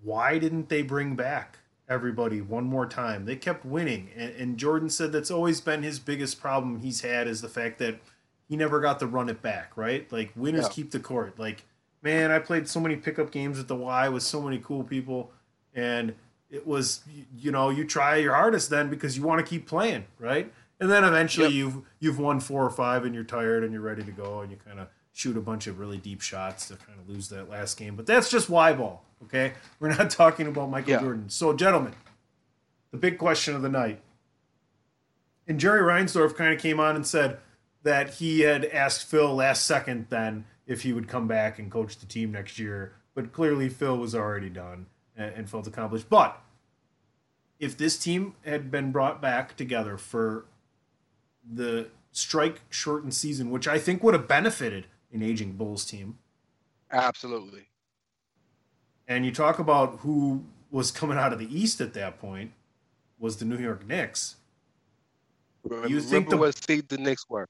why 0.02 0.38
didn't 0.38 0.68
they 0.68 0.82
bring 0.82 1.16
back 1.16 1.58
everybody 1.88 2.40
one 2.40 2.64
more 2.64 2.86
time? 2.86 3.24
They 3.24 3.36
kept 3.36 3.64
winning, 3.64 4.10
and, 4.16 4.32
and 4.36 4.58
Jordan 4.58 4.90
said 4.90 5.12
that's 5.12 5.30
always 5.30 5.60
been 5.60 5.82
his 5.82 5.98
biggest 5.98 6.40
problem 6.40 6.80
he's 6.80 7.00
had 7.00 7.26
is 7.26 7.40
the 7.40 7.48
fact 7.48 7.78
that 7.78 7.98
he 8.48 8.56
never 8.56 8.80
got 8.80 8.98
to 9.00 9.06
run 9.06 9.28
it 9.28 9.42
back. 9.42 9.76
Right, 9.76 10.10
like 10.12 10.30
winners 10.36 10.64
Yeah. 10.64 10.70
keep 10.70 10.90
the 10.90 11.00
court. 11.00 11.38
Like, 11.38 11.64
man, 12.02 12.30
I 12.30 12.38
played 12.38 12.68
so 12.68 12.80
many 12.80 12.96
pickup 12.96 13.30
games 13.30 13.58
at 13.58 13.68
the 13.68 13.76
Y 13.76 14.08
with 14.08 14.22
so 14.22 14.40
many 14.40 14.58
cool 14.58 14.84
people, 14.84 15.32
and 15.74 16.14
it 16.50 16.66
was 16.66 17.00
you 17.36 17.50
know 17.52 17.70
you 17.70 17.84
try 17.84 18.16
your 18.16 18.34
hardest 18.34 18.70
then 18.70 18.88
because 18.88 19.16
you 19.16 19.22
want 19.22 19.44
to 19.44 19.48
keep 19.48 19.66
playing, 19.66 20.04
right? 20.18 20.52
And 20.80 20.90
then 20.90 21.02
eventually 21.04 21.46
Yep. 21.48 21.54
you've 21.54 21.82
you've 21.98 22.18
won 22.18 22.40
four 22.40 22.64
or 22.64 22.70
five 22.70 23.04
and 23.04 23.14
you're 23.14 23.24
tired 23.24 23.64
and 23.64 23.72
you're 23.72 23.82
ready 23.82 24.04
to 24.04 24.12
go 24.12 24.40
and 24.40 24.50
you 24.50 24.56
kind 24.56 24.78
of 24.78 24.88
shoot 25.12 25.36
a 25.36 25.40
bunch 25.40 25.66
of 25.66 25.78
really 25.80 25.96
deep 25.98 26.20
shots 26.20 26.68
to 26.68 26.76
kind 26.76 26.98
of 27.00 27.08
lose 27.08 27.28
that 27.30 27.48
last 27.50 27.76
game. 27.76 27.96
But 27.96 28.06
that's 28.06 28.30
just 28.30 28.48
why 28.48 28.72
ball, 28.72 29.04
okay? 29.24 29.54
We're 29.80 29.88
not 29.88 30.10
talking 30.22 30.46
about 30.46 30.70
Michael 30.70 30.90
Yeah. 30.92 31.00
Jordan. 31.00 31.28
So, 31.28 31.52
gentlemen, 31.52 31.94
the 32.92 32.98
big 32.98 33.18
question 33.18 33.56
of 33.56 33.62
the 33.62 33.68
night. 33.68 34.00
And 35.48 35.58
Jerry 35.58 35.80
Reinsdorf 35.80 36.36
kind 36.36 36.54
of 36.54 36.60
came 36.60 36.78
on 36.78 36.94
and 36.94 37.06
said 37.06 37.38
that 37.82 38.14
he 38.14 38.40
had 38.40 38.64
asked 38.66 39.04
Phil 39.06 39.34
last 39.34 39.64
second 39.66 40.06
then 40.10 40.44
if 40.66 40.82
he 40.82 40.92
would 40.92 41.08
come 41.08 41.26
back 41.26 41.58
and 41.58 41.70
coach 41.70 41.96
the 41.98 42.06
team 42.06 42.30
next 42.32 42.58
year. 42.58 42.92
But 43.14 43.32
clearly, 43.32 43.68
Phil 43.68 43.96
was 43.96 44.14
already 44.14 44.50
done 44.50 44.86
and, 45.16 45.34
and 45.34 45.50
felt 45.50 45.66
accomplished. 45.66 46.08
But 46.08 46.40
if 47.58 47.76
this 47.76 47.98
team 47.98 48.34
had 48.44 48.70
been 48.70 48.92
brought 48.92 49.20
back 49.20 49.56
together 49.56 49.96
for 49.96 50.44
the 51.52 51.88
strike 52.12 52.60
shortened 52.70 53.14
season, 53.14 53.50
which 53.50 53.68
I 53.68 53.78
think 53.78 54.02
would 54.02 54.14
have 54.14 54.28
benefited 54.28 54.86
an 55.12 55.22
aging 55.22 55.52
Bulls 55.52 55.84
team, 55.84 56.18
Absolutely. 56.90 57.68
and 59.06 59.24
you 59.24 59.32
talk 59.32 59.58
about 59.58 59.98
who 60.00 60.44
was 60.70 60.90
coming 60.90 61.16
out 61.18 61.32
of 61.32 61.38
the 61.38 61.46
East 61.58 61.80
at 61.80 61.94
that 61.94 62.18
point, 62.18 62.52
was 63.18 63.36
the 63.38 63.44
New 63.44 63.58
York 63.58 63.86
Knicks. 63.86 64.36
Remember, 65.64 65.88
You 65.88 66.00
think 66.00 66.28
the- 66.28 66.36
what 66.36 66.56
seed 66.56 66.88
the 66.88 66.98
Knicks 66.98 67.28
were? 67.28 67.48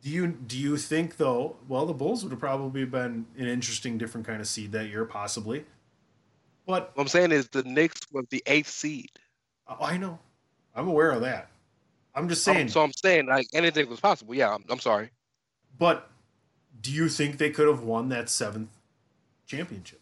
Do 0.00 0.10
you 0.10 0.26
do 0.26 0.58
you 0.58 0.76
think 0.78 1.16
though? 1.16 1.56
Well, 1.68 1.86
the 1.86 1.92
Bulls 1.92 2.24
would 2.24 2.32
have 2.32 2.40
probably 2.40 2.84
been 2.84 3.24
an 3.36 3.46
interesting, 3.46 3.98
different 3.98 4.26
kind 4.26 4.40
of 4.40 4.48
seed 4.48 4.72
that 4.72 4.88
year, 4.88 5.04
possibly. 5.04 5.64
But 6.66 6.96
What 6.96 7.02
I'm 7.02 7.08
saying 7.08 7.30
is 7.30 7.48
the 7.48 7.62
Knicks 7.62 8.00
was 8.10 8.26
the 8.30 8.42
eighth 8.46 8.68
seed. 8.68 9.10
oh, 9.68 9.76
I 9.80 9.96
know, 9.98 10.18
I'm 10.74 10.88
aware 10.88 11.12
of 11.12 11.20
that. 11.20 11.51
I'm 12.14 12.28
just 12.28 12.44
saying. 12.44 12.68
so 12.68 12.82
I'm 12.82 12.92
saying 12.92 13.26
like 13.26 13.46
anything 13.54 13.88
was 13.88 14.00
possible. 14.00 14.34
Yeah, 14.34 14.54
I'm, 14.54 14.64
I'm 14.68 14.80
sorry. 14.80 15.10
but 15.78 16.10
do 16.80 16.90
you 16.90 17.08
think 17.08 17.38
they 17.38 17.50
could 17.50 17.68
have 17.68 17.82
won 17.82 18.08
that 18.10 18.28
seventh 18.28 18.70
championship? 19.46 20.00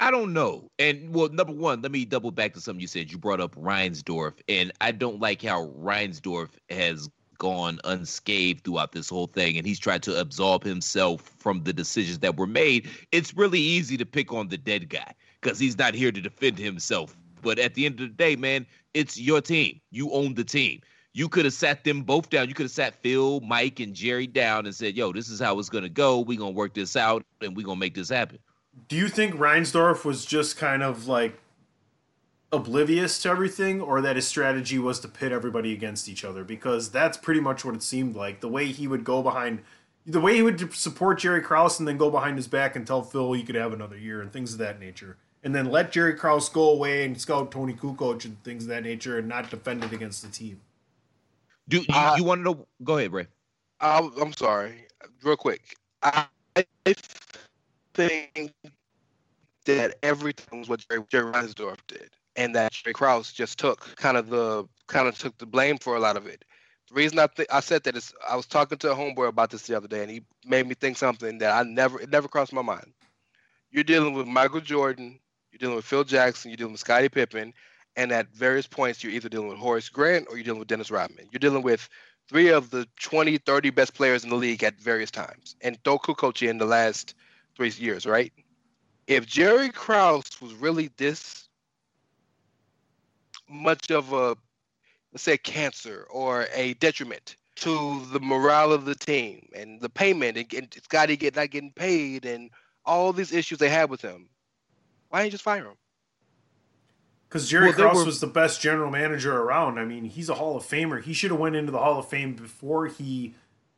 I 0.00 0.10
don't 0.10 0.32
know. 0.32 0.68
And 0.78 1.14
well, 1.14 1.28
number 1.28 1.52
one, 1.52 1.80
let 1.80 1.92
me 1.92 2.04
double 2.04 2.30
back 2.30 2.54
to 2.54 2.60
something 2.60 2.80
you 2.80 2.86
said. 2.86 3.10
You 3.12 3.18
brought 3.18 3.40
up 3.40 3.54
Reinsdorf, 3.54 4.34
and 4.48 4.72
I 4.80 4.90
don't 4.92 5.20
like 5.20 5.42
how 5.42 5.66
Reinsdorf 5.68 6.48
has 6.68 7.08
gone 7.38 7.78
unscathed 7.84 8.64
throughout 8.64 8.92
this 8.92 9.08
whole 9.08 9.26
thing, 9.28 9.56
and 9.56 9.66
he's 9.66 9.78
tried 9.78 10.02
to 10.04 10.20
absolve 10.20 10.62
himself 10.62 11.22
from 11.38 11.62
the 11.64 11.72
decisions 11.72 12.18
that 12.20 12.36
were 12.36 12.46
made. 12.46 12.88
It's 13.12 13.36
really 13.36 13.60
easy 13.60 13.96
to 13.96 14.06
pick 14.06 14.32
on 14.32 14.48
the 14.48 14.58
dead 14.58 14.88
guy 14.88 15.14
because 15.40 15.58
he's 15.58 15.78
not 15.78 15.94
here 15.94 16.12
to 16.12 16.20
defend 16.20 16.58
himself. 16.58 17.16
But 17.44 17.60
at 17.60 17.74
the 17.74 17.86
end 17.86 18.00
of 18.00 18.08
the 18.08 18.14
day, 18.14 18.34
man, 18.34 18.66
it's 18.94 19.20
your 19.20 19.40
team. 19.40 19.80
You 19.90 20.10
own 20.10 20.34
the 20.34 20.42
team. 20.42 20.80
You 21.12 21.28
could 21.28 21.44
have 21.44 21.54
sat 21.54 21.84
them 21.84 22.02
both 22.02 22.30
down. 22.30 22.48
You 22.48 22.54
could 22.54 22.64
have 22.64 22.72
sat 22.72 23.00
Phil, 23.00 23.40
Mike, 23.42 23.78
and 23.78 23.94
Jerry 23.94 24.26
down 24.26 24.66
and 24.66 24.74
said, 24.74 24.96
"Yo, 24.96 25.12
this 25.12 25.28
is 25.28 25.38
how 25.38 25.56
it's 25.60 25.68
gonna 25.68 25.88
go. 25.88 26.18
We're 26.18 26.38
gonna 26.38 26.50
work 26.50 26.74
this 26.74 26.96
out, 26.96 27.24
and 27.40 27.56
we're 27.56 27.66
gonna 27.66 27.78
make 27.78 27.94
this 27.94 28.08
happen." 28.08 28.40
Do 28.88 28.96
you 28.96 29.08
think 29.08 29.36
Reinsdorf 29.36 30.04
was 30.04 30.24
just 30.24 30.56
kind 30.56 30.82
of 30.82 31.06
like 31.06 31.38
oblivious 32.50 33.22
to 33.22 33.28
everything, 33.28 33.80
or 33.80 34.00
that 34.00 34.16
his 34.16 34.26
strategy 34.26 34.78
was 34.78 34.98
to 35.00 35.08
pit 35.08 35.30
everybody 35.30 35.72
against 35.72 36.08
each 36.08 36.24
other? 36.24 36.42
Because 36.42 36.90
that's 36.90 37.16
pretty 37.16 37.40
much 37.40 37.64
what 37.64 37.76
it 37.76 37.82
seemed 37.84 38.16
like. 38.16 38.40
The 38.40 38.48
way 38.48 38.72
he 38.72 38.88
would 38.88 39.04
go 39.04 39.22
behind, 39.22 39.60
the 40.04 40.20
way 40.20 40.34
he 40.34 40.42
would 40.42 40.74
support 40.74 41.20
Jerry 41.20 41.42
Krause 41.42 41.78
and 41.78 41.86
then 41.86 41.96
go 41.96 42.10
behind 42.10 42.36
his 42.38 42.48
back 42.48 42.74
and 42.74 42.84
tell 42.84 43.02
Phil 43.02 43.34
he 43.34 43.44
could 43.44 43.54
have 43.54 43.72
another 43.72 43.96
year 43.96 44.20
and 44.20 44.32
things 44.32 44.52
of 44.52 44.58
that 44.58 44.80
nature. 44.80 45.16
And 45.44 45.54
then 45.54 45.66
let 45.70 45.92
Jerry 45.92 46.14
Krause 46.14 46.48
go 46.48 46.70
away 46.70 47.04
and 47.04 47.20
scout 47.20 47.52
Toni 47.52 47.74
Kukoc 47.74 48.24
and 48.24 48.42
things 48.44 48.64
of 48.64 48.70
that 48.70 48.82
nature 48.82 49.18
and 49.18 49.28
not 49.28 49.50
defend 49.50 49.84
it 49.84 49.92
against 49.92 50.22
the 50.22 50.30
team. 50.30 50.60
Do 51.68 51.78
you, 51.78 51.84
Uh, 51.92 52.14
you 52.16 52.24
want 52.24 52.40
to 52.40 52.44
know? 52.44 52.66
Go 52.82 52.96
ahead, 52.96 53.12
Ray. 53.12 53.26
I, 53.80 54.08
I'm 54.20 54.32
sorry. 54.32 54.86
Real 55.22 55.36
quick. 55.36 55.76
I, 56.02 56.26
I 56.56 56.94
think 57.94 58.52
that 59.66 59.96
everything 60.02 60.60
was 60.60 60.68
what 60.68 60.84
Jerry, 60.88 61.02
Jerry 61.10 61.32
Reinsdorf 61.32 61.78
did, 61.86 62.10
and 62.36 62.54
that 62.54 62.72
Jerry 62.72 62.94
Krause 62.94 63.32
just 63.32 63.58
took 63.58 63.94
kind 63.96 64.16
of 64.16 64.28
the 64.28 64.66
kind 64.86 65.08
of 65.08 65.18
took 65.18 65.36
the 65.38 65.46
blame 65.46 65.78
for 65.78 65.96
a 65.96 66.00
lot 66.00 66.16
of 66.16 66.26
it. 66.26 66.44
The 66.88 66.94
reason 66.94 67.18
I 67.18 67.26
think 67.26 67.52
I 67.52 67.60
said 67.60 67.84
that 67.84 67.96
is 67.96 68.12
I 68.28 68.36
was 68.36 68.46
talking 68.46 68.78
to 68.78 68.92
a 68.92 68.94
homeboy 68.94 69.28
about 69.28 69.50
this 69.50 69.66
the 69.66 69.76
other 69.76 69.88
day, 69.88 70.02
and 70.02 70.10
he 70.10 70.22
made 70.46 70.66
me 70.66 70.74
think 70.74 70.96
something 70.96 71.38
that 71.38 71.52
I 71.52 71.68
never 71.68 72.00
it 72.00 72.10
never 72.10 72.28
crossed 72.28 72.52
my 72.52 72.62
mind. 72.62 72.92
You're 73.70 73.84
dealing 73.84 74.14
with 74.14 74.26
Michael 74.26 74.60
Jordan, 74.60 75.18
you're 75.54 75.68
dealing 75.68 75.76
with 75.76 75.84
Phil 75.84 76.02
Jackson, 76.02 76.50
you're 76.50 76.56
dealing 76.56 76.72
with 76.72 76.80
Scottie 76.80 77.08
Pippen, 77.08 77.54
and 77.94 78.10
at 78.10 78.34
various 78.34 78.66
points 78.66 79.04
you're 79.04 79.12
either 79.12 79.28
dealing 79.28 79.46
with 79.46 79.58
Horace 79.58 79.88
Grant 79.88 80.26
or 80.28 80.36
you're 80.36 80.44
dealing 80.44 80.58
with 80.58 80.66
Dennis 80.66 80.90
Rodman. 80.90 81.28
You're 81.30 81.38
dealing 81.38 81.62
with 81.62 81.88
three 82.28 82.48
of 82.48 82.70
the 82.70 82.88
20, 83.00 83.38
30 83.38 83.70
best 83.70 83.94
players 83.94 84.24
in 84.24 84.30
the 84.30 84.36
league 84.36 84.64
at 84.64 84.80
various 84.80 85.12
times, 85.12 85.54
and 85.60 85.78
throw 85.84 85.98
Kukoc 85.98 86.48
in 86.48 86.58
the 86.58 86.64
last 86.64 87.14
three 87.54 87.70
years, 87.76 88.04
right? 88.04 88.32
If 89.06 89.26
Jerry 89.26 89.68
Krause 89.68 90.24
was 90.40 90.54
really 90.54 90.90
this 90.96 91.48
much 93.48 93.92
of 93.92 94.12
a, 94.12 94.36
let's 95.12 95.22
say, 95.22 95.34
a 95.34 95.38
cancer 95.38 96.06
or 96.10 96.48
a 96.52 96.74
detriment 96.74 97.36
to 97.56 98.04
the 98.06 98.18
morale 98.18 98.72
of 98.72 98.86
the 98.86 98.96
team 98.96 99.46
and 99.54 99.80
the 99.80 99.88
payment 99.88 100.36
and, 100.36 100.52
and 100.52 100.74
Scottie 100.82 101.16
get 101.16 101.36
not 101.36 101.50
getting 101.50 101.70
paid 101.70 102.24
and 102.24 102.50
all 102.84 103.12
these 103.12 103.32
issues 103.32 103.58
they 103.58 103.68
had 103.68 103.88
with 103.88 104.02
him, 104.02 104.28
why 105.14 105.20
didn't 105.20 105.26
you 105.26 105.30
just 105.30 105.44
fire 105.44 105.64
him? 105.66 105.76
Because 107.28 107.48
Jerry 107.48 107.66
Well, 107.66 107.74
Krause 107.74 107.96
were- 107.98 108.04
was 108.06 108.18
the 108.18 108.26
best 108.26 108.60
general 108.60 108.90
manager 108.90 109.32
around. 109.40 109.78
I 109.78 109.84
mean, 109.84 110.06
he's 110.06 110.28
a 110.28 110.34
Hall 110.34 110.56
of 110.56 110.64
Famer. 110.64 111.00
He 111.00 111.12
should 111.12 111.30
have 111.30 111.38
went 111.38 111.54
into 111.54 111.70
the 111.70 111.78
Hall 111.78 112.00
of 112.00 112.08
Fame 112.08 112.34
before 112.34 112.88
he 112.88 113.32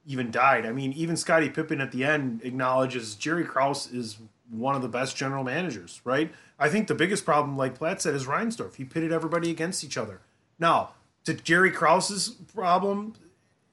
even 0.07 0.31
died. 0.31 0.65
I 0.65 0.73
mean, 0.73 0.95
even 0.95 1.15
Scottie 1.15 1.51
Pippen 1.51 1.79
at 1.83 1.93
the 1.93 2.05
end 2.05 2.41
acknowledges 2.43 3.15
Jerry 3.17 3.45
Krause 3.45 3.93
is 3.93 4.17
one 4.49 4.77
of 4.77 4.81
the 4.81 4.89
best 4.89 5.15
general 5.15 5.45
managers, 5.45 6.01
right? 6.05 6.33
I 6.59 6.71
think 6.71 6.89
the 6.89 6.95
biggest 6.95 7.27
problem, 7.27 7.55
like 7.59 7.75
Platt 7.75 8.01
said, 8.01 8.15
is 8.15 8.25
Reinsdorf. 8.25 8.77
He 8.77 8.85
pitted 8.85 9.13
everybody 9.13 9.51
against 9.51 9.85
each 9.85 9.99
other. 9.99 10.23
Now, 10.59 10.93
to 11.25 11.35
Jerry 11.35 11.71
Krause's 11.71 12.31
problem 12.31 13.13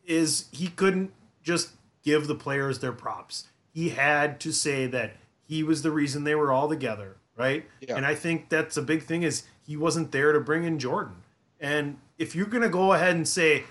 is 0.06 0.50
he 0.52 0.68
couldn't 0.68 1.14
just 1.44 1.70
give 2.04 2.28
the 2.28 2.36
players 2.36 2.80
their 2.80 2.92
props. 2.92 3.48
He 3.74 3.90
had 3.92 4.42
to 4.42 4.52
say 4.52 4.86
that 4.88 5.14
he 5.46 5.64
was 5.64 5.82
the 5.82 5.92
reason 5.92 6.24
they 6.26 6.36
were 6.36 6.52
all 6.52 6.68
together, 6.68 7.18
right? 7.36 7.66
Yeah. 7.82 7.96
And 7.96 8.06
I 8.06 8.16
think 8.16 8.50
that's 8.50 8.78
a 8.78 8.82
big 8.82 9.04
thing 9.04 9.24
is 9.24 9.44
he 9.66 9.78
wasn't 9.78 10.12
there 10.12 10.32
to 10.32 10.40
bring 10.40 10.64
in 10.64 10.80
Jordan. 10.80 11.16
And 11.60 11.98
if 12.18 12.36
you're 12.36 12.46
going 12.46 12.64
to 12.64 12.70
go 12.70 12.94
ahead 12.94 13.16
and 13.16 13.28
say, 13.28 13.64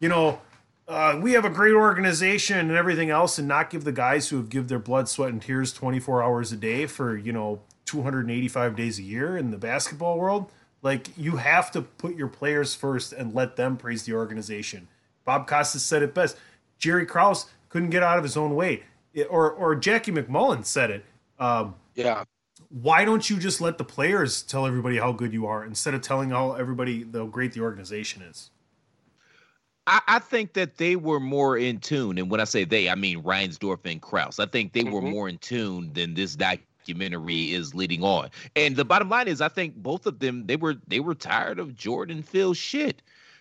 you 0.00 0.08
know, 0.08 0.40
uh, 0.88 1.18
we 1.20 1.32
have 1.32 1.44
a 1.44 1.50
great 1.50 1.74
organization 1.74 2.58
and 2.58 2.70
everything 2.70 3.10
else, 3.10 3.38
and 3.38 3.46
not 3.46 3.68
give 3.68 3.84
the 3.84 3.92
guys 3.92 4.30
who 4.30 4.38
have 4.38 4.48
give 4.48 4.68
their 4.68 4.78
blood, 4.78 5.06
sweat, 5.06 5.30
and 5.30 5.42
tears 5.42 5.72
24 5.72 6.22
hours 6.22 6.50
a 6.50 6.56
day 6.56 6.86
for 6.86 7.14
you 7.14 7.32
know 7.32 7.60
285 7.84 8.74
days 8.74 8.98
a 8.98 9.02
year 9.02 9.36
in 9.36 9.50
the 9.50 9.58
basketball 9.58 10.18
world. 10.18 10.50
Like 10.80 11.08
you 11.18 11.36
have 11.36 11.70
to 11.72 11.82
put 11.82 12.16
your 12.16 12.28
players 12.28 12.74
first 12.74 13.12
and 13.12 13.34
let 13.34 13.56
them 13.56 13.76
praise 13.76 14.04
the 14.04 14.14
organization. 14.14 14.88
Bob 15.26 15.46
Costas 15.46 15.82
said 15.82 16.02
it 16.02 16.14
best. 16.14 16.38
Jerry 16.78 17.04
Krause 17.04 17.46
couldn't 17.68 17.90
get 17.90 18.02
out 18.02 18.16
of 18.16 18.24
his 18.24 18.36
own 18.36 18.54
way, 18.54 18.84
it, 19.12 19.26
or 19.30 19.50
or 19.50 19.74
Jackie 19.74 20.12
MacMullan 20.12 20.64
said 20.64 20.90
it. 20.90 21.04
Um, 21.38 21.74
yeah. 21.94 22.24
Why 22.70 23.04
don't 23.04 23.28
you 23.30 23.38
just 23.38 23.60
let 23.60 23.78
the 23.78 23.84
players 23.84 24.42
tell 24.42 24.66
everybody 24.66 24.98
how 24.98 25.12
good 25.12 25.32
you 25.32 25.46
are 25.46 25.64
instead 25.64 25.94
of 25.94 26.02
telling 26.02 26.30
how 26.30 26.52
everybody 26.52 27.06
how 27.12 27.26
great 27.26 27.52
the 27.52 27.60
organization 27.60 28.22
is? 28.22 28.50
I, 29.86 30.02
I, 30.06 30.18
think 30.18 30.52
that 30.52 30.76
they 30.76 30.96
were 30.96 31.18
more 31.18 31.56
in 31.56 31.78
tune, 31.78 32.18
and 32.18 32.30
when 32.30 32.40
I 32.40 32.44
say 32.44 32.64
they, 32.64 32.90
I 32.90 32.94
mean 32.94 33.22
Reinsdorf 33.22 33.78
and 33.90 34.02
Krause. 34.02 34.38
I 34.38 34.44
think 34.44 34.74
they 34.74 34.82
mm-hmm. 34.82 34.92
were 34.92 35.00
more 35.00 35.30
in 35.30 35.38
tune 35.38 35.90
than 35.94 36.12
this 36.12 36.36
documentary 36.36 37.52
is 37.52 37.74
leading 37.74 38.02
on. 38.02 38.28
And 38.54 38.76
the 38.76 38.84
bottom 38.84 39.08
line 39.08 39.28
is, 39.28 39.40
I 39.40 39.48
think 39.48 39.74
both 39.76 40.04
of 40.04 40.18
them 40.18 40.46
they 40.46 40.56
were 40.56 40.76
they 40.86 41.00
were 41.00 41.14
tired 41.14 41.58
of 41.58 41.74
Jordan 41.74 42.22
Phil 42.22 42.52
shit. 42.52 43.00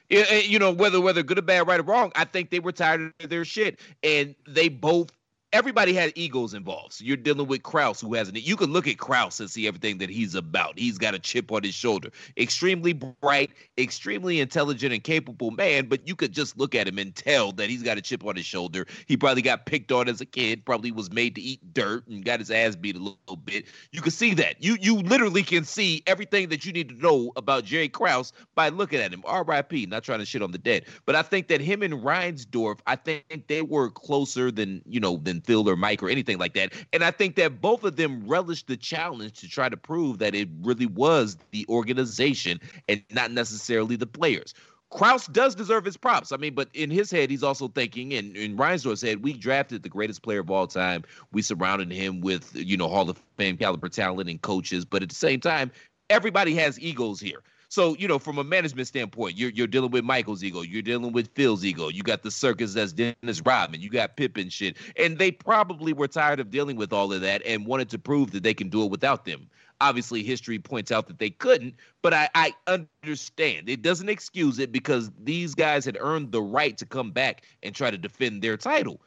You 0.09 0.57
know, 0.57 0.71
whether 0.71 1.01
whether 1.01 1.21
good 1.21 1.37
or 1.37 1.41
bad, 1.41 1.67
right 1.67 1.81
or 1.81 1.83
wrong, 1.83 2.13
I 2.15 2.23
think 2.23 2.49
they 2.49 2.61
were 2.61 2.71
tired 2.71 3.11
of 3.19 3.29
their 3.29 3.43
shit, 3.43 3.81
and 4.01 4.33
they 4.47 4.69
both 4.69 5.11
everybody 5.53 5.93
had 5.93 6.11
egos 6.15 6.53
involved. 6.53 6.93
So 6.93 7.05
you're 7.05 7.17
dealing 7.17 7.47
with 7.47 7.63
Krause, 7.63 8.01
who 8.01 8.13
has 8.15 8.29
an. 8.29 8.35
You 8.35 8.55
can 8.57 8.71
look 8.71 8.87
at 8.87 8.97
Krause 8.97 9.39
and 9.39 9.49
see 9.49 9.67
everything 9.67 9.97
that 9.99 10.09
he's 10.09 10.35
about. 10.35 10.77
He's 10.77 10.97
got 10.97 11.13
a 11.13 11.19
chip 11.19 11.51
on 11.51 11.63
his 11.63 11.73
shoulder. 11.73 12.09
Extremely 12.37 12.93
bright, 12.93 13.51
extremely 13.77 14.39
intelligent 14.39 14.93
and 14.93 15.03
capable 15.03 15.51
man, 15.51 15.87
but 15.87 16.07
you 16.07 16.15
could 16.15 16.33
just 16.33 16.57
look 16.57 16.75
at 16.75 16.87
him 16.87 16.97
and 16.97 17.15
tell 17.15 17.51
that 17.53 17.69
he's 17.69 17.83
got 17.83 17.97
a 17.97 18.01
chip 18.01 18.25
on 18.25 18.35
his 18.35 18.45
shoulder. 18.45 18.85
He 19.07 19.15
probably 19.15 19.41
got 19.41 19.65
picked 19.65 19.91
on 19.91 20.09
as 20.09 20.21
a 20.21 20.25
kid. 20.25 20.65
Probably 20.65 20.91
was 20.91 21.11
made 21.11 21.35
to 21.35 21.41
eat 21.41 21.73
dirt 21.73 22.05
and 22.07 22.23
got 22.25 22.39
his 22.39 22.51
ass 22.51 22.75
beat 22.75 22.95
a 22.95 22.99
little, 22.99 23.19
little 23.27 23.37
bit. 23.37 23.65
You 23.91 24.01
can 24.01 24.11
see 24.11 24.33
that. 24.35 24.61
You 24.63 24.77
you 24.81 24.95
literally 24.95 25.43
can 25.43 25.63
see 25.63 26.03
everything 26.07 26.49
that 26.49 26.65
you 26.65 26.73
need 26.73 26.89
to 26.89 26.95
know 26.95 27.31
about 27.35 27.63
Jerry 27.63 27.89
Krause 27.89 28.33
by 28.55 28.69
looking 28.69 28.99
at 28.99 29.13
him. 29.13 29.23
R.I.P. 29.25 29.85
Not 29.85 30.03
trying 30.03 30.19
to 30.19 30.25
shit 30.25 30.41
on 30.41 30.51
the 30.51 30.57
dead, 30.57 30.85
but 31.05 31.15
I 31.15 31.21
think 31.21 31.47
that 31.47 31.61
him 31.61 31.81
and 31.81 31.93
Reinsdorf, 31.93 32.79
I 32.85 32.95
think 32.95 33.47
they 33.47 33.61
were 33.61 33.89
closer 33.89 34.51
than 34.51 34.81
you 34.85 34.99
know 34.99 35.17
than 35.17 35.36
Phil 35.41 35.69
or 35.69 35.75
Mike 35.75 36.01
or 36.03 36.09
anything 36.09 36.37
like 36.37 36.53
that. 36.53 36.73
And 36.93 37.03
I 37.03 37.11
think 37.11 37.35
that 37.35 37.61
both 37.61 37.83
of 37.83 37.95
them 37.95 38.27
relished 38.27 38.67
the 38.67 38.77
challenge 38.77 39.39
to 39.39 39.47
try 39.47 39.69
to 39.69 39.77
prove 39.77 40.19
that 40.19 40.35
it 40.35 40.49
really 40.61 40.85
was 40.85 41.37
the 41.51 41.65
organization 41.69 42.59
and 42.87 43.03
not 43.11 43.31
necessarily 43.31 43.95
the 43.95 44.07
players. 44.07 44.53
Krause 44.89 45.27
does 45.27 45.53
deserve 45.53 45.83
his 45.83 45.97
props. 45.97 46.31
I 46.31 46.37
mean, 46.37 46.53
but 46.53 46.69
in 46.73 46.89
his 46.89 47.11
head, 47.11 47.29
he's 47.29 47.43
also 47.43 47.67
thinking, 47.67 48.13
and 48.13 48.37
in 48.37 48.55
Reinsdorf's 48.55 49.01
head, 49.01 49.21
we 49.21 49.33
drafted 49.33 49.83
the 49.83 49.89
greatest 49.89 50.21
player 50.21 50.39
of 50.39 50.49
all 50.49 50.65
time. 50.65 51.03
We 51.33 51.41
surrounded 51.41 51.91
him 51.91 52.21
with, 52.21 52.51
you 52.55 52.77
know, 52.77 52.87
Hall 52.87 53.09
of 53.09 53.21
Fame 53.37 53.57
caliber 53.57 53.89
talent 53.89 54.29
and 54.29 54.41
coaches. 54.41 54.85
But 54.85 55.03
at 55.03 55.09
the 55.09 55.15
same 55.15 55.41
time, 55.41 55.71
everybody 56.09 56.55
has 56.55 56.79
egos 56.79 57.19
here. 57.19 57.43
So, 57.69 57.95
you 57.97 58.07
know, 58.07 58.17
from 58.17 58.37
a 58.37 58.43
management 58.43 58.87
standpoint, 58.87 59.37
you're 59.37 59.49
you're 59.49 59.67
dealing 59.67 59.91
with 59.91 60.05
Michael's 60.05 60.43
ego, 60.43 60.61
you're 60.61 60.81
dealing 60.81 61.11
with 61.11 61.29
Phil's 61.35 61.65
ego, 61.65 61.89
you 61.89 62.01
got 62.01 62.23
the 62.23 62.31
circus 62.31 62.73
that's 62.73 62.93
Dennis 62.93 63.41
Rodman, 63.45 63.81
you 63.81 63.89
got 63.89 64.15
Pippen 64.15 64.49
shit. 64.49 64.77
And 64.95 65.17
they 65.17 65.31
probably 65.31 65.91
were 65.91 66.07
tired 66.07 66.39
of 66.39 66.49
dealing 66.49 66.77
with 66.77 66.93
all 66.93 67.11
of 67.11 67.21
that 67.21 67.41
and 67.45 67.65
wanted 67.65 67.89
to 67.89 67.99
prove 67.99 68.31
that 68.31 68.43
they 68.43 68.53
can 68.53 68.69
do 68.69 68.83
it 68.83 68.91
without 68.91 69.25
them. 69.25 69.49
Obviously, 69.81 70.23
history 70.23 70.57
points 70.57 70.91
out 70.91 71.07
that 71.07 71.19
they 71.19 71.29
couldn't, 71.29 71.75
but 72.01 72.13
I, 72.13 72.29
I 72.33 72.55
understand. 72.65 73.69
It 73.69 73.83
doesn't 73.83 74.09
excuse 74.09 74.57
it 74.57 74.71
because 74.71 75.11
these 75.21 75.53
guys 75.53 75.85
had 75.85 75.97
earned 75.99 76.31
the 76.31 76.41
right 76.41 76.75
to 76.77 76.85
come 76.85 77.11
back 77.11 77.43
and 77.61 77.75
try 77.75 77.91
to 77.91 77.97
defend 77.97 78.41
their 78.41 78.57
title. 78.57 79.01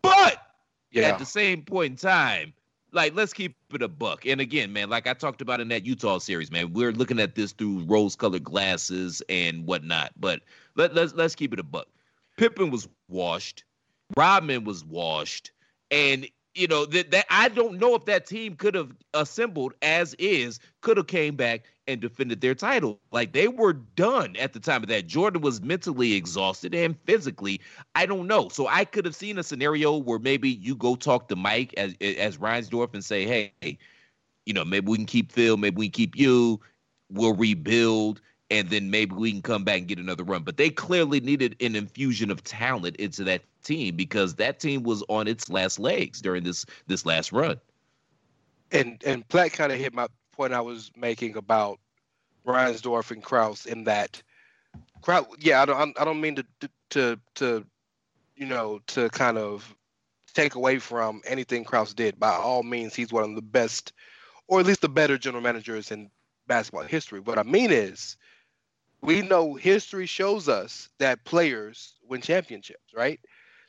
But 0.00 0.38
yeah. 0.92 1.08
at 1.08 1.18
the 1.18 1.26
same 1.26 1.62
point 1.62 1.92
in 1.92 1.96
time, 1.96 2.52
like 2.94 3.14
let's 3.14 3.32
keep 3.32 3.56
it 3.72 3.82
a 3.82 3.88
buck. 3.88 4.24
And 4.26 4.40
again, 4.40 4.72
man, 4.72 4.88
like 4.88 5.06
I 5.06 5.14
talked 5.14 5.40
about 5.40 5.60
in 5.60 5.68
that 5.68 5.84
Utah 5.84 6.18
series, 6.18 6.50
man, 6.50 6.72
we're 6.72 6.92
looking 6.92 7.20
at 7.20 7.34
this 7.34 7.52
through 7.52 7.84
rose-colored 7.84 8.44
glasses 8.44 9.22
and 9.28 9.66
whatnot. 9.66 10.12
But 10.18 10.42
let, 10.76 10.94
let's 10.94 11.14
let's 11.14 11.34
keep 11.34 11.52
it 11.52 11.58
a 11.58 11.64
buck. 11.64 11.88
Pippen 12.36 12.70
was 12.70 12.88
washed, 13.08 13.64
Rodman 14.16 14.64
was 14.64 14.84
washed, 14.84 15.50
and 15.90 16.26
you 16.54 16.68
know 16.68 16.86
that, 16.86 17.10
that 17.10 17.26
I 17.30 17.48
don't 17.48 17.78
know 17.78 17.94
if 17.94 18.04
that 18.06 18.26
team 18.26 18.56
could 18.56 18.74
have 18.74 18.92
assembled 19.12 19.74
as 19.82 20.14
is, 20.14 20.60
could 20.80 20.96
have 20.96 21.08
came 21.08 21.36
back 21.36 21.64
and 21.86 22.00
defended 22.00 22.40
their 22.40 22.54
title. 22.54 22.98
Like 23.12 23.32
they 23.32 23.48
were 23.48 23.72
done 23.72 24.36
at 24.36 24.52
the 24.52 24.60
time 24.60 24.82
of 24.82 24.88
that. 24.88 25.06
Jordan 25.06 25.42
was 25.42 25.60
mentally 25.60 26.14
exhausted 26.14 26.74
and 26.74 26.98
physically. 27.04 27.60
I 27.94 28.06
don't 28.06 28.26
know. 28.26 28.48
So 28.48 28.66
I 28.66 28.84
could 28.84 29.04
have 29.04 29.14
seen 29.14 29.38
a 29.38 29.42
scenario 29.42 29.96
where 29.96 30.18
maybe 30.18 30.50
you 30.50 30.74
go 30.74 30.96
talk 30.96 31.28
to 31.28 31.36
Mike 31.36 31.74
as 31.76 31.94
as 32.00 32.38
Reinsdorf 32.38 32.94
and 32.94 33.04
say, 33.04 33.24
hey, 33.26 33.78
you 34.46 34.54
know, 34.54 34.64
maybe 34.64 34.88
we 34.88 34.96
can 34.96 35.06
keep 35.06 35.32
Phil, 35.32 35.56
maybe 35.56 35.76
we 35.76 35.88
can 35.88 35.92
keep 35.92 36.16
you. 36.16 36.60
We'll 37.10 37.34
rebuild 37.34 38.20
and 38.50 38.68
then 38.70 38.90
maybe 38.90 39.14
we 39.14 39.32
can 39.32 39.42
come 39.42 39.64
back 39.64 39.78
and 39.78 39.88
get 39.88 39.98
another 39.98 40.24
run. 40.24 40.42
But 40.42 40.56
they 40.56 40.70
clearly 40.70 41.20
needed 41.20 41.56
an 41.60 41.76
infusion 41.76 42.30
of 42.30 42.44
talent 42.44 42.96
into 42.96 43.24
that 43.24 43.42
team 43.62 43.96
because 43.96 44.34
that 44.36 44.60
team 44.60 44.82
was 44.82 45.02
on 45.08 45.26
its 45.26 45.48
last 45.48 45.78
legs 45.78 46.20
during 46.20 46.44
this 46.44 46.64
this 46.86 47.06
last 47.06 47.32
run. 47.32 47.60
And 48.70 49.02
and 49.04 49.26
Platt 49.28 49.52
kind 49.52 49.72
of 49.72 49.78
hit 49.78 49.94
my 49.94 50.08
point 50.34 50.52
I 50.52 50.60
was 50.60 50.90
making 50.96 51.36
about 51.36 51.78
Reinsdorf 52.46 53.10
and 53.10 53.22
Krause 53.22 53.66
in 53.66 53.84
that 53.84 54.22
Krause. 55.02 55.26
Yeah, 55.38 55.62
I 55.62 55.64
don't 55.64 56.00
I 56.00 56.04
don't 56.04 56.20
mean 56.20 56.36
to 56.36 56.46
to 56.90 57.20
to 57.36 57.64
you 58.36 58.46
know 58.46 58.80
to 58.88 59.08
kind 59.10 59.38
of 59.38 59.74
take 60.34 60.54
away 60.54 60.78
from 60.78 61.22
anything 61.26 61.64
Krause 61.64 61.94
did. 61.94 62.18
By 62.18 62.34
all 62.34 62.62
means, 62.62 62.94
he's 62.94 63.12
one 63.12 63.24
of 63.24 63.34
the 63.34 63.42
best, 63.42 63.92
or 64.48 64.60
at 64.60 64.66
least 64.66 64.80
the 64.80 64.88
better 64.88 65.16
general 65.16 65.42
managers 65.42 65.90
in 65.90 66.10
basketball 66.46 66.84
history. 66.84 67.20
What 67.20 67.38
I 67.38 67.44
mean 67.44 67.70
is, 67.70 68.16
we 69.00 69.22
know 69.22 69.54
history 69.54 70.06
shows 70.06 70.48
us 70.48 70.88
that 70.98 71.24
players 71.24 71.94
win 72.08 72.20
championships, 72.20 72.92
right? 72.94 73.20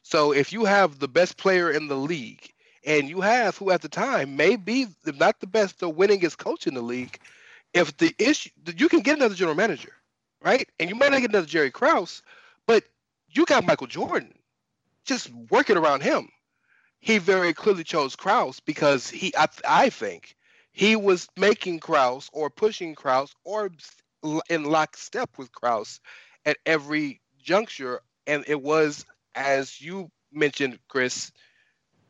So 0.02 0.32
if 0.32 0.52
you 0.52 0.66
have 0.66 1.00
the 1.00 1.08
best 1.08 1.38
player 1.38 1.72
in 1.72 1.88
the 1.88 1.98
league, 1.98 2.52
and 2.86 3.10
you 3.10 3.22
have 3.22 3.58
who 3.58 3.72
at 3.72 3.82
the 3.82 3.90
time 3.90 4.36
may 4.36 4.56
be 4.56 4.88
not 5.06 5.40
the 5.40 5.48
best, 5.48 5.80
the 5.80 5.92
winningest 5.92 6.38
coach 6.38 6.68
in 6.68 6.74
the 6.74 6.82
league, 6.82 7.20
if 7.74 7.96
the 7.98 8.14
issue 8.18 8.50
you 8.78 8.88
can 8.88 9.02
get 9.02 9.18
another 9.18 9.36
general 9.36 9.56
manager, 9.56 9.94
right? 10.42 10.70
And 10.80 10.90
you 10.90 10.96
might 10.96 11.12
not 11.12 11.22
get 11.22 11.32
another 11.32 11.48
Jerry 11.48 11.72
Krause, 11.72 12.22
but 12.68 12.84
you 13.30 13.46
got 13.46 13.66
Michael 13.66 13.88
Jordan. 13.88 14.34
Just 15.04 15.30
working 15.52 15.78
around 15.78 16.02
him. 16.02 16.30
He 17.00 17.20
very 17.20 17.54
clearly 17.54 17.84
chose 17.84 18.16
Krause 18.16 18.60
because 18.60 19.10
he 19.10 19.34
I, 19.38 19.48
I 19.68 19.90
think 19.90 20.36
he 20.72 20.96
was 20.96 21.28
making 21.38 21.80
Krause 21.80 22.30
or 22.34 22.50
pushing 22.50 22.96
Krause 22.96 23.36
or 23.44 23.70
in 24.50 24.64
lockstep 24.64 25.38
with 25.38 25.52
Krause 25.52 26.00
at 26.46 26.58
every 26.66 27.22
juncture. 27.38 28.02
And 28.26 28.44
it 28.48 28.62
was 28.62 29.06
as 29.36 29.82
you 29.82 30.10
mentioned, 30.32 30.80
Chris, 30.88 31.32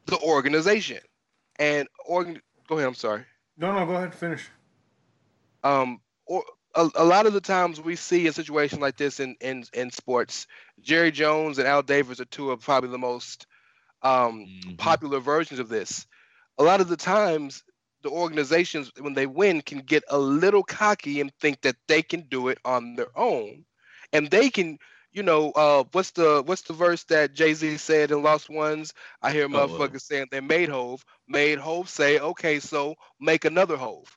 the 0.06 0.20
organization 0.20 1.00
and 1.58 1.88
organ. 2.06 2.42
Go 2.68 2.76
ahead. 2.76 2.88
I'm 2.88 2.96
sorry. 2.96 3.24
No, 3.58 3.74
no. 3.74 3.86
Go 3.86 3.96
ahead. 3.96 4.14
Finish. 4.14 4.50
Um, 5.64 6.00
or 6.26 6.44
a, 6.76 6.90
a, 6.96 7.06
lot 7.06 7.26
of 7.26 7.34
the 7.34 7.42
times 7.42 7.82
we 7.82 7.96
see 7.96 8.28
a 8.28 8.34
situation 8.34 8.80
like 8.80 8.98
this 8.98 9.20
in 9.20 9.36
in 9.42 9.66
in 9.74 9.92
sports. 9.92 10.48
Jerry 10.82 11.12
Jones 11.12 11.58
and 11.58 11.68
Al 11.68 11.82
Davis 11.82 12.20
are 12.20 12.26
two 12.26 12.52
of 12.52 12.62
probably 12.62 12.90
the 12.90 12.98
most 12.98 13.48
um, 14.02 14.46
mm-hmm. 14.46 14.76
popular 14.76 15.20
versions 15.20 15.60
of 15.60 15.70
this. 15.70 16.06
A 16.58 16.64
lot 16.64 16.82
of 16.82 16.88
the 16.88 16.98
times, 16.98 17.64
the 18.04 18.10
organizations 18.10 18.92
when 19.00 19.14
they 19.14 19.26
win 19.26 19.62
can 19.62 19.80
get 19.80 20.04
a 20.10 20.18
little 20.18 20.64
cocky 20.64 21.20
and 21.20 21.34
think 21.40 21.62
that 21.62 21.76
they 21.88 22.02
can 22.02 22.22
do 22.22 22.50
it 22.50 22.60
on 22.64 22.96
their 22.96 23.18
own, 23.18 23.66
and 24.14 24.30
they 24.30 24.50
can 24.50 24.78
you 25.16 25.24
know, 25.24 25.52
uh, 25.52 25.86
what's 25.94 26.12
the 26.12 26.44
what's 26.46 26.64
the 26.64 26.74
verse 26.74 27.06
that 27.06 27.34
Jay 27.34 27.54
Z 27.54 27.78
said 27.78 28.12
in 28.12 28.22
Lost 28.22 28.50
Ones? 28.50 28.94
I 29.22 29.32
hear 29.32 29.46
oh, 29.46 29.48
motherfuckers 29.48 30.02
saying 30.02 30.28
they 30.30 30.42
made 30.42 30.68
Hove, 30.68 31.06
made 31.26 31.58
Hove 31.58 31.88
say, 31.88 32.20
okay, 32.20 32.60
so 32.60 32.96
make 33.22 33.46
another 33.46 33.78
Hove. 33.78 34.14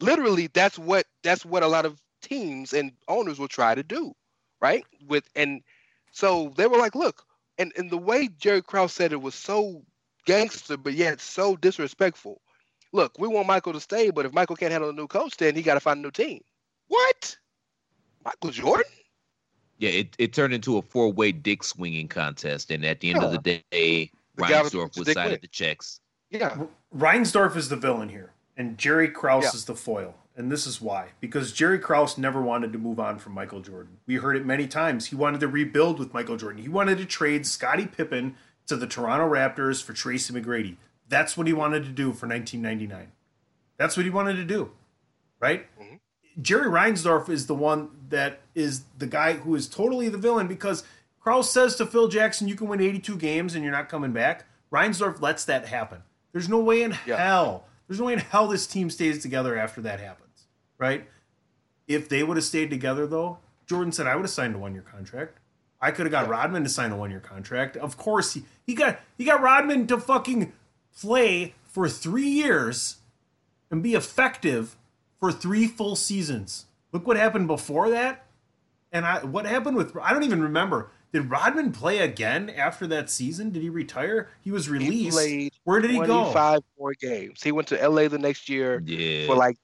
Literally, 0.00 0.48
that's 0.48 0.78
what 0.78 1.06
that's 1.22 1.46
what 1.46 1.62
a 1.62 1.68
lot 1.68 1.86
of 1.86 1.98
teams 2.20 2.74
and 2.74 2.92
owners 3.08 3.38
will 3.38 3.48
try 3.48 3.74
to 3.74 3.82
do, 3.82 4.12
right? 4.60 4.84
With 5.06 5.26
and 5.34 5.62
so 6.12 6.52
they 6.54 6.66
were 6.66 6.76
like, 6.76 6.94
look, 6.94 7.24
and 7.56 7.72
and 7.78 7.90
the 7.90 7.96
way 7.96 8.28
Jerry 8.28 8.60
Krause 8.62 8.92
said 8.92 9.12
it 9.12 9.22
was 9.22 9.34
so 9.34 9.82
gangster, 10.26 10.76
but 10.76 10.92
yet 10.92 11.22
so 11.22 11.56
disrespectful. 11.56 12.42
Look, 12.92 13.18
we 13.18 13.26
want 13.26 13.46
Michael 13.46 13.72
to 13.72 13.80
stay, 13.80 14.10
but 14.10 14.26
if 14.26 14.34
Michael 14.34 14.56
can't 14.56 14.70
handle 14.70 14.90
a 14.90 14.92
new 14.92 15.06
coach, 15.06 15.38
then 15.38 15.54
he 15.54 15.62
got 15.62 15.74
to 15.74 15.80
find 15.80 16.00
a 16.00 16.02
new 16.02 16.10
team. 16.10 16.42
What? 16.88 17.38
Michael 18.22 18.50
Jordan? 18.50 18.84
Yeah, 19.82 19.90
it, 19.90 20.14
it 20.16 20.32
turned 20.32 20.54
into 20.54 20.78
a 20.78 20.82
four 20.82 21.12
way 21.12 21.32
dick 21.32 21.64
swinging 21.64 22.06
contest, 22.06 22.70
and 22.70 22.84
at 22.84 23.00
the 23.00 23.10
end 23.10 23.24
of 23.24 23.32
the 23.32 23.38
day, 23.38 24.12
The 24.36 24.42
Reinsdorf 24.44 24.92
the 24.92 25.00
was 25.00 25.06
dick 25.06 25.14
signing 25.14 25.32
win. 25.32 25.38
the 25.42 25.48
checks. 25.48 26.00
Yeah. 26.30 26.56
Reinsdorf 26.96 27.56
is 27.56 27.68
the 27.68 27.74
villain 27.74 28.08
here, 28.08 28.30
and 28.56 28.78
Jerry 28.78 29.08
Krause 29.08 29.42
Yeah. 29.42 29.50
is 29.54 29.64
the 29.64 29.74
foil. 29.74 30.14
And 30.36 30.52
this 30.52 30.66
is 30.68 30.80
why. 30.80 31.08
Because 31.20 31.52
Jerry 31.52 31.80
Krause 31.80 32.16
never 32.16 32.40
wanted 32.40 32.72
to 32.72 32.78
move 32.78 33.00
on 33.00 33.18
from 33.18 33.32
Michael 33.34 33.60
Jordan. 33.60 33.98
We 34.06 34.14
heard 34.14 34.36
it 34.36 34.46
many 34.46 34.66
times. 34.68 35.06
He 35.06 35.16
wanted 35.16 35.40
to 35.40 35.48
rebuild 35.48 35.98
with 35.98 36.14
Michael 36.14 36.36
Jordan. 36.36 36.62
He 36.62 36.68
wanted 36.70 36.96
to 36.98 37.04
trade 37.04 37.44
Scottie 37.44 37.86
Pippen 37.86 38.36
to 38.68 38.76
the 38.76 38.86
Toronto 38.86 39.28
Raptors 39.28 39.82
for 39.82 39.92
Tracy 39.92 40.32
McGrady. 40.32 40.76
That's 41.08 41.36
what 41.36 41.48
he 41.48 41.52
wanted 41.52 41.82
to 41.84 41.90
do 41.90 42.12
for 42.12 42.26
1999. 42.28 43.10
That's 43.76 43.96
what 43.96 44.04
he 44.06 44.10
wanted 44.10 44.36
to 44.36 44.44
do, 44.44 44.70
right? 45.40 45.66
Jerry 46.40 46.66
Reinsdorf 46.68 47.28
is 47.28 47.46
the 47.46 47.54
one 47.54 47.90
that 48.08 48.40
is 48.54 48.84
the 48.98 49.06
guy 49.06 49.34
who 49.34 49.54
is 49.54 49.68
totally 49.68 50.08
the 50.08 50.18
villain 50.18 50.46
because 50.48 50.84
Krause 51.20 51.50
says 51.50 51.76
to 51.76 51.86
Phil 51.86 52.08
Jackson, 52.08 52.48
"You 52.48 52.54
can 52.56 52.68
win 52.68 52.80
82 52.80 53.16
games 53.16 53.54
and 53.54 53.62
you're 53.62 53.72
not 53.72 53.88
coming 53.88 54.12
back." 54.12 54.44
Reinsdorf 54.72 55.20
lets 55.20 55.44
that 55.44 55.66
happen. 55.68 56.02
There's 56.32 56.48
no 56.48 56.58
way 56.60 56.82
in 56.82 56.96
Yeah. 57.06 57.16
hell. 57.16 57.66
There's 57.86 58.00
no 58.00 58.06
way 58.06 58.14
in 58.14 58.18
hell 58.20 58.48
this 58.48 58.66
team 58.66 58.88
stays 58.88 59.20
together 59.20 59.56
after 59.56 59.80
that 59.82 60.00
happens, 60.00 60.46
right? 60.78 61.08
If 61.86 62.08
they 62.08 62.22
would 62.22 62.36
have 62.38 62.44
stayed 62.44 62.70
together, 62.70 63.06
though, 63.06 63.38
Jordan 63.66 63.92
said, 63.92 64.06
"I 64.06 64.16
would 64.16 64.22
have 64.22 64.30
signed 64.30 64.54
a 64.54 64.58
one-year 64.58 64.82
contract. 64.90 65.38
I 65.80 65.90
could 65.90 66.06
have 66.06 66.12
got 66.12 66.28
Rodman 66.28 66.62
to 66.62 66.70
sign 66.70 66.92
a 66.92 66.96
one-year 66.96 67.20
contract. 67.20 67.76
Of 67.76 67.96
course, 67.96 68.34
he, 68.34 68.44
he 68.64 68.74
got 68.74 69.00
he 69.18 69.24
got 69.24 69.42
Rodman 69.42 69.86
to 69.88 69.98
fucking 69.98 70.52
play 70.98 71.54
for 71.64 71.88
three 71.88 72.28
years 72.28 72.96
and 73.70 73.82
be 73.82 73.94
effective 73.94 74.76
for 75.22 75.30
three 75.30 75.68
full 75.68 75.94
seasons. 75.94 76.66
Look 76.90 77.06
what 77.06 77.16
happened 77.16 77.46
before 77.46 77.90
that. 77.90 78.26
And 78.90 79.06
I, 79.06 79.24
what 79.24 79.46
happened 79.46 79.76
with 79.76 79.96
I 80.02 80.12
don't 80.12 80.24
even 80.24 80.42
remember. 80.42 80.90
Did 81.12 81.30
Rodman 81.30 81.70
play 81.70 82.00
again 82.00 82.50
after 82.50 82.88
that 82.88 83.08
season? 83.08 83.50
Did 83.50 83.62
he 83.62 83.68
retire? 83.68 84.30
He 84.42 84.50
was 84.50 84.68
released. 84.68 85.16
played 85.16 85.52
Where 85.62 85.80
did 85.80 85.92
he 85.92 85.98
go? 85.98 86.32
25 86.32 86.60
more 86.76 86.94
games. 86.94 87.40
He 87.40 87.52
went 87.52 87.68
to 87.68 87.88
LA 87.88 88.08
the 88.08 88.18
next 88.18 88.48
year 88.48 88.82
Yeah. 88.84 89.26
for 89.26 89.36
like 89.36 89.56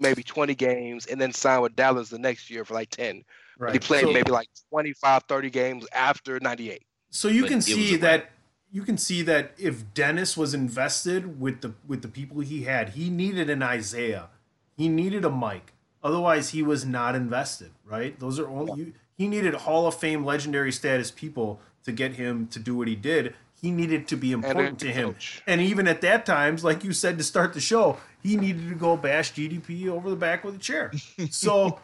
maybe 0.00 0.24
20 0.24 0.56
games 0.56 1.06
and 1.06 1.20
then 1.20 1.32
signed 1.32 1.62
with 1.62 1.76
Dallas 1.76 2.08
the 2.08 2.18
next 2.18 2.50
year 2.50 2.64
for 2.64 2.74
like 2.74 2.90
10. 2.90 3.22
Right. 3.58 3.74
He 3.74 3.78
played 3.78 4.06
so, 4.06 4.12
maybe 4.12 4.32
like 4.32 4.48
25, 4.70 5.22
30 5.28 5.50
games 5.50 5.86
after 5.92 6.40
98. 6.40 6.82
so 7.10 7.28
you 7.28 7.42
But 7.42 7.50
can 7.50 7.60
see 7.62 7.94
that 7.96 8.30
you 8.72 8.82
can 8.82 8.98
see 8.98 9.22
that 9.22 9.52
if 9.56 9.94
Dennis 9.94 10.36
was 10.36 10.52
invested 10.52 11.40
with 11.40 11.60
the 11.60 11.74
with 11.86 12.02
the 12.02 12.08
people 12.08 12.40
he 12.40 12.64
had, 12.64 12.90
he 12.90 13.08
needed 13.08 13.48
an 13.48 13.62
Isiah. 13.62 14.30
He 14.76 14.88
needed 14.88 15.24
a 15.24 15.30
mic. 15.30 15.72
Otherwise, 16.02 16.50
he 16.50 16.62
was 16.62 16.84
not 16.84 17.14
invested. 17.14 17.72
Right? 17.84 18.18
Those 18.18 18.38
are 18.38 18.48
only 18.48 18.82
you, 18.82 18.92
he 19.16 19.28
needed 19.28 19.54
Hall 19.54 19.86
of 19.86 19.94
Fame 19.94 20.24
legendary 20.24 20.72
status 20.72 21.10
people 21.10 21.60
to 21.84 21.92
get 21.92 22.14
him 22.14 22.46
to 22.48 22.58
do 22.58 22.76
what 22.76 22.88
he 22.88 22.96
did. 22.96 23.34
He 23.60 23.70
needed 23.70 24.06
to 24.08 24.16
be 24.16 24.32
important 24.32 24.78
to 24.80 24.92
him. 24.92 25.14
coach. 25.14 25.42
And 25.46 25.60
even 25.60 25.88
at 25.88 26.02
that 26.02 26.26
times, 26.26 26.62
like 26.62 26.84
you 26.84 26.92
said 26.92 27.16
to 27.18 27.24
start 27.24 27.54
the 27.54 27.60
show, 27.60 27.96
he 28.22 28.36
needed 28.36 28.68
to 28.68 28.74
go 28.74 28.96
bash 28.96 29.32
DDP 29.32 29.88
over 29.88 30.10
the 30.10 30.16
back 30.16 30.44
with 30.44 30.56
a 30.56 30.58
chair. 30.58 30.92
So, 31.30 31.78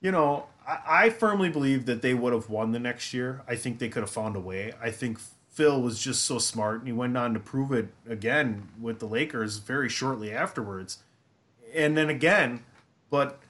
you 0.00 0.12
know, 0.12 0.46
I, 0.66 0.78
I 0.86 1.10
firmly 1.10 1.48
believe 1.48 1.86
that 1.86 2.02
they 2.02 2.14
would 2.14 2.32
have 2.32 2.48
won 2.48 2.70
the 2.72 2.78
next 2.78 3.12
year. 3.12 3.42
I 3.48 3.56
think 3.56 3.78
they 3.78 3.88
could 3.88 4.02
have 4.02 4.10
found 4.10 4.36
a 4.36 4.40
way. 4.40 4.72
I 4.80 4.90
think 4.90 5.18
Phil 5.50 5.80
was 5.80 5.98
just 5.98 6.22
so 6.22 6.38
smart, 6.38 6.78
and 6.78 6.86
he 6.86 6.92
went 6.92 7.16
on 7.16 7.34
to 7.34 7.40
prove 7.40 7.72
it 7.72 7.88
again 8.08 8.68
with 8.80 9.00
the 9.00 9.06
Lakers 9.06 9.58
very 9.58 9.88
shortly 9.88 10.32
afterwards. 10.32 10.98
And 11.74 11.96
then 11.96 12.08
again, 12.08 12.64
but 13.10 13.40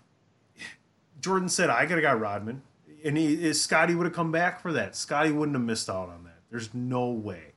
Jordan 1.20 1.48
said, 1.48 1.70
I 1.70 1.86
could 1.86 1.96
have 1.96 2.02
got 2.02 2.20
Rodman. 2.20 2.62
And 3.04 3.16
he, 3.16 3.52
Scottie 3.52 3.94
would 3.94 4.06
have 4.06 4.14
come 4.14 4.32
back 4.32 4.60
for 4.60 4.72
that. 4.72 4.96
Scottie 4.96 5.30
wouldn't 5.30 5.56
have 5.56 5.64
missed 5.64 5.90
out 5.90 6.08
on 6.08 6.24
that. 6.24 6.38
There's 6.50 6.72
no 6.72 7.10
way. 7.10 7.52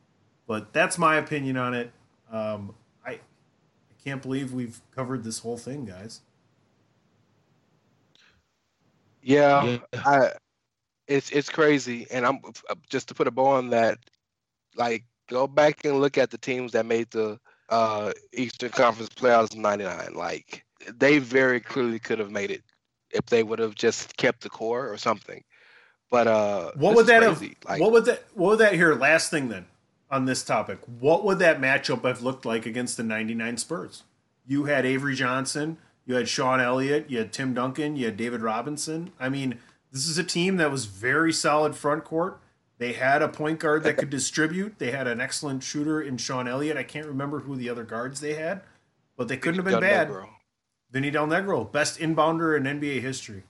But 0.46 0.74
that's 0.74 0.98
my 0.98 1.16
opinion 1.18 1.58
on 1.58 1.74
it. 1.74 1.92
Um, 2.32 2.76
I, 3.06 3.12
I 3.12 3.20
can't 4.04 4.22
believe 4.22 4.54
we've 4.54 4.80
covered 4.94 5.24
this 5.24 5.40
whole 5.40 5.58
thing, 5.58 5.86
guys. 5.86 6.22
Yeah, 9.22 9.64
Yeah. 9.64 9.80
I, 10.06 10.32
it's 11.08 11.32
it's 11.32 11.50
crazy, 11.50 12.08
and 12.12 12.26
I'm 12.26 12.40
uh, 12.70 12.76
just 12.90 13.08
to 13.10 13.14
put 13.14 13.28
a 13.28 13.32
bow 13.32 13.48
on 13.48 13.70
that. 13.70 13.98
Like, 14.76 15.04
go 15.30 15.48
back 15.48 15.84
and 15.86 16.00
look 16.00 16.18
at 16.18 16.30
the 16.30 16.38
teams 16.38 16.72
that 16.74 16.86
made 16.86 17.10
the 17.12 17.40
uh, 17.70 18.12
Eastern 18.34 18.70
Conference 18.70 19.10
playoffs 19.10 19.56
'99. 19.56 20.14
Like, 20.14 20.66
they 20.98 21.20
very 21.20 21.60
clearly 21.60 22.00
could 22.00 22.20
have 22.20 22.32
made 22.32 22.52
it 22.52 22.64
if 23.12 23.26
they 23.28 23.44
would 23.44 23.60
have 23.60 23.76
just 23.76 24.18
kept 24.18 24.42
the 24.42 24.50
core 24.50 24.92
or 24.92 24.98
something. 24.98 25.44
But 26.10 26.28
uh, 26.28 26.72
What 26.76 26.96
would 26.96 27.08
that 27.08 27.24
have? 27.24 27.42
Like, 27.42 27.82
what 27.82 27.92
would 27.92 28.06
that? 28.06 28.24
What 28.34 28.52
would 28.52 28.60
that 28.60 28.74
here? 28.74 28.96
Last 28.96 29.30
thing 29.30 29.50
then 29.50 29.66
on 30.10 30.26
this 30.26 30.44
topic. 30.44 30.80
What 31.00 31.24
would 31.26 31.40
that 31.40 31.60
matchup 31.60 32.06
have 32.06 32.22
looked 32.22 32.46
like 32.46 32.66
against 32.66 32.98
the 32.98 33.04
'99 33.04 33.58
Spurs? 33.58 34.04
You 34.46 34.66
had 34.66 34.86
Avery 34.86 35.16
Johnson, 35.16 35.78
you 36.06 36.16
had 36.16 36.30
Sean 36.30 36.62
Elliott, 36.62 37.10
you 37.10 37.18
had 37.18 37.34
Tim 37.34 37.54
Duncan, 37.54 37.98
you 37.98 38.06
had 38.06 38.16
David 38.16 38.42
Robinson. 38.42 39.12
I 39.20 39.28
mean, 39.28 39.60
this 39.92 40.08
is 40.08 40.18
a 40.18 40.24
team 40.24 40.56
that 40.58 40.72
was 40.72 40.86
very 40.86 41.34
solid 41.34 41.76
front 41.76 42.06
court. 42.06 42.40
They 42.80 42.94
had 42.94 43.22
a 43.22 43.28
point 43.28 43.60
guard 43.60 43.84
that 43.84 43.98
could 43.98 44.10
distribute. 44.12 44.78
They 44.78 44.92
had 44.92 45.08
an 45.08 45.20
excellent 45.20 45.64
shooter 45.64 46.02
in 46.02 46.18
Sean 46.18 46.48
Elliott. 46.48 46.78
I 46.78 46.84
can't 46.84 47.08
remember 47.08 47.40
who 47.40 47.56
the 47.56 47.70
other 47.70 47.84
guards 47.84 48.20
they 48.20 48.36
had, 48.36 48.62
but 49.16 49.28
they 49.28 49.38
couldn't 49.38 49.56
have 49.56 49.66
been 49.66 49.74
Del 49.74 49.82
bad. 49.82 50.10
Negro. 50.10 50.30
Vinny 50.92 51.10
Del 51.10 51.28
Negro, 51.28 51.70
best 51.72 52.00
inbounder 52.00 52.56
in 52.56 52.64
NBA 52.80 53.02
history. 53.02 53.44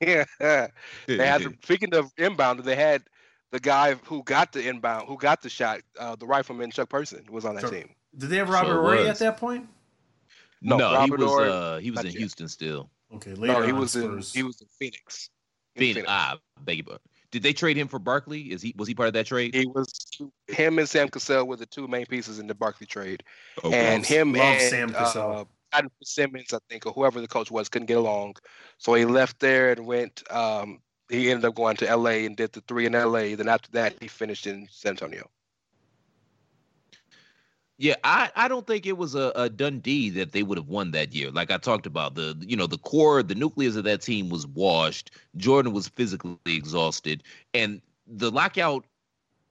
Yeah, 0.00 0.24
they 1.06 1.26
had. 1.26 1.42
Speaking 1.62 1.94
of 1.94 2.10
inbound, 2.16 2.60
they 2.60 2.76
had 2.76 3.02
the 3.50 3.60
guy 3.60 3.94
who 4.06 4.22
got 4.22 4.52
the 4.52 4.66
inbound, 4.68 5.06
who 5.06 5.16
got 5.18 5.42
the 5.42 5.50
shot, 5.50 5.80
uh, 5.98 6.16
the 6.16 6.26
rifleman 6.26 6.70
Chuck 6.70 6.88
Person 6.88 7.24
was 7.30 7.44
on 7.44 7.54
that 7.56 7.62
Chuck- 7.62 7.72
team. 7.72 7.90
Did 8.16 8.30
they 8.30 8.36
have 8.36 8.48
Robert 8.48 8.68
Sure 8.72 8.82
Ory 8.82 9.08
at 9.08 9.18
that 9.18 9.36
point? 9.38 9.66
no, 10.60 10.76
No, 10.76 11.02
he 11.04 11.10
was 11.10 11.22
Horry, 11.22 11.50
uh, 11.50 11.78
he 11.78 11.90
was 11.90 12.00
in 12.00 12.06
yet. 12.06 12.14
Houston 12.16 12.48
still. 12.48 12.90
Okay, 13.14 13.34
later 13.34 13.52
No, 13.54 13.62
he 13.62 13.72
on 13.72 13.78
was 13.78 13.96
in 13.96 14.18
he 14.32 14.42
was 14.42 14.60
in 14.60 14.68
Phoenix. 14.78 15.30
In 15.76 15.80
Phoenix. 15.80 16.06
Ah, 16.08 16.38
beg 16.64 16.78
your 16.78 16.84
pardon. 16.84 17.00
Did 17.32 17.42
they 17.42 17.52
trade 17.52 17.76
him 17.76 17.88
for 17.88 17.98
Barkley? 17.98 18.52
Is 18.52 18.62
he 18.62 18.72
was 18.76 18.86
he 18.86 18.94
part 18.94 19.08
of 19.08 19.14
that 19.14 19.26
trade? 19.26 19.54
He 19.54 19.66
was 19.66 19.90
him 20.46 20.78
and 20.78 20.88
Sam 20.88 21.08
Cassell 21.08 21.46
were 21.48 21.56
the 21.56 21.66
two 21.66 21.88
main 21.88 22.06
pieces 22.06 22.38
in 22.38 22.46
the 22.46 22.54
Barkley 22.54 22.86
trade, 22.86 23.24
Okay. 23.64 23.74
and 23.76 24.02
Loves- 24.02 24.08
him 24.08 24.32
loves 24.34 24.62
and 24.62 24.70
Sam 24.70 24.92
Cassell. 24.92 25.32
uh, 25.32 25.44
Cotton 25.72 25.90
Simmons, 26.04 26.52
I 26.52 26.58
think, 26.68 26.84
or 26.86 26.92
whoever 26.92 27.20
the 27.22 27.26
coach 27.28 27.50
was, 27.50 27.68
couldn't 27.70 27.86
get 27.86 27.96
along, 27.96 28.36
so 28.76 28.92
he 28.94 29.06
left 29.06 29.40
there 29.40 29.72
and 29.72 29.86
went. 29.86 30.22
Um, 30.30 30.82
he 31.08 31.30
ended 31.30 31.46
up 31.46 31.54
going 31.54 31.76
to 31.78 31.88
L.A. 31.88 32.26
and 32.26 32.36
did 32.36 32.52
the 32.52 32.60
three 32.62 32.84
in 32.86 32.94
L.A. 32.94 33.34
Then 33.34 33.48
after 33.48 33.70
that, 33.72 33.94
he 34.00 34.06
finished 34.08 34.46
in 34.46 34.68
San 34.70 34.90
Antonio. 34.90 35.30
Yeah, 37.82 37.96
I, 38.04 38.30
I 38.36 38.46
don't 38.46 38.64
think 38.64 38.86
it 38.86 38.96
was 38.96 39.16
a, 39.16 39.32
a 39.34 39.48
Dundee 39.50 40.08
that 40.10 40.30
they 40.30 40.44
would 40.44 40.56
have 40.56 40.68
won 40.68 40.92
that 40.92 41.12
year. 41.12 41.32
Like 41.32 41.50
I 41.50 41.58
talked 41.58 41.84
about, 41.84 42.14
the 42.14 42.36
you 42.46 42.56
know 42.56 42.68
the 42.68 42.78
core, 42.78 43.24
the 43.24 43.34
nucleus 43.34 43.74
of 43.74 43.82
that 43.82 44.02
team 44.02 44.28
was 44.28 44.46
washed. 44.46 45.10
Jordan 45.36 45.72
was 45.72 45.88
physically 45.88 46.38
exhausted, 46.46 47.24
and 47.54 47.82
the 48.06 48.30
lockout. 48.30 48.84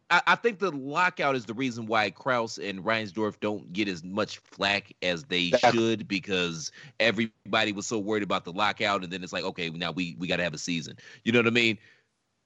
I, 0.09 0.21
I 0.27 0.35
think 0.35 0.59
the 0.59 0.71
lockout 0.71 1.35
is 1.35 1.45
the 1.45 1.53
reason 1.53 1.87
why 1.87 2.09
Krause 2.09 2.57
and 2.57 2.81
Reinsdorf 2.85 3.37
don't 3.41 3.73
get 3.73 3.89
as 3.89 4.01
much 4.01 4.37
flack 4.37 4.93
as 5.01 5.25
they 5.25 5.49
Definitely. 5.49 5.89
should 5.89 6.07
because 6.07 6.71
everybody 7.01 7.73
was 7.73 7.85
so 7.85 7.99
worried 7.99 8.23
about 8.23 8.45
the 8.45 8.53
lockout, 8.53 9.03
and 9.03 9.11
then 9.11 9.23
it's 9.23 9.33
like, 9.33 9.43
okay, 9.43 9.69
now 9.71 9.91
we 9.91 10.15
we 10.19 10.27
got 10.27 10.37
to 10.37 10.43
have 10.43 10.53
a 10.53 10.57
season. 10.57 10.95
You 11.25 11.33
know 11.33 11.39
what 11.39 11.47
I 11.47 11.51
mean? 11.51 11.77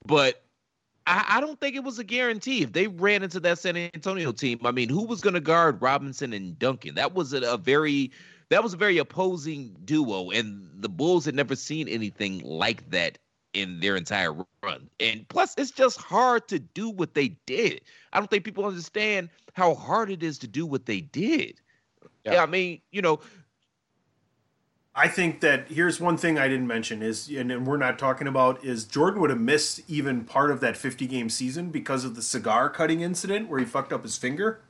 But 0.04 0.45
I, 1.06 1.24
I 1.28 1.40
don't 1.40 1.58
think 1.60 1.76
it 1.76 1.84
was 1.84 1.98
a 1.98 2.04
guarantee. 2.04 2.62
If 2.62 2.72
they 2.72 2.88
ran 2.88 3.22
into 3.22 3.40
that 3.40 3.58
San 3.58 3.76
Antonio 3.76 4.32
team, 4.32 4.60
I 4.64 4.70
mean, 4.70 4.88
who 4.88 5.04
was 5.04 5.20
going 5.20 5.34
to 5.34 5.40
guard 5.40 5.80
Robinson 5.80 6.32
and 6.32 6.58
Duncan? 6.58 6.94
That 6.94 7.14
was 7.14 7.32
a, 7.32 7.40
a 7.42 7.56
very 7.56 8.10
that 8.48 8.62
was 8.62 8.74
a 8.74 8.76
very 8.76 8.98
opposing 8.98 9.76
duo, 9.84 10.30
and 10.30 10.68
the 10.76 10.88
Bulls 10.88 11.24
had 11.24 11.34
never 11.34 11.56
seen 11.56 11.88
anything 11.88 12.40
like 12.40 12.88
that 12.90 13.18
in 13.54 13.80
their 13.80 13.96
entire 13.96 14.32
run. 14.62 14.88
And 15.00 15.26
plus, 15.28 15.54
it's 15.56 15.70
just 15.70 16.00
hard 16.00 16.46
to 16.48 16.58
do 16.58 16.90
what 16.90 17.14
they 17.14 17.28
did. 17.46 17.80
I 18.12 18.18
don't 18.18 18.30
think 18.30 18.44
people 18.44 18.64
understand 18.64 19.30
how 19.54 19.74
hard 19.74 20.10
it 20.10 20.22
is 20.22 20.38
to 20.40 20.46
do 20.46 20.66
what 20.66 20.86
they 20.86 21.00
did. 21.00 21.60
Yeah. 22.24 22.34
Yeah, 22.34 22.42
I 22.42 22.46
mean, 22.46 22.80
you 22.92 23.02
know, 23.02 23.20
I 24.98 25.08
think 25.08 25.40
that 25.40 25.68
here's 25.68 26.00
one 26.00 26.16
thing 26.16 26.38
I 26.38 26.48
didn't 26.48 26.66
mention 26.66 27.02
is, 27.02 27.28
and 27.28 27.52
and 27.52 27.66
we're 27.66 27.76
not 27.76 27.98
talking 27.98 28.26
about, 28.26 28.64
is 28.64 28.84
Jordan 28.84 29.20
would 29.20 29.28
have 29.28 29.38
missed 29.38 29.82
even 29.86 30.24
part 30.24 30.50
of 30.50 30.60
that 30.60 30.74
50 30.74 31.06
game 31.06 31.28
season 31.28 31.68
because 31.68 32.06
of 32.06 32.16
the 32.16 32.22
cigar 32.22 32.70
cutting 32.70 33.02
incident 33.02 33.50
where 33.50 33.60
he 33.60 33.66
fucked 33.66 33.92
up 33.92 34.04
his 34.04 34.16
finger. 34.16 34.62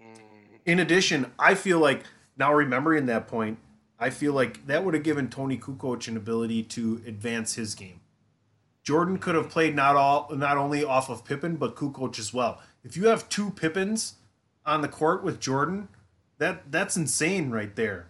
Mm. 0.00 0.20
In 0.64 0.78
addition, 0.78 1.32
I 1.40 1.56
feel 1.56 1.80
like 1.80 2.04
now 2.36 2.54
remembering 2.54 3.06
that 3.06 3.26
point, 3.26 3.58
I 3.98 4.10
feel 4.10 4.32
like 4.32 4.64
that 4.68 4.84
would 4.84 4.94
have 4.94 5.02
given 5.02 5.28
Toni 5.28 5.58
Kukoc 5.58 6.06
an 6.06 6.16
ability 6.16 6.62
to 6.62 7.02
advance 7.04 7.54
his 7.54 7.74
game. 7.74 8.00
Jordan 8.84 9.18
could 9.18 9.34
have 9.34 9.50
played 9.50 9.74
not 9.74 9.96
all 9.96 10.30
not 10.32 10.56
only 10.56 10.84
off 10.84 11.10
of 11.10 11.24
Pippen 11.24 11.56
but 11.56 11.74
Kukoc 11.74 12.16
as 12.20 12.32
well. 12.32 12.62
If 12.84 12.96
you 12.96 13.08
have 13.08 13.28
two 13.28 13.50
Pippins 13.50 14.14
on 14.64 14.82
the 14.82 14.88
court 14.88 15.24
with 15.24 15.40
Jordan, 15.40 15.88
that 16.38 16.70
that's 16.70 16.96
insane 16.96 17.50
right 17.50 17.74
there. 17.74 18.06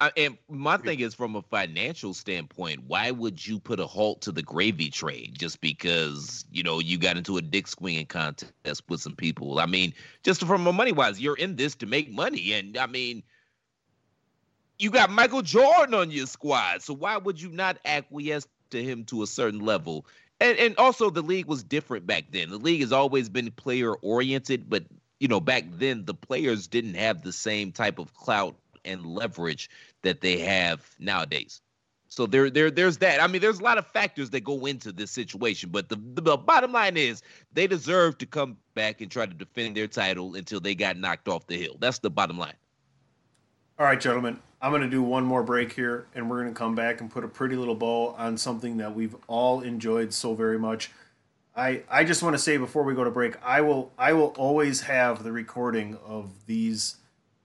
I, 0.00 0.10
and 0.16 0.38
my 0.48 0.78
thing 0.78 1.00
is, 1.00 1.14
from 1.14 1.36
a 1.36 1.42
financial 1.42 2.14
standpoint, 2.14 2.84
why 2.86 3.10
would 3.10 3.46
you 3.46 3.60
put 3.60 3.78
a 3.80 3.86
halt 3.86 4.22
to 4.22 4.32
the 4.32 4.42
gravy 4.42 4.88
train 4.88 5.34
just 5.36 5.60
because 5.60 6.46
you 6.50 6.62
know 6.62 6.78
you 6.78 6.96
got 6.96 7.18
into 7.18 7.36
a 7.36 7.42
dick 7.42 7.68
swinging 7.68 8.06
contest 8.06 8.82
with 8.88 9.00
some 9.00 9.14
people? 9.14 9.58
I 9.58 9.66
mean, 9.66 9.92
just 10.22 10.44
from 10.46 10.66
a 10.66 10.72
money 10.72 10.92
wise, 10.92 11.20
you're 11.20 11.36
in 11.36 11.56
this 11.56 11.74
to 11.76 11.86
make 11.86 12.10
money, 12.10 12.54
and 12.54 12.78
I 12.78 12.86
mean, 12.86 13.22
you 14.78 14.90
got 14.90 15.10
Michael 15.10 15.42
Jordan 15.42 15.92
on 15.92 16.10
your 16.10 16.26
squad, 16.26 16.80
so 16.80 16.94
why 16.94 17.18
would 17.18 17.40
you 17.40 17.50
not 17.50 17.78
acquiesce 17.84 18.46
to 18.70 18.82
him 18.82 19.04
to 19.04 19.22
a 19.22 19.26
certain 19.26 19.60
level? 19.60 20.06
And 20.40 20.56
and 20.56 20.74
also, 20.78 21.10
the 21.10 21.22
league 21.22 21.46
was 21.46 21.62
different 21.62 22.06
back 22.06 22.24
then. 22.30 22.48
The 22.48 22.56
league 22.56 22.80
has 22.80 22.92
always 22.92 23.28
been 23.28 23.50
player 23.50 23.94
oriented, 23.96 24.70
but 24.70 24.84
you 25.18 25.28
know, 25.28 25.40
back 25.40 25.64
then 25.72 26.06
the 26.06 26.14
players 26.14 26.66
didn't 26.66 26.94
have 26.94 27.22
the 27.22 27.34
same 27.34 27.70
type 27.70 27.98
of 27.98 28.14
clout 28.14 28.56
and 28.84 29.04
leverage 29.04 29.68
that 30.02 30.20
they 30.20 30.38
have 30.38 30.88
nowadays. 30.98 31.60
So 32.08 32.26
there, 32.26 32.50
there, 32.50 32.72
there's 32.72 32.98
that. 32.98 33.22
I 33.22 33.28
mean, 33.28 33.40
there's 33.40 33.60
a 33.60 33.62
lot 33.62 33.78
of 33.78 33.86
factors 33.86 34.30
that 34.30 34.40
go 34.40 34.66
into 34.66 34.90
this 34.90 35.12
situation, 35.12 35.70
but 35.70 35.88
the, 35.88 35.96
the, 36.14 36.22
the 36.22 36.36
bottom 36.36 36.72
line 36.72 36.96
is 36.96 37.22
they 37.52 37.68
deserve 37.68 38.18
to 38.18 38.26
come 38.26 38.56
back 38.74 39.00
and 39.00 39.08
try 39.08 39.26
to 39.26 39.32
defend 39.32 39.76
their 39.76 39.86
title 39.86 40.34
until 40.34 40.58
they 40.58 40.74
got 40.74 40.96
knocked 40.96 41.28
off 41.28 41.46
the 41.46 41.56
hill. 41.56 41.76
That's 41.78 42.00
the 42.00 42.10
bottom 42.10 42.36
line. 42.36 42.54
All 43.78 43.86
right, 43.86 44.00
gentlemen, 44.00 44.40
I'm 44.60 44.72
going 44.72 44.82
to 44.82 44.90
do 44.90 45.02
one 45.02 45.24
more 45.24 45.44
break 45.44 45.72
here, 45.72 46.06
and 46.14 46.28
we're 46.28 46.42
going 46.42 46.52
to 46.52 46.58
come 46.58 46.74
back 46.74 47.00
and 47.00 47.08
put 47.08 47.22
a 47.22 47.28
pretty 47.28 47.54
little 47.54 47.76
bow 47.76 48.08
on 48.18 48.36
something 48.36 48.78
that 48.78 48.94
we've 48.94 49.14
all 49.28 49.60
enjoyed 49.60 50.12
so 50.12 50.34
very 50.34 50.58
much. 50.58 50.90
I, 51.56 51.82
I 51.88 52.04
just 52.04 52.22
want 52.22 52.34
to 52.34 52.38
say 52.38 52.56
before 52.56 52.82
we 52.82 52.94
go 52.94 53.04
to 53.04 53.10
break, 53.10 53.36
I 53.42 53.60
will 53.60 53.92
I 53.98 54.12
will 54.12 54.34
always 54.36 54.82
have 54.82 55.22
the 55.22 55.32
recording 55.32 55.96
of 56.06 56.46
these 56.46 56.96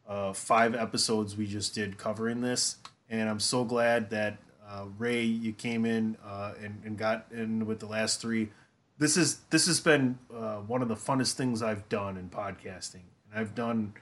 uh, 0.07 0.34
five 0.34 0.76
episodes 0.76 1.36
we 1.36 1.48
just 1.48 1.73
did 1.73 1.98
covering 1.98 2.41
this, 2.41 2.77
and 3.10 3.30
I'm 3.30 3.40
so 3.40 3.64
glad 3.64 4.10
that 4.11 4.38
uh, 4.68 4.86
Ray 4.98 5.23
you 5.23 5.53
came 5.53 5.86
in 5.86 6.18
uh, 6.26 6.53
and, 6.61 6.82
and 6.86 6.98
got 6.98 7.27
in 7.32 7.65
with 7.65 7.80
the 7.80 7.86
last 7.86 8.22
three. 8.22 8.49
This 8.98 9.18
is 9.18 9.40
this 9.49 9.68
has 9.68 9.80
been 9.80 10.18
uh, 10.34 10.57
one 10.57 10.82
of 10.82 10.88
the 10.88 10.95
funnest 10.95 11.34
things 11.34 11.61
I've 11.61 11.88
done 11.90 12.18
in 12.18 12.30
podcasting, 12.30 13.03
and 13.32 13.40
I've 13.40 13.56
done 13.56 13.94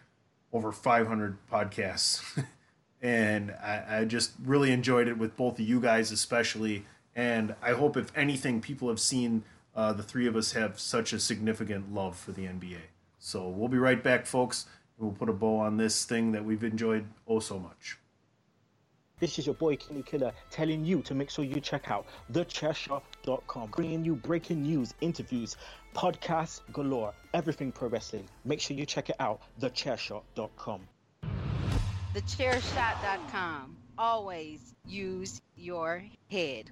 over 0.51 0.71
500 0.71 1.38
podcasts, 1.51 2.43
and 3.01 3.51
I, 3.51 3.99
I 3.99 4.05
just 4.05 4.31
really 4.43 4.71
enjoyed 4.71 5.07
it 5.07 5.17
with 5.17 5.35
both 5.35 5.59
of 5.59 5.65
you 5.65 5.80
guys 5.80 6.11
especially. 6.11 6.85
And 7.15 7.55
I 7.61 7.71
hope 7.73 7.95
if 7.95 8.15
anything, 8.17 8.59
people 8.59 8.89
have 8.89 8.99
seen 8.99 9.43
uh, 9.75 9.93
the 9.93 10.03
three 10.03 10.27
of 10.27 10.35
us 10.35 10.53
have 10.53 10.80
such 10.80 11.13
a 11.13 11.19
significant 11.19 11.93
love 11.93 12.17
for 12.17 12.31
the 12.31 12.43
NBA. 12.43 12.80
So 13.19 13.47
we'll 13.47 13.69
be 13.69 13.77
right 13.77 14.01
back, 14.03 14.25
folks. 14.25 14.65
We'll 15.03 15.11
put 15.11 15.27
a 15.27 15.34
bow 15.34 15.59
on 15.59 15.75
this 15.75 16.05
thing 16.05 16.31
that 16.31 16.45
we've 16.45 16.63
enjoyed 16.63 17.05
oh 17.27 17.39
so 17.39 17.59
much. 17.59 17.97
This 19.19 19.38
is 19.38 19.45
your 19.45 19.55
boy 19.55 19.75
Kenny 19.75 20.01
Killer 20.01 20.31
telling 20.49 20.85
you 20.85 21.01
to 21.01 21.13
make 21.13 21.30
sure 21.30 21.43
you 21.43 21.59
check 21.59 21.91
out 21.91 22.05
thechairshot.com, 22.31 23.69
bringing 23.71 24.05
you 24.05 24.15
breaking 24.15 24.63
news, 24.63 24.93
interviews, 25.01 25.57
podcasts 25.93 26.61
galore, 26.71 27.13
everything 27.34 27.71
pro 27.71 27.89
wrestling. 27.89 28.27
Make 28.45 28.61
sure 28.61 28.77
you 28.77 28.85
check 28.85 29.09
it 29.09 29.17
out, 29.19 29.41
thechairshot.com. 29.59 30.88
Thechairshot.com. 32.15 33.75
Always 33.97 34.73
use 34.85 35.41
your 35.57 36.03
head. 36.31 36.71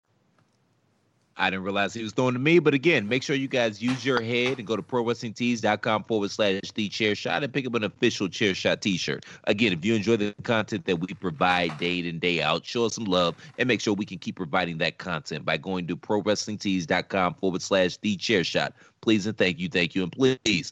I 1.41 1.49
didn't 1.49 1.63
realize 1.63 1.91
he 1.95 2.03
was 2.03 2.13
throwing 2.13 2.33
to 2.33 2.39
me, 2.39 2.59
but 2.59 2.75
again, 2.75 3.07
make 3.07 3.23
sure 3.23 3.35
you 3.35 3.47
guys 3.47 3.81
use 3.81 4.05
your 4.05 4.21
head 4.21 4.59
and 4.59 4.67
go 4.67 4.75
to 4.75 4.83
prowrestlingtees.com 4.83 6.03
forward 6.03 6.29
slash 6.29 6.61
the 6.75 6.87
chair 6.87 7.15
shot 7.15 7.43
and 7.43 7.51
pick 7.51 7.65
up 7.65 7.73
an 7.73 7.83
official 7.83 8.29
chair 8.29 8.53
shot 8.53 8.83
t 8.83 8.95
shirt. 8.95 9.25
Again, 9.45 9.73
if 9.73 9.83
you 9.83 9.95
enjoy 9.95 10.17
the 10.17 10.35
content 10.43 10.85
that 10.85 10.97
we 10.97 11.07
provide 11.15 11.75
day 11.79 11.97
in 11.97 12.05
and 12.05 12.21
day 12.21 12.43
out, 12.43 12.63
show 12.63 12.85
us 12.85 12.93
some 12.93 13.05
love 13.05 13.35
and 13.57 13.67
make 13.67 13.81
sure 13.81 13.95
we 13.95 14.05
can 14.05 14.19
keep 14.19 14.35
providing 14.35 14.77
that 14.77 14.99
content 14.99 15.43
by 15.43 15.57
going 15.57 15.87
to 15.87 15.97
prowrestlingtees.com 15.97 17.33
forward 17.33 17.63
slash 17.63 17.97
the 17.97 18.15
chair 18.17 18.43
shot. 18.43 18.75
Please 19.01 19.25
and 19.25 19.35
thank 19.35 19.57
you, 19.57 19.67
thank 19.67 19.95
you, 19.95 20.03
and 20.03 20.11
please 20.11 20.71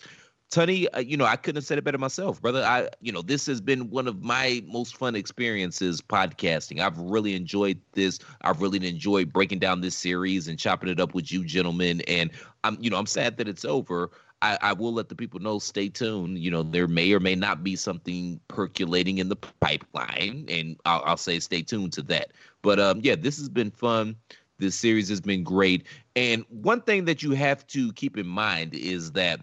Tunney, 0.52 0.88
uh, 0.96 1.00
you 1.00 1.16
know, 1.16 1.26
I 1.26 1.36
couldn't 1.36 1.58
have 1.58 1.66
said 1.66 1.78
it 1.78 1.84
better 1.84 2.00
myself, 2.00 2.42
brother. 2.42 2.64
I, 2.64 2.90
you 3.02 3.12
know, 3.12 3.22
this 3.22 3.46
has 3.46 3.62
been 3.62 3.92
one 3.92 4.08
of 4.08 4.24
my 4.24 4.64
most 4.66 4.98
fun 4.98 5.16
experiences 5.16 6.02
podcasting. 6.02 6.80
I've 6.80 6.98
really 6.98 7.36
enjoyed 7.36 7.80
this. 7.92 8.18
I've 8.42 8.60
really 8.60 8.86
enjoyed 8.88 9.32
breaking 9.32 9.60
down 9.60 9.82
this 9.82 9.96
series 9.96 10.48
and 10.48 10.58
chopping 10.58 10.90
it 10.90 11.00
up 11.00 11.14
with 11.14 11.32
you 11.32 11.44
gentlemen. 11.44 12.02
And 12.08 12.32
I'm, 12.64 12.78
you 12.82 12.90
know, 12.90 12.98
I'm 12.98 13.06
sad 13.06 13.38
that 13.38 13.48
it's 13.48 13.64
over. 13.64 14.10
I, 14.42 14.58
I 14.62 14.74
will 14.74 14.94
let 14.94 15.10
the 15.10 15.16
people 15.16 15.40
know. 15.40 15.60
Stay 15.60 15.88
tuned. 15.88 16.40
You 16.40 16.50
know, 16.50 16.64
there 16.64 16.88
may 16.88 17.12
or 17.14 17.20
may 17.20 17.36
not 17.36 17.64
be 17.64 17.76
something 17.76 18.40
percolating 18.48 19.20
in 19.20 19.30
the 19.30 19.36
pipeline, 19.36 20.46
and 20.50 20.78
I'll, 20.86 21.04
I'll 21.06 21.18
say 21.18 21.40
stay 21.40 21.62
tuned 21.62 21.94
to 21.94 22.02
that. 22.04 22.32
But 22.64 22.80
um, 22.80 23.02
yeah, 23.04 23.16
this 23.16 23.38
has 23.38 23.50
been 23.50 23.70
fun. 23.70 24.16
This 24.58 24.76
series 24.76 25.10
has 25.10 25.22
been 25.22 25.44
great. 25.44 25.86
And 26.16 26.44
one 26.50 26.82
thing 26.82 27.06
that 27.06 27.22
you 27.22 27.32
have 27.32 27.68
to 27.68 27.94
keep 27.94 28.18
in 28.18 28.28
mind 28.28 28.74
is 28.74 29.12
that 29.12 29.42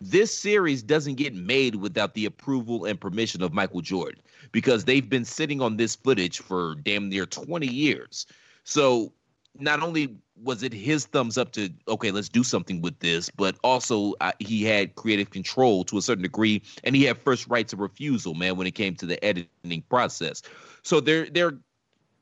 this 0.00 0.36
series 0.36 0.82
doesn't 0.82 1.14
get 1.14 1.34
made 1.34 1.76
without 1.76 2.14
the 2.14 2.24
approval 2.24 2.84
and 2.84 3.00
permission 3.00 3.42
of 3.42 3.52
Michael 3.52 3.80
Jordan 3.80 4.20
because 4.52 4.84
they've 4.84 5.08
been 5.08 5.24
sitting 5.24 5.60
on 5.60 5.76
this 5.76 5.96
footage 5.96 6.38
for 6.40 6.76
damn 6.76 7.08
near 7.08 7.26
20 7.26 7.66
years. 7.66 8.26
So 8.64 9.12
not 9.58 9.82
only 9.82 10.16
was 10.42 10.62
it 10.62 10.72
his 10.72 11.06
thumbs 11.06 11.36
up 11.36 11.52
to 11.52 11.68
okay 11.88 12.10
let's 12.10 12.28
do 12.28 12.44
something 12.44 12.80
with 12.80 12.98
this 13.00 13.28
but 13.30 13.56
also 13.64 14.14
uh, 14.20 14.32
he 14.38 14.62
had 14.62 14.94
creative 14.94 15.30
control 15.30 15.84
to 15.84 15.98
a 15.98 16.02
certain 16.02 16.22
degree 16.22 16.62
and 16.84 16.94
he 16.94 17.04
had 17.04 17.18
first 17.18 17.46
rights 17.48 17.72
of 17.72 17.80
refusal 17.80 18.34
man 18.34 18.56
when 18.56 18.66
it 18.66 18.74
came 18.74 18.94
to 18.94 19.06
the 19.06 19.22
editing 19.24 19.82
process 19.88 20.42
so 20.82 21.00
there 21.00 21.26
there 21.30 21.58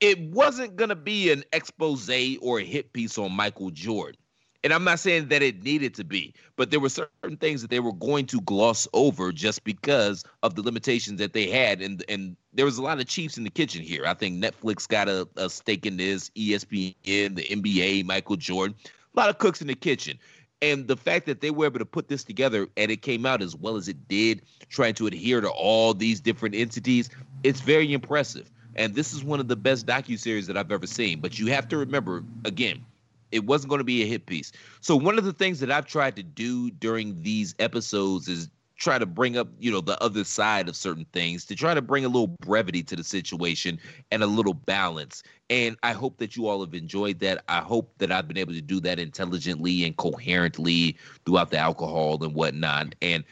it 0.00 0.20
wasn't 0.30 0.74
going 0.76 0.88
to 0.88 0.96
be 0.96 1.30
an 1.30 1.42
expose 1.52 2.08
or 2.40 2.60
a 2.60 2.64
hit 2.64 2.92
piece 2.92 3.18
on 3.18 3.32
michael 3.32 3.70
jordan 3.70 4.20
And 4.66 4.72
I'm 4.72 4.82
not 4.82 4.98
saying 4.98 5.28
that 5.28 5.44
it 5.44 5.62
needed 5.62 5.94
to 5.94 6.02
be, 6.02 6.34
but 6.56 6.72
there 6.72 6.80
were 6.80 6.88
certain 6.88 7.36
things 7.36 7.62
that 7.62 7.70
they 7.70 7.78
were 7.78 7.92
going 7.92 8.26
to 8.26 8.40
gloss 8.40 8.88
over 8.94 9.30
just 9.30 9.62
because 9.62 10.24
of 10.42 10.56
the 10.56 10.62
limitations 10.62 11.20
that 11.20 11.34
they 11.34 11.48
had. 11.48 11.80
And 11.80 12.04
and 12.08 12.36
there 12.52 12.64
was 12.64 12.76
a 12.76 12.82
lot 12.82 12.98
of 12.98 13.06
chiefs 13.06 13.38
in 13.38 13.44
the 13.44 13.50
kitchen 13.50 13.80
here. 13.80 14.04
I 14.06 14.14
think 14.14 14.42
Netflix 14.42 14.88
got 14.88 15.08
a, 15.08 15.28
a 15.36 15.48
stake 15.50 15.86
in 15.86 15.98
this, 15.98 16.30
ESPN, 16.30 17.36
the 17.36 17.44
NBA, 17.44 18.06
Michael 18.06 18.34
Jordan, 18.34 18.74
a 19.14 19.20
lot 19.20 19.28
of 19.28 19.38
cooks 19.38 19.60
in 19.60 19.68
the 19.68 19.76
kitchen. 19.76 20.18
And 20.60 20.88
the 20.88 20.96
fact 20.96 21.26
that 21.26 21.42
they 21.42 21.52
were 21.52 21.66
able 21.66 21.78
to 21.78 21.86
put 21.86 22.08
this 22.08 22.24
together 22.24 22.66
and 22.76 22.90
it 22.90 23.02
came 23.02 23.24
out 23.24 23.42
as 23.42 23.54
well 23.54 23.76
as 23.76 23.86
it 23.86 24.08
did, 24.08 24.42
trying 24.68 24.94
to 24.94 25.06
adhere 25.06 25.40
to 25.40 25.48
all 25.48 25.94
these 25.94 26.20
different 26.20 26.56
entities, 26.56 27.08
it's 27.44 27.60
very 27.60 27.92
impressive. 27.92 28.50
And 28.74 28.96
this 28.96 29.12
is 29.12 29.22
one 29.22 29.38
of 29.38 29.46
the 29.46 29.54
best 29.54 29.86
docu 29.86 30.18
series 30.18 30.48
that 30.48 30.56
I've 30.56 30.72
ever 30.72 30.88
seen. 30.88 31.20
But 31.20 31.38
you 31.38 31.46
have 31.52 31.68
to 31.68 31.76
remember, 31.76 32.24
again, 32.44 32.84
it 33.32 33.44
wasn't 33.44 33.70
going 33.70 33.80
to 33.80 33.84
be 33.84 34.02
a 34.02 34.06
hit 34.06 34.26
piece. 34.26 34.52
So 34.80 34.96
one 34.96 35.18
of 35.18 35.24
the 35.24 35.32
things 35.32 35.60
that 35.60 35.70
I've 35.70 35.86
tried 35.86 36.16
to 36.16 36.22
do 36.22 36.70
during 36.70 37.22
these 37.22 37.54
episodes 37.58 38.28
is 38.28 38.50
try 38.76 38.98
to 38.98 39.06
bring 39.06 39.36
up, 39.36 39.48
you 39.58 39.70
know, 39.70 39.80
the 39.80 40.00
other 40.02 40.22
side 40.22 40.68
of 40.68 40.76
certain 40.76 41.06
things 41.12 41.44
to 41.46 41.54
try 41.54 41.74
to 41.74 41.80
bring 41.80 42.04
a 42.04 42.08
little 42.08 42.28
brevity 42.40 42.82
to 42.82 42.94
the 42.94 43.04
situation 43.04 43.78
and 44.10 44.22
a 44.22 44.26
little 44.26 44.54
balance. 44.54 45.22
And 45.48 45.76
I 45.82 45.92
hope 45.92 46.18
that 46.18 46.36
you 46.36 46.46
all 46.46 46.60
have 46.60 46.74
enjoyed 46.74 47.18
that. 47.20 47.42
I 47.48 47.60
hope 47.60 47.92
that 47.98 48.12
I've 48.12 48.28
been 48.28 48.36
able 48.36 48.52
to 48.52 48.60
do 48.60 48.80
that 48.80 48.98
intelligently 48.98 49.84
and 49.84 49.96
coherently 49.96 50.98
throughout 51.24 51.50
the 51.50 51.58
alcohol 51.58 52.22
and 52.22 52.34
whatnot. 52.34 52.94
And 53.00 53.24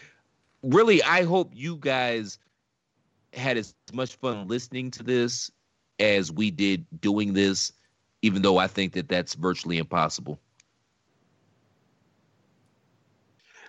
really, 0.63 1.03
I 1.03 1.25
hope 1.25 1.51
you 1.55 1.77
guys 1.77 2.39
had 3.35 3.57
as 3.57 3.75
much 3.93 4.15
fun 4.17 4.49
listening 4.49 4.91
to 4.93 5.03
this 5.03 5.51
as 5.99 6.33
we 6.33 6.51
did 6.51 6.87
doing 7.01 7.35
this, 7.35 7.73
even 8.25 8.41
though 8.41 8.57
I 8.57 8.69
think 8.69 8.95
that 8.95 9.07
that's 9.07 9.35
virtually 9.35 9.77
impossible. 9.77 10.41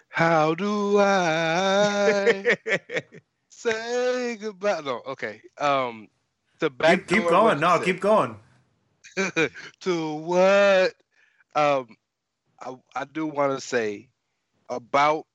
How 0.07 0.55
do 0.55 0.97
I 0.97 2.55
say 3.49 4.37
goodbye? 4.37 4.79
No, 4.79 5.01
okay. 5.07 5.41
Um, 5.57 6.07
the 6.59 6.69
back. 6.69 6.99
Keep, 6.99 7.07
keep 7.07 7.27
going. 7.27 7.59
No, 7.59 7.79
keep 7.79 7.99
going. 7.99 8.37
to 9.81 10.13
what? 10.13 10.93
Um, 11.53 11.97
I, 12.57 12.77
I 12.95 13.03
do 13.03 13.27
want 13.27 13.59
to 13.59 13.65
say 13.65 14.07
about 14.69 15.25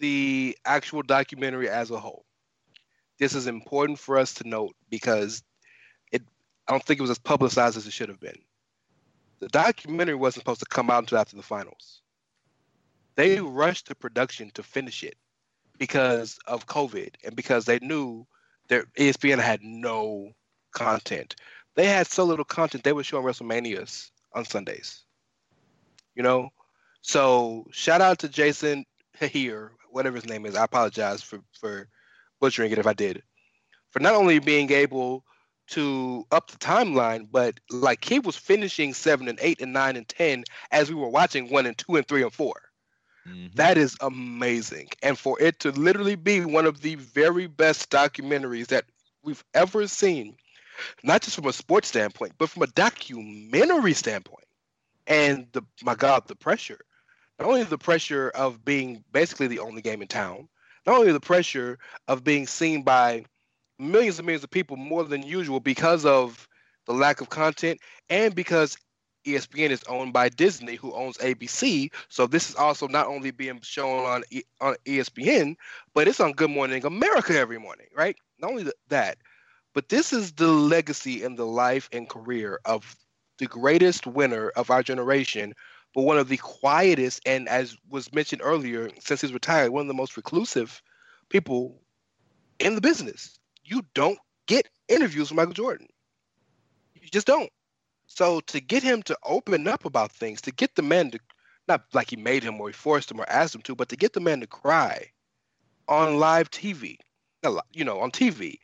the 0.00 0.58
actual 0.64 1.02
documentary 1.02 1.68
as 1.68 1.92
a 1.92 2.00
whole. 2.00 2.24
This 3.20 3.36
is 3.36 3.46
important 3.46 4.00
for 4.00 4.18
us 4.18 4.34
to 4.34 4.48
note 4.48 4.74
because 4.90 5.38
it. 5.38 5.44
I 6.70 6.72
don't 6.72 6.82
think 6.82 7.00
it 7.00 7.02
was 7.02 7.10
as 7.10 7.18
publicized 7.18 7.76
as 7.76 7.86
it 7.86 7.92
should 7.92 8.08
have 8.08 8.20
been. 8.20 8.38
The 9.40 9.48
documentary 9.48 10.14
wasn't 10.14 10.44
supposed 10.44 10.60
to 10.60 10.66
come 10.66 10.88
out 10.88 11.00
until 11.00 11.18
after 11.18 11.36
the 11.36 11.42
finals 11.42 12.00
they 13.20 13.38
rushed 13.38 13.88
the 13.88 13.94
production 13.94 14.50
to 14.54 14.62
finish 14.62 15.02
it 15.02 15.16
because 15.78 16.38
of 16.46 16.66
COVID 16.66 17.14
and 17.22 17.36
because 17.36 17.66
they 17.66 17.78
knew 17.80 18.26
their 18.68 18.84
ESPN 18.98 19.38
had 19.38 19.62
no 19.62 20.32
content. 20.72 21.36
They 21.74 21.86
had 21.86 22.06
so 22.06 22.24
little 22.24 22.46
content 22.46 22.82
they 22.82 22.94
were 22.94 23.04
showing 23.04 23.26
WrestleManias 23.26 24.10
on 24.34 24.46
Sundays. 24.46 25.02
You 26.14 26.22
know? 26.22 26.48
So 27.02 27.66
shout 27.72 28.00
out 28.00 28.18
to 28.20 28.28
Jason 28.28 28.86
Hehir, 29.20 29.70
whatever 29.90 30.16
his 30.16 30.26
name 30.26 30.46
is. 30.46 30.54
I 30.54 30.64
apologize 30.64 31.22
for, 31.22 31.40
for 31.58 31.88
butchering 32.40 32.72
it 32.72 32.78
if 32.78 32.86
I 32.86 32.94
did. 32.94 33.22
For 33.90 34.00
not 34.00 34.14
only 34.14 34.38
being 34.38 34.70
able 34.72 35.24
to 35.70 36.26
up 36.30 36.50
the 36.50 36.58
timeline, 36.58 37.26
but 37.30 37.58
like 37.70 38.04
he 38.04 38.18
was 38.18 38.36
finishing 38.36 38.94
seven 38.94 39.28
and 39.28 39.38
eight 39.40 39.60
and 39.60 39.72
nine 39.72 39.96
and 39.96 40.08
ten 40.08 40.44
as 40.70 40.88
we 40.88 40.94
were 40.94 41.08
watching 41.08 41.48
one 41.50 41.66
and 41.66 41.76
two 41.76 41.96
and 41.96 42.06
three 42.06 42.22
and 42.22 42.32
four. 42.32 42.54
Mm-hmm. 43.26 43.54
That 43.54 43.78
is 43.78 43.96
amazing. 44.00 44.88
And 45.02 45.18
for 45.18 45.40
it 45.40 45.60
to 45.60 45.70
literally 45.70 46.16
be 46.16 46.44
one 46.44 46.66
of 46.66 46.80
the 46.80 46.96
very 46.96 47.46
best 47.46 47.90
documentaries 47.90 48.68
that 48.68 48.84
we've 49.22 49.44
ever 49.54 49.86
seen, 49.86 50.36
not 51.02 51.22
just 51.22 51.36
from 51.36 51.46
a 51.46 51.52
sports 51.52 51.88
standpoint, 51.88 52.32
but 52.38 52.48
from 52.48 52.62
a 52.62 52.68
documentary 52.68 53.92
standpoint. 53.92 54.46
And 55.06 55.46
the 55.52 55.62
my 55.82 55.94
God, 55.94 56.26
the 56.26 56.36
pressure. 56.36 56.80
Not 57.38 57.48
only 57.48 57.62
the 57.62 57.78
pressure 57.78 58.30
of 58.30 58.64
being 58.64 59.02
basically 59.12 59.46
the 59.46 59.60
only 59.60 59.82
game 59.82 60.02
in 60.02 60.08
town, 60.08 60.48
not 60.86 60.98
only 60.98 61.12
the 61.12 61.20
pressure 61.20 61.78
of 62.06 62.22
being 62.24 62.46
seen 62.46 62.82
by 62.82 63.24
millions 63.80 64.18
and 64.18 64.26
millions 64.26 64.44
of 64.44 64.50
people 64.50 64.76
more 64.76 65.04
than 65.04 65.22
usual 65.22 65.60
because 65.60 66.04
of 66.04 66.48
the 66.86 66.92
lack 66.92 67.20
of 67.20 67.28
content 67.30 67.80
and 68.08 68.34
because 68.34 68.76
ESPN 69.26 69.70
is 69.70 69.82
owned 69.84 70.12
by 70.14 70.28
Disney, 70.30 70.76
who 70.76 70.94
owns 70.94 71.18
ABC. 71.18 71.90
So 72.08 72.26
this 72.26 72.50
is 72.50 72.56
also 72.56 72.88
not 72.88 73.06
only 73.06 73.30
being 73.32 73.60
shown 73.62 74.06
on 74.06 74.24
e- 74.30 74.44
on 74.60 74.76
ESPN, 74.86 75.56
but 75.94 76.08
it's 76.08 76.20
on 76.20 76.32
Good 76.32 76.50
Morning 76.50 76.84
America 76.84 77.36
every 77.38 77.58
morning, 77.58 77.88
right? 77.94 78.16
Not 78.38 78.50
only 78.52 78.72
that, 78.88 79.18
but 79.74 79.88
this 79.88 80.12
is 80.12 80.32
the 80.32 80.48
legacy 80.48 81.22
and 81.24 81.38
the 81.38 81.46
life 81.46 81.88
and 81.92 82.08
career 82.08 82.60
of 82.64 82.96
the 83.38 83.46
greatest 83.46 84.06
winner 84.06 84.50
of 84.50 84.70
our 84.70 84.82
generation, 84.82 85.54
but 85.94 86.02
one 86.02 86.18
of 86.18 86.28
the 86.28 86.36
quietest 86.38 87.20
and, 87.26 87.48
as 87.48 87.76
was 87.88 88.12
mentioned 88.12 88.42
earlier, 88.44 88.90
since 89.00 89.20
he's 89.22 89.32
retired, 89.32 89.70
one 89.70 89.82
of 89.82 89.88
the 89.88 89.94
most 89.94 90.16
reclusive 90.16 90.82
people 91.30 91.80
in 92.60 92.76
the 92.76 92.82
business. 92.82 93.39
You 93.70 93.84
don't 93.94 94.18
get 94.48 94.68
interviews 94.88 95.30
with 95.30 95.36
Michael 95.36 95.54
Jordan. 95.54 95.86
You 97.00 97.08
just 97.08 97.28
don't. 97.28 97.50
So 98.08 98.40
to 98.40 98.60
get 98.60 98.82
him 98.82 99.00
to 99.04 99.16
open 99.24 99.68
up 99.68 99.84
about 99.84 100.10
things, 100.10 100.40
to 100.42 100.50
get 100.50 100.74
the 100.74 100.82
man 100.82 101.12
to 101.12 101.20
not 101.68 101.84
like 101.92 102.10
he 102.10 102.16
made 102.16 102.42
him 102.42 102.60
or 102.60 102.66
he 102.66 102.72
forced 102.72 103.12
him 103.12 103.20
or 103.20 103.30
asked 103.30 103.54
him 103.54 103.62
to, 103.62 103.76
but 103.76 103.88
to 103.90 103.96
get 103.96 104.12
the 104.12 104.20
man 104.20 104.40
to 104.40 104.48
cry 104.48 105.12
on 105.86 106.18
live 106.18 106.50
TV, 106.50 106.96
you 107.72 107.84
know, 107.84 108.00
on 108.00 108.10
TV, 108.10 108.58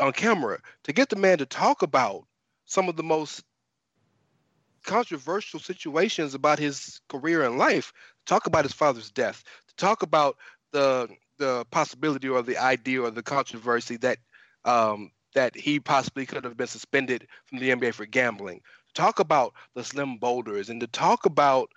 on 0.00 0.12
camera, 0.12 0.60
to 0.84 0.92
get 0.92 1.08
the 1.08 1.16
man 1.16 1.38
to 1.38 1.46
talk 1.46 1.82
about 1.82 2.24
some 2.64 2.88
of 2.88 2.94
the 2.94 3.02
most 3.02 3.42
controversial 4.84 5.58
situations 5.58 6.34
about 6.34 6.60
his 6.60 7.00
career 7.08 7.42
and 7.42 7.58
life, 7.58 7.92
talk 8.26 8.46
about 8.46 8.64
his 8.64 8.72
father's 8.72 9.10
death, 9.10 9.42
to 9.66 9.74
talk 9.74 10.02
about 10.02 10.36
the 10.70 11.08
the 11.38 11.64
possibility 11.72 12.28
or 12.28 12.42
the 12.42 12.58
idea 12.58 13.02
or 13.02 13.10
the 13.10 13.22
controversy 13.24 13.96
that 13.96 14.18
um, 14.64 15.10
that 15.34 15.56
he 15.56 15.80
possibly 15.80 16.26
could 16.26 16.44
have 16.44 16.56
been 16.56 16.66
suspended 16.66 17.26
from 17.46 17.58
the 17.58 17.70
NBA 17.70 17.94
for 17.94 18.06
gambling, 18.06 18.60
talk 18.94 19.18
about 19.18 19.54
the 19.74 19.84
Slim 19.84 20.18
Boulers 20.18 20.68
and 20.68 20.80
to 20.80 20.86
talk 20.86 21.26
about 21.26 21.70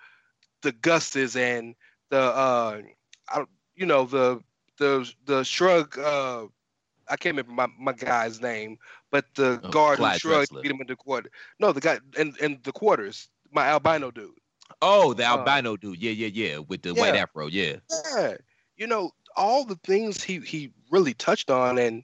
the 0.62 0.72
Gus's 0.72 1.36
and 1.36 1.76
the 2.10 2.20
uh, 2.20 2.82
I, 3.30 3.46
you 3.76 3.86
know 3.86 4.06
the 4.06 4.42
the 4.78 5.12
the 5.26 5.44
shrug. 5.44 5.98
Uh, 5.98 6.46
I 7.08 7.18
can't 7.18 7.38
remember 7.38 7.52
my, 7.52 7.68
my 7.80 7.94
guy's 7.94 8.42
name, 8.42 8.78
but 9.12 9.26
the 9.36 9.60
oh, 9.64 9.70
guard 9.70 10.00
who 10.00 10.18
shrugged 10.18 10.62
beat 10.62 10.72
him 10.72 10.82
in 10.82 10.88
the 10.88 10.96
quarter. 10.96 11.30
No, 11.60 11.72
the 11.72 11.82
guy 11.82 12.00
in, 12.18 12.34
in 12.42 12.60
the 12.64 12.72
quarters, 12.72 13.30
my 13.52 13.68
albino 13.68 14.12
dude. 14.12 14.32
Oh, 14.82 15.14
the 15.14 15.24
uh, 15.24 15.38
albino 15.38 15.74
uh, 15.74 15.78
dude. 15.80 16.02
Yeah, 16.02 16.12
yeah, 16.12 16.28
yeah, 16.28 16.58
with 16.58 16.82
the 16.82 16.94
yeah, 16.94 17.02
white 17.02 17.16
afro. 17.16 17.48
Yeah. 17.48 17.78
Yeah. 18.16 18.36
You 18.78 18.88
know 18.88 19.12
all 19.36 19.66
the 19.66 19.80
things 19.84 20.24
he 20.24 20.40
he 20.40 20.72
really 20.90 21.14
touched 21.14 21.50
on, 21.52 21.78
and 21.78 22.04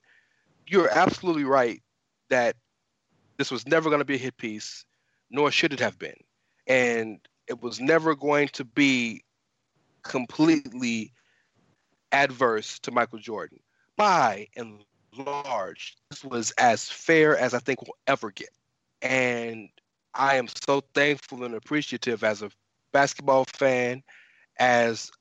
you're 0.72 0.90
absolutely 0.90 1.44
right 1.44 1.82
that 2.30 2.56
this 3.38 3.52
was 3.52 3.68
never 3.68 3.90
going 3.90 4.00
to 4.00 4.06
be 4.06 4.16
a 4.16 4.20
hit 4.20 4.38
piece 4.38 4.86
nor 5.30 5.52
should 5.52 5.74
it 5.74 5.80
have 5.80 6.00
been. 6.00 6.16
And 6.66 7.20
it 7.48 7.62
was 7.62 7.82
never 7.82 8.16
going 8.16 8.48
to 8.50 8.64
be 8.64 9.24
completely 10.04 11.14
adverse 12.12 12.80
to 12.80 12.92
Michael 12.92 13.20
Jordan. 13.20 13.60
By 13.98 14.48
and 14.56 14.84
large, 15.18 15.98
this 16.10 16.24
was 16.24 16.52
as 16.52 16.90
fair 16.90 17.38
as 17.38 17.54
I 17.54 17.60
think 17.60 17.82
we'll 17.82 17.98
ever 18.08 18.32
get. 18.32 18.50
And 19.02 19.70
I 20.14 20.36
am 20.36 20.48
so 20.68 20.82
thankful 20.94 21.44
and 21.44 21.54
appreciative 21.54 22.24
as 22.24 22.42
a 22.42 22.52
basketball 22.94 23.46
fan, 23.54 24.04
as 24.58 25.12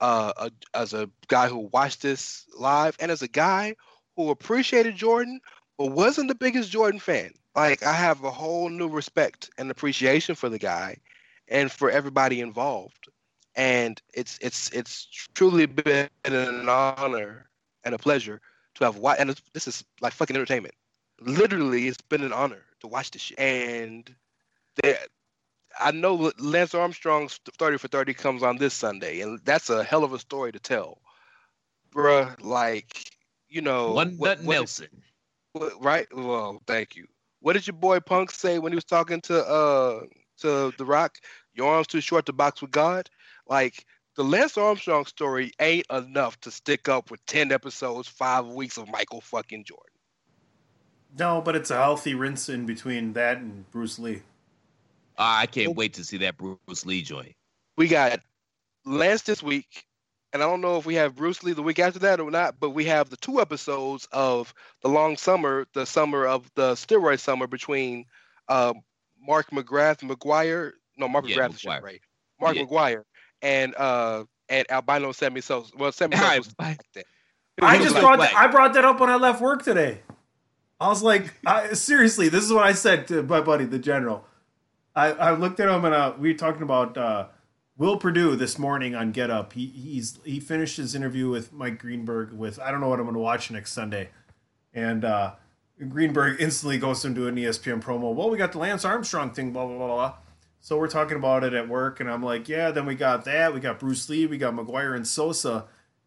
uh, 0.00 0.32
a, 0.36 0.50
as 0.74 0.92
a 0.92 1.08
guy 1.28 1.48
who 1.48 1.70
watched 1.72 2.02
this 2.02 2.44
live, 2.58 2.96
and 3.00 3.10
as 3.10 3.22
a 3.22 3.28
guy 3.28 3.74
who 4.18 4.30
appreciated 4.30 4.96
Jordan 4.96 5.40
but 5.78 5.92
wasn't 5.92 6.28
the 6.28 6.34
biggest 6.34 6.70
Jordan 6.70 7.00
fan 7.00 7.32
like 7.58 7.82
I 7.82 7.92
have 7.92 8.22
a 8.22 8.30
whole 8.30 8.68
new 8.68 8.88
respect 8.88 9.50
and 9.58 9.68
appreciation 9.68 10.36
for 10.36 10.48
the 10.48 10.60
guy 10.60 10.98
and 11.48 11.72
for 11.72 11.90
everybody 11.90 12.40
involved. 12.40 13.08
And 13.56 14.00
it's 14.14 14.38
it's 14.40 14.70
it's 14.70 15.08
truly 15.34 15.66
been 15.66 16.08
an 16.24 16.68
honor 16.68 17.48
and 17.82 17.96
a 17.96 17.98
pleasure 17.98 18.40
to 18.76 18.84
have 18.84 18.98
watched. 18.98 19.20
And 19.20 19.34
this 19.54 19.66
is 19.66 19.84
like 20.00 20.12
fucking 20.12 20.36
entertainment. 20.36 20.74
Literally, 21.20 21.88
it's 21.88 22.00
been 22.00 22.22
an 22.22 22.32
honor 22.32 22.62
to 22.80 22.86
watch 22.86 23.10
this 23.10 23.22
shit. 23.22 23.38
And 23.40 24.14
there, 24.80 24.98
I 25.80 25.90
know 25.90 26.30
Lance 26.38 26.76
Armstrong's 26.76 27.40
30 27.58 27.78
for 27.78 27.88
30 27.88 28.14
comes 28.14 28.44
on 28.44 28.58
this 28.58 28.74
Sunday, 28.74 29.20
and 29.20 29.40
that's 29.44 29.68
a 29.68 29.82
hell 29.82 30.04
of 30.04 30.12
a 30.12 30.20
story 30.20 30.52
to 30.52 30.60
tell, 30.60 30.98
bruh. 31.92 32.36
Like, 32.40 33.10
you 33.48 33.60
know, 33.60 33.92
one 33.92 34.18
nut 34.18 34.42
Nelson, 34.42 34.88
what, 35.52 35.82
right? 35.82 36.06
Well, 36.14 36.60
thank 36.66 36.96
you 36.96 37.06
what 37.40 37.54
did 37.54 37.66
your 37.66 37.76
boy 37.76 38.00
Punk 38.00 38.30
say 38.30 38.58
when 38.58 38.72
he 38.72 38.76
was 38.76 38.84
talking 38.84 39.20
to 39.22 39.46
uh 39.46 40.00
to 40.38 40.72
The 40.78 40.84
Rock, 40.84 41.18
your 41.54 41.72
arms 41.72 41.88
too 41.88 42.00
short 42.00 42.26
to 42.26 42.32
box 42.32 42.62
with 42.62 42.70
God. 42.70 43.10
Like 43.48 43.84
the 44.16 44.24
Lance 44.24 44.56
Armstrong 44.56 45.04
story 45.06 45.52
ain't 45.60 45.86
enough 45.90 46.40
to 46.40 46.50
stick 46.50 46.88
up 46.88 47.10
with 47.10 47.24
ten 47.26 47.52
episodes, 47.52 48.08
five 48.08 48.46
weeks 48.46 48.76
of 48.76 48.88
Michael 48.88 49.20
fucking 49.20 49.64
Jordan. 49.64 49.84
No, 51.18 51.40
but 51.40 51.56
it's 51.56 51.70
a 51.70 51.76
healthy 51.76 52.14
rinse 52.14 52.48
in 52.48 52.66
between 52.66 53.14
that 53.14 53.38
and 53.38 53.68
Bruce 53.70 53.98
Lee. 53.98 54.22
I 55.16 55.46
can't 55.46 55.74
wait 55.74 55.94
to 55.94 56.04
see 56.04 56.18
that 56.18 56.36
Bruce 56.36 56.86
Lee 56.86 57.02
joint. 57.02 57.34
We 57.76 57.88
got 57.88 58.20
Lance 58.84 59.22
this 59.22 59.42
week, 59.42 59.84
and 60.32 60.42
I 60.42 60.46
don't 60.46 60.60
know 60.60 60.76
if 60.76 60.86
we 60.86 60.94
have 60.96 61.14
Bruce 61.16 61.42
Lee 61.42 61.52
the 61.52 61.62
week 61.62 61.78
after 61.78 61.98
that 62.00 62.20
or 62.20 62.30
not, 62.30 62.60
but 62.60 62.70
we 62.70 62.84
have 62.86 63.08
the 63.10 63.16
two 63.16 63.40
episodes 63.40 64.06
of 64.12 64.52
the 64.82 64.88
long 64.88 65.16
summer, 65.16 65.66
the 65.74 65.86
summer 65.86 66.26
of 66.26 66.50
the 66.54 66.72
steroid 66.74 67.20
summer 67.20 67.46
between 67.46 68.04
uh, 68.48 68.74
Mark 69.20 69.50
McGrath 69.50 70.00
McGwire. 70.00 70.72
No, 70.96 71.08
Mark 71.08 71.28
Yeah, 71.28 71.36
McGrath 71.36 71.54
is 71.54 71.62
McGwire. 71.62 71.82
right. 71.82 72.00
Mark 72.40 72.56
Yeah. 72.56 72.62
McGwire 72.64 73.02
and 73.42 73.74
uh 73.76 74.24
and 74.48 74.70
albino 74.70 75.12
Sammy 75.12 75.40
Sosa. 75.40 75.70
Well, 75.76 75.92
Sammy 75.92 76.16
Sosa 76.16 76.38
was 76.38 76.54
like 76.58 76.80
that. 76.94 77.04
I 77.60 77.78
just 77.78 77.94
like 77.94 78.02
brought 78.02 78.18
that, 78.20 78.34
I 78.34 78.46
brought 78.48 78.74
that 78.74 78.84
up 78.84 79.00
when 79.00 79.10
I 79.10 79.16
left 79.16 79.40
work 79.40 79.62
today. 79.62 80.00
I 80.80 80.88
was 80.88 81.02
like, 81.02 81.34
I, 81.44 81.72
seriously, 81.72 82.28
this 82.28 82.44
is 82.44 82.52
what 82.52 82.64
I 82.64 82.72
said 82.72 83.08
to 83.08 83.22
my 83.24 83.40
buddy, 83.40 83.64
the 83.64 83.80
general. 83.80 84.24
I, 84.94 85.06
I 85.12 85.30
looked 85.32 85.58
at 85.60 85.68
him 85.68 85.84
and 85.84 85.94
uh, 85.94 86.14
we 86.18 86.32
were 86.32 86.38
talking 86.38 86.62
about 86.62 86.96
uh, 86.96 87.26
Will 87.78 87.96
Perdue 87.96 88.34
this 88.34 88.58
morning 88.58 88.96
on 88.96 89.12
Get 89.12 89.30
Up. 89.30 89.52
He 89.52 89.66
he's 89.66 90.18
he 90.24 90.40
finished 90.40 90.76
his 90.76 90.96
interview 90.96 91.30
with 91.30 91.52
Mike 91.52 91.78
Greenberg 91.78 92.32
with 92.32 92.58
I 92.58 92.72
don't 92.72 92.80
know 92.80 92.88
what 92.88 92.98
I'm 92.98 93.06
going 93.06 93.14
to 93.14 93.20
watch 93.20 93.52
next 93.52 93.72
Sunday, 93.72 94.08
and 94.74 95.04
uh, 95.04 95.34
Greenberg 95.88 96.40
instantly 96.40 96.78
goes 96.78 97.04
into 97.04 97.28
an 97.28 97.36
ESPN 97.36 97.80
promo. 97.80 98.12
Well, 98.12 98.30
we 98.30 98.36
got 98.36 98.50
the 98.50 98.58
Lance 98.58 98.84
Armstrong 98.84 99.30
thing, 99.30 99.52
blah 99.52 99.64
blah 99.64 99.76
blah 99.76 99.86
blah. 99.86 100.14
So 100.60 100.76
we're 100.76 100.88
talking 100.88 101.16
about 101.16 101.44
it 101.44 101.54
at 101.54 101.68
work, 101.68 102.00
and 102.00 102.10
I'm 102.10 102.22
like, 102.22 102.48
yeah. 102.48 102.72
Then 102.72 102.84
we 102.84 102.96
got 102.96 103.24
that. 103.26 103.54
We 103.54 103.60
got 103.60 103.78
Bruce 103.78 104.08
Lee. 104.08 104.26
We 104.26 104.38
got 104.38 104.54
McGwire 104.54 104.96
and 104.96 105.06
Sosa. 105.06 105.66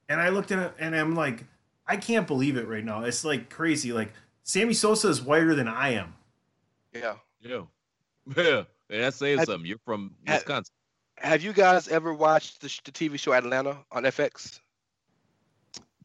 And 0.09 0.19
I 0.19 0.27
looked 0.27 0.51
at 0.51 0.59
it, 0.59 0.73
and 0.77 0.93
I'm 0.93 1.15
like, 1.15 1.45
I 1.87 1.95
can't 1.95 2.27
believe 2.27 2.57
it 2.57 2.67
right 2.67 2.83
now. 2.83 3.05
It's 3.05 3.23
like 3.23 3.49
crazy. 3.49 3.93
Like 3.93 4.11
Sammy 4.43 4.73
Sosa 4.73 5.07
is 5.07 5.21
whiter 5.21 5.55
than 5.55 5.69
I 5.69 5.91
am. 5.91 6.15
Yeah. 6.93 7.15
Yeah. 7.39 7.61
Yeah. 8.35 8.63
And 8.89 9.03
that's 9.03 9.15
saying 9.15 9.41
something. 9.45 9.65
You're 9.65 9.77
from 9.85 10.15
have- 10.27 10.39
Wisconsin. 10.39 10.73
Have 11.21 11.43
you 11.43 11.53
guys 11.53 11.87
ever 11.87 12.13
watched 12.13 12.61
the, 12.61 12.79
the 12.83 12.91
TV 12.91 13.19
show 13.19 13.33
Atlanta 13.33 13.77
on 13.91 14.03
FX? 14.03 14.59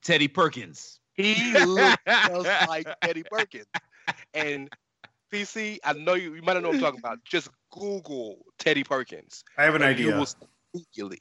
Teddy 0.02 0.28
Perkins. 0.28 1.00
He 1.14 1.34
looks 1.64 1.96
just 2.06 2.68
like 2.68 2.86
Eddie 3.00 3.24
Perkins. 3.24 3.66
And 4.34 4.68
PC, 5.32 5.78
I 5.84 5.94
know 5.94 6.14
you, 6.14 6.34
you 6.34 6.42
might 6.42 6.52
not 6.52 6.62
know 6.62 6.68
what 6.68 6.76
I'm 6.76 6.82
talking 6.82 7.00
about. 7.00 7.24
Just 7.24 7.48
Google 7.70 8.44
Teddy 8.58 8.84
Perkins. 8.84 9.42
I 9.56 9.64
have 9.64 9.74
an 9.74 9.82
idea. 9.82 10.16
will. 10.16 10.26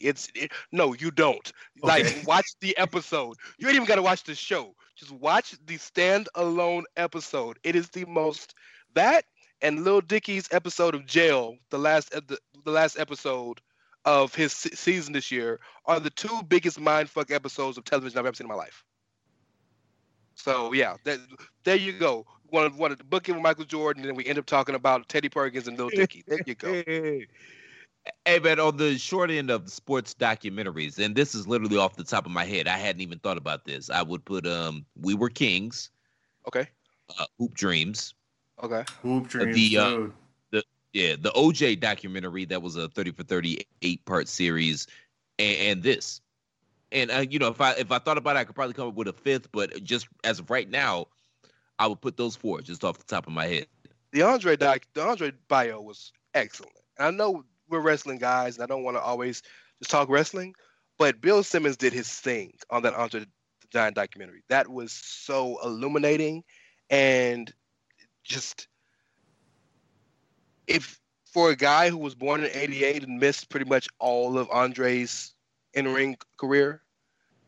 It's 0.01 0.27
it, 0.35 0.51
no, 0.73 0.93
you 0.93 1.11
don't. 1.11 1.49
Like 1.81 2.23
watch 2.27 2.45
the 2.59 2.77
episode. 2.77 3.37
You 3.57 3.67
ain't 3.67 3.75
even 3.75 3.87
got 3.87 3.95
to 3.95 4.01
watch 4.01 4.23
the 4.23 4.35
show. 4.35 4.75
Just 4.97 5.11
watch 5.13 5.55
the 5.65 5.77
standalone 5.77 6.83
episode. 6.97 7.57
It 7.63 7.77
is 7.77 7.89
the 7.89 8.05
most 8.05 8.55
that 8.93 9.23
and 9.61 9.85
Lil 9.85 10.01
Dicky's 10.01 10.49
episode 10.51 10.95
of 10.95 11.05
Jail, 11.05 11.55
the 11.69 11.79
last 11.79 12.11
the, 12.11 12.37
the 12.65 12.71
last 12.71 12.99
episode 12.99 13.61
of 14.05 14.33
his 14.33 14.53
season 14.53 15.13
this 15.13 15.31
year, 15.31 15.59
are 15.85 15.99
the 15.99 16.09
two 16.11 16.41
biggest 16.47 16.79
mindfuck 16.79 17.31
episodes 17.31 17.77
of 17.77 17.83
television 17.83 18.17
I've 18.19 18.25
ever 18.25 18.35
seen 18.35 18.45
in 18.45 18.49
my 18.49 18.55
life. 18.55 18.83
So 20.35 20.73
yeah, 20.73 20.95
that, 21.05 21.19
there 21.63 21.75
you 21.75 21.93
go. 21.93 22.25
Wanted 22.51 22.75
wanted 22.75 22.99
to 22.99 23.03
book 23.03 23.27
it 23.27 23.33
with 23.33 23.41
Michael 23.41 23.65
Jordan, 23.65 24.03
and 24.03 24.09
then 24.09 24.15
we 24.15 24.25
end 24.25 24.37
up 24.37 24.45
talking 24.45 24.75
about 24.75 25.07
Teddy 25.09 25.29
Perkins 25.29 25.67
and 25.67 25.77
Lil 25.77 25.89
Dicky. 25.89 26.23
There 26.27 26.39
you 26.45 26.55
go. 26.55 26.83
Hey 28.23 28.37
man, 28.37 28.59
on 28.59 28.77
the 28.77 28.99
short 28.99 29.31
end 29.31 29.49
of 29.49 29.67
sports 29.67 30.13
documentaries, 30.13 31.03
and 31.03 31.15
this 31.15 31.33
is 31.33 31.47
literally 31.47 31.77
off 31.77 31.95
the 31.95 32.03
top 32.03 32.27
of 32.27 32.31
my 32.31 32.45
head. 32.45 32.67
I 32.67 32.77
hadn't 32.77 33.01
even 33.01 33.17
thought 33.17 33.37
about 33.37 33.65
this. 33.65 33.89
I 33.89 34.03
would 34.03 34.23
put 34.25 34.45
um 34.45 34.85
We 35.01 35.15
Were 35.15 35.29
Kings, 35.29 35.89
Okay. 36.47 36.67
uh, 37.17 37.25
Hoop 37.39 37.55
Dreams, 37.55 38.13
Okay. 38.61 38.83
Hoop 39.01 39.27
dreams, 39.27 39.55
the, 39.55 39.77
uh, 39.77 39.89
dude. 39.89 40.13
Yeah, 40.95 41.17
the 41.19 41.31
OJ 41.31 41.81
documentary 41.81 42.45
that 42.45 42.61
was 42.61 42.77
a 42.77 42.87
30 42.87 43.11
for 43.11 43.23
38 43.23 44.05
part 44.05 44.29
series, 44.29 44.87
and, 45.37 45.57
and 45.57 45.83
this. 45.83 46.21
And 46.93 47.11
uh, 47.11 47.25
you 47.29 47.37
know, 47.37 47.49
if 47.49 47.59
I 47.59 47.73
if 47.73 47.91
I 47.91 47.99
thought 47.99 48.17
about 48.17 48.37
it, 48.37 48.39
I 48.39 48.43
could 48.45 48.55
probably 48.55 48.75
come 48.75 48.87
up 48.87 48.95
with 48.95 49.09
a 49.09 49.13
fifth, 49.13 49.51
but 49.51 49.83
just 49.83 50.07
as 50.23 50.39
of 50.39 50.49
right 50.49 50.69
now, 50.69 51.07
I 51.77 51.87
would 51.87 51.99
put 51.99 52.15
those 52.15 52.37
four 52.37 52.61
just 52.61 52.85
off 52.85 52.97
the 52.97 53.03
top 53.03 53.27
of 53.27 53.33
my 53.33 53.45
head. 53.45 53.67
the 54.13 54.21
Andre 54.21 54.55
doc, 54.55 54.83
the 54.93 55.05
Andre 55.05 55.33
bio 55.49 55.81
was 55.81 56.13
excellent. 56.33 56.71
And 56.97 57.07
I 57.07 57.11
know 57.11 57.43
we're 57.67 57.81
wrestling 57.81 58.17
guys, 58.17 58.55
and 58.55 58.63
I 58.63 58.67
don't 58.67 58.85
want 58.85 58.95
to 58.95 59.01
always 59.01 59.43
just 59.79 59.91
talk 59.91 60.07
wrestling, 60.07 60.55
but 60.97 61.19
Bill 61.19 61.43
Simmons 61.43 61.75
did 61.75 61.91
his 61.91 62.07
thing 62.07 62.53
on 62.69 62.83
that 62.83 62.93
Andre 62.93 63.19
the 63.19 63.27
Giant 63.69 63.97
documentary. 63.97 64.43
That 64.47 64.69
was 64.69 64.93
so 64.93 65.57
illuminating, 65.61 66.45
and 66.89 67.53
just 68.23 68.69
if 70.67 70.99
for 71.25 71.49
a 71.49 71.55
guy 71.55 71.89
who 71.89 71.97
was 71.97 72.15
born 72.15 72.43
in 72.43 72.49
'88 72.53 73.03
and 73.03 73.19
missed 73.19 73.49
pretty 73.49 73.69
much 73.69 73.87
all 73.99 74.37
of 74.37 74.49
Andre's 74.49 75.33
in-ring 75.73 76.17
career, 76.37 76.81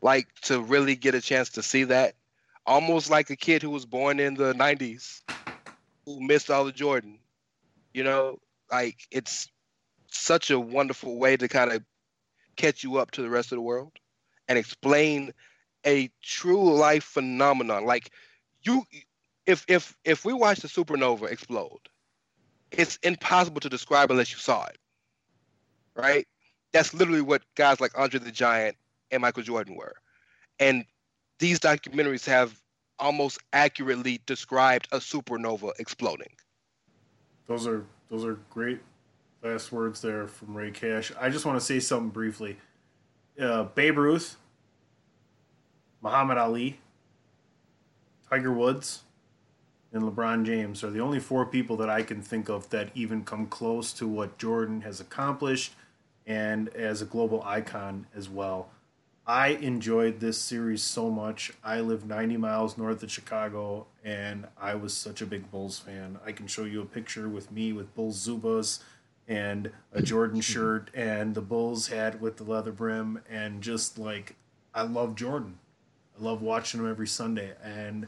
like 0.02 0.27
to 0.44 0.61
really 0.61 0.95
get 0.95 1.15
a 1.15 1.22
chance 1.22 1.49
to 1.52 1.64
see 1.64 1.85
that, 1.85 2.15
almost 2.65 3.10
like 3.10 3.30
a 3.30 3.35
kid 3.35 3.61
who 3.61 3.69
was 3.69 3.85
born 3.85 4.19
in 4.19 4.34
the 4.35 4.53
'90s 4.53 5.22
who 6.06 6.22
missed 6.22 6.49
all 6.49 6.68
of 6.68 6.73
Jordan. 6.76 7.19
You 7.94 8.03
know, 8.03 8.39
like 8.72 8.98
it's 9.11 9.49
such 10.11 10.52
a 10.52 10.60
wonderful 10.60 11.18
way 11.19 11.38
to 11.38 11.48
kind 11.48 11.72
of 11.72 11.84
catch 12.56 12.84
you 12.84 12.98
up 12.98 13.11
to 13.11 13.22
the 13.22 13.30
rest 13.30 13.52
of 13.52 13.57
the 13.57 13.61
world 13.61 13.94
and 14.48 14.57
explain 14.57 15.34
a 15.85 16.10
true 16.23 16.73
life 16.76 17.03
phenomenon. 17.03 17.85
Like 17.85 18.11
you 18.64 18.84
if 19.45 19.65
if 19.68 19.95
if 20.03 20.26
we 20.26 20.34
watch 20.34 20.60
the 20.60 20.68
supernova 20.68 21.31
explode, 21.31 21.89
it's 22.72 22.98
impossible 23.03 23.61
to 23.61 23.69
describe 23.69 24.11
unless 24.11 24.31
you 24.31 24.38
saw 24.38 24.65
it. 24.65 24.77
Right? 25.95 26.27
That's 26.73 26.94
literally 26.94 27.22
what 27.22 27.41
guys 27.56 27.80
like 27.80 27.98
Andre 27.98 28.19
the 28.19 28.31
Giant 28.31 28.76
and 29.11 29.22
Michael 29.22 29.44
Jordan 29.44 29.76
were. 29.76 29.95
And 30.60 30.85
these 31.39 31.60
documentaries 31.60 32.26
have 32.26 32.60
almost 32.99 33.39
accurately 33.53 34.22
described 34.26 34.88
a 34.91 34.98
supernova 34.98 35.72
exploding. 35.80 36.30
Those 37.48 37.68
are 37.68 37.85
those 38.10 38.26
are 38.26 38.39
great 38.49 38.80
last 39.44 39.72
words 39.72 40.02
there 40.02 40.27
from 40.27 40.56
Ray 40.56 40.72
Cash. 40.72 41.11
I 41.19 41.30
just 41.30 41.45
want 41.45 41.60
to 41.60 41.65
say 41.65 41.80
something 41.80 42.10
briefly. 42.10 42.57
Uh, 43.39 43.64
Babe 43.64 43.98
Ruth, 43.98 44.35
Muhammad 46.02 46.38
Ali, 46.38 46.80
Tiger 48.30 48.52
Woods, 48.52 49.03
and 49.98 50.06
LeBron 50.06 50.45
James 50.45 50.84
are 50.84 50.91
the 50.91 51.02
only 51.02 51.19
four 51.19 51.45
people 51.45 51.76
that 51.78 51.90
I 51.90 52.03
can 52.03 52.22
think 52.22 52.49
of 52.49 52.69
that 52.69 52.91
even 52.94 53.24
come 53.24 53.48
close 53.48 53.91
to 53.94 54.07
what 54.07 54.38
Jordan 54.38 54.82
has 54.82 55.02
accomplished 55.02 55.74
and 56.26 56.69
as 56.69 57.02
a 57.02 57.06
global 57.06 57.41
icon 57.44 58.06
as 58.15 58.30
well. 58.30 58.69
I 59.26 59.49
enjoyed 59.49 60.19
this 60.19 60.38
series 60.38 60.84
so 60.84 61.10
much. 61.10 61.52
I 61.64 61.82
live 61.82 62.06
90 62.06 62.38
miles 62.38 62.78
north 62.78 63.03
of 63.03 63.11
Chicago, 63.11 63.88
and 64.06 64.48
I 64.57 64.76
was 64.76 64.94
such 64.94 65.22
a 65.22 65.26
big 65.26 65.52
Bulls 65.52 65.80
fan. 65.80 66.19
I 66.26 66.32
can 66.32 66.48
show 66.48 66.64
you 66.64 66.82
a 66.82 66.86
picture 66.86 67.28
with 67.28 67.52
me 67.52 67.74
with 67.74 67.94
Bulls 67.94 68.26
Zubaz 68.26 68.80
and 69.28 69.72
a 69.91 70.02
Jordan 70.02 70.41
shirt 70.41 70.90
and 70.94 71.36
the 71.36 71.41
Bulls 71.41 71.88
hat 71.88 72.22
with 72.22 72.38
the 72.38 72.45
leather 72.45 72.72
brim, 72.72 73.22
and 73.30 73.61
just 73.61 73.98
like 73.98 74.36
I 74.74 74.84
love 74.84 75.15
Jordan. 75.15 75.57
I 76.18 76.24
love 76.24 76.41
watching 76.41 76.80
him 76.80 76.90
every 76.90 77.07
Sunday, 77.07 77.53
and 77.64 78.07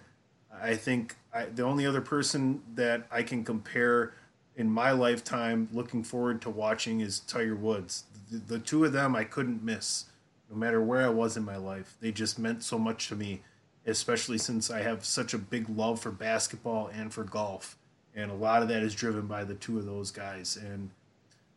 I 0.62 0.76
think 0.76 1.16
I, 1.34 1.46
the 1.46 1.64
only 1.64 1.86
other 1.86 2.02
person 2.02 2.62
that 2.76 3.08
I 3.12 3.24
can 3.24 3.44
compare 3.44 4.14
in 4.56 4.70
my 4.70 4.92
lifetime 4.92 5.70
looking 5.72 6.04
forward 6.04 6.42
to 6.42 6.50
watching 6.50 7.00
is 7.02 7.20
Tiger 7.22 7.56
Woods. 7.56 8.04
The, 8.32 8.38
the 8.38 8.60
two 8.60 8.84
of 8.86 8.92
them 8.92 9.16
I 9.16 9.24
couldn't 9.24 9.64
miss 9.64 10.06
no 10.50 10.58
matter 10.58 10.82
where 10.82 11.06
I 11.06 11.10
was 11.10 11.38
in 11.38 11.46
my 11.46 11.58
life. 11.58 11.96
They 12.02 12.12
just 12.12 12.40
meant 12.40 12.64
so 12.64 12.80
much 12.80 13.08
to 13.10 13.16
me, 13.16 13.42
especially 13.86 14.38
since 14.38 14.72
I 14.72 14.82
have 14.82 15.06
such 15.06 15.34
a 15.34 15.38
big 15.38 15.70
love 15.70 16.02
for 16.02 16.12
basketball 16.12 16.88
and 16.88 17.14
for 17.14 17.24
golf. 17.24 17.78
And 18.16 18.32
a 18.32 18.36
lot 18.36 18.62
of 18.64 18.68
that 18.70 18.82
is 18.82 18.96
driven 18.96 19.28
by 19.28 19.44
the 19.44 19.54
two 19.54 19.78
of 19.78 19.86
those 19.86 20.12
guys. 20.12 20.58
And 20.58 20.90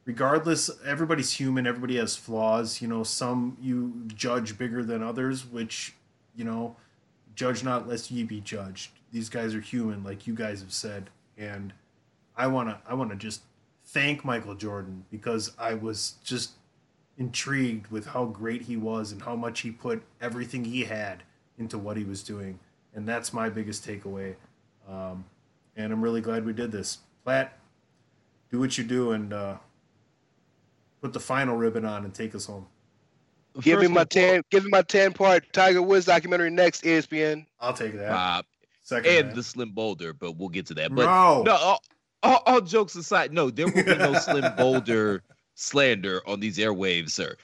regardless, 0.05 0.71
everybody's 0.85 1.33
human, 1.33 1.67
everybody 1.67 1.97
has 1.97 2.17
flaws. 2.17 2.83
You 2.83 2.89
know, 2.89 3.03
some 3.03 3.57
you 3.61 4.09
judge 4.15 4.59
bigger 4.59 4.85
than 4.85 5.03
others, 5.03 5.47
which, 5.47 5.95
you 6.37 6.45
know, 6.45 6.77
judge 7.35 7.63
not 7.63 7.89
lest 7.89 8.11
ye 8.11 8.25
be 8.25 8.41
judged. 8.41 8.91
These 9.13 9.29
guys 9.29 9.55
are 9.55 9.61
human, 9.61 10.03
like 10.05 10.27
you 10.27 10.35
guys 10.35 10.61
have 10.61 10.73
said. 10.73 11.11
And 11.37 11.73
I 12.37 12.47
wanna 12.47 12.81
I 12.87 12.95
wanna 12.95 13.17
just 13.17 13.43
thank 13.85 14.25
Michael 14.25 14.55
Jordan 14.55 15.05
because 15.11 15.53
I 15.59 15.75
was 15.75 16.15
just 16.25 16.53
intrigued 17.19 17.89
with 17.89 18.07
how 18.07 18.25
great 18.25 18.63
he 18.63 18.77
was 18.77 19.13
and 19.13 19.23
how 19.23 19.37
much 19.37 19.61
he 19.61 19.71
put 19.71 20.03
everything 20.21 20.65
he 20.65 20.85
had 20.85 21.23
into 21.59 21.79
what 21.79 21.97
he 21.97 22.05
was 22.05 22.23
doing. 22.23 22.59
And 22.95 23.07
that's 23.07 23.33
my 23.33 23.49
biggest 23.49 23.87
takeaway. 23.87 24.35
Um, 24.89 25.25
and 25.77 25.93
I'm 25.93 26.03
really 26.03 26.21
glad 26.21 26.45
we 26.45 26.53
did 26.53 26.73
this. 26.73 26.99
Platt, 27.25 27.59
do 28.51 28.59
what 28.59 28.77
you 28.77 28.85
do 28.85 29.13
and 29.13 29.33
uh, 29.33 29.57
put 31.01 31.13
the 31.13 31.21
final 31.21 31.57
ribbon 31.57 31.85
on 31.85 32.05
and 32.05 32.13
take 32.13 32.35
us 32.35 32.47
home. 32.47 32.67
Give 33.61 33.81
me 33.81 33.89
my 33.89 34.03
and 34.03 34.11
ten. 34.11 34.43
Give 34.51 34.65
me 34.65 34.71
my 34.71 34.83
ten 34.83 35.13
part 35.13 35.53
Tiger 35.53 35.83
Woods 35.83 36.07
documentary 36.07 36.51
next. 36.51 36.85
ESPN. 36.85 37.47
I'll 37.61 37.75
take 37.75 37.95
that. 37.97 38.11
Uh, 38.11 38.43
Second 38.83 39.13
and 39.13 39.31
that. 39.31 39.35
the 39.37 39.43
Slim 39.43 39.71
Bouler, 39.71 40.13
but 40.13 40.37
we'll 40.37 40.49
get 40.49 40.67
to 40.67 40.75
that. 40.75 40.95
But 40.95 41.07
no, 41.07 41.43
no, 41.43 41.53
all, 41.55 41.83
all, 42.23 42.43
all 42.47 42.61
jokes 42.61 42.95
aside, 42.97 43.33
no, 43.33 43.51
there 43.51 43.67
will 43.67 43.85
be 43.85 43.97
no 43.97 44.15
Slim 44.19 44.55
Bouler 44.57 45.23
slander 45.55 46.21
on 46.27 46.41
these 46.41 46.59
airwaves, 46.59 47.11
sir. 47.11 47.37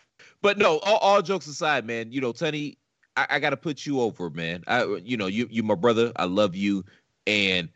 But 0.43 0.59
no, 0.59 0.78
all, 0.78 0.98
all 0.98 1.22
jokes 1.22 1.47
aside, 1.47 1.86
man, 1.86 2.10
you 2.10 2.20
know, 2.20 2.32
Tony, 2.32 2.76
I, 3.16 3.26
I 3.30 3.39
got 3.39 3.51
to 3.51 3.56
put 3.56 3.86
you 3.86 4.01
over, 4.01 4.30
man. 4.30 4.64
I, 4.66 4.85
you 5.05 5.16
know, 5.16 5.26
you 5.26 5.47
you 5.51 5.62
my 5.62 5.74
brother. 5.74 6.12
I 6.16 6.24
love 6.24 6.56
you, 6.56 6.85
and 7.26 7.68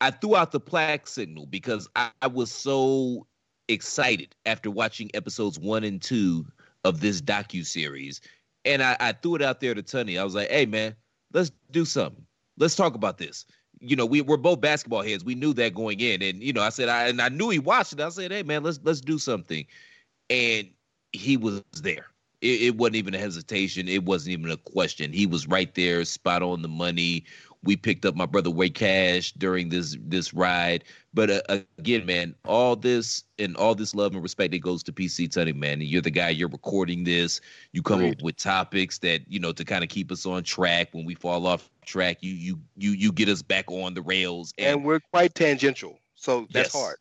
I 0.00 0.10
threw 0.10 0.36
out 0.36 0.52
the 0.52 0.60
plaque 0.60 1.06
signal 1.06 1.46
because 1.46 1.88
I, 1.96 2.10
I 2.22 2.26
was 2.26 2.50
so 2.50 3.26
excited 3.68 4.34
after 4.44 4.70
watching 4.70 5.10
episodes 5.14 5.58
one 5.58 5.84
and 5.84 6.00
two 6.00 6.46
of 6.84 7.00
this 7.00 7.20
docu 7.20 7.64
series, 7.64 8.20
and 8.64 8.82
I, 8.82 8.96
I 9.00 9.12
threw 9.12 9.36
it 9.36 9.42
out 9.42 9.60
there 9.60 9.74
to 9.74 9.82
Tony. 9.82 10.18
I 10.18 10.24
was 10.24 10.34
like, 10.34 10.50
"Hey, 10.50 10.66
man, 10.66 10.94
let's 11.32 11.50
do 11.70 11.84
something. 11.84 12.24
Let's 12.58 12.76
talk 12.76 12.94
about 12.94 13.18
this." 13.18 13.46
You 13.80 13.96
know, 13.96 14.06
we 14.06 14.20
we're 14.20 14.36
both 14.36 14.60
basketball 14.60 15.02
heads. 15.02 15.24
We 15.24 15.34
knew 15.34 15.52
that 15.54 15.74
going 15.74 16.00
in, 16.00 16.22
and 16.22 16.42
you 16.42 16.52
know, 16.52 16.62
I 16.62 16.70
said, 16.70 16.88
I 16.88 17.08
and 17.08 17.20
I 17.20 17.28
knew 17.28 17.50
he 17.50 17.58
watched 17.58 17.92
it. 17.92 18.00
I 18.00 18.08
said, 18.10 18.30
"Hey, 18.30 18.42
man, 18.42 18.62
let's 18.62 18.80
let's 18.82 19.00
do 19.00 19.18
something," 19.18 19.66
and 20.30 20.68
he 21.12 21.36
was 21.36 21.62
there. 21.82 22.06
It, 22.40 22.62
it 22.62 22.76
wasn't 22.76 22.96
even 22.96 23.14
a 23.14 23.18
hesitation. 23.18 23.88
It 23.88 24.04
wasn't 24.04 24.34
even 24.34 24.50
a 24.50 24.56
question. 24.56 25.12
He 25.12 25.26
was 25.26 25.46
right 25.48 25.74
there, 25.74 26.04
spot 26.04 26.42
on 26.42 26.62
the 26.62 26.68
money. 26.68 27.24
We 27.64 27.76
picked 27.76 28.04
up 28.04 28.14
my 28.14 28.26
brother 28.26 28.50
Ray 28.50 28.70
Cash 28.70 29.32
during 29.32 29.68
this 29.70 29.96
this 30.00 30.32
ride. 30.34 30.84
But 31.12 31.30
uh, 31.30 31.58
again, 31.78 32.06
man, 32.06 32.34
all 32.44 32.76
this 32.76 33.24
and 33.38 33.56
all 33.56 33.74
this 33.74 33.94
love 33.94 34.12
and 34.14 34.22
respect 34.22 34.54
it 34.54 34.60
goes 34.60 34.82
to 34.84 34.92
PC 34.92 35.28
Tunney, 35.28 35.54
man. 35.54 35.80
And 35.80 35.84
you're 35.84 36.02
the 36.02 36.10
guy. 36.10 36.30
You're 36.30 36.48
recording 36.48 37.04
this. 37.04 37.40
You 37.72 37.82
come 37.82 38.00
Agreed. 38.00 38.18
up 38.18 38.22
with 38.22 38.36
topics 38.36 38.98
that 38.98 39.22
you 39.28 39.38
know 39.38 39.52
to 39.52 39.64
kind 39.64 39.82
of 39.84 39.90
keep 39.90 40.12
us 40.12 40.26
on 40.26 40.42
track. 40.42 40.88
When 40.92 41.04
we 41.04 41.14
fall 41.14 41.46
off 41.46 41.70
track, 41.84 42.18
you 42.20 42.32
you 42.32 42.60
you 42.76 42.92
you 42.92 43.12
get 43.12 43.28
us 43.28 43.42
back 43.42 43.70
on 43.70 43.94
the 43.94 44.02
rails. 44.02 44.52
And 44.58 44.84
we're 44.84 45.00
quite 45.00 45.34
tangential, 45.34 45.98
so 46.14 46.46
that's 46.52 46.72
Yes. 46.72 46.72
hard. 46.72 46.96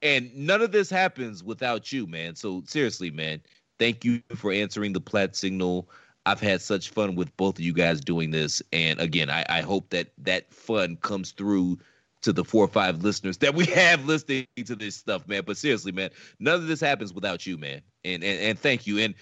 And 0.00 0.34
none 0.36 0.62
of 0.62 0.70
this 0.70 0.88
happens 0.90 1.42
without 1.42 1.92
you, 1.92 2.06
man. 2.06 2.36
So 2.36 2.62
seriously, 2.66 3.10
man, 3.10 3.40
thank 3.80 4.04
you 4.04 4.22
for 4.36 4.52
answering 4.52 4.92
the 4.92 5.00
plat 5.00 5.34
signal. 5.34 5.90
I've 6.28 6.40
had 6.40 6.60
such 6.60 6.90
fun 6.90 7.14
with 7.14 7.34
both 7.36 7.58
of 7.58 7.64
you 7.64 7.72
guys 7.72 8.00
doing 8.00 8.30
this, 8.30 8.62
and 8.72 9.00
again, 9.00 9.30
I, 9.30 9.46
I 9.48 9.60
hope 9.62 9.90
that 9.90 10.08
that 10.18 10.52
fun 10.52 10.96
comes 10.96 11.30
through 11.32 11.78
to 12.22 12.32
the 12.32 12.44
four 12.44 12.64
or 12.64 12.68
five 12.68 13.02
listeners 13.02 13.38
that 13.38 13.54
we 13.54 13.64
have 13.66 14.04
listening 14.04 14.46
to 14.64 14.76
this 14.76 14.96
stuff, 14.96 15.26
man. 15.26 15.42
But 15.46 15.56
seriously, 15.56 15.92
man, 15.92 16.10
none 16.38 16.56
of 16.56 16.66
this 16.66 16.80
happens 16.80 17.12
without 17.12 17.46
you, 17.46 17.56
man. 17.56 17.80
And 18.04 18.22
and, 18.22 18.40
and 18.40 18.58
thank 18.58 18.86
you. 18.86 18.98
And 18.98 19.14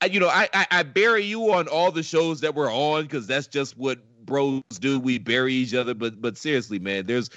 I, 0.00 0.06
you 0.06 0.20
know, 0.20 0.28
I, 0.28 0.48
I 0.52 0.66
I 0.70 0.82
bury 0.82 1.24
you 1.24 1.52
on 1.52 1.68
all 1.68 1.90
the 1.90 2.02
shows 2.02 2.40
that 2.40 2.54
we're 2.54 2.72
on 2.72 3.04
because 3.04 3.26
that's 3.26 3.46
just 3.46 3.78
what 3.78 3.98
bros 4.26 4.62
do. 4.80 5.00
We 5.00 5.18
bury 5.18 5.54
each 5.54 5.74
other. 5.74 5.94
But 5.94 6.20
but 6.20 6.36
seriously, 6.36 6.78
man, 6.78 7.06
there's 7.06 7.30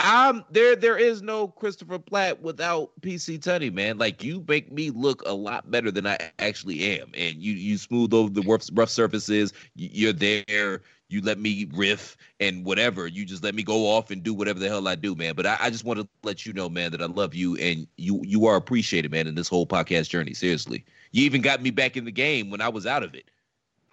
I'm 0.00 0.44
there. 0.50 0.76
There 0.76 0.98
is 0.98 1.22
no 1.22 1.48
Christopher 1.48 1.98
Platt 1.98 2.42
without 2.42 2.90
PC 3.00 3.38
Tunney, 3.38 3.72
man. 3.72 3.96
Like 3.96 4.22
you 4.24 4.44
make 4.48 4.70
me 4.72 4.90
look 4.90 5.22
a 5.24 5.32
lot 5.32 5.70
better 5.70 5.90
than 5.90 6.06
I 6.06 6.18
actually 6.40 6.98
am, 7.00 7.10
and 7.14 7.36
you 7.42 7.52
you 7.52 7.78
smooth 7.78 8.12
over 8.12 8.28
the 8.30 8.42
rough, 8.42 8.68
rough 8.72 8.90
surfaces. 8.90 9.52
You- 9.76 9.90
You're 9.92 10.12
there. 10.12 10.82
You 11.10 11.20
let 11.20 11.38
me 11.38 11.68
riff 11.74 12.16
and 12.40 12.64
whatever. 12.64 13.06
You 13.06 13.24
just 13.24 13.44
let 13.44 13.54
me 13.54 13.62
go 13.62 13.86
off 13.86 14.10
and 14.10 14.22
do 14.22 14.34
whatever 14.34 14.58
the 14.58 14.68
hell 14.68 14.88
I 14.88 14.94
do, 14.96 15.14
man. 15.14 15.34
But 15.36 15.46
I, 15.46 15.56
I 15.60 15.70
just 15.70 15.84
want 15.84 16.00
to 16.00 16.08
let 16.24 16.44
you 16.44 16.52
know, 16.52 16.68
man, 16.68 16.90
that 16.92 17.02
I 17.02 17.06
love 17.06 17.34
you 17.34 17.56
and 17.56 17.86
you 17.96 18.20
you 18.24 18.46
are 18.46 18.56
appreciated, 18.56 19.12
man, 19.12 19.26
in 19.28 19.34
this 19.36 19.48
whole 19.48 19.66
podcast 19.66 20.08
journey. 20.08 20.34
Seriously, 20.34 20.84
you 21.12 21.24
even 21.24 21.40
got 21.40 21.62
me 21.62 21.70
back 21.70 21.96
in 21.96 22.04
the 22.04 22.10
game 22.10 22.50
when 22.50 22.60
I 22.60 22.68
was 22.68 22.86
out 22.86 23.02
of 23.04 23.14
it. 23.14 23.30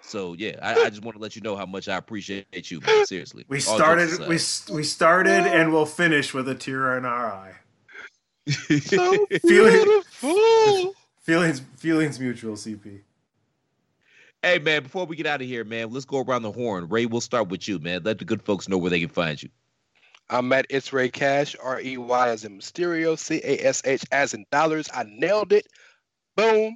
So 0.01 0.33
yeah, 0.33 0.57
I, 0.61 0.73
I 0.85 0.89
just 0.89 1.03
want 1.03 1.15
to 1.15 1.21
let 1.21 1.35
you 1.35 1.41
know 1.41 1.55
how 1.55 1.65
much 1.65 1.87
I 1.87 1.95
appreciate 1.97 2.71
you, 2.71 2.81
man. 2.81 3.05
Seriously, 3.05 3.45
we 3.47 3.59
started. 3.59 4.19
We 4.19 4.37
we 4.73 4.83
started, 4.83 5.45
and 5.47 5.71
we'll 5.71 5.85
finish 5.85 6.33
with 6.33 6.49
a 6.49 6.55
tear 6.55 6.97
in 6.97 7.05
our 7.05 7.27
eye. 7.31 7.53
So 8.81 9.27
Feeling- 9.41 9.83
beautiful. 9.83 10.93
Feelings, 11.21 11.61
feelings 11.77 12.19
mutual. 12.19 12.55
CP. 12.55 13.01
Hey 14.41 14.57
man, 14.57 14.81
before 14.81 15.05
we 15.05 15.15
get 15.15 15.27
out 15.27 15.39
of 15.39 15.47
here, 15.47 15.63
man, 15.63 15.91
let's 15.91 16.05
go 16.05 16.21
around 16.21 16.41
the 16.41 16.51
horn. 16.51 16.89
Ray, 16.89 17.05
we'll 17.05 17.21
start 17.21 17.49
with 17.49 17.67
you, 17.67 17.77
man. 17.77 18.01
Let 18.03 18.17
the 18.17 18.25
good 18.25 18.41
folks 18.41 18.67
know 18.67 18.77
where 18.79 18.89
they 18.89 18.99
can 18.99 19.09
find 19.09 19.41
you. 19.41 19.49
I'm 20.31 20.51
at 20.53 20.65
It's 20.71 20.91
Ray 20.91 21.09
Cash, 21.09 21.55
R 21.61 21.79
E 21.79 21.97
Y 21.97 22.29
as 22.29 22.43
in 22.43 22.57
Mysterio, 22.57 23.19
C 23.19 23.39
A 23.43 23.59
S 23.59 23.83
H 23.85 24.03
as 24.11 24.33
in 24.33 24.45
dollars. 24.51 24.89
I 24.95 25.03
nailed 25.03 25.53
it. 25.53 25.67
Boom. 26.35 26.75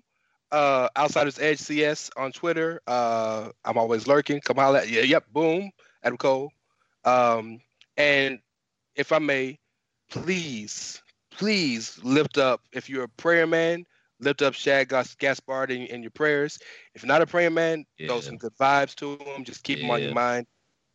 Uh, 0.51 0.88
Outsiders 0.97 1.39
Edge 1.39 1.59
CS 1.59 2.11
on 2.15 2.31
Twitter. 2.31 2.81
Uh, 2.88 3.49
I'm 3.63 3.77
always 3.77 4.07
lurking. 4.07 4.41
Come 4.41 4.57
holla 4.57 4.85
yeah, 4.85 5.01
yep, 5.01 5.26
boom. 5.31 5.72
Adam 6.03 6.17
Cole. 6.17 6.51
Um, 7.03 7.59
and 7.97 8.39
if 8.95 9.11
I 9.11 9.19
may, 9.19 9.59
please, 10.09 11.01
please 11.31 11.99
lift 12.03 12.38
up. 12.38 12.61
If 12.72 12.89
you're 12.89 13.03
a 13.03 13.09
prayer 13.09 13.47
man, 13.47 13.85
lift 14.19 14.41
up 14.41 14.53
Shad 14.53 14.89
Gas- 14.89 15.15
Gaspard 15.15 15.72
in, 15.72 15.84
in 15.88 16.01
your 16.01 16.11
prayers. 16.11 16.59
If 16.93 17.03
you're 17.03 17.07
not 17.07 17.22
a 17.22 17.27
prayer 17.27 17.49
man, 17.49 17.85
throw 18.07 18.22
some 18.22 18.38
good 18.38 18.55
vibes 18.59 18.95
to 18.95 19.17
him. 19.17 19.43
Just 19.43 19.63
keep 19.63 19.80
him 19.80 19.91
on 19.91 20.01
your 20.01 20.13
mind. 20.13 20.47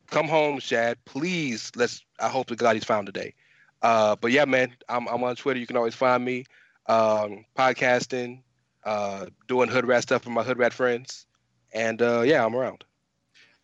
Come 0.08 0.28
home, 0.28 0.58
Shad. 0.58 0.98
Please. 1.04 1.70
Let's. 1.76 2.02
I 2.18 2.28
hope 2.28 2.46
to 2.48 2.56
God 2.56 2.74
he's 2.74 2.84
found 2.84 3.06
today. 3.06 3.34
Uh, 3.82 4.16
but 4.16 4.32
yeah, 4.32 4.44
man, 4.44 4.74
I'm 4.88 5.06
I'm 5.08 5.22
on 5.22 5.36
Twitter. 5.36 5.60
You 5.60 5.66
can 5.66 5.76
always 5.76 5.94
find 5.94 6.24
me. 6.24 6.44
Um, 6.86 7.44
podcasting, 7.56 8.42
uh, 8.84 9.26
doing 9.48 9.68
hood 9.68 9.86
rat 9.86 10.02
stuff 10.02 10.24
with 10.24 10.34
my 10.34 10.42
hood 10.42 10.58
rat 10.58 10.72
friends, 10.72 11.26
and 11.72 12.00
uh, 12.02 12.22
yeah, 12.22 12.44
I'm 12.44 12.54
around. 12.54 12.84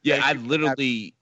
Yeah, 0.03 0.15
Thank 0.15 0.27
I 0.27 0.33
you 0.33 0.39
for 0.41 0.47
literally 0.47 1.15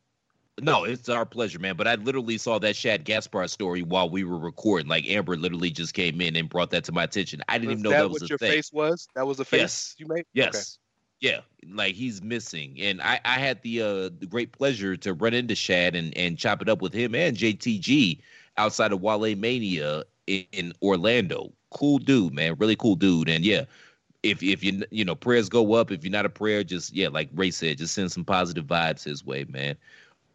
no, 0.61 0.85
it's 0.85 1.09
our 1.09 1.27
pleasure, 1.27 1.59
man. 1.59 1.77
But 1.77 1.89
I 1.89 1.97
literally 1.97 2.39
saw 2.39 2.59
that 2.61 2.77
Shad 2.77 3.05
Gaspard 3.05 3.51
story 3.51 3.83
while 3.83 4.09
we 4.09 4.23
were 4.25 4.39
recording. 4.39 4.89
Like 4.89 5.05
Amber 5.07 5.37
literally 5.37 5.71
just 5.71 5.95
came 5.95 6.21
in 6.21 6.37
and 6.37 6.49
brought 6.49 6.71
that 6.71 6.85
to 6.85 6.93
my 6.93 7.05
attention. 7.05 7.43
I 7.49 7.59
didn't 7.59 7.71
Was 7.71 7.81
even 7.81 7.83
know 7.83 7.91
that, 7.91 8.03
that, 8.03 8.09
was 8.11 8.23
what 8.23 8.23
a 8.23 8.29
your 8.29 8.39
thing. 8.39 8.51
face 8.53 8.73
was? 8.73 9.09
That 9.15 9.27
was 9.27 9.39
the 9.39 9.45
face 9.45 9.61
Yes. 9.61 9.95
you 9.99 10.07
made. 10.07 10.27
Yes. 10.33 10.79
Yeah, 11.21 11.41
like 11.67 11.95
he's 11.95 12.23
missing, 12.23 12.77
and 12.81 13.01
I, 13.01 13.19
I 13.25 13.39
had 13.39 13.63
the 13.63 13.81
uh 13.81 14.11
the 14.19 14.27
great 14.29 14.53
pleasure 14.53 14.95
to 14.99 15.15
run 15.15 15.33
into 15.33 15.55
Shad 15.55 15.95
and 15.95 16.15
and 16.19 16.37
chop 16.37 16.61
it 16.61 16.69
up 16.69 16.83
with 16.83 16.93
him 16.93 17.15
and 17.15 17.35
JTG 17.35 18.21
outside 18.59 18.93
of 18.93 19.01
WrestleMania 19.01 20.03
in, 20.27 20.45
in 20.53 20.73
Orlando. 20.83 21.53
Cool 21.75 21.99
dude, 21.99 22.33
man, 22.33 22.57
really 22.59 22.77
cool 22.77 22.95
dude, 22.95 23.29
and 23.29 23.45
yeah, 23.45 23.65
if 24.23 24.43
if 24.43 24.65
you 24.65 24.83
you 24.91 25.05
know 25.05 25.15
prayers 25.15 25.49
go 25.49 25.75
up, 25.75 25.91
if 25.91 26.03
you're 26.03 26.11
not 26.11 26.25
a 26.25 26.31
prayer, 26.31 26.65
just 26.65 26.95
yeah, 26.95 27.09
like 27.09 27.29
Ray 27.35 27.51
said, 27.51 27.79
just 27.79 27.95
send 27.95 28.11
some 28.11 28.25
positive 28.25 28.65
vibes 28.65 29.05
his 29.05 29.25
way, 29.25 29.45
man. 29.49 29.77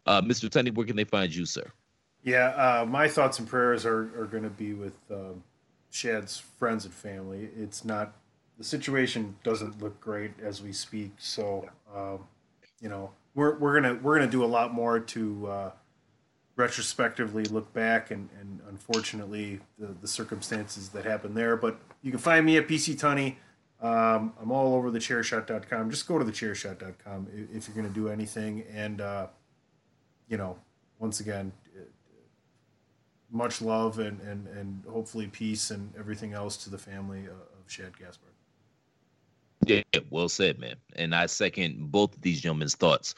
Uh, 0.06 0.22
Mr. 0.22 0.48
Tunney, 0.48 0.72
where 0.72 0.86
can 0.86 0.96
they 0.96 1.04
find 1.04 1.34
you, 1.34 1.44
sir? 1.44 1.70
Yeah, 2.22 2.48
uh, 2.48 2.86
my 2.86 3.08
thoughts 3.08 3.38
and 3.38 3.48
prayers 3.48 3.84
are, 3.84 4.10
are 4.20 4.26
going 4.26 4.42
to 4.42 4.50
be 4.50 4.74
with 4.74 4.94
um, 5.10 5.42
Shad's 5.90 6.38
friends 6.38 6.84
and 6.84 6.94
family. 6.94 7.48
It's 7.56 7.84
not 7.84 8.12
the 8.58 8.64
situation 8.64 9.36
doesn't 9.42 9.82
look 9.82 10.00
great 10.00 10.32
as 10.42 10.62
we 10.62 10.72
speak, 10.72 11.12
so 11.18 11.68
um, 11.94 12.20
you 12.80 12.88
know 12.88 13.10
we're 13.34 13.58
we're 13.58 13.80
gonna 13.80 13.98
we're 14.02 14.18
gonna 14.18 14.30
do 14.30 14.44
a 14.44 14.46
lot 14.46 14.72
more 14.72 15.00
to 15.00 15.46
uh, 15.46 15.70
retrospectively 16.56 17.44
look 17.44 17.72
back 17.72 18.10
and, 18.10 18.28
and 18.38 18.60
unfortunately 18.68 19.60
the, 19.78 19.88
the 20.00 20.08
circumstances 20.08 20.90
that 20.90 21.04
happened 21.04 21.36
there. 21.36 21.56
But 21.56 21.78
you 22.02 22.10
can 22.10 22.20
find 22.20 22.44
me 22.44 22.56
at 22.56 22.68
PC 22.68 22.98
Tunney. 22.98 23.36
Um, 23.80 24.34
I'm 24.40 24.52
all 24.52 24.74
over 24.74 24.90
the 24.90 24.98
chairshot.com. 24.98 25.90
Just 25.90 26.06
go 26.06 26.18
to 26.18 26.24
the 26.24 26.32
chairshot.com 26.32 27.28
if, 27.32 27.56
if 27.56 27.68
you're 27.68 27.74
going 27.74 27.88
to 27.88 28.00
do 28.00 28.08
anything. 28.08 28.64
And, 28.74 29.00
uh, 29.00 29.28
you 30.28 30.36
know, 30.36 30.58
once 30.98 31.20
again, 31.20 31.52
uh, 31.74 31.82
much 33.30 33.62
love 33.62 33.98
and, 33.98 34.20
and, 34.20 34.46
and 34.48 34.84
hopefully 34.86 35.28
peace 35.28 35.70
and 35.70 35.94
everything 35.98 36.34
else 36.34 36.58
to 36.58 36.70
the 36.70 36.78
family 36.78 37.26
of 37.26 37.50
of 37.70 37.72
Shad 37.72 37.96
Gaspard. 37.98 38.32
Yeah, 39.66 39.82
well 40.10 40.28
said, 40.28 40.58
man. 40.58 40.76
And 40.96 41.14
I 41.14 41.26
second 41.26 41.90
both 41.92 42.14
of 42.14 42.22
these 42.22 42.40
gentlemen's 42.40 42.74
thoughts. 42.74 43.14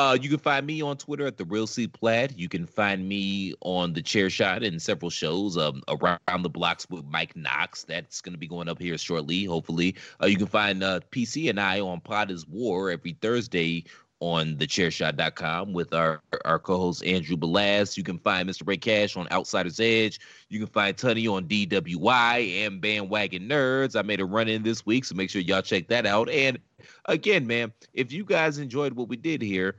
Uh, 0.00 0.14
you 0.14 0.30
can 0.30 0.38
find 0.38 0.66
me 0.66 0.80
on 0.80 0.96
Twitter 0.96 1.26
at 1.26 1.36
the 1.36 1.44
Real 1.44 1.66
C 1.66 1.86
Platt. 1.86 2.38
You 2.38 2.48
can 2.48 2.64
find 2.64 3.06
me 3.06 3.52
on 3.60 3.92
the 3.92 4.00
Chair 4.00 4.30
Shot 4.30 4.62
and 4.62 4.80
several 4.80 5.10
shows 5.10 5.58
um, 5.58 5.82
around 5.88 6.42
the 6.42 6.48
blocks 6.48 6.88
with 6.88 7.04
Mike 7.04 7.36
Knox. 7.36 7.84
That's 7.84 8.22
going 8.22 8.32
to 8.32 8.38
be 8.38 8.48
going 8.48 8.70
up 8.70 8.80
here 8.80 8.96
shortly, 8.96 9.44
hopefully. 9.44 9.94
Uh, 10.22 10.24
you 10.24 10.38
can 10.38 10.46
find 10.46 10.82
uh, 10.82 11.00
PC 11.10 11.50
and 11.50 11.60
I 11.60 11.80
on 11.80 12.00
Pod 12.00 12.30
is 12.30 12.48
War 12.48 12.90
every 12.90 13.12
Thursday 13.20 13.84
on 14.20 14.56
thechairshot.com 14.56 15.74
with 15.74 15.92
our 15.92 16.22
our 16.46 16.58
co-host 16.58 17.04
Andrew 17.04 17.36
Belaz. 17.36 17.98
You 17.98 18.02
can 18.02 18.18
find 18.18 18.48
Mr. 18.48 18.66
Ray 18.66 18.78
Cash 18.78 19.18
on 19.18 19.28
Outsiders 19.30 19.80
Edge. 19.80 20.18
You 20.48 20.60
can 20.60 20.68
find 20.68 20.96
Tunney 20.96 21.30
on 21.30 21.44
DWI 21.46 22.66
and 22.66 22.80
Bandwagon 22.80 23.46
Nerds. 23.50 23.96
I 23.96 24.00
made 24.00 24.22
a 24.22 24.24
run 24.24 24.48
in 24.48 24.62
this 24.62 24.86
week, 24.86 25.04
so 25.04 25.14
make 25.14 25.28
sure 25.28 25.42
y'all 25.42 25.60
check 25.60 25.88
that 25.88 26.06
out. 26.06 26.30
And 26.30 26.58
again, 27.04 27.46
man, 27.46 27.70
if 27.92 28.12
you 28.12 28.24
guys 28.24 28.56
enjoyed 28.56 28.94
what 28.94 29.08
we 29.08 29.16
did 29.18 29.42
here, 29.42 29.76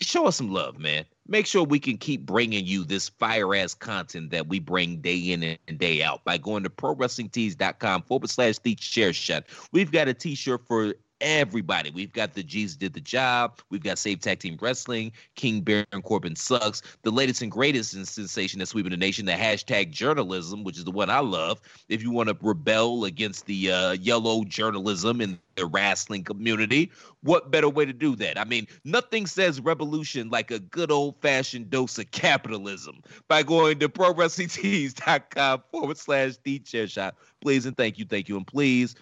show 0.00 0.26
us 0.26 0.36
some 0.36 0.52
love, 0.52 0.78
man. 0.78 1.04
make 1.28 1.46
sure 1.46 1.64
we 1.64 1.80
can 1.80 1.96
keep 1.96 2.24
bringing 2.24 2.66
you 2.66 2.84
this 2.84 3.08
fire 3.08 3.54
ass 3.54 3.74
content 3.74 4.30
that 4.30 4.46
we 4.46 4.60
bring 4.60 4.98
day 4.98 5.16
in 5.16 5.56
and 5.66 5.78
day 5.78 6.02
out 6.02 6.24
by 6.24 6.38
going 6.38 6.62
to 6.62 6.70
prowrestlingtees.com 6.70 8.02
forward 8.02 8.30
slash 8.30 8.58
the 8.58 8.74
chair 8.74 9.12
shot. 9.12 9.44
We've 9.72 9.90
got 9.90 10.08
a 10.08 10.14
t 10.14 10.34
shirt 10.34 10.66
for 10.66 10.94
everybody. 11.20 11.90
We've 11.90 12.12
got 12.12 12.34
the 12.34 12.42
G's 12.42 12.76
did 12.76 12.92
the 12.92 13.00
job. 13.00 13.60
We've 13.70 13.82
got 13.82 13.98
Save 13.98 14.20
Tag 14.20 14.38
Team 14.38 14.58
Wrestling, 14.60 15.12
King 15.34 15.60
Baron 15.60 16.02
Corbin 16.02 16.36
sucks. 16.36 16.82
The 17.02 17.10
latest 17.10 17.42
and 17.42 17.50
greatest 17.50 17.90
sensation 17.90 18.58
that's 18.58 18.70
sweeping 18.70 18.90
the 18.90 18.96
nation, 18.96 19.26
the 19.26 19.32
hashtag 19.32 19.90
journalism, 19.90 20.64
which 20.64 20.76
is 20.76 20.84
the 20.84 20.90
one 20.90 21.10
I 21.10 21.20
love. 21.20 21.60
If 21.88 22.02
you 22.02 22.10
want 22.10 22.28
to 22.28 22.36
rebel 22.40 23.04
against 23.04 23.46
the 23.46 23.72
uh, 23.72 23.92
yellow 23.92 24.44
journalism 24.44 25.20
in 25.20 25.38
the 25.56 25.66
wrestling 25.66 26.22
community, 26.22 26.90
what 27.22 27.50
better 27.50 27.68
way 27.68 27.86
to 27.86 27.92
do 27.92 28.14
that? 28.16 28.38
I 28.38 28.44
mean, 28.44 28.66
nothing 28.84 29.26
says 29.26 29.60
revolution 29.60 30.28
like 30.28 30.50
a 30.50 30.58
good 30.58 30.90
old 30.90 31.20
fashioned 31.22 31.70
dose 31.70 31.98
of 31.98 32.10
capitalism 32.10 33.00
by 33.28 33.42
going 33.42 33.78
to 33.78 33.88
prowrestlingtees.com 33.88 35.62
forward 35.70 35.96
slash 35.96 36.34
the 36.44 36.58
chair 36.58 36.86
shot. 36.86 37.16
Please 37.40 37.66
and 37.66 37.76
thank 37.76 37.98
you, 37.98 38.04
thank 38.04 38.28
you, 38.28 38.36
and 38.36 38.46
please, 38.46 38.94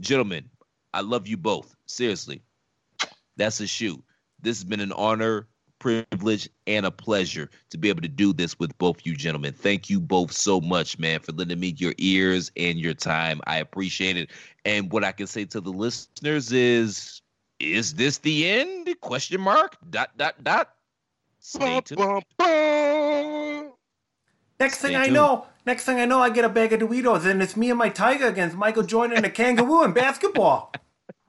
gentlemen, 0.00 0.48
I 0.96 1.00
love 1.00 1.28
you 1.28 1.36
both. 1.36 1.76
Seriously. 1.84 2.40
That's 3.36 3.60
a 3.60 3.66
shoot. 3.66 4.02
This 4.40 4.56
has 4.56 4.64
been 4.64 4.80
an 4.80 4.92
honor, 4.92 5.46
privilege, 5.78 6.48
and 6.66 6.86
a 6.86 6.90
pleasure 6.90 7.50
to 7.68 7.76
be 7.76 7.90
able 7.90 8.00
to 8.00 8.08
do 8.08 8.32
this 8.32 8.58
with 8.58 8.76
both 8.78 9.04
you 9.04 9.14
gentlemen. 9.14 9.52
Thank 9.52 9.90
you 9.90 10.00
both 10.00 10.32
so 10.32 10.58
much, 10.58 10.98
man, 10.98 11.20
for 11.20 11.32
lending 11.32 11.60
me 11.60 11.74
your 11.76 11.92
ears 11.98 12.50
and 12.56 12.78
your 12.78 12.94
time. 12.94 13.42
I 13.46 13.58
appreciate 13.58 14.16
it. 14.16 14.30
And 14.64 14.90
what 14.90 15.04
I 15.04 15.12
can 15.12 15.26
say 15.26 15.44
to 15.44 15.60
the 15.60 15.68
listeners 15.68 16.50
is 16.50 17.20
is 17.60 17.92
this 17.92 18.16
the 18.18 18.48
end? 18.48 18.88
Question 19.02 19.42
mark. 19.42 19.76
Dot 19.90 20.16
dot 20.16 20.42
dot. 20.42 20.70
Stay 21.40 21.78
tuned. 21.82 22.24
Next 24.58 24.78
thing 24.78 24.92
Stay 24.92 24.96
I 24.96 25.04
tuned. 25.04 25.14
know, 25.14 25.46
next 25.66 25.84
thing 25.84 26.00
I 26.00 26.06
know, 26.06 26.20
I 26.20 26.30
get 26.30 26.46
a 26.46 26.48
bag 26.48 26.72
of 26.72 26.80
Doritos, 26.80 27.26
and 27.26 27.42
it's 27.42 27.54
me 27.54 27.68
and 27.68 27.78
my 27.78 27.90
tiger 27.90 28.26
against 28.26 28.56
Michael 28.56 28.82
Jordan 28.82 29.14
and 29.18 29.26
a 29.26 29.30
kangaroo 29.30 29.84
in 29.84 29.92
basketball. 29.92 30.72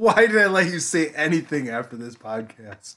Why? 0.00 0.26
Did 0.26 0.38
I 0.38 0.46
let 0.46 0.72
you 0.72 0.80
say 0.80 1.08
anything 1.10 1.68
after 1.68 1.94
this 1.94 2.14
podcast? 2.14 2.96